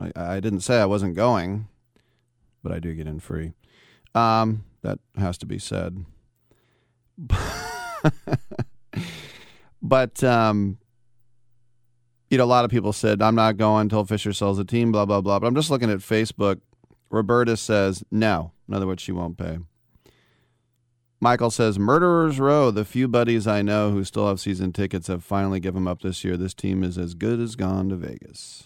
I, 0.00 0.12
I 0.16 0.40
didn't 0.40 0.60
say 0.60 0.80
I 0.80 0.86
wasn't 0.86 1.14
going, 1.14 1.68
but 2.62 2.72
I 2.72 2.80
do 2.80 2.94
get 2.94 3.06
in 3.06 3.20
free. 3.20 3.52
Um, 4.14 4.64
that 4.82 4.98
has 5.16 5.38
to 5.38 5.46
be 5.46 5.58
said. 5.58 6.04
but 9.82 10.24
um, 10.24 10.78
you 12.30 12.38
know, 12.38 12.44
a 12.44 12.46
lot 12.46 12.64
of 12.64 12.70
people 12.70 12.92
said 12.92 13.20
I'm 13.20 13.34
not 13.34 13.58
going 13.58 13.82
until 13.82 14.04
Fisher 14.04 14.32
sells 14.32 14.56
the 14.56 14.64
team. 14.64 14.92
Blah 14.92 15.04
blah 15.04 15.20
blah. 15.20 15.38
But 15.38 15.46
I'm 15.46 15.54
just 15.54 15.70
looking 15.70 15.90
at 15.90 15.98
Facebook. 15.98 16.60
Roberta 17.10 17.58
says 17.58 18.02
no. 18.10 18.52
In 18.66 18.74
other 18.74 18.86
words, 18.86 19.02
she 19.02 19.12
won't 19.12 19.36
pay. 19.36 19.58
Michael 21.22 21.52
says, 21.52 21.78
Murderers 21.78 22.40
Row, 22.40 22.72
the 22.72 22.84
few 22.84 23.06
buddies 23.06 23.46
I 23.46 23.62
know 23.62 23.92
who 23.92 24.02
still 24.02 24.26
have 24.26 24.40
season 24.40 24.72
tickets 24.72 25.06
have 25.06 25.22
finally 25.22 25.60
given 25.60 25.84
them 25.84 25.88
up 25.88 26.02
this 26.02 26.24
year. 26.24 26.36
This 26.36 26.52
team 26.52 26.82
is 26.82 26.98
as 26.98 27.14
good 27.14 27.38
as 27.38 27.54
gone 27.54 27.90
to 27.90 27.94
Vegas. 27.94 28.64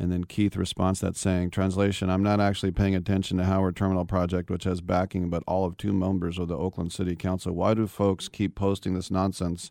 And 0.00 0.10
then 0.10 0.24
Keith 0.24 0.56
responds 0.56 0.98
that 0.98 1.14
saying, 1.16 1.50
Translation, 1.50 2.10
I'm 2.10 2.24
not 2.24 2.40
actually 2.40 2.72
paying 2.72 2.96
attention 2.96 3.38
to 3.38 3.44
Howard 3.44 3.76
Terminal 3.76 4.04
Project, 4.04 4.50
which 4.50 4.64
has 4.64 4.80
backing 4.80 5.30
but 5.30 5.44
all 5.46 5.64
of 5.64 5.76
two 5.76 5.92
members 5.92 6.40
of 6.40 6.48
the 6.48 6.58
Oakland 6.58 6.92
City 6.92 7.14
Council. 7.14 7.54
Why 7.54 7.74
do 7.74 7.86
folks 7.86 8.28
keep 8.28 8.56
posting 8.56 8.94
this 8.94 9.08
nonsense 9.08 9.70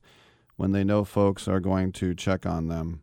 when 0.56 0.72
they 0.72 0.86
know 0.86 1.04
folks 1.04 1.50
are 1.50 1.60
going 1.60 1.92
to 1.92 2.16
check 2.16 2.46
on 2.46 2.70
them. 2.70 3.02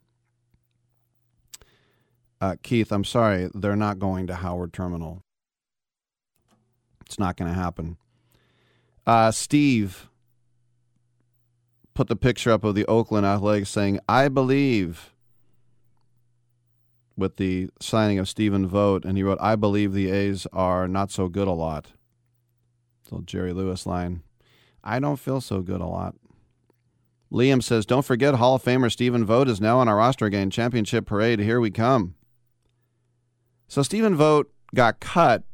Uh, 2.41 2.57
Keith, 2.62 2.93
I'm 2.93 3.05
sorry, 3.05 3.51
they're 3.52 3.77
not 3.77 3.99
going 3.99 4.27
to 4.28 4.36
Howard 4.36 4.73
Terminal. 4.73 5.23
It's 7.05 7.18
not 7.18 7.36
going 7.36 7.52
to 7.52 7.59
happen. 7.59 7.99
Uh, 9.09 9.31
Steve 9.31 10.11
put 11.95 12.09
the 12.09 12.15
picture 12.15 12.53
up 12.53 12.62
of 12.62 12.75
the 12.75 12.85
Oakland 12.85 13.25
Athletics 13.25 13.70
saying, 13.70 14.01
I 14.07 14.28
believe, 14.28 15.15
with 17.17 17.37
the 17.37 17.70
signing 17.81 18.19
of 18.19 18.28
Stephen 18.28 18.67
Vogt, 18.67 19.07
and 19.07 19.17
he 19.17 19.23
wrote, 19.23 19.39
I 19.41 19.57
believe 19.57 19.95
the 19.95 20.11
A's 20.11 20.47
are 20.53 20.87
not 20.87 21.11
so 21.11 21.28
good 21.28 21.49
a 21.49 21.53
lot. 21.53 21.93
Little 23.07 23.23
Jerry 23.23 23.55
Lewis 23.55 23.87
line. 23.87 24.25
I 24.85 25.01
don't 25.01 25.17
feel 25.17 25.41
so 25.41 25.62
good 25.62 25.81
a 25.81 25.87
lot. 25.87 26.15
Liam 27.33 27.62
says, 27.62 27.87
Don't 27.87 28.05
forget 28.05 28.35
Hall 28.35 28.57
of 28.57 28.62
Famer 28.62 28.93
Stephen 28.93 29.25
Vogt 29.25 29.49
is 29.49 29.59
now 29.59 29.78
on 29.78 29.89
our 29.89 29.97
roster 29.97 30.27
again. 30.27 30.51
Championship 30.51 31.07
parade. 31.07 31.41
Here 31.41 31.61
we 31.61 31.70
come. 31.70 32.15
So 33.69 33.83
Stephen 33.83 34.17
Vogt 34.17 34.51
got 34.75 35.01
cut 35.01 35.45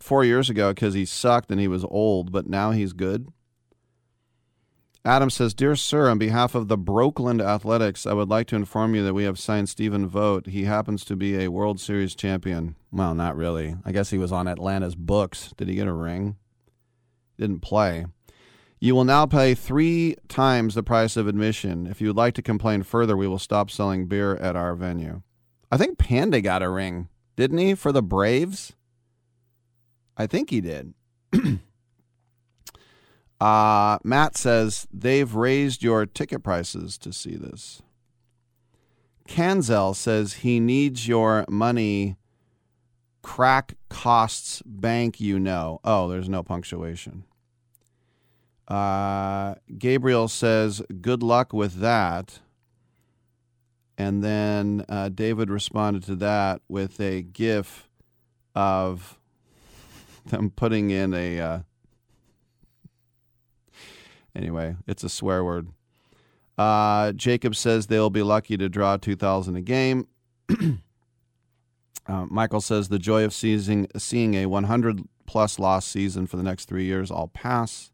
four 0.00 0.24
years 0.24 0.50
ago 0.50 0.72
because 0.72 0.94
he 0.94 1.04
sucked 1.04 1.50
and 1.50 1.60
he 1.60 1.68
was 1.68 1.84
old, 1.84 2.32
but 2.32 2.46
now 2.46 2.70
he's 2.70 2.92
good. 2.92 3.28
Adam 5.06 5.28
says, 5.28 5.52
Dear 5.52 5.76
Sir, 5.76 6.08
on 6.08 6.16
behalf 6.16 6.54
of 6.54 6.68
the 6.68 6.78
Brokeland 6.78 7.44
Athletics, 7.44 8.06
I 8.06 8.14
would 8.14 8.30
like 8.30 8.46
to 8.46 8.56
inform 8.56 8.94
you 8.94 9.04
that 9.04 9.12
we 9.12 9.24
have 9.24 9.38
signed 9.38 9.68
Stephen 9.68 10.08
Vogt. 10.08 10.46
He 10.46 10.64
happens 10.64 11.04
to 11.04 11.14
be 11.14 11.36
a 11.36 11.50
World 11.50 11.78
Series 11.78 12.14
champion. 12.14 12.74
Well, 12.90 13.14
not 13.14 13.36
really. 13.36 13.76
I 13.84 13.92
guess 13.92 14.08
he 14.08 14.16
was 14.16 14.32
on 14.32 14.48
Atlanta's 14.48 14.94
books. 14.94 15.52
Did 15.58 15.68
he 15.68 15.74
get 15.74 15.88
a 15.88 15.92
ring? 15.92 16.36
Didn't 17.36 17.60
play. 17.60 18.06
You 18.80 18.94
will 18.94 19.04
now 19.04 19.26
pay 19.26 19.54
three 19.54 20.16
times 20.28 20.74
the 20.74 20.82
price 20.82 21.18
of 21.18 21.26
admission. 21.26 21.86
If 21.86 22.00
you 22.00 22.06
would 22.06 22.16
like 22.16 22.34
to 22.34 22.42
complain 22.42 22.82
further, 22.82 23.14
we 23.14 23.28
will 23.28 23.38
stop 23.38 23.70
selling 23.70 24.06
beer 24.06 24.36
at 24.36 24.56
our 24.56 24.74
venue. 24.74 25.20
I 25.70 25.76
think 25.76 25.98
Panda 25.98 26.40
got 26.40 26.62
a 26.62 26.70
ring, 26.70 27.08
didn't 27.36 27.58
he, 27.58 27.74
for 27.74 27.92
the 27.92 28.02
Braves? 28.02 28.72
I 30.16 30.26
think 30.26 30.50
he 30.50 30.60
did. 30.60 30.94
uh, 33.40 33.98
Matt 34.04 34.36
says 34.36 34.86
they've 34.92 35.34
raised 35.34 35.82
your 35.82 36.06
ticket 36.06 36.42
prices 36.42 36.96
to 36.98 37.12
see 37.12 37.36
this. 37.36 37.82
Kanzel 39.28 39.96
says 39.96 40.34
he 40.34 40.60
needs 40.60 41.08
your 41.08 41.44
money. 41.48 42.16
Crack 43.22 43.74
costs 43.88 44.62
bank, 44.66 45.20
you 45.20 45.38
know. 45.40 45.80
Oh, 45.82 46.08
there's 46.08 46.28
no 46.28 46.42
punctuation. 46.42 47.24
Uh, 48.68 49.54
Gabriel 49.78 50.28
says, 50.28 50.82
good 51.00 51.22
luck 51.22 51.52
with 51.52 51.80
that. 51.80 52.40
And 53.96 54.22
then 54.22 54.84
uh, 54.88 55.08
David 55.08 55.50
responded 55.50 56.02
to 56.04 56.16
that 56.16 56.60
with 56.68 57.00
a 57.00 57.22
GIF 57.22 57.88
of 58.54 59.18
them 60.30 60.50
putting 60.50 60.90
in 60.90 61.14
a. 61.14 61.40
Uh, 61.40 61.58
anyway, 64.34 64.76
it's 64.86 65.04
a 65.04 65.08
swear 65.08 65.44
word. 65.44 65.68
Uh, 66.56 67.12
Jacob 67.12 67.56
says 67.56 67.86
they'll 67.86 68.10
be 68.10 68.22
lucky 68.22 68.56
to 68.56 68.68
draw 68.68 68.96
2,000 68.96 69.56
a 69.56 69.60
game. 69.60 70.06
uh, 72.06 72.26
Michael 72.26 72.60
says 72.60 72.88
the 72.88 72.98
joy 72.98 73.24
of 73.24 73.32
seizing, 73.32 73.88
seeing 73.96 74.34
a 74.34 74.46
100 74.46 75.02
plus 75.26 75.58
loss 75.58 75.84
season 75.84 76.26
for 76.26 76.36
the 76.36 76.42
next 76.42 76.66
three 76.66 76.84
years, 76.84 77.10
I'll 77.10 77.28
pass. 77.28 77.90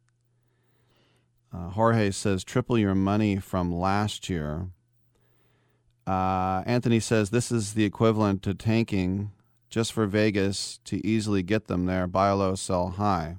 Uh, 1.53 1.71
Jorge 1.71 2.11
says 2.11 2.45
triple 2.45 2.79
your 2.79 2.95
money 2.95 3.39
from 3.39 3.73
last 3.73 4.29
year. 4.29 4.69
Uh, 6.07 6.63
Anthony 6.67 7.01
says 7.01 7.31
this 7.31 7.51
is 7.51 7.75
the 7.75 7.85
equivalent 7.85 8.43
to 8.43 8.55
tanking 8.55 9.33
just 9.71 9.93
for 9.93 10.07
Vegas 10.07 10.81
to 10.85 11.05
easily 11.07 11.43
get 11.43 11.69
them 11.69 11.87
there. 11.87 12.07
Buy 12.07 12.33
low, 12.33 12.57
sell 12.57 12.91
high. 12.91 13.37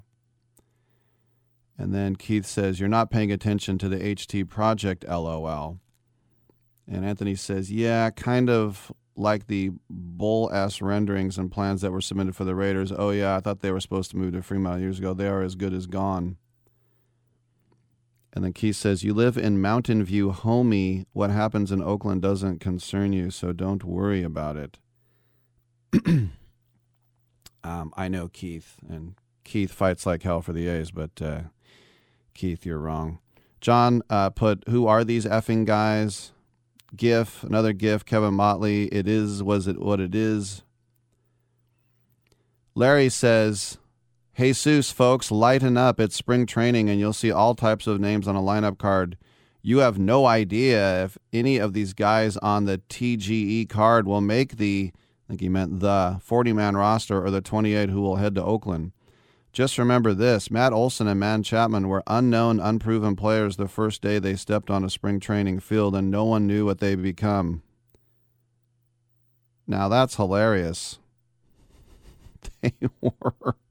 And 1.78 1.94
then 1.94 2.16
Keith 2.16 2.46
says, 2.46 2.80
You're 2.80 2.88
not 2.88 3.10
paying 3.10 3.30
attention 3.30 3.78
to 3.78 3.88
the 3.88 3.98
HT 3.98 4.48
project, 4.48 5.04
lol. 5.06 5.78
And 6.88 7.04
Anthony 7.04 7.34
says, 7.34 7.70
Yeah, 7.70 8.10
kind 8.10 8.50
of 8.50 8.92
like 9.14 9.46
the 9.46 9.70
bull 9.90 10.50
ass 10.52 10.80
renderings 10.80 11.36
and 11.36 11.52
plans 11.52 11.82
that 11.82 11.92
were 11.92 12.00
submitted 12.00 12.34
for 12.34 12.44
the 12.44 12.54
Raiders. 12.54 12.92
Oh, 12.96 13.10
yeah, 13.10 13.36
I 13.36 13.40
thought 13.40 13.60
they 13.60 13.70
were 13.70 13.80
supposed 13.80 14.10
to 14.12 14.16
move 14.16 14.32
to 14.32 14.42
Fremont 14.42 14.80
years 14.80 14.98
ago. 14.98 15.12
They 15.12 15.28
are 15.28 15.42
as 15.42 15.54
good 15.54 15.74
as 15.74 15.86
gone. 15.86 16.36
And 18.32 18.44
then 18.44 18.54
Keith 18.54 18.76
says, 18.76 19.04
You 19.04 19.12
live 19.12 19.36
in 19.36 19.60
Mountain 19.60 20.04
View, 20.04 20.32
homie. 20.32 21.04
What 21.12 21.30
happens 21.30 21.70
in 21.70 21.82
Oakland 21.82 22.22
doesn't 22.22 22.60
concern 22.60 23.12
you, 23.12 23.30
so 23.30 23.52
don't 23.52 23.84
worry 23.84 24.22
about 24.22 24.56
it. 24.56 24.78
um, 26.06 27.92
I 27.96 28.08
know 28.08 28.28
Keith, 28.28 28.76
and 28.88 29.14
Keith 29.44 29.72
fights 29.72 30.06
like 30.06 30.22
hell 30.22 30.42
for 30.42 30.52
the 30.52 30.68
A's, 30.68 30.90
but 30.90 31.20
uh, 31.20 31.40
Keith, 32.34 32.64
you're 32.64 32.78
wrong. 32.78 33.18
John 33.60 34.02
uh, 34.10 34.30
put, 34.30 34.64
Who 34.68 34.86
are 34.86 35.04
these 35.04 35.24
effing 35.24 35.64
guys? 35.66 36.32
GIF, 36.94 37.42
another 37.44 37.72
GIF, 37.72 38.04
Kevin 38.04 38.34
Motley. 38.34 38.84
It 38.86 39.08
is, 39.08 39.42
was 39.42 39.66
it 39.66 39.80
what 39.80 40.00
it 40.00 40.14
is? 40.14 40.62
Larry 42.74 43.08
says, 43.08 43.78
Jesus, 44.36 44.90
folks, 44.90 45.30
lighten 45.30 45.76
up. 45.76 46.00
It's 46.00 46.16
spring 46.16 46.46
training, 46.46 46.88
and 46.88 46.98
you'll 46.98 47.12
see 47.12 47.30
all 47.30 47.54
types 47.54 47.86
of 47.86 48.00
names 48.00 48.26
on 48.26 48.36
a 48.36 48.40
lineup 48.40 48.78
card. 48.78 49.16
You 49.62 49.78
have 49.78 49.98
no 49.98 50.26
idea 50.26 51.04
if 51.04 51.18
any 51.32 51.58
of 51.58 51.72
these 51.72 51.92
guys 51.92 52.36
on 52.38 52.64
the 52.64 52.78
TGE 52.88 53.68
card 53.68 54.06
will 54.06 54.20
make 54.20 54.56
the, 54.56 54.92
think 55.32 55.40
he 55.40 55.48
meant 55.48 55.80
the 55.80 56.20
40 56.22 56.52
man 56.52 56.76
roster 56.76 57.24
or 57.24 57.30
the 57.30 57.40
28 57.40 57.88
who 57.88 58.02
will 58.02 58.16
head 58.16 58.34
to 58.34 58.44
Oakland. 58.44 58.92
Just 59.50 59.78
remember 59.78 60.12
this 60.12 60.50
Matt 60.50 60.74
Olson 60.74 61.08
and 61.08 61.18
Matt 61.18 61.42
Chapman 61.44 61.88
were 61.88 62.02
unknown, 62.06 62.60
unproven 62.60 63.16
players 63.16 63.56
the 63.56 63.66
first 63.66 64.02
day 64.02 64.18
they 64.18 64.36
stepped 64.36 64.68
on 64.68 64.84
a 64.84 64.90
spring 64.90 65.20
training 65.20 65.60
field, 65.60 65.96
and 65.96 66.10
no 66.10 66.26
one 66.26 66.46
knew 66.46 66.66
what 66.66 66.80
they'd 66.80 67.02
become. 67.02 67.62
Now 69.66 69.88
that's 69.88 70.16
hilarious. 70.16 70.98
They 72.60 72.74
were. 73.00 73.56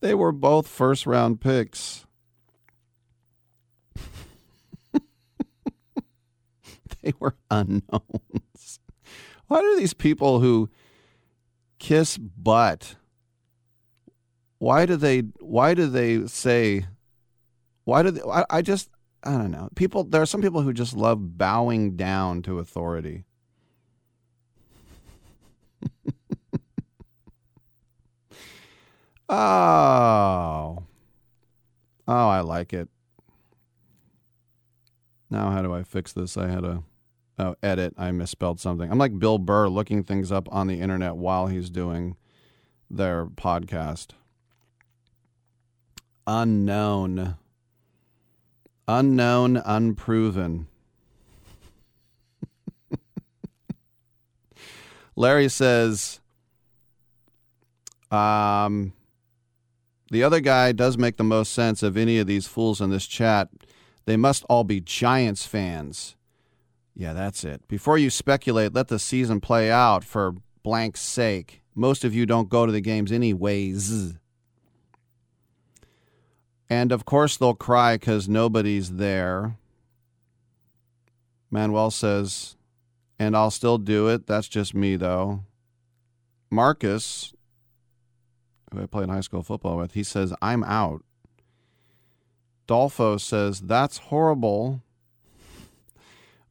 They 0.00 0.14
were 0.14 0.32
both 0.32 0.68
first 0.68 1.06
round 1.06 1.40
picks. 1.40 2.04
they 7.02 7.14
were 7.18 7.34
unknowns. 7.50 8.45
Why 9.48 9.60
do 9.60 9.76
these 9.76 9.94
people 9.94 10.40
who 10.40 10.70
kiss 11.78 12.16
butt 12.18 12.96
why 14.58 14.86
do 14.86 14.96
they 14.96 15.20
why 15.40 15.74
do 15.74 15.86
they 15.86 16.26
say 16.26 16.86
why 17.84 18.02
do 18.02 18.10
they 18.10 18.22
I, 18.22 18.44
I 18.50 18.62
just 18.62 18.90
I 19.22 19.32
don't 19.32 19.50
know. 19.50 19.68
People 19.74 20.04
there 20.04 20.22
are 20.22 20.26
some 20.26 20.40
people 20.40 20.62
who 20.62 20.72
just 20.72 20.96
love 20.96 21.36
bowing 21.36 21.96
down 21.96 22.42
to 22.42 22.58
authority. 22.58 23.24
Oh. 29.28 30.84
Oh, 32.06 32.28
I 32.28 32.40
like 32.42 32.72
it. 32.72 32.88
Now, 35.28 35.50
how 35.50 35.62
do 35.62 35.74
I 35.74 35.82
fix 35.82 36.12
this? 36.12 36.36
I 36.36 36.46
had 36.46 36.62
a 36.62 36.84
oh, 37.38 37.56
edit. 37.62 37.94
I 37.96 38.10
misspelled 38.10 38.60
something. 38.60 38.90
I'm 38.90 38.98
like 38.98 39.18
Bill 39.18 39.38
Burr 39.38 39.68
looking 39.68 40.02
things 40.02 40.32
up 40.32 40.48
on 40.52 40.66
the 40.66 40.80
internet 40.80 41.16
while 41.16 41.46
he's 41.46 41.70
doing 41.70 42.16
their 42.90 43.26
podcast. 43.26 44.12
Unknown. 46.26 47.36
Unknown, 48.88 49.56
unproven. 49.56 50.68
Larry 55.16 55.48
says, 55.48 56.20
um, 58.10 58.92
the 60.10 60.22
other 60.22 60.40
guy 60.40 60.72
does 60.72 60.96
make 60.96 61.16
the 61.16 61.24
most 61.24 61.52
sense 61.52 61.82
of 61.82 61.96
any 61.96 62.18
of 62.18 62.26
these 62.26 62.46
fools 62.46 62.80
in 62.80 62.90
this 62.90 63.06
chat. 63.06 63.48
They 64.04 64.16
must 64.16 64.44
all 64.44 64.62
be 64.62 64.80
Giants 64.80 65.46
fans. 65.46 66.14
Yeah, 66.96 67.12
that's 67.12 67.44
it. 67.44 67.68
Before 67.68 67.98
you 67.98 68.08
speculate, 68.08 68.72
let 68.72 68.88
the 68.88 68.98
season 68.98 69.40
play 69.40 69.70
out 69.70 70.02
for 70.02 70.34
blank's 70.62 71.00
sake. 71.00 71.60
Most 71.74 72.04
of 72.04 72.14
you 72.14 72.24
don't 72.24 72.48
go 72.48 72.64
to 72.64 72.72
the 72.72 72.80
games 72.80 73.12
anyways. 73.12 74.14
And 76.70 76.90
of 76.92 77.04
course, 77.04 77.36
they'll 77.36 77.54
cry 77.54 77.96
because 77.96 78.30
nobody's 78.30 78.92
there. 78.92 79.58
Manuel 81.50 81.90
says, 81.90 82.56
and 83.18 83.36
I'll 83.36 83.50
still 83.50 83.78
do 83.78 84.08
it. 84.08 84.26
That's 84.26 84.48
just 84.48 84.74
me, 84.74 84.96
though. 84.96 85.44
Marcus, 86.50 87.34
who 88.72 88.82
I 88.82 88.86
played 88.86 89.08
high 89.10 89.20
school 89.20 89.42
football 89.42 89.76
with, 89.76 89.92
he 89.92 90.02
says, 90.02 90.32
I'm 90.40 90.64
out. 90.64 91.04
Dolfo 92.66 93.20
says, 93.20 93.60
That's 93.60 93.98
horrible. 93.98 94.82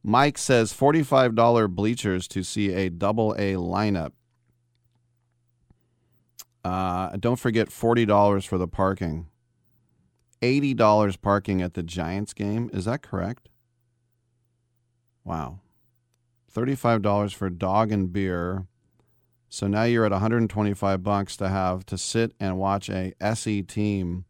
Mike 0.08 0.38
says, 0.38 0.72
$45 0.72 1.74
bleachers 1.74 2.28
to 2.28 2.44
see 2.44 2.72
a 2.72 2.88
double 2.88 3.32
A 3.32 3.54
lineup. 3.54 4.12
Uh, 6.64 7.16
don't 7.16 7.40
forget 7.40 7.70
$40 7.70 8.46
for 8.46 8.56
the 8.56 8.68
parking. 8.68 9.26
$80 10.40 11.20
parking 11.20 11.60
at 11.60 11.74
the 11.74 11.82
Giants 11.82 12.34
game. 12.34 12.70
Is 12.72 12.84
that 12.84 13.02
correct? 13.02 13.48
Wow. 15.24 15.58
$35 16.54 17.34
for 17.34 17.50
dog 17.50 17.90
and 17.90 18.12
beer. 18.12 18.68
So 19.48 19.66
now 19.66 19.82
you're 19.82 20.06
at 20.06 20.12
125 20.12 21.02
bucks 21.02 21.36
to 21.38 21.48
have 21.48 21.84
to 21.86 21.98
sit 21.98 22.32
and 22.38 22.58
watch 22.58 22.88
a 22.88 23.12
SE 23.20 23.62
team 23.62 24.24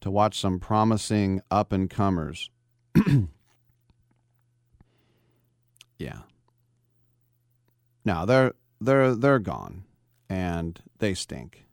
to 0.00 0.10
watch 0.10 0.40
some 0.40 0.58
promising 0.58 1.42
up 1.50 1.70
and 1.70 1.90
comers. 1.90 2.48
yeah. 6.02 6.20
Now 8.04 8.24
they're 8.24 8.52
they're 8.80 9.14
they're 9.14 9.38
gone 9.38 9.84
and 10.28 10.80
they 10.98 11.14
stink. 11.14 11.64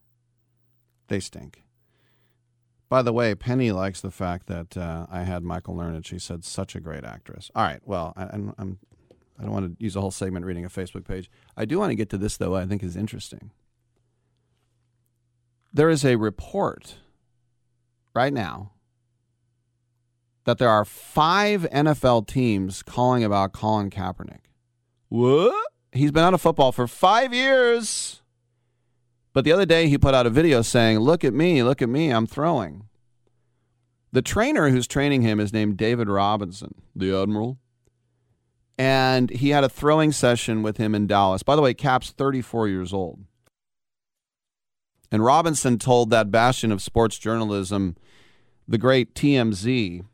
They 1.08 1.20
stink. 1.20 1.64
By 2.88 3.02
the 3.02 3.14
way, 3.14 3.36
Penny 3.36 3.72
likes 3.72 4.02
the 4.02 4.12
fact 4.12 4.48
that 4.48 4.76
uh, 4.76 5.06
I 5.12 5.22
had 5.22 5.44
Michael 5.44 5.76
Learned. 5.76 6.06
She 6.06 6.18
said 6.18 6.44
such 6.44 6.76
a 6.76 6.80
great 6.80 7.04
actress. 7.04 7.52
All 7.56 7.64
right. 7.64 7.82
Well, 7.86 8.14
I, 8.18 8.24
I'm, 8.24 8.80
I 9.40 9.44
don't 9.44 9.52
want 9.52 9.78
to 9.78 9.84
use 9.84 9.96
a 9.96 10.02
whole 10.02 10.12
segment 10.12 10.46
reading 10.46 10.66
a 10.66 10.70
Facebook 10.70 11.06
page. 11.06 11.30
I 11.56 11.66
do 11.66 11.78
want 11.80 11.92
to 11.92 11.96
get 11.96 12.10
to 12.10 12.18
this 12.18 12.38
though. 12.38 12.56
I 12.56 12.66
think 12.66 12.84
is 12.84 12.96
interesting. 12.96 13.52
There 15.72 15.90
is 15.90 16.04
a 16.04 16.16
report 16.16 16.96
right 18.16 18.34
now 18.34 18.72
that 20.46 20.58
there 20.58 20.70
are 20.70 20.86
five 20.86 21.68
NFL 21.72 22.28
teams 22.28 22.84
calling 22.84 23.24
about 23.24 23.54
Colin 23.54 23.90
Kaepernick. 23.90 24.42
What? 25.10 25.72
He's 25.92 26.12
been 26.12 26.24
out 26.24 26.34
of 26.34 26.42
football 26.42 26.72
for 26.72 26.88
five 26.88 27.34
years. 27.34 28.22
But 29.34 29.44
the 29.46 29.52
other 29.52 29.66
day 29.66 29.88
he 29.88 29.98
put 29.98 30.14
out 30.14 30.26
a 30.26 30.30
video 30.30 30.62
saying, 30.62 31.00
Look 31.00 31.24
at 31.24 31.34
me, 31.34 31.64
look 31.64 31.82
at 31.82 31.90
me, 31.90 32.10
I'm 32.10 32.28
throwing. 32.28 32.86
The 34.12 34.22
trainer 34.22 34.70
who's 34.70 34.88
training 34.88 35.22
him 35.22 35.40
is 35.40 35.54
named 35.54 35.78
David 35.78 36.10
Robinson, 36.10 36.82
the 36.96 37.16
Admiral. 37.16 37.60
And 38.78 39.30
he 39.30 39.50
had 39.50 39.64
a 39.64 39.70
throwing 39.70 40.12
session 40.12 40.64
with 40.64 40.78
him 40.78 40.96
in 40.96 41.06
Dallas. 41.06 41.44
By 41.44 41.56
the 41.56 41.62
way, 41.62 41.74
Cap's 41.74 42.12
34 42.12 42.70
years 42.70 42.94
old. 42.94 43.20
And 45.12 45.24
Robinson 45.24 45.78
told 45.78 46.10
that 46.10 46.32
bastion 46.32 46.72
of 46.72 46.82
sports 46.82 47.18
journalism, 47.18 47.98
the 48.68 48.78
great 48.78 49.16
TMZ, 49.16 50.06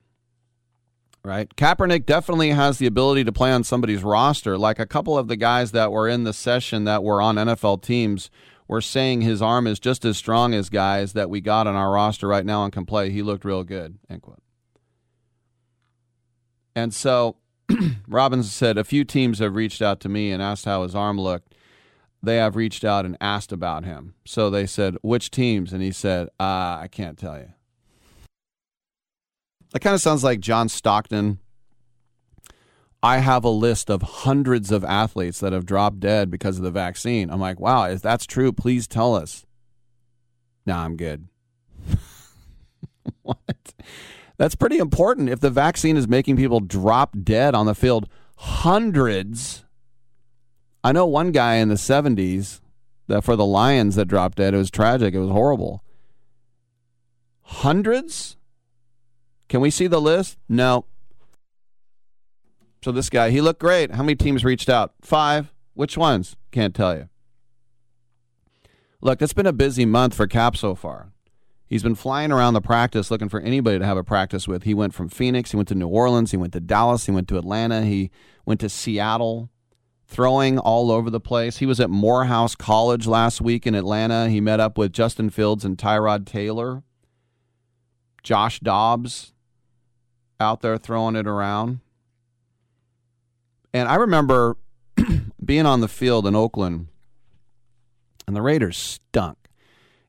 right? 1.26 1.54
Kaepernick 1.56 2.06
definitely 2.06 2.52
has 2.52 2.78
the 2.78 2.86
ability 2.86 3.24
to 3.24 3.32
play 3.32 3.52
on 3.52 3.64
somebody's 3.64 4.04
roster. 4.04 4.58
Like 4.58 4.80
a 4.80 4.86
couple 4.86 5.18
of 5.18 5.28
the 5.28 5.36
guys 5.36 5.72
that 5.72 5.92
were 5.92 6.08
in 6.08 6.24
the 6.24 6.34
session 6.34 6.84
that 6.86 7.04
were 7.04 7.22
on 7.22 7.36
NFL 7.36 7.82
teams 7.82 8.30
were 8.68 8.82
saying 8.82 9.22
his 9.22 9.42
arm 9.42 9.68
is 9.68 9.80
just 9.80 10.06
as 10.06 10.18
strong 10.18 10.54
as 10.54 10.70
guys 10.70 11.14
that 11.14 11.30
we 11.30 11.42
got 11.42 11.68
on 11.68 11.76
our 11.76 11.92
roster 11.92 12.28
right 12.28 12.46
now 12.46 12.64
and 12.64 12.74
can 12.74 12.86
play. 12.86 13.10
He 13.10 13.22
looked 13.22 13.46
real 13.46 13.64
good. 13.64 13.98
End 14.10 14.22
quote. 14.22 14.42
And 16.76 16.94
so 16.94 17.38
Robbins 18.08 18.52
said 18.52 18.78
a 18.78 18.84
few 18.84 19.04
teams 19.04 19.40
have 19.40 19.56
reached 19.56 19.82
out 19.82 20.00
to 20.02 20.10
me 20.10 20.32
and 20.32 20.42
asked 20.42 20.66
how 20.66 20.84
his 20.84 20.96
arm 20.96 21.20
looked 21.20 21.56
they 22.26 22.38
have 22.38 22.56
reached 22.56 22.84
out 22.84 23.06
and 23.06 23.16
asked 23.22 23.52
about 23.52 23.86
him. 23.86 24.16
So 24.26 24.50
they 24.50 24.66
said, 24.66 24.98
which 25.02 25.32
teams? 25.32 25.72
And 25.72 25.82
he 25.82 25.92
said, 25.92 26.28
uh, 26.40 26.80
I 26.82 26.90
can't 26.92 27.18
tell 27.18 27.38
you. 27.38 27.54
That 29.76 29.82
kind 29.82 29.94
of 29.94 30.00
sounds 30.00 30.24
like 30.24 30.40
John 30.40 30.70
Stockton. 30.70 31.40
I 33.04 33.18
have 33.18 33.44
a 33.44 33.50
list 33.50 33.90
of 33.90 34.04
hundreds 34.04 34.72
of 34.72 34.86
athletes 34.86 35.42
that 35.42 35.52
have 35.52 35.66
dropped 35.66 36.00
dead 36.00 36.32
because 36.32 36.56
of 36.56 36.64
the 36.64 36.72
vaccine. 36.72 37.30
I'm 37.30 37.42
like, 37.42 37.60
wow, 37.60 37.84
if 37.84 38.02
that's 38.02 38.26
true, 38.26 38.54
please 38.54 38.88
tell 38.88 39.14
us. 39.14 39.46
No, 40.66 40.78
I'm 40.78 40.96
good. 40.96 41.28
what? 43.22 43.74
That's 44.38 44.56
pretty 44.56 44.78
important. 44.78 45.28
If 45.28 45.42
the 45.42 45.50
vaccine 45.50 45.98
is 45.98 46.08
making 46.08 46.38
people 46.38 46.62
drop 46.62 47.14
dead 47.22 47.54
on 47.54 47.66
the 47.66 47.76
field, 47.76 48.08
hundreds 48.38 49.66
I 50.86 50.94
know 50.94 51.06
one 51.06 51.34
guy 51.34 51.56
in 51.56 51.68
the 51.68 51.76
70s 51.76 52.62
that 53.08 53.26
for 53.26 53.36
the 53.36 53.46
Lions 53.46 53.96
that 53.96 54.06
dropped 54.06 54.38
dead. 54.38 54.54
It 54.54 54.58
was 54.58 54.72
tragic. 54.72 55.14
It 55.14 55.20
was 55.20 55.32
horrible. 55.32 55.84
Hundreds? 57.42 58.38
Can 59.48 59.62
we 59.62 59.70
see 59.70 59.88
the 59.88 60.02
list? 60.02 60.38
No. 60.50 60.86
So 62.84 62.92
this 62.92 63.10
guy, 63.10 63.32
he 63.32 63.42
looked 63.42 63.60
great. 63.60 63.92
How 63.92 64.04
many 64.04 64.16
teams 64.16 64.44
reached 64.44 64.70
out? 64.70 64.94
Five. 65.02 65.54
Which 65.74 65.98
ones? 65.98 66.36
Can't 66.52 66.76
tell 66.76 66.96
you. 66.96 67.10
Look, 69.02 69.22
it's 69.22 69.34
been 69.34 69.46
a 69.46 69.54
busy 69.54 69.86
month 69.86 70.16
for 70.16 70.28
Cap 70.28 70.58
so 70.58 70.74
far. 70.74 71.12
He's 71.68 71.84
been 71.84 71.96
flying 71.96 72.32
around 72.32 72.54
the 72.54 72.62
practice 72.62 73.10
looking 73.10 73.30
for 73.30 73.40
anybody 73.40 73.80
to 73.80 73.86
have 73.86 73.98
a 73.98 74.04
practice 74.04 74.48
with. 74.48 74.64
He 74.64 74.74
went 74.74 74.94
from 74.94 75.10
Phoenix, 75.10 75.52
he 75.52 75.58
went 75.58 75.68
to 75.70 75.76
New 75.76 75.88
Orleans, 75.88 76.32
he 76.32 76.38
went 76.38 76.54
to 76.54 76.60
Dallas, 76.60 77.06
he 77.06 77.12
went 77.12 77.28
to 77.30 77.38
Atlanta, 77.38 77.82
he 77.82 78.12
went 78.46 78.60
to 78.62 78.70
Seattle 78.70 79.50
throwing 80.08 80.60
all 80.60 80.92
over 80.92 81.10
the 81.10 81.20
place. 81.20 81.58
He 81.58 81.66
was 81.66 81.80
at 81.80 81.90
Morehouse 81.90 82.56
College 82.56 83.08
last 83.08 83.42
week 83.42 83.66
in 83.66 83.74
Atlanta. 83.74 84.30
He 84.30 84.40
met 84.40 84.60
up 84.60 84.78
with 84.78 84.94
Justin 84.94 85.30
Fields 85.30 85.66
and 85.66 85.78
Tyrod 85.78 86.26
Taylor. 86.26 86.84
Josh 88.22 88.60
Dobbs 88.60 89.34
out 90.40 90.62
there 90.62 90.78
throwing 90.78 91.16
it 91.16 91.28
around. 91.28 91.80
And 93.74 93.90
I 93.90 93.96
remember 93.96 94.58
being 95.46 95.66
on 95.66 95.82
the 95.82 95.88
field 95.88 96.26
in 96.26 96.36
Oakland, 96.36 96.88
and 98.28 98.36
the 98.36 98.42
Raiders 98.42 98.78
stunk. 98.78 99.38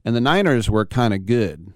And 0.04 0.14
the 0.14 0.20
Niners 0.20 0.70
were 0.70 0.86
kind 0.86 1.12
of 1.12 1.26
good. 1.26 1.72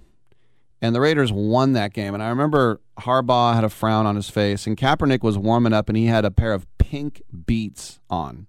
And 0.81 0.95
the 0.95 1.01
Raiders 1.01 1.33
won 1.33 1.73
that 1.73 1.93
game. 1.93 2.15
And 2.15 2.23
I 2.23 2.29
remember 2.29 2.81
Harbaugh 3.01 3.55
had 3.55 3.65
a 3.65 3.69
frown 3.69 4.07
on 4.07 4.17
his 4.17 4.31
face, 4.31 4.67
and 4.67 4.77
Kaepernick 4.77 5.23
was 5.23 5.37
warming 5.37 5.73
up, 5.73 5.89
and 5.89 5.99
he 5.99 6.07
had 6.07 6.25
a 6.25 6.31
pair 6.31 6.53
of 6.53 6.67
pink 6.79 7.23
beats 7.45 7.99
on. 8.09 8.47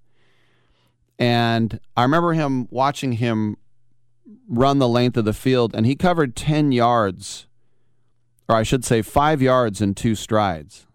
And 1.19 1.79
I 1.97 2.03
remember 2.03 2.33
him 2.33 2.67
watching 2.71 3.13
him 3.13 3.57
run 4.47 4.79
the 4.79 4.87
length 4.87 5.17
of 5.17 5.25
the 5.25 5.33
field, 5.33 5.75
and 5.75 5.85
he 5.85 5.95
covered 5.95 6.35
10 6.35 6.71
yards, 6.71 7.47
or 8.51 8.55
I 8.55 8.63
should 8.63 8.85
say, 8.85 9.01
five 9.01 9.41
yards 9.41 9.81
in 9.81 9.95
two 9.95 10.15
strides. 10.15 10.85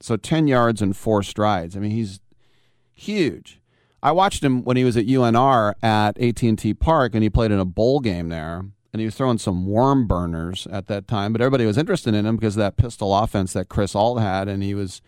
So 0.00 0.16
10 0.16 0.48
yards 0.48 0.82
and 0.82 0.96
four 0.96 1.22
strides. 1.22 1.76
I 1.76 1.80
mean, 1.80 1.92
he's 1.92 2.20
huge. 2.92 3.60
I 4.02 4.10
watched 4.10 4.42
him 4.42 4.64
when 4.64 4.76
he 4.76 4.84
was 4.84 4.96
at 4.96 5.06
UNR 5.06 5.74
at 5.82 6.18
AT&T 6.18 6.74
Park, 6.74 7.14
and 7.14 7.22
he 7.22 7.30
played 7.30 7.52
in 7.52 7.60
a 7.60 7.64
bowl 7.64 8.00
game 8.00 8.30
there 8.30 8.64
and 8.92 9.00
he 9.00 9.06
was 9.06 9.14
throwing 9.14 9.38
some 9.38 9.66
worm 9.66 10.06
burners 10.06 10.66
at 10.70 10.86
that 10.86 11.08
time. 11.08 11.32
But 11.32 11.40
everybody 11.40 11.64
was 11.64 11.78
interested 11.78 12.14
in 12.14 12.26
him 12.26 12.36
because 12.36 12.56
of 12.56 12.60
that 12.60 12.76
pistol 12.76 13.16
offense 13.16 13.54
that 13.54 13.68
Chris 13.68 13.94
Ault 13.94 14.20
had, 14.20 14.48
and 14.48 14.62
he 14.62 14.74
was 14.74 15.00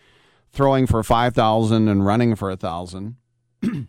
throwing 0.51 0.87
for 0.87 1.03
5,000 1.03 1.87
and 1.87 2.05
running 2.05 2.35
for 2.35 2.49
a 2.49 2.53
1,000. 2.53 3.17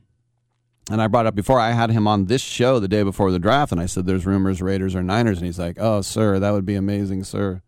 and 0.91 1.03
I 1.03 1.09
brought 1.09 1.27
up 1.27 1.35
before, 1.35 1.59
I 1.59 1.73
had 1.73 1.91
him 1.91 2.07
on 2.07 2.27
this 2.27 2.43
show 2.43 2.79
the 2.79 2.89
day 2.89 3.03
before 3.03 3.33
the 3.33 3.39
draft, 3.39 3.73
and 3.73 3.81
I 3.81 3.87
said, 3.87 4.07
There's 4.07 4.27
rumors 4.27 4.63
Raiders 4.63 4.95
or 4.95 5.03
Niners. 5.03 5.39
And 5.39 5.47
he's 5.47 5.59
like, 5.59 5.79
Oh, 5.81 6.01
sir, 6.01 6.39
that 6.39 6.51
would 6.53 6.67
be 6.67 6.77
amazing, 6.77 7.25
sir. 7.25 7.63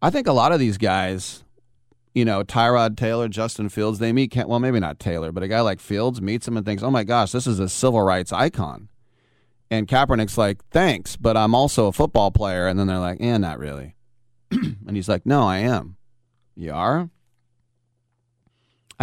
I 0.00 0.10
think 0.10 0.26
a 0.26 0.32
lot 0.32 0.52
of 0.52 0.58
these 0.58 0.78
guys, 0.78 1.44
you 2.14 2.24
know, 2.24 2.42
Tyrod 2.42 2.96
Taylor, 2.96 3.28
Justin 3.28 3.68
Fields, 3.68 3.98
they 3.98 4.12
meet, 4.12 4.34
well, 4.34 4.58
maybe 4.58 4.80
not 4.80 4.98
Taylor, 4.98 5.32
but 5.32 5.42
a 5.42 5.48
guy 5.48 5.60
like 5.60 5.80
Fields 5.80 6.20
meets 6.20 6.48
him 6.48 6.56
and 6.56 6.64
thinks, 6.64 6.82
Oh 6.82 6.90
my 6.90 7.04
gosh, 7.04 7.32
this 7.32 7.46
is 7.46 7.60
a 7.60 7.68
civil 7.68 8.02
rights 8.02 8.32
icon. 8.32 8.88
And 9.70 9.86
Kaepernick's 9.86 10.38
like, 10.38 10.64
Thanks, 10.70 11.16
but 11.16 11.36
I'm 11.36 11.54
also 11.54 11.86
a 11.88 11.92
football 11.92 12.30
player. 12.30 12.66
And 12.66 12.78
then 12.78 12.86
they're 12.86 12.98
like, 12.98 13.18
Yeah, 13.20 13.36
not 13.36 13.58
really. 13.58 13.96
and 14.50 14.96
he's 14.96 15.08
like, 15.10 15.26
No, 15.26 15.42
I 15.42 15.58
am. 15.58 15.96
You 16.56 16.72
are? 16.72 17.10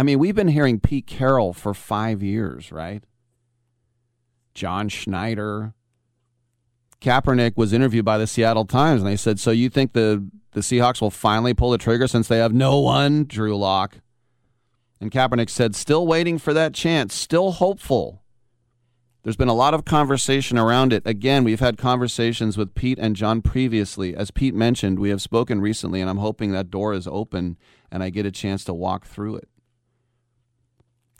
I 0.00 0.02
mean, 0.02 0.18
we've 0.18 0.34
been 0.34 0.48
hearing 0.48 0.80
Pete 0.80 1.06
Carroll 1.06 1.52
for 1.52 1.74
five 1.74 2.22
years, 2.22 2.72
right? 2.72 3.04
John 4.54 4.88
Schneider. 4.88 5.74
Kaepernick 7.02 7.54
was 7.54 7.74
interviewed 7.74 8.06
by 8.06 8.16
the 8.16 8.26
Seattle 8.26 8.64
Times, 8.64 9.02
and 9.02 9.10
they 9.10 9.16
said, 9.16 9.38
So 9.38 9.50
you 9.50 9.68
think 9.68 9.92
the, 9.92 10.26
the 10.52 10.60
Seahawks 10.60 11.02
will 11.02 11.10
finally 11.10 11.52
pull 11.52 11.70
the 11.70 11.76
trigger 11.76 12.08
since 12.08 12.28
they 12.28 12.38
have 12.38 12.54
no 12.54 12.78
one? 12.78 13.24
Drew 13.24 13.54
Lock. 13.54 13.98
And 15.02 15.10
Kaepernick 15.10 15.50
said, 15.50 15.76
Still 15.76 16.06
waiting 16.06 16.38
for 16.38 16.54
that 16.54 16.72
chance, 16.72 17.12
still 17.12 17.52
hopeful. 17.52 18.22
There's 19.22 19.36
been 19.36 19.48
a 19.48 19.54
lot 19.54 19.74
of 19.74 19.84
conversation 19.84 20.56
around 20.56 20.94
it. 20.94 21.02
Again, 21.04 21.44
we've 21.44 21.60
had 21.60 21.76
conversations 21.76 22.56
with 22.56 22.74
Pete 22.74 22.98
and 22.98 23.14
John 23.14 23.42
previously. 23.42 24.16
As 24.16 24.30
Pete 24.30 24.54
mentioned, 24.54 24.98
we 24.98 25.10
have 25.10 25.20
spoken 25.20 25.60
recently, 25.60 26.00
and 26.00 26.08
I'm 26.08 26.16
hoping 26.16 26.52
that 26.52 26.70
door 26.70 26.94
is 26.94 27.06
open 27.06 27.58
and 27.92 28.02
I 28.02 28.08
get 28.08 28.24
a 28.24 28.30
chance 28.30 28.64
to 28.64 28.72
walk 28.72 29.04
through 29.04 29.36
it. 29.36 29.49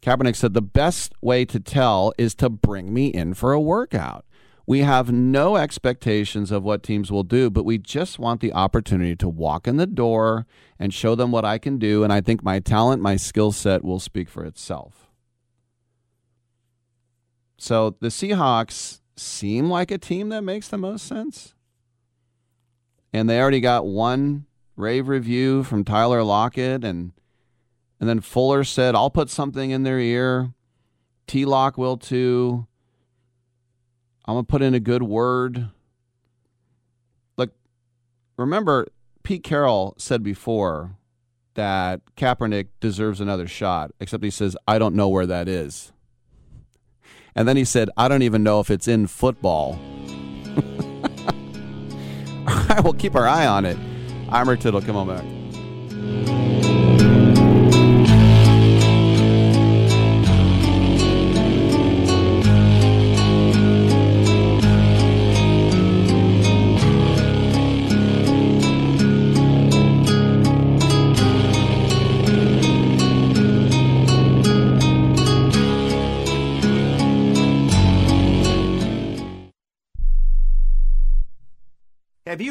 Kaepernick 0.03 0.37
said 0.37 0.55
the 0.55 0.63
best 0.63 1.13
way 1.21 1.45
to 1.45 1.61
tell 1.61 2.13
is 2.17 2.35
to 2.37 2.49
bring 2.49 2.93
me 2.93 3.09
in 3.09 3.35
for 3.35 3.53
a 3.53 3.61
workout. 3.61 4.25
We 4.67 4.81
have 4.81 5.11
no 5.11 5.57
expectations 5.57 6.51
of 6.51 6.63
what 6.63 6.83
teams 6.83 7.11
will 7.11 7.25
do, 7.25 7.51
but 7.51 7.65
we 7.65 7.77
just 7.77 8.19
want 8.19 8.41
the 8.41 8.53
opportunity 8.53 9.17
to 9.17 9.29
walk 9.29 9.67
in 9.67 9.79
the 9.79 9.87
door 9.87 10.47
and 10.79 10.95
show 10.95 11.15
them 11.15 11.33
what 11.33 11.45
I 11.45 11.59
can 11.59 11.79
do. 11.79 12.05
And 12.05 12.13
I 12.13 12.21
think 12.21 12.45
my 12.45 12.61
talent, 12.61 13.03
my 13.03 13.17
skill 13.17 13.53
set 13.53 13.85
will 13.85 13.99
speak 13.99 14.29
for 14.29 14.45
itself. 14.45 15.11
So 17.59 17.97
the 18.01 18.09
Seahawks 18.09 19.01
seem 19.17 19.69
like 19.69 19.91
a 19.91 19.99
team 19.99 20.29
that 20.31 20.43
makes 20.43 20.69
the 20.69 20.79
most 20.79 21.07
sense. 21.07 21.55
And 23.13 23.29
they 23.29 23.41
already 23.41 23.61
got 23.61 23.87
one 23.87 24.47
rave 24.77 25.09
review 25.09 25.65
from 25.65 25.85
Tyler 25.85 26.23
Lockett 26.23 26.85
and 26.85 27.13
and 28.01 28.09
then 28.09 28.21
Fuller 28.21 28.65
said, 28.65 28.95
I'll 28.95 29.11
put 29.11 29.29
something 29.29 29.71
in 29.71 29.83
their 29.83 30.01
ear. 30.01 30.55
T 31.27 31.45
Lock 31.45 31.77
will 31.77 31.99
too. 31.99 32.67
I'm 34.25 34.35
gonna 34.35 34.45
put 34.45 34.63
in 34.63 34.75
a 34.75 34.81
good 34.81 35.03
word. 35.03 35.69
Look, 37.37 37.53
remember 38.37 38.87
Pete 39.23 39.45
Carroll 39.45 39.95
said 39.99 40.23
before 40.23 40.97
that 41.55 42.01
Kaepernick 42.17 42.69
deserves 42.81 43.21
another 43.21 43.47
shot, 43.47 43.91
except 44.01 44.25
he 44.25 44.31
says, 44.31 44.57
I 44.67 44.79
don't 44.79 44.95
know 44.95 45.09
where 45.09 45.27
that 45.27 45.47
is. 45.47 45.93
And 47.35 47.47
then 47.47 47.57
he 47.57 47.65
said, 47.65 47.91
I 47.97 48.09
don't 48.09 48.23
even 48.23 48.43
know 48.43 48.61
if 48.61 48.71
it's 48.71 48.89
in 48.89 49.07
football. 49.07 49.79
All 52.47 52.65
right, 52.69 52.83
we'll 52.83 52.95
keep 52.95 53.15
our 53.15 53.29
eye 53.29 53.47
on 53.47 53.65
it. 53.65 53.77
I'm 54.31 54.49
Rick 54.49 54.61
Tittle. 54.61 54.81
Come 54.81 54.97
on 54.97 55.07
back. 55.07 56.40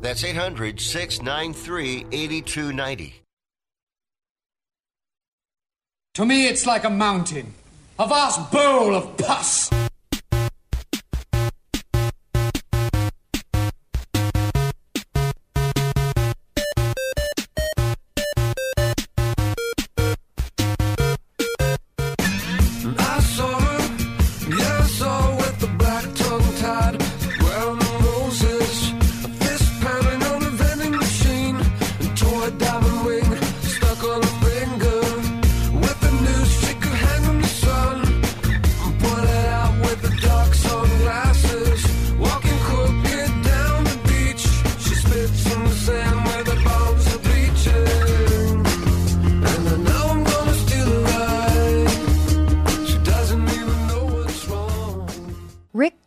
That's 0.00 0.24
800 0.24 0.80
693 0.80 2.06
8290. 2.10 3.14
To 6.14 6.26
me, 6.26 6.48
it's 6.48 6.66
like 6.66 6.84
a 6.84 6.90
mountain, 6.90 7.54
a 7.98 8.06
vast 8.06 8.50
bowl 8.50 8.94
of 8.94 9.16
pus. 9.16 9.70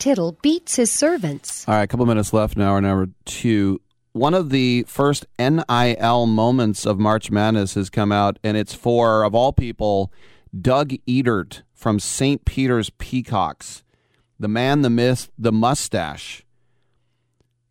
Tittle 0.04 0.38
beats 0.42 0.76
his 0.76 0.92
servants. 0.92 1.66
All 1.66 1.76
right, 1.76 1.84
a 1.84 1.88
couple 1.88 2.06
minutes 2.06 2.34
left 2.34 2.58
now, 2.58 2.78
number 2.78 3.08
two. 3.24 3.80
One 4.12 4.34
of 4.34 4.50
the 4.50 4.84
first 4.86 5.26
NIL 5.40 6.26
moments 6.26 6.86
of 6.86 7.00
March 7.00 7.32
Madness 7.32 7.76
has 7.76 7.90
come 7.90 8.12
out, 8.12 8.38
and 8.44 8.58
it's 8.58 8.74
for, 8.74 9.24
of 9.24 9.34
all 9.34 9.54
people, 9.54 10.12
Doug 10.54 10.92
Edert 11.08 11.62
from 11.74 12.02
St. 12.02 12.44
Peter's 12.44 12.90
Peacocks. 12.90 13.86
The 14.38 14.50
man, 14.50 14.82
the 14.82 14.90
myth, 14.90 15.32
the 15.38 15.54
mustache. 15.54 16.44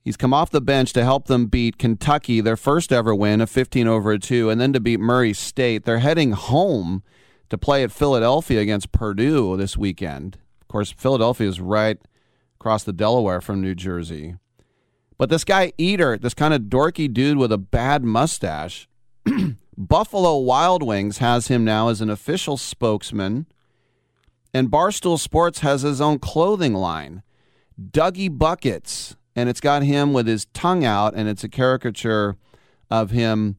He's 0.02 0.17
come 0.17 0.33
off 0.33 0.49
the 0.49 0.62
bench 0.62 0.94
to 0.94 1.05
help 1.05 1.27
them 1.27 1.49
beat 1.49 1.77
Kentucky, 1.77 2.41
their 2.41 2.57
first 2.57 2.94
ever 2.94 3.15
win, 3.15 3.43
a 3.43 3.47
15 3.47 3.86
over 3.86 4.11
a 4.11 4.19
2, 4.19 4.49
and 4.49 4.59
then 4.59 4.73
to 4.73 4.81
beat 4.81 5.01
Murray 5.01 5.35
State. 5.35 5.85
They're 5.85 5.99
heading 5.99 6.33
home 6.33 7.02
to 7.51 7.59
play 7.59 7.83
at 7.83 7.93
Philadelphia 7.93 8.61
against 8.61 8.91
Purdue 8.91 9.55
this 9.59 9.77
weekend. 9.77 10.39
Of 10.62 10.69
course, 10.69 10.93
Philadelphia 10.93 11.47
is 11.47 11.61
right 11.61 11.99
across 12.62 12.84
the 12.84 12.92
Delaware 12.92 13.41
from 13.41 13.60
New 13.60 13.74
Jersey. 13.74 14.36
But 15.18 15.31
this 15.31 15.42
guy, 15.42 15.73
Edert, 15.81 16.20
this 16.20 16.32
kind 16.32 16.55
of 16.55 16.62
dorky 16.62 17.12
dude 17.12 17.36
with 17.36 17.50
a 17.50 17.58
bad 17.58 18.05
mustache, 18.05 18.89
Buffalo 19.76 20.39
Wild 20.39 20.84
Wings 20.84 21.18
has 21.18 21.49
him 21.49 21.65
now 21.65 21.89
as 21.89 22.00
an 22.00 22.08
official 22.08 22.57
spokesman, 22.57 23.47
and 24.55 24.70
Barstool 24.70 25.18
Sports 25.18 25.58
has 25.60 25.82
his 25.82 26.00
own 26.00 26.20
clothing 26.20 26.74
line, 26.74 27.24
Dougie 27.81 28.39
Buckets 28.39 29.16
and 29.34 29.49
it's 29.49 29.60
got 29.60 29.82
him 29.82 30.12
with 30.12 30.26
his 30.26 30.44
tongue 30.52 30.84
out, 30.84 31.15
and 31.15 31.28
it's 31.28 31.44
a 31.44 31.49
caricature 31.49 32.36
of 32.91 33.10
him. 33.10 33.57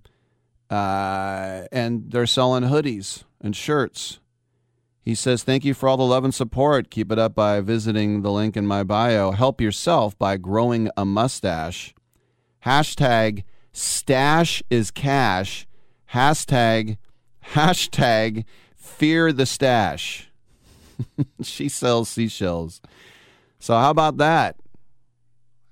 Uh, 0.70 1.68
and 1.72 2.12
they're 2.12 2.26
selling 2.26 2.64
hoodies 2.64 3.24
and 3.42 3.56
shirts. 3.56 4.20
He 5.04 5.16
says, 5.16 5.44
Thank 5.44 5.66
you 5.66 5.74
for 5.74 5.90
all 5.90 5.98
the 5.98 6.04
love 6.04 6.24
and 6.24 6.34
support. 6.34 6.90
Keep 6.90 7.12
it 7.12 7.20
up 7.20 7.36
by 7.36 7.60
visiting 7.60 8.22
the 8.22 8.32
link 8.32 8.56
in 8.56 8.66
my 8.66 8.84
bio. 8.84 9.32
Help 9.32 9.60
yourself 9.60 10.18
by 10.18 10.38
growing 10.38 10.90
a 10.96 11.04
mustache. 11.04 11.94
Hashtag 12.66 13.44
stash 13.74 14.64
is 14.70 14.92
cash. 14.92 15.68
Hashtag, 16.14 16.98
hashtag 17.54 18.46
fear 18.78 19.34
the 19.34 19.46
stash. 19.46 20.32
she 21.42 21.68
sells 21.68 22.08
seashells. 22.08 22.82
So, 23.60 23.74
how 23.76 23.90
about 23.90 24.18
that? 24.18 24.56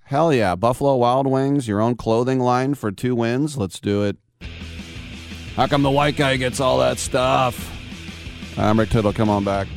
Hell 0.04 0.34
yeah. 0.34 0.56
Buffalo 0.56 0.98
Wild 0.98 1.28
Wings, 1.28 1.70
your 1.70 1.80
own 1.80 1.96
clothing 1.96 2.40
line 2.40 2.74
for 2.74 2.92
two 2.92 3.16
wins. 3.16 3.58
Let's 3.58 3.80
do 3.80 4.04
it. 4.04 4.18
How 5.56 5.68
come 5.68 5.84
the 5.84 5.92
white 5.92 6.18
guy 6.18 6.36
gets 6.36 6.60
all 6.60 6.80
that 6.80 6.98
stuff? 6.98 7.81
I'm 8.62 8.80
Rick 8.80 8.92
Tittle. 8.92 9.12
Come 9.12 9.30
on 9.30 9.44
back. 9.44 9.68